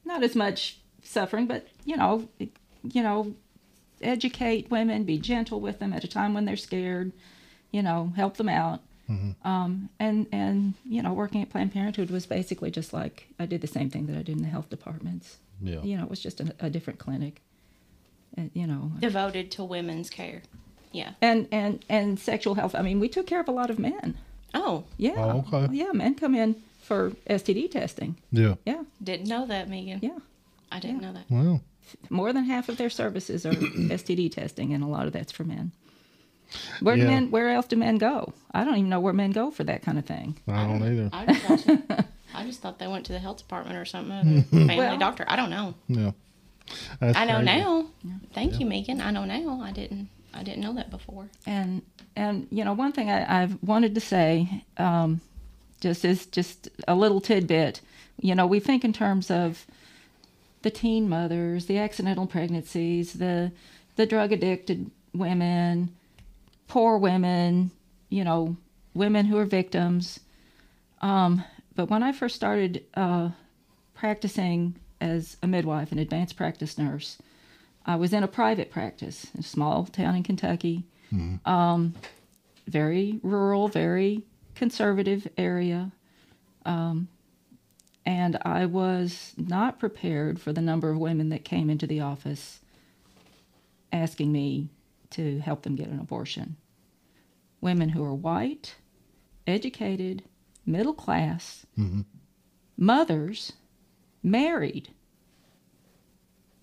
not 0.06 0.22
as 0.22 0.34
much 0.34 0.78
suffering, 1.05 1.47
but 1.47 1.68
you 1.85 1.97
know, 1.97 2.28
you 2.39 3.02
know, 3.02 3.35
educate 4.02 4.70
women, 4.70 5.05
be 5.05 5.18
gentle 5.18 5.60
with 5.60 5.78
them 5.78 5.93
at 5.93 6.05
a 6.05 6.09
time 6.09 6.35
when 6.35 6.44
they're 6.44 6.56
scared, 6.56 7.12
you 7.70 7.82
know, 7.82 8.12
help 8.16 8.36
them 8.36 8.48
out. 8.48 8.81
Um, 9.44 9.90
and 10.01 10.26
and 10.32 10.74
you 10.89 11.02
know, 11.02 11.12
working 11.12 11.43
at 11.43 11.51
Planned 11.51 11.72
Parenthood 11.74 12.10
was 12.10 12.24
basically 12.24 12.70
just 12.70 12.94
like 12.94 13.26
I 13.39 13.44
did 13.44 13.60
the 13.60 13.66
same 13.66 13.90
thing 13.90 14.06
that 14.06 14.16
I 14.16 14.22
did 14.22 14.36
in 14.36 14.43
the 14.43 14.48
health 14.48 14.70
departments. 14.70 15.36
yeah, 15.60 15.82
You 15.82 15.98
know, 15.98 16.05
it 16.05 16.10
was 16.10 16.20
just 16.20 16.40
a, 16.40 16.55
a 16.59 16.70
different 16.70 16.98
clinic. 16.98 17.43
And, 18.36 18.51
you 18.55 18.66
know, 18.66 18.93
devoted 18.98 19.51
to 19.52 19.64
women's 19.64 20.09
care. 20.10 20.40
Yeah. 20.90 21.10
and 21.20 21.48
and 21.52 21.85
and 21.89 22.18
sexual 22.18 22.55
health. 22.55 22.74
I 22.74 22.81
mean, 22.82 22.98
we 22.98 23.09
took 23.09 23.26
care 23.26 23.40
of 23.40 23.48
a 23.48 23.52
lot 23.52 23.68
of 23.68 23.78
men. 23.78 24.16
Oh, 24.55 24.85
Yeah. 24.97 25.14
Oh, 25.18 25.44
okay. 25.52 25.72
Yeah, 25.74 25.93
men 25.93 26.14
come 26.14 26.35
in 26.35 26.56
for 26.81 27.10
STD 27.28 27.70
testing. 27.70 28.16
yeah. 28.32 28.55
Yeah, 28.64 28.85
didn't 29.02 29.28
know 29.28 29.44
that, 29.47 29.68
Megan. 29.68 29.98
yeah. 30.02 30.18
I 30.74 30.80
didn't 30.80 31.01
know 31.02 31.12
that. 31.12 31.30
Wow. 31.30 31.60
More 32.10 32.32
than 32.32 32.44
half 32.44 32.68
of 32.68 32.76
their 32.76 32.90
services 32.90 33.46
are 33.46 33.52
STD 33.55 34.32
testing, 34.32 34.72
and 34.74 34.82
a 34.82 34.86
lot 34.86 35.06
of 35.06 35.12
that's 35.12 35.32
for 35.32 35.44
men. 35.44 35.72
Where 36.80 36.96
do 36.96 37.02
Yeah. 37.02 37.09
men? 37.09 37.30
Where 37.30 37.51
else 37.51 37.66
do 37.66 37.76
men 37.76 37.98
go? 37.98 38.32
I 38.52 38.64
don't 38.64 38.76
even 38.76 38.90
know 38.90 39.01
where 39.01 39.12
men 39.12 39.30
go 39.30 39.51
for 39.51 39.64
that 39.64 39.82
kind 39.82 39.98
of 39.98 40.05
thing. 40.05 40.36
I 40.48 40.66
don't 40.66 40.82
either. 40.82 41.10
I 41.12 41.26
just, 41.32 41.64
thought, 41.66 42.05
I 42.34 42.44
just 42.44 42.60
thought 42.60 42.78
they 42.78 42.86
went 42.86 43.06
to 43.06 43.12
the 43.12 43.18
health 43.18 43.38
department 43.38 43.76
or 43.76 43.84
something, 43.84 44.38
or 44.40 44.42
family 44.51 44.76
Well- 44.76 44.98
doctor. 44.98 45.24
I 45.28 45.36
don't 45.36 45.51
know. 45.51 45.74
Yeah. 45.88 46.10
That's 47.01 47.16
I 47.18 47.24
know 47.26 47.34
crazy. 47.36 47.44
now. 47.46 47.86
Thank 48.32 48.59
you, 48.60 48.66
Megan. 48.66 49.01
I 49.01 49.10
know 49.10 49.24
now. 49.24 49.60
I 49.60 49.70
didn't. 49.72 50.09
I 50.32 50.42
didn't 50.42 50.62
know 50.62 50.72
that 50.74 50.90
before. 50.90 51.28
And 51.46 51.82
and 52.16 52.48
you 52.51 52.64
know 52.64 52.72
one 52.72 52.90
thing 52.92 53.10
I, 53.10 53.42
I've 53.42 53.62
wanted 53.62 53.94
to 53.94 54.01
say, 54.01 54.64
um, 54.78 55.20
just 55.80 56.05
is 56.05 56.26
just 56.26 56.68
a 56.88 56.94
little 56.94 57.20
tidbit. 57.20 57.80
You 58.20 58.34
know 58.34 58.46
we 58.46 58.60
think 58.60 58.84
in 58.84 58.92
terms 58.92 59.30
of 59.30 59.66
the 60.65 60.70
teen 60.70 61.09
mothers, 61.09 61.66
the 61.66 61.78
accidental 61.78 62.27
pregnancies, 62.27 63.12
the 63.12 63.53
the 63.97 64.07
drug 64.07 64.32
addicted 64.32 64.91
women, 65.12 65.95
poor 66.66 66.99
women, 66.99 67.70
you 68.09 68.24
know, 68.24 68.57
women 68.95 69.27
who 69.27 69.39
are 69.39 69.45
victims. 69.45 70.19
Um, 71.01 71.45
but 71.77 71.91
when 71.91 72.03
I 72.03 72.12
first 72.12 72.35
started 72.35 72.82
uh, 72.95 73.28
practicing 73.95 74.74
as 75.01 75.36
a 75.43 75.47
midwife 75.47 75.93
and 75.93 76.01
advanced 76.01 76.36
practice 76.36 76.78
nurse, 76.78 77.19
I 77.86 77.97
was 77.97 78.12
in 78.12 78.24
a 78.24 78.28
private 78.28 78.70
practice, 78.70 79.27
in 79.35 79.41
a 79.41 79.45
small 79.45 79.85
town 79.85 80.16
in 80.16 80.23
Kentucky, 80.24 80.85
um, 81.45 81.95
very 82.66 83.20
rural, 83.23 83.69
very 83.69 84.23
conservative 84.55 85.28
area. 85.36 85.93
Um, 86.65 87.09
and 88.06 88.39
I 88.43 88.66
was 88.66 89.32
not 89.36 89.78
prepared 89.78 90.40
for 90.40 90.52
the 90.52 90.60
number 90.60 90.90
of 90.90 90.98
women 90.98 91.31
that 91.31 91.44
came 91.44 91.70
into 91.70 91.86
the 91.86 92.01
office 92.01 92.60
asking 93.93 94.32
me 94.32 94.68
to 95.10 95.39
help 95.40 95.62
them 95.62 95.76
get 95.76 95.89
an 95.89 96.01
abortion. 96.01 96.56
Women 97.60 97.90
who 97.90 98.05
are 98.05 98.14
white, 98.14 98.76
educated, 99.47 100.22
middle 100.66 100.93
class, 100.93 101.64
mm-hmm. 101.78 102.02
mothers, 102.76 103.52
married, 104.22 104.90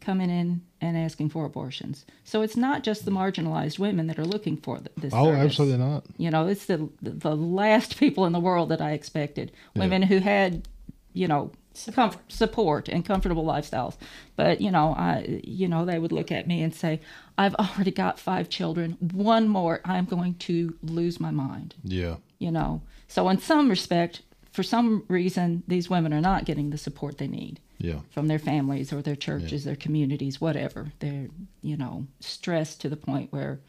coming 0.02 0.30
in 0.30 0.62
and 0.82 0.98
asking 0.98 1.30
for 1.30 1.46
abortions. 1.46 2.06
So 2.24 2.42
it's 2.42 2.58
not 2.58 2.84
just 2.84 3.06
the 3.06 3.12
marginalized 3.12 3.80
women 3.80 4.08
that 4.08 4.20
are 4.20 4.26
looking 4.26 4.58
for 4.58 4.80
this. 4.98 5.14
Oh, 5.14 5.26
service. 5.26 5.46
absolutely 5.46 5.78
not. 5.78 6.06
You 6.18 6.32
know, 6.32 6.48
it's 6.48 6.66
the 6.66 6.90
the 7.02 7.36
last 7.36 7.98
people 8.00 8.26
in 8.26 8.34
the 8.34 8.40
world 8.40 8.70
that 8.70 8.82
I 8.82 8.92
expected. 8.92 9.52
Women 9.76 10.02
who 10.02 10.18
had, 10.18 10.68
you 11.14 11.28
know, 11.28 11.52
comf- 11.76 12.18
support 12.28 12.88
and 12.90 13.06
comfortable 13.06 13.46
lifestyles. 13.46 13.96
But 14.36 14.62
you 14.62 14.72
know, 14.72 14.94
I 14.98 15.42
you 15.44 15.68
know 15.68 15.86
they 15.86 16.00
would 16.00 16.12
look 16.12 16.32
at 16.32 16.48
me 16.48 16.62
and 16.62 16.74
say, 16.74 17.02
"I've 17.38 17.56
already 17.56 17.92
got 17.92 18.20
five 18.20 18.50
children. 18.50 18.98
One 19.14 19.48
more, 19.48 19.82
I'm 19.86 20.06
going 20.06 20.36
to 20.36 20.76
lose 20.84 21.20
my 21.20 21.32
mind." 21.32 21.76
Yeah. 21.84 22.18
You 22.40 22.52
know, 22.52 22.82
so 23.08 23.30
in 23.30 23.38
some 23.40 23.70
respect, 23.70 24.22
for 24.52 24.64
some 24.64 25.04
reason, 25.08 25.64
these 25.68 25.90
women 25.90 26.14
are 26.14 26.22
not 26.22 26.46
getting 26.46 26.72
the 26.72 26.78
support 26.78 27.18
they 27.20 27.28
need 27.28 27.60
Yeah. 27.78 28.00
from 28.10 28.28
their 28.28 28.40
families 28.40 28.92
or 28.92 29.02
their 29.02 29.16
churches, 29.16 29.64
their 29.64 29.76
communities, 29.76 30.42
whatever. 30.42 30.92
They're, 31.00 31.28
you 31.62 31.78
know, 31.78 32.08
stressed 32.20 32.82
to 32.82 32.90
the 32.90 32.98
point 32.98 33.32
where 33.32 33.60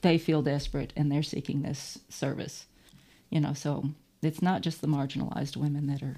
they 0.00 0.16
feel 0.16 0.42
desperate 0.42 0.92
and 0.96 1.12
they're 1.12 1.22
seeking 1.22 1.62
this 1.62 1.98
service. 2.08 2.66
You 3.30 3.40
know, 3.40 3.52
so 3.52 3.90
it's 4.22 4.40
not 4.42 4.62
just 4.62 4.80
the 4.80 4.86
marginalized 4.88 5.56
women 5.56 5.86
that 5.88 6.02
are 6.02 6.16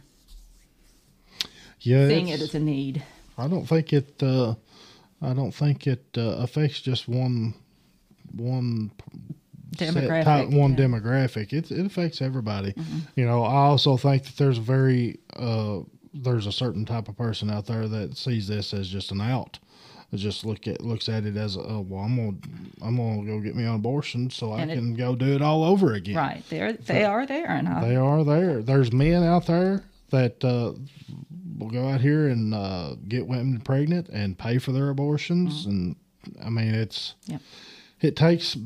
Yeah. 1.80 2.08
seeing 2.08 2.28
it 2.28 2.40
as 2.40 2.54
a 2.54 2.60
need. 2.60 3.02
I 3.38 3.48
don't 3.48 3.66
think 3.66 3.92
it. 3.92 4.22
Uh, 4.22 4.54
I 5.22 5.32
don't 5.34 5.52
think 5.52 5.86
it 5.86 6.04
uh, 6.16 6.20
affects 6.38 6.80
just 6.80 7.08
one 7.08 7.54
one 8.34 8.90
Demographic, 9.76 10.24
type, 10.24 10.48
one 10.50 10.72
yeah. 10.72 10.78
Mm-hmm. 10.78 10.94
demographic. 10.94 11.52
It 11.52 11.70
it 11.70 11.86
affects 11.86 12.20
everybody. 12.20 12.74
You 13.14 13.24
know, 13.24 13.44
I 13.44 13.54
also 13.66 13.96
think 13.96 14.24
that 14.24 14.36
there's 14.36 14.58
a 14.58 14.62
very 14.62 15.20
uh, 15.36 15.80
there's 16.12 16.46
a 16.46 16.52
certain 16.52 16.84
type 16.84 17.08
of 17.08 17.16
person 17.16 17.50
out 17.50 17.66
there 17.66 17.86
that 17.86 18.16
sees 18.16 18.48
this 18.48 18.74
as 18.74 18.88
just 18.88 19.12
an 19.12 19.20
out. 19.20 19.58
Just 20.12 20.44
look 20.44 20.66
at 20.66 20.80
looks 20.80 21.08
at 21.08 21.24
it 21.24 21.36
as 21.36 21.54
a 21.54 21.80
well, 21.80 22.00
I'm 22.02 22.16
gonna 22.16 22.36
I'm 22.82 22.96
gonna 22.96 23.24
go 23.24 23.38
get 23.38 23.54
me 23.54 23.62
an 23.62 23.76
abortion 23.76 24.28
so 24.28 24.50
I 24.52 24.62
it- 24.62 24.74
can 24.74 24.94
go 24.94 25.14
do 25.14 25.32
it 25.36 25.40
all 25.40 25.62
over 25.62 25.94
again. 25.94 26.16
Right. 26.16 26.42
They're 26.50 26.72
they 26.72 27.04
are 27.04 27.24
there 27.26 27.46
and 27.48 27.68
I, 27.68 27.88
They 27.88 27.94
are 27.96 28.24
there. 28.24 28.60
There's 28.62 28.92
men 28.92 29.22
out 29.22 29.46
there 29.46 29.84
that 30.10 30.44
uh, 30.44 30.72
will 31.60 31.70
go 31.70 31.88
out 31.88 32.00
here 32.00 32.26
and 32.28 32.52
uh, 32.54 32.96
get 33.06 33.26
women 33.26 33.60
pregnant 33.60 34.08
and 34.08 34.36
pay 34.38 34.58
for 34.58 34.72
their 34.72 34.88
abortions, 34.88 35.66
and 35.66 35.94
I 36.44 36.50
mean 36.50 36.74
it's 36.74 37.14
Yep. 37.26 37.40
it 38.00 38.16
takes 38.16 38.56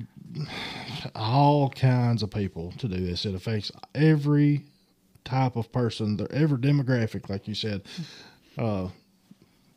all 1.14 1.70
kinds 1.70 2.22
of 2.22 2.30
people 2.30 2.72
to 2.78 2.88
do 2.88 2.96
this. 2.96 3.24
It 3.26 3.34
affects 3.34 3.70
every 3.94 4.64
type 5.24 5.56
of 5.56 5.70
person, 5.72 6.18
every 6.30 6.58
demographic, 6.58 7.28
like 7.28 7.46
you 7.48 7.54
said. 7.54 7.82
Uh, 8.58 8.88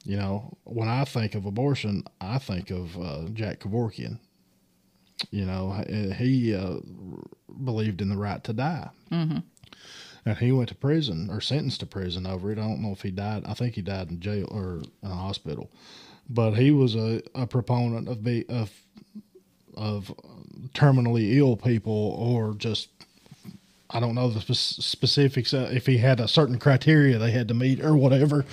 you 0.03 0.15
know, 0.17 0.57
when 0.63 0.87
I 0.87 1.03
think 1.03 1.35
of 1.35 1.45
abortion, 1.45 2.03
I 2.21 2.37
think 2.37 2.69
of 2.71 2.97
uh, 2.97 3.23
Jack 3.33 3.59
Kevorkian. 3.59 4.19
You 5.31 5.45
know, 5.45 5.71
he 6.17 6.55
uh, 6.55 6.77
believed 7.63 8.01
in 8.01 8.09
the 8.09 8.17
right 8.17 8.43
to 8.43 8.53
die. 8.53 8.89
Mm-hmm. 9.11 9.39
And 10.27 10.37
he 10.39 10.51
went 10.51 10.67
to 10.67 10.75
prison 10.75 11.29
or 11.31 11.39
sentenced 11.39 11.79
to 11.79 11.85
prison 11.85 12.27
over 12.27 12.51
it. 12.51 12.57
I 12.57 12.61
don't 12.61 12.81
know 12.81 12.91
if 12.91 13.01
he 13.01 13.11
died. 13.11 13.43
I 13.45 13.53
think 13.53 13.75
he 13.75 13.81
died 13.81 14.09
in 14.09 14.19
jail 14.19 14.49
or 14.51 14.81
in 15.01 15.09
a 15.09 15.15
hospital. 15.15 15.71
But 16.29 16.55
he 16.55 16.69
was 16.69 16.95
a, 16.95 17.21
a 17.33 17.47
proponent 17.47 18.09
of 18.09 18.25
be 18.25 18.45
of 18.49 18.69
of 19.77 20.13
terminally 20.73 21.37
ill 21.37 21.55
people 21.55 22.17
or 22.19 22.55
just 22.55 22.89
I 23.89 24.01
don't 24.01 24.15
know 24.15 24.29
the 24.29 24.41
spe- 24.41 24.81
specifics 24.81 25.53
uh, 25.53 25.69
if 25.71 25.85
he 25.85 25.97
had 25.99 26.19
a 26.19 26.27
certain 26.27 26.59
criteria 26.59 27.17
they 27.17 27.31
had 27.31 27.47
to 27.47 27.53
meet 27.53 27.79
or 27.81 27.95
whatever, 27.95 28.43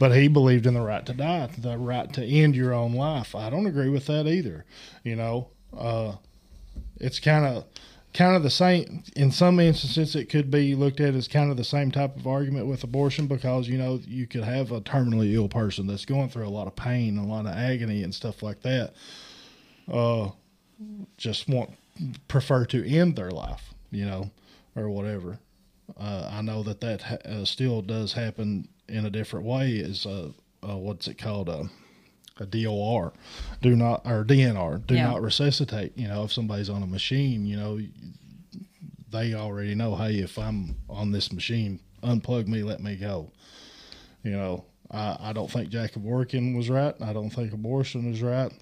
but 0.00 0.10
he 0.10 0.26
believed 0.26 0.66
in 0.66 0.74
the 0.74 0.80
right 0.80 1.06
to 1.06 1.12
die, 1.12 1.48
the 1.56 1.78
right 1.78 2.12
to 2.14 2.24
end 2.24 2.56
your 2.56 2.74
own 2.74 2.92
life. 2.92 3.36
I 3.36 3.50
don't 3.50 3.66
agree 3.66 3.88
with 3.88 4.06
that 4.06 4.26
either. 4.26 4.64
You 5.04 5.14
know, 5.14 5.50
uh, 5.78 6.14
it's 6.96 7.20
kind 7.20 7.46
of 7.46 7.66
kind 8.12 8.34
of 8.34 8.42
the 8.42 8.50
same 8.50 9.02
in 9.14 9.30
some 9.30 9.60
instances 9.60 10.16
it 10.16 10.28
could 10.28 10.50
be 10.50 10.74
looked 10.74 11.00
at 11.00 11.14
as 11.14 11.28
kind 11.28 11.50
of 11.50 11.56
the 11.56 11.64
same 11.64 11.90
type 11.90 12.16
of 12.16 12.26
argument 12.26 12.66
with 12.66 12.82
abortion 12.82 13.26
because 13.26 13.68
you 13.68 13.78
know 13.78 14.00
you 14.06 14.26
could 14.26 14.42
have 14.42 14.72
a 14.72 14.80
terminally 14.80 15.32
ill 15.32 15.48
person 15.48 15.86
that's 15.86 16.04
going 16.04 16.28
through 16.28 16.46
a 16.46 16.50
lot 16.50 16.66
of 16.66 16.74
pain 16.74 17.18
a 17.18 17.26
lot 17.26 17.46
of 17.46 17.52
agony 17.52 18.02
and 18.02 18.14
stuff 18.14 18.42
like 18.42 18.60
that 18.62 18.92
uh 19.92 20.28
just 21.16 21.48
want 21.48 21.70
prefer 22.26 22.64
to 22.64 22.84
end 22.88 23.14
their 23.14 23.30
life 23.30 23.74
you 23.90 24.04
know 24.04 24.30
or 24.76 24.88
whatever. 24.88 25.38
Uh, 25.98 26.28
i 26.32 26.40
know 26.40 26.62
that 26.62 26.80
that 26.80 27.02
ha- 27.02 27.16
uh, 27.24 27.44
still 27.44 27.82
does 27.82 28.12
happen 28.12 28.68
in 28.88 29.06
a 29.06 29.10
different 29.10 29.44
way 29.44 29.72
is 29.72 30.06
uh, 30.06 30.30
uh 30.68 30.76
what's 30.76 31.08
it 31.08 31.18
called 31.18 31.48
uh, 31.48 31.64
a 32.40 32.46
DOR, 32.46 33.12
do 33.62 33.76
not 33.76 34.02
or 34.06 34.24
DNR, 34.24 34.84
do 34.86 34.94
Yeah. 34.94 35.08
not 35.10 35.22
resuscitate. 35.22 35.96
You 35.96 36.08
know, 36.08 36.24
if 36.24 36.32
somebody's 36.32 36.68
on 36.70 36.82
a 36.82 36.86
machine, 36.86 37.46
you 37.46 37.56
know, 37.56 37.78
they 39.10 39.34
already 39.34 39.74
know, 39.74 39.94
hey, 39.96 40.18
if 40.18 40.38
I'm 40.38 40.76
on 40.88 41.12
this 41.12 41.32
machine, 41.32 41.80
unplug 42.02 42.46
me, 42.46 42.62
let 42.62 42.80
me 42.82 42.96
go. 42.96 43.30
You 44.22 44.32
know, 44.32 44.64
I, 44.90 45.16
I 45.20 45.32
don't 45.32 45.50
think 45.50 45.68
Jack 45.68 45.92
Kevorkian 45.92 46.56
was 46.56 46.68
right. 46.70 46.94
I 47.00 47.12
don't 47.12 47.30
think 47.30 47.52
abortion 47.52 48.12
is 48.12 48.22
right. 48.22 48.52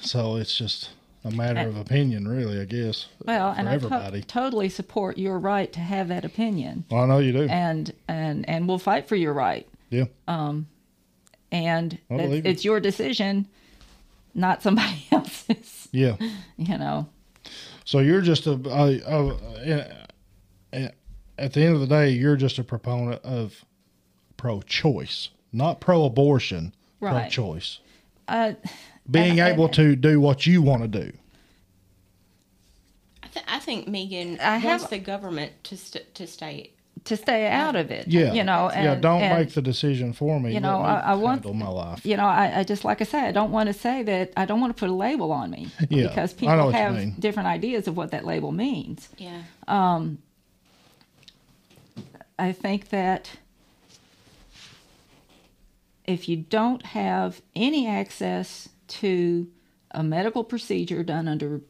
So 0.00 0.36
it's 0.36 0.56
just 0.56 0.90
a 1.24 1.30
matter 1.30 1.60
of 1.68 1.76
opinion, 1.76 2.26
really, 2.28 2.60
I 2.60 2.64
guess. 2.64 3.06
well, 3.24 3.54
and 3.56 3.68
I 3.68 3.74
everybody. 3.74 4.20
to- 4.20 4.26
totally 4.26 4.68
support 4.68 5.18
your 5.18 5.38
right 5.38 5.72
to 5.72 5.80
have 5.80 6.08
that 6.08 6.24
opinion. 6.24 6.84
well, 6.90 7.02
I 7.02 7.06
know 7.06 7.18
you 7.18 7.32
do. 7.32 7.42
And 7.48 7.92
and 8.08 8.48
and 8.48 8.68
we'll 8.68 8.78
fight 8.78 9.08
for 9.08 9.16
your 9.16 9.32
right. 9.32 9.66
yeah. 9.90 10.04
Um, 10.28 10.66
And 11.52 11.98
it's, 12.10 12.32
it. 12.34 12.46
it's 12.46 12.64
your 12.64 12.80
decision, 12.80 13.46
not 14.34 14.62
somebody 14.62 15.06
else's, 15.12 15.88
yeah. 15.92 16.16
you 16.56 16.76
know. 16.78 17.08
So 17.84 18.00
you're 18.00 18.20
just 18.20 18.46
a, 18.46 18.52
a, 18.52 19.00
a, 19.00 20.06
a- 20.72 20.92
at 21.38 21.52
the 21.52 21.62
end 21.62 21.74
of 21.74 21.80
the 21.80 21.86
day, 21.86 22.10
you're 22.10 22.36
just 22.36 22.58
a 22.58 22.64
proponent 22.64 23.22
of 23.24 23.64
pro-choice, 24.36 25.28
not 25.52 25.80
pro-abortion, 25.80 26.74
Right. 27.00 27.22
pro-choice. 27.22 27.78
Uh, 28.26 28.54
Being 29.10 29.38
And- 29.38 29.52
able 29.52 29.68
to 29.70 29.94
do 29.94 30.20
what 30.20 30.46
you 30.46 30.62
want 30.62 30.82
to 30.82 30.88
do. 30.88 31.12
I, 33.22 33.26
th- 33.28 33.44
I 33.48 33.58
think 33.60 33.86
Megan 33.86 34.40
I 34.40 34.56
have- 34.56 34.88
the 34.90 34.98
government 34.98 35.52
to 35.64 35.76
st- 35.76 36.14
to 36.14 36.26
stay. 36.26 36.72
To 37.04 37.16
stay 37.16 37.46
out 37.46 37.76
of 37.76 37.90
it. 37.90 38.08
Yeah, 38.08 38.32
You 38.32 38.42
know, 38.42 38.68
and, 38.68 38.84
yeah. 38.84 38.94
Don't 38.96 39.22
and, 39.22 39.38
make 39.38 39.54
the 39.54 39.62
decision 39.62 40.12
for 40.12 40.40
me. 40.40 40.52
you 40.54 40.60
know, 40.60 40.78
me 40.80 40.84
I- 40.86 41.12
I 41.12 41.14
want- 41.14 41.44
handle 41.44 41.54
my 41.54 41.68
life. 41.68 42.04
you 42.04 42.16
know, 42.16 42.26
I, 42.26 42.60
I 42.60 42.64
just 42.64 42.84
like 42.84 43.00
I 43.00 43.04
say, 43.04 43.20
I 43.20 43.32
don't 43.32 43.52
want 43.52 43.68
to 43.68 43.72
say 43.72 44.02
that 44.02 44.32
I 44.36 44.44
don't 44.44 44.60
want 44.60 44.76
to 44.76 44.80
put 44.80 44.90
a 44.90 44.94
label 44.94 45.30
on 45.30 45.50
me 45.50 45.68
Yeah, 45.88 46.08
because 46.08 46.32
people 46.34 46.70
have 46.70 47.20
different 47.20 47.48
ideas 47.48 47.86
of 47.86 47.96
what 47.96 48.10
that 48.10 48.24
label 48.24 48.50
means. 48.50 49.08
Yeah. 49.18 49.42
Um, 49.68 50.18
I 52.38 52.52
think 52.52 52.88
that 52.88 53.30
if 56.06 56.28
you 56.28 56.36
don't 56.36 56.84
have 56.86 57.40
any 57.54 57.86
access 57.86 58.68
to 58.88 59.48
a 59.90 60.02
medical 60.02 60.44
procedure 60.44 61.02
done 61.02 61.28
under 61.28 61.60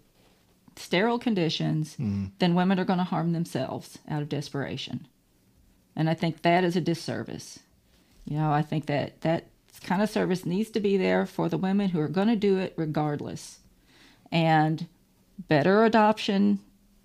sterile 0.76 1.18
conditions, 1.18 1.92
Mm-hmm. 1.94 2.26
then 2.38 2.54
women 2.54 2.78
are 2.78 2.84
going 2.84 2.98
to 2.98 3.04
harm 3.04 3.32
themselves 3.32 3.98
out 4.08 4.22
of 4.22 4.28
desperation. 4.28 5.06
And 5.96 6.10
I 6.10 6.14
think 6.14 6.42
that 6.42 6.62
is 6.62 6.76
a 6.76 6.80
disservice. 6.80 7.58
You 8.26 8.36
know, 8.36 8.52
I 8.52 8.62
think 8.62 8.86
that 8.86 9.20
that 9.22 9.46
kind 9.82 10.02
of 10.02 10.10
service 10.10 10.44
needs 10.44 10.70
to 10.70 10.80
be 10.80 10.96
there 10.96 11.26
for 11.26 11.48
the 11.48 11.58
women 11.58 11.90
who 11.90 12.00
are 12.00 12.08
going 12.08 12.28
to 12.28 12.36
do 12.36 12.58
it 12.58 12.74
regardless. 12.76 13.60
And 14.30 14.86
better 15.48 15.84
adoption 15.84 16.60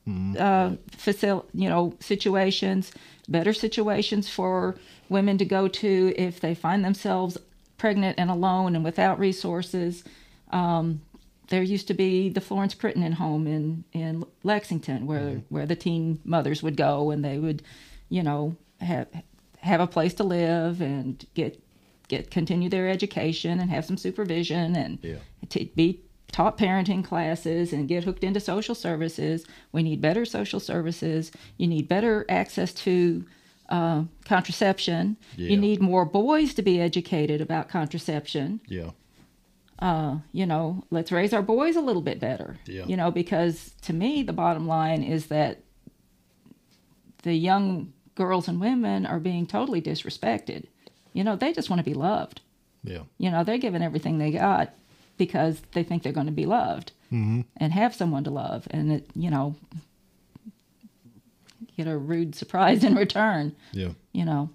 uh, 0.08 0.72
facil- 0.98 1.46
you 1.54 1.70
know, 1.70 1.96
situations, 2.00 2.92
better 3.28 3.54
situations 3.54 4.30
for 4.30 4.76
women 5.10 5.38
to 5.38 5.46
go 5.46 5.68
to 5.68 6.14
if 6.18 6.40
they 6.40 6.56
find 6.56 6.84
themselves 6.84 7.38
pregnant 7.78 8.20
and 8.20 8.30
alone 8.30 8.76
and 8.76 8.84
without 8.84 9.20
resources. 9.20 10.04
Um, 10.52 11.02
there 11.50 11.64
used 11.64 11.88
to 11.88 11.94
be 11.94 12.30
the 12.30 12.42
Florence 12.42 12.74
Crittenton 12.74 13.14
home 13.14 13.46
in, 13.46 13.84
in 13.94 14.26
Lexington 14.44 15.06
where, 15.06 15.42
where 15.50 15.66
the 15.66 15.76
teen 15.76 16.20
mothers 16.24 16.64
would 16.64 16.78
go 16.78 17.12
and 17.12 17.24
they 17.24 17.38
would, 17.38 17.62
you 18.10 18.24
know, 18.24 18.56
have, 18.82 19.08
have 19.60 19.80
a 19.80 19.88
place 19.88 20.14
to 20.16 20.24
live 20.24 20.82
and 20.82 21.26
get, 21.34 21.62
get, 22.08 22.32
continue 22.32 22.70
their 22.70 22.90
education 22.90 23.60
and 23.60 23.70
have 23.72 23.86
some 23.86 23.98
supervision 23.98 24.76
and 24.76 25.00
Yeah. 25.02 25.18
to 25.50 25.66
be 25.76 26.02
taught 26.32 26.58
parenting 26.58 27.04
classes 27.04 27.74
and 27.74 27.88
get 27.88 28.04
hooked 28.06 28.24
into 28.24 28.40
social 28.40 28.74
services. 28.76 29.46
We 29.72 29.84
need 29.84 30.00
better 30.02 30.26
social 30.26 30.60
services. 30.60 31.32
You 31.58 31.68
need 31.68 31.88
better 31.88 32.26
access 32.30 32.74
to 32.86 33.26
uh, 33.70 34.04
contraception. 34.26 35.18
Yeah. 35.38 35.50
You 35.52 35.58
need 35.58 35.82
more 35.82 36.06
boys 36.06 36.54
to 36.56 36.62
be 36.62 36.80
educated 36.82 37.42
about 37.42 37.70
contraception. 37.70 38.60
Yeah. 38.68 38.92
Uh, 39.80 40.18
you 40.32 40.46
know, 40.46 40.84
let's 40.92 41.12
raise 41.12 41.34
our 41.34 41.42
boys 41.42 41.76
a 41.76 41.82
little 41.82 42.02
bit 42.02 42.20
better. 42.20 42.58
Yeah. 42.66 42.86
You 42.86 42.96
know, 42.98 43.12
because 43.12 43.72
to 43.82 43.94
me, 43.94 44.24
the 44.24 44.34
bottom 44.34 44.68
line 44.68 45.04
is 45.04 45.26
that 45.28 45.64
the 47.24 47.34
young 47.34 47.94
girls 48.24 48.48
and 48.48 48.60
women 48.62 49.06
are 49.06 49.20
being 49.20 49.46
totally 49.48 49.82
disrespected. 49.82 50.66
You 51.14 51.24
know, 51.24 51.36
they 51.36 51.52
just 51.54 51.70
want 51.70 51.80
to 51.84 51.90
be 51.94 51.94
loved 52.10 52.42
Yeah. 52.84 53.04
you 53.18 53.30
know 53.32 53.44
they're 53.44 53.58
giving 53.68 53.84
everything 53.84 54.18
they 54.18 54.32
got 54.32 54.74
because 55.18 55.62
they 55.74 55.84
think 55.84 56.02
they're 56.04 56.20
going 56.20 56.32
to 56.36 56.42
be 56.44 56.46
loved 56.46 56.92
Mm-hmm. 57.12 57.42
and 57.58 57.74
have 57.74 57.94
someone 57.94 58.24
to 58.24 58.30
love 58.32 58.68
and 58.72 58.92
it, 58.96 59.04
you 59.14 59.30
know 59.30 59.56
get 61.78 61.88
a 61.88 61.98
rude 61.98 62.36
surprise 62.36 62.84
in 62.84 62.96
return 62.96 63.54
Yeah. 63.74 63.90
you 64.14 64.24
know 64.26 64.50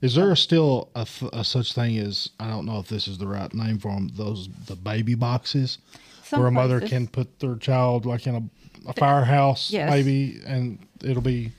Is 0.00 0.14
there 0.14 0.34
still 0.36 0.90
a, 0.94 1.06
a 1.32 1.42
such 1.44 1.72
thing 1.72 1.96
as 1.98 2.28
I 2.38 2.48
don't 2.48 2.66
know 2.66 2.78
if 2.78 2.88
this 2.88 3.08
is 3.08 3.18
the 3.18 3.26
right 3.26 3.52
name 3.54 3.78
for 3.78 3.90
them? 3.92 4.08
Those 4.14 4.48
the 4.66 4.76
baby 4.76 5.14
boxes 5.14 5.78
Some 6.24 6.38
where 6.40 6.48
a 6.48 6.52
mother 6.52 6.78
places- 6.80 6.90
can 6.98 7.08
put 7.08 7.38
their 7.40 7.56
child 7.56 8.06
like 8.06 8.26
in 8.26 8.34
a, 8.36 8.42
a 8.90 8.92
firehouse, 8.92 9.70
Yes. 9.70 9.90
maybe, 9.90 10.40
and 10.46 10.78
it'll 11.02 11.22
be. 11.22 11.52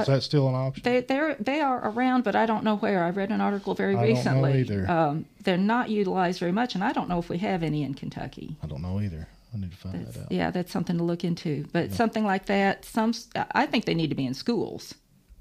Is 0.00 0.06
that 0.06 0.22
still 0.22 0.48
an 0.48 0.54
option? 0.54 0.82
they 0.84 1.00
they're 1.00 1.34
they 1.36 1.60
are 1.60 1.88
around 1.90 2.24
but 2.24 2.34
i 2.34 2.46
don't 2.46 2.64
know 2.64 2.76
where 2.76 3.04
i 3.04 3.10
read 3.10 3.30
an 3.30 3.40
article 3.40 3.74
very 3.74 3.94
I 3.94 3.96
don't 3.96 4.08
know 4.08 4.14
recently 4.16 4.60
either. 4.60 4.90
Um, 4.90 5.26
they're 5.42 5.58
not 5.58 5.90
utilized 5.90 6.38
very 6.40 6.52
much 6.52 6.74
and 6.74 6.82
i 6.84 6.92
don't 6.92 7.08
know 7.08 7.18
if 7.18 7.28
we 7.28 7.38
have 7.38 7.62
any 7.62 7.82
in 7.82 7.94
kentucky 7.94 8.56
I 8.62 8.66
don't 8.66 8.82
know 8.82 9.00
either. 9.00 9.26
I 9.52 9.58
need 9.58 9.70
to 9.70 9.76
find 9.76 9.94
That's- 9.94 10.14
that 10.16 10.22
out. 10.24 10.32
yeah 10.32 10.50
that's 10.50 10.72
something 10.72 10.96
to 10.98 11.04
look 11.04 11.22
into 11.24 11.66
but 11.72 11.92
something 11.92 12.24
like 12.24 12.46
that 12.46 12.84
some 12.84 13.12
i 13.52 13.66
think 13.66 13.84
they 13.84 13.94
need 13.94 14.08
to 14.10 14.16
be 14.16 14.26
in 14.26 14.34
schools 14.34 14.94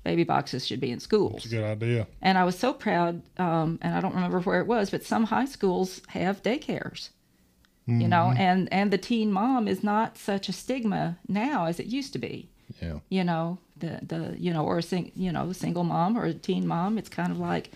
baby 0.04 0.24
boxes 0.26 0.68
should 0.68 0.82
be 0.82 0.92
in 0.92 1.00
schools 1.00 1.36
It's 1.38 1.46
a 1.46 1.50
good 1.50 1.64
idea. 1.64 2.08
And 2.22 2.38
I 2.38 2.44
was 2.44 2.60
so 2.60 2.74
proud, 2.74 3.22
um, 3.38 3.80
and 3.82 3.96
I 3.96 4.02
don't 4.02 4.14
remember 4.14 4.42
where 4.42 4.60
it 4.60 4.68
was, 4.68 4.90
but 4.90 5.06
some 5.06 5.24
high 5.24 5.46
schools 5.46 6.02
have 6.10 6.44
daycares. 6.44 7.10
You 7.86 8.08
know, 8.10 8.28
Mm-hmm. 8.32 8.38
and 8.42 8.74
and 8.74 8.92
the 8.92 8.98
teen 8.98 9.32
mom 9.32 9.68
is 9.68 9.82
not 9.84 10.18
such 10.18 10.50
a 10.50 10.54
stigma 10.54 11.18
now 11.30 11.66
as 11.68 11.80
it 11.80 11.86
used 11.88 12.12
to 12.14 12.20
be. 12.20 12.50
Yeah. 12.82 13.00
You 13.10 13.24
know, 13.24 13.58
the 13.78 14.00
the 14.06 14.36
you 14.38 14.54
know, 14.54 14.66
or 14.66 14.78
a 14.80 14.82
sing, 14.82 15.12
you 15.16 15.32
know, 15.32 15.52
single 15.54 15.84
mom 15.84 16.18
or 16.18 16.26
a 16.26 16.34
teen 16.34 16.68
mom. 16.68 16.98
It's 16.98 17.10
kind 17.10 17.32
of 17.32 17.40
like 17.40 17.72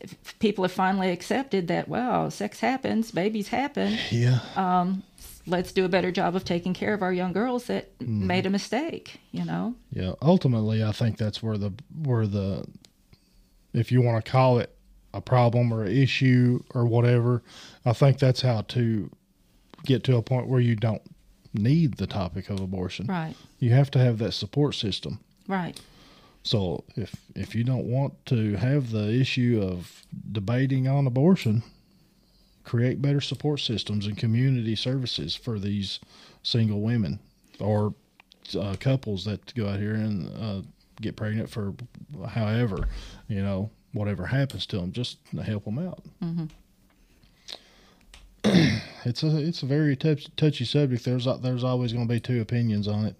if 0.00 0.38
people 0.38 0.62
have 0.64 0.72
finally 0.72 1.10
accepted 1.10 1.68
that. 1.68 1.88
Wow, 1.88 2.28
sex 2.28 2.60
happens, 2.60 3.10
babies 3.10 3.48
happen. 3.48 3.98
Yeah. 4.10 4.40
Um, 4.56 5.02
Let's 5.48 5.70
do 5.70 5.84
a 5.84 5.88
better 5.88 6.10
job 6.10 6.34
of 6.34 6.44
taking 6.44 6.74
care 6.74 6.92
of 6.92 7.02
our 7.02 7.12
young 7.12 7.32
girls 7.32 7.66
that 7.66 7.96
Mm-hmm. 8.00 8.26
made 8.26 8.46
a 8.46 8.50
mistake. 8.50 9.20
You 9.30 9.44
know, 9.44 9.74
Yeah, 9.92 10.12
ultimately, 10.20 10.82
I 10.82 10.90
think 10.92 11.18
that's 11.18 11.40
where 11.42 11.56
the 11.56 11.72
where 12.02 12.26
the 12.26 12.64
if 13.72 13.92
you 13.92 14.02
want 14.02 14.24
to 14.24 14.30
call 14.30 14.58
it 14.58 14.74
a 15.14 15.20
problem 15.20 15.72
or 15.72 15.84
an 15.84 15.92
issue 15.96 16.62
or 16.74 16.84
whatever, 16.84 17.42
I 17.84 17.92
think 17.92 18.18
that's 18.18 18.40
how 18.40 18.62
to 18.62 19.08
get 19.84 20.02
to 20.04 20.16
a 20.16 20.22
point 20.22 20.48
where 20.48 20.60
you 20.60 20.74
don't 20.74 21.02
need 21.56 21.96
the 21.96 22.06
topic 22.06 22.50
of 22.50 22.60
abortion. 22.60 23.06
right, 23.06 23.34
You 23.58 23.70
have 23.70 23.90
to 23.92 23.98
have 23.98 24.18
that 24.18 24.32
support 24.32 24.74
system. 24.74 25.20
right, 25.48 25.78
So 26.42 26.84
if 26.96 27.14
if 27.34 27.54
you 27.54 27.64
don't 27.64 27.86
want 27.86 28.12
to 28.26 28.54
have 28.56 28.90
the 28.90 29.12
issue 29.20 29.60
of 29.62 30.02
debating 30.32 30.86
on 30.88 31.06
abortion, 31.06 31.62
create 32.64 33.00
better 33.02 33.20
support 33.20 33.60
systems 33.60 34.06
and 34.06 34.16
community 34.16 34.74
services 34.76 35.34
for 35.36 35.58
these 35.58 36.00
single 36.42 36.80
women 36.80 37.18
or 37.60 37.94
uh, 38.58 38.76
couples 38.78 39.24
that 39.24 39.54
go 39.54 39.68
out 39.68 39.78
here 39.80 39.94
and 39.94 40.28
uh, 40.40 40.62
get 41.00 41.16
pregnant 41.16 41.48
for 41.50 41.74
however, 42.28 42.88
you 43.28 43.42
know, 43.42 43.70
whatever 43.92 44.26
happens 44.26 44.66
to 44.66 44.76
them, 44.78 44.92
just 44.92 45.18
help 45.44 45.64
them 45.64 45.78
out. 45.78 46.02
it's 49.04 49.22
a 49.22 49.36
it's 49.38 49.62
a 49.62 49.66
very 49.66 49.96
touch, 49.96 50.28
touchy 50.36 50.64
subject. 50.64 51.04
There's 51.04 51.26
there's 51.40 51.64
always 51.64 51.92
going 51.92 52.06
to 52.06 52.12
be 52.12 52.20
two 52.20 52.40
opinions 52.40 52.88
on 52.88 53.04
it. 53.06 53.16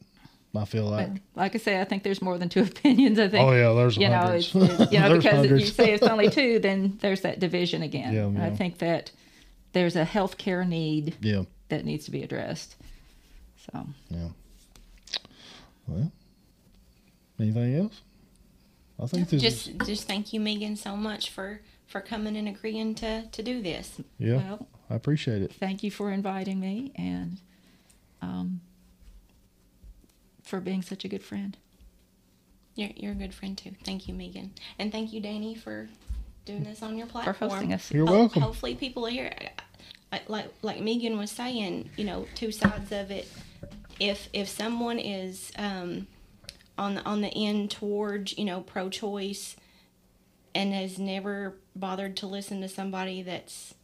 I 0.57 0.65
feel 0.65 0.85
like. 0.86 1.12
but 1.12 1.20
like 1.35 1.55
I 1.55 1.59
say, 1.59 1.81
I 1.81 1.85
think 1.85 2.03
there's 2.03 2.23
more 2.23 2.39
than 2.39 2.48
two 2.48 2.62
opinions. 2.73 3.19
I 3.19 3.28
think 3.28 3.47
Oh 3.47 3.53
yeah, 3.53 3.74
there's 3.74 3.97
you 3.98 4.09
know, 4.09 4.27
it's, 4.32 4.55
it's- 4.55 4.90
you 4.93 5.01
know, 5.01 5.09
There's 5.11 5.24
because 5.24 5.44
if 5.44 5.61
you 5.61 5.66
say 5.66 5.93
it's 5.93 6.03
only 6.07 6.31
two, 6.31 6.59
then 6.61 6.97
there's 7.03 7.20
that 7.23 7.40
division 7.40 7.82
again. 7.82 8.15
Yeah, 8.15 8.23
And 8.24 8.43
I 8.43 8.51
think 8.51 8.78
that 8.78 9.11
there's 9.73 9.97
a 9.97 10.05
health 10.05 10.39
care 10.39 10.65
need 10.65 11.15
yeah. 11.20 11.43
that 11.69 11.85
needs 11.85 12.07
to 12.07 12.11
be 12.11 12.23
addressed. 12.23 12.77
So 13.70 13.86
Yeah. 14.09 14.28
Well, 15.86 16.11
anything 17.39 17.77
else? 17.77 18.01
I 18.98 19.07
think 19.07 19.28
this 19.28 19.43
Just 19.43 19.69
is 19.69 19.74
just 19.86 20.05
thank 20.09 20.32
you, 20.32 20.40
Megan, 20.40 20.77
so 20.77 20.97
much 20.97 21.28
for 21.31 21.61
for 21.86 22.01
coming 22.01 22.36
and 22.36 22.48
agreeing 22.48 22.94
to 22.97 23.27
to 23.31 23.43
do 23.43 23.61
this. 23.62 24.01
yeah. 24.19 24.36
well, 24.36 24.69
I 24.91 24.95
appreciate 24.95 25.43
it. 25.43 25.53
thank 25.53 25.83
you 25.83 25.91
for 25.91 26.11
inviting 26.11 26.61
me 26.61 26.93
and 26.97 27.41
um, 28.23 28.61
for 30.43 30.61
being 30.61 30.83
such 30.83 31.05
a 31.05 31.09
good 31.09 31.23
friend. 31.23 31.57
You're 32.75 32.91
you're 32.97 33.13
a 33.13 33.17
good 33.17 33.35
friend 33.35 33.57
too. 33.57 33.73
Thank 33.85 34.07
you, 34.07 34.15
Megan, 34.15 34.53
and 34.79 34.93
thank 34.93 35.13
you, 35.13 35.21
Danny, 35.21 35.55
for 35.55 35.89
doing 36.45 36.63
this 36.65 36.83
on 36.83 36.97
your 36.99 37.07
For 37.07 37.13
platform. 37.23 37.51
hosting 37.51 37.73
us. 37.73 37.91
You're 37.91 38.07
Ho- 38.07 38.13
welcome. 38.13 38.43
Hopefully, 38.43 38.75
people 38.75 39.07
are 39.07 39.11
here. 39.11 39.33
Like 40.29 40.53
like 40.63 40.81
Megan 40.81 41.19
was 41.19 41.31
saying, 41.31 41.91
you 41.97 42.05
know, 42.05 42.27
two 42.35 42.53
sides 42.53 42.93
of 42.93 43.11
it. 43.11 43.29
If 43.99 44.29
if 44.33 44.47
someone 44.49 44.99
is 44.99 45.51
um, 45.59 46.07
on 46.79 46.97
the 46.97 47.03
on 47.05 47.23
the 47.23 47.29
end 47.29 47.71
towards 47.71 48.37
you 48.39 48.45
know 48.45 48.61
pro-choice 48.61 49.57
and 50.55 50.73
has 50.73 50.99
never 50.99 51.57
bothered 51.75 52.17
to 52.19 52.27
listen 52.27 52.61
to 52.61 52.69
somebody 52.69 53.23
that's 53.23 53.75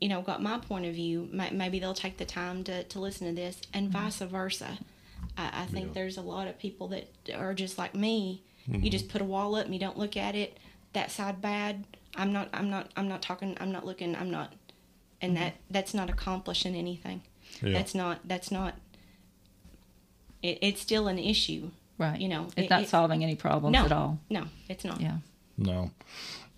you 0.00 0.08
know 0.08 0.22
got 0.22 0.42
my 0.42 0.58
point 0.58 0.86
of 0.86 0.94
view, 0.94 1.28
may- 1.32 1.50
maybe 1.50 1.78
they'll 1.78 1.94
take 1.94 2.18
the 2.18 2.24
time 2.24 2.64
to 2.64 2.84
to 2.84 3.00
listen 3.00 3.26
to 3.28 3.34
this, 3.34 3.60
and 3.72 3.90
mm-hmm. 3.90 4.04
vice 4.04 4.18
versa. 4.18 4.78
I, 5.36 5.62
I 5.62 5.66
think 5.66 5.94
there's 5.94 6.16
a 6.16 6.22
lot 6.22 6.48
of 6.48 6.58
people 6.58 6.88
that 6.88 7.08
are 7.34 7.54
just 7.54 7.78
like 7.78 7.94
me. 7.94 8.42
You 8.66 8.74
mm-hmm. 8.74 8.88
just 8.88 9.08
put 9.08 9.22
a 9.22 9.24
wall 9.24 9.54
up 9.54 9.64
and 9.64 9.72
you 9.72 9.80
don't 9.80 9.96
look 9.96 10.16
at 10.16 10.34
it. 10.34 10.58
That 10.92 11.10
side 11.10 11.40
bad. 11.40 11.84
I'm 12.16 12.32
not. 12.32 12.48
I'm 12.52 12.70
not. 12.70 12.90
I'm 12.96 13.08
not 13.08 13.22
talking. 13.22 13.56
I'm 13.60 13.72
not 13.72 13.86
looking. 13.86 14.14
I'm 14.14 14.30
not. 14.30 14.52
And 15.20 15.34
mm-hmm. 15.34 15.44
that 15.44 15.54
that's 15.70 15.94
not 15.94 16.10
accomplishing 16.10 16.74
anything. 16.74 17.22
Yeah. 17.62 17.72
That's 17.72 17.94
not. 17.94 18.20
That's 18.24 18.50
not. 18.50 18.74
It, 20.42 20.58
it's 20.60 20.80
still 20.80 21.08
an 21.08 21.18
issue. 21.18 21.70
Right. 21.98 22.20
You 22.20 22.28
know, 22.28 22.44
it's 22.56 22.66
it- 22.66 22.70
not 22.70 22.82
it- 22.82 22.88
solving 22.88 23.22
any 23.22 23.36
problems 23.36 23.74
No. 23.74 23.84
at 23.84 23.92
all. 23.92 24.18
No, 24.30 24.44
it's 24.68 24.84
not. 24.84 25.00
Yeah. 25.00 25.18
No. 25.56 25.90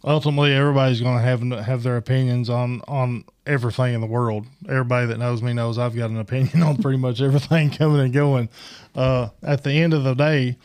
Ultimately, 0.02 0.54
everybody's 0.54 1.00
going 1.00 1.18
to 1.18 1.22
have 1.22 1.42
have 1.64 1.82
their 1.82 1.96
opinions 1.96 2.48
on 2.48 2.80
on 2.88 3.24
everything 3.46 3.94
in 3.94 4.00
the 4.00 4.06
world. 4.06 4.46
Everybody 4.66 5.06
that 5.06 5.18
knows 5.18 5.42
me 5.42 5.52
knows 5.52 5.78
I've 5.78 5.96
got 5.96 6.10
an 6.10 6.18
opinion 6.18 6.62
on 6.62 6.78
pretty 6.78 6.98
much 6.98 7.20
everything 7.20 7.70
coming 7.70 8.00
and 8.00 8.12
going. 8.12 8.48
Uh, 8.94 9.28
at 9.42 9.62
the 9.62 9.72
end 9.72 9.92
of 9.92 10.04
the 10.04 10.14
day, 10.14 10.56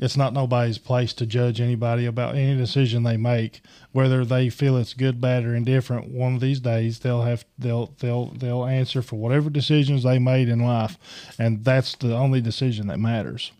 it's 0.00 0.16
not 0.16 0.32
nobody's 0.32 0.78
place 0.78 1.12
to 1.14 1.26
judge 1.26 1.60
anybody 1.60 2.06
about 2.06 2.36
any 2.36 2.56
decision 2.56 3.02
they 3.02 3.16
make, 3.16 3.60
whether 3.92 4.24
they 4.24 4.48
feel 4.48 4.76
it's 4.76 4.94
good, 4.94 5.20
bad, 5.20 5.44
or 5.44 5.54
indifferent. 5.54 6.08
One 6.08 6.34
of 6.34 6.40
these 6.40 6.60
days, 6.60 7.00
they'll 7.00 7.22
have 7.22 7.44
they'll 7.58 7.92
they'll 7.98 8.26
they'll 8.26 8.64
answer 8.64 9.02
for 9.02 9.16
whatever 9.16 9.50
decisions 9.50 10.04
they 10.04 10.18
made 10.18 10.48
in 10.48 10.60
life, 10.60 10.96
and 11.38 11.64
that's 11.64 11.96
the 11.96 12.14
only 12.16 12.40
decision 12.40 12.86
that 12.86 12.98
matters, 12.98 13.52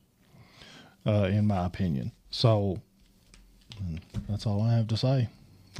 uh, 1.05 1.28
in 1.31 1.47
my 1.47 1.66
opinion. 1.66 2.12
So 2.31 2.81
that's 4.29 4.47
all 4.47 4.63
I 4.63 4.75
have 4.75 4.89
to 4.89 4.97
say. 4.97 5.29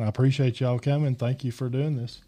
I 0.01 0.07
appreciate 0.07 0.61
y'all 0.61 0.79
coming. 0.79 1.15
Thank 1.15 1.45
you 1.45 1.53
for 1.53 1.69
doing 1.69 1.97
this. 1.97 2.21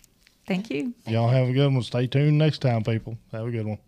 Thank 0.47 0.71
you. 0.71 0.95
Y'all 1.07 1.29
have 1.29 1.49
a 1.49 1.53
good 1.53 1.73
one. 1.73 1.83
Stay 1.83 2.07
tuned 2.07 2.39
next 2.39 2.59
time, 2.59 2.83
people. 2.83 3.17
Have 3.33 3.47
a 3.47 3.51
good 3.51 3.67
one. 3.67 3.79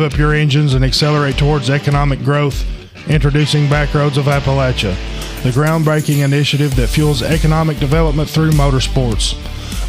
Rev 0.00 0.12
up 0.12 0.18
your 0.18 0.32
engines 0.32 0.72
and 0.72 0.82
accelerate 0.84 1.36
towards 1.36 1.68
economic 1.68 2.20
growth? 2.20 2.64
Introducing 3.08 3.66
Backroads 3.66 4.16
of 4.16 4.26
Appalachia, 4.26 4.94
the 5.42 5.50
groundbreaking 5.50 6.24
initiative 6.24 6.74
that 6.76 6.88
fuels 6.88 7.22
economic 7.22 7.78
development 7.78 8.28
through 8.28 8.50
motorsports. 8.52 9.34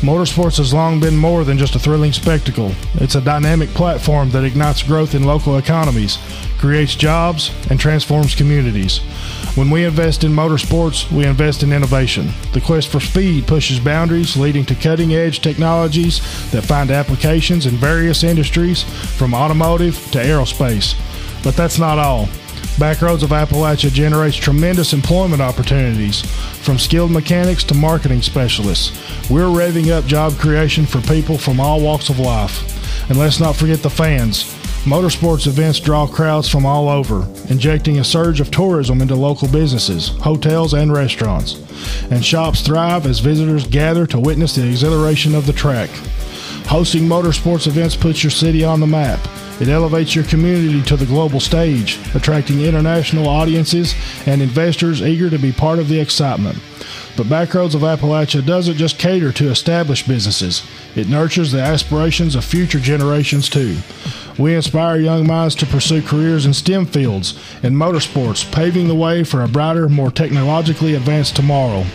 Motorsports 0.02 0.58
has 0.58 0.74
long 0.74 1.00
been 1.00 1.16
more 1.16 1.46
than 1.46 1.58
just 1.58 1.76
a 1.76 1.80
thrilling 1.80 2.12
spectacle. 2.12 2.74
It's 2.96 3.16
a 3.16 3.22
dynamic 3.22 3.70
platform 3.70 4.32
that 4.32 4.44
ignites 4.44 4.84
growth 4.84 5.16
in 5.16 5.24
local 5.24 5.58
economies, 5.58 6.18
creates 6.58 6.96
jobs, 6.96 7.52
and 7.70 7.80
transforms 7.80 8.36
communities. 8.36 9.00
When 9.56 9.70
we 9.70 9.84
invest 9.84 10.24
in 10.24 10.32
motorsports, 10.32 11.12
we 11.12 11.26
invest 11.26 11.62
in 11.62 11.74
innovation. 11.74 12.30
The 12.54 12.62
quest 12.62 12.88
for 12.88 13.02
speed 13.02 13.48
pushes 13.48 13.82
boundaries, 13.82 14.38
leading 14.38 14.64
to 14.66 14.76
cutting 14.76 15.14
edge 15.14 15.42
technologies 15.42 16.20
that 16.52 16.64
find 16.64 16.90
applications 16.90 17.66
in 17.66 17.74
various 17.76 18.24
industries, 18.24 18.84
from 19.18 19.34
automotive 19.34 19.96
to 20.12 20.20
aerospace. 20.20 20.96
But 21.44 21.58
that's 21.58 21.78
not 21.78 22.00
all. 22.00 22.28
Backroads 22.78 23.24
of 23.24 23.32
Appalachia 23.32 23.92
generates 23.92 24.38
tremendous 24.38 24.94
employment 24.94 25.42
opportunities, 25.42 26.22
from 26.64 26.80
skilled 26.80 27.12
mechanics 27.12 27.66
to 27.66 27.74
marketing 27.74 28.22
specialists. 28.22 28.98
We're 29.30 29.44
revving 29.44 29.92
up 29.92 30.06
job 30.06 30.38
creation 30.40 30.86
for 30.86 31.02
people 31.02 31.38
from 31.38 31.60
all 31.60 31.82
walks 31.82 32.08
of 32.08 32.20
life. 32.20 33.10
And 33.10 33.20
let's 33.20 33.42
not 33.42 33.58
forget 33.58 33.84
the 33.84 33.90
fans. 33.90 34.61
Motorsports 34.86 35.46
events 35.46 35.80
draw 35.80 36.08
crowds 36.08 36.50
from 36.50 36.66
all 36.66 36.90
over, 36.90 37.28
injecting 37.50 38.00
a 38.00 38.04
surge 38.04 38.40
of 38.40 38.50
tourism 38.50 39.00
into 39.00 39.14
local 39.14 39.48
businesses, 39.48 40.08
hotels, 40.08 40.74
and 40.74 40.92
restaurants. 40.92 41.62
And 42.10 42.26
shops 42.26 42.62
thrive 42.62 43.06
as 43.06 43.20
visitors 43.20 43.68
gather 43.68 44.08
to 44.08 44.20
witness 44.20 44.56
the 44.56 44.68
exhilaration 44.68 45.36
of 45.36 45.46
the 45.46 45.54
track. 45.54 45.92
Hosting 46.66 47.04
motorsports 47.04 47.68
events 47.68 47.96
puts 47.96 48.24
your 48.24 48.32
city 48.32 48.64
on 48.64 48.80
the 48.80 48.88
map. 48.88 49.20
It 49.62 49.68
elevates 49.68 50.16
your 50.16 50.26
community 50.26 50.82
to 50.82 50.98
the 50.98 51.06
global 51.06 51.40
stage, 51.40 52.00
attracting 52.16 52.62
international 52.62 53.30
audiences 53.30 53.94
and 54.26 54.42
investors 54.42 55.04
eager 55.04 55.30
to 55.30 55.38
be 55.38 55.52
part 55.52 55.78
of 55.78 55.90
the 55.90 56.00
excitement. 56.00 56.58
But 57.18 57.28
Backroads 57.28 57.76
of 57.76 57.82
Appalachia 57.82 58.46
doesn't 58.46 58.78
just 58.78 58.98
cater 58.98 59.32
to 59.34 59.50
established 59.50 60.08
businesses, 60.08 60.64
it 60.96 61.10
nurtures 61.10 61.52
the 61.52 61.62
aspirations 61.62 62.36
of 62.36 62.46
future 62.46 62.80
generations 62.80 63.50
too. 63.50 63.78
We 64.38 64.56
inspire 64.56 64.98
young 64.98 65.28
minds 65.28 65.56
to 65.56 65.66
pursue 65.66 66.02
careers 66.02 66.46
in 66.46 66.54
STEM 66.54 66.86
fields 66.88 67.38
and 67.64 67.76
motorsports, 67.76 68.50
paving 68.52 68.88
the 68.88 68.96
way 68.96 69.24
for 69.24 69.44
a 69.44 69.48
brighter, 69.48 69.90
more 69.90 70.10
technologically 70.10 70.96
advanced 70.96 71.36
tomorrow. 71.36 71.86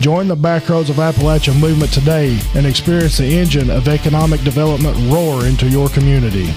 Join 0.00 0.28
the 0.28 0.36
Backroads 0.36 0.90
of 0.90 0.96
Appalachia 0.96 1.58
movement 1.58 1.92
today 1.92 2.38
and 2.54 2.66
experience 2.66 3.18
the 3.18 3.38
engine 3.38 3.70
of 3.70 3.88
economic 3.88 4.42
development 4.42 4.96
roar 5.10 5.46
into 5.46 5.68
your 5.68 5.88
community. 5.88 6.52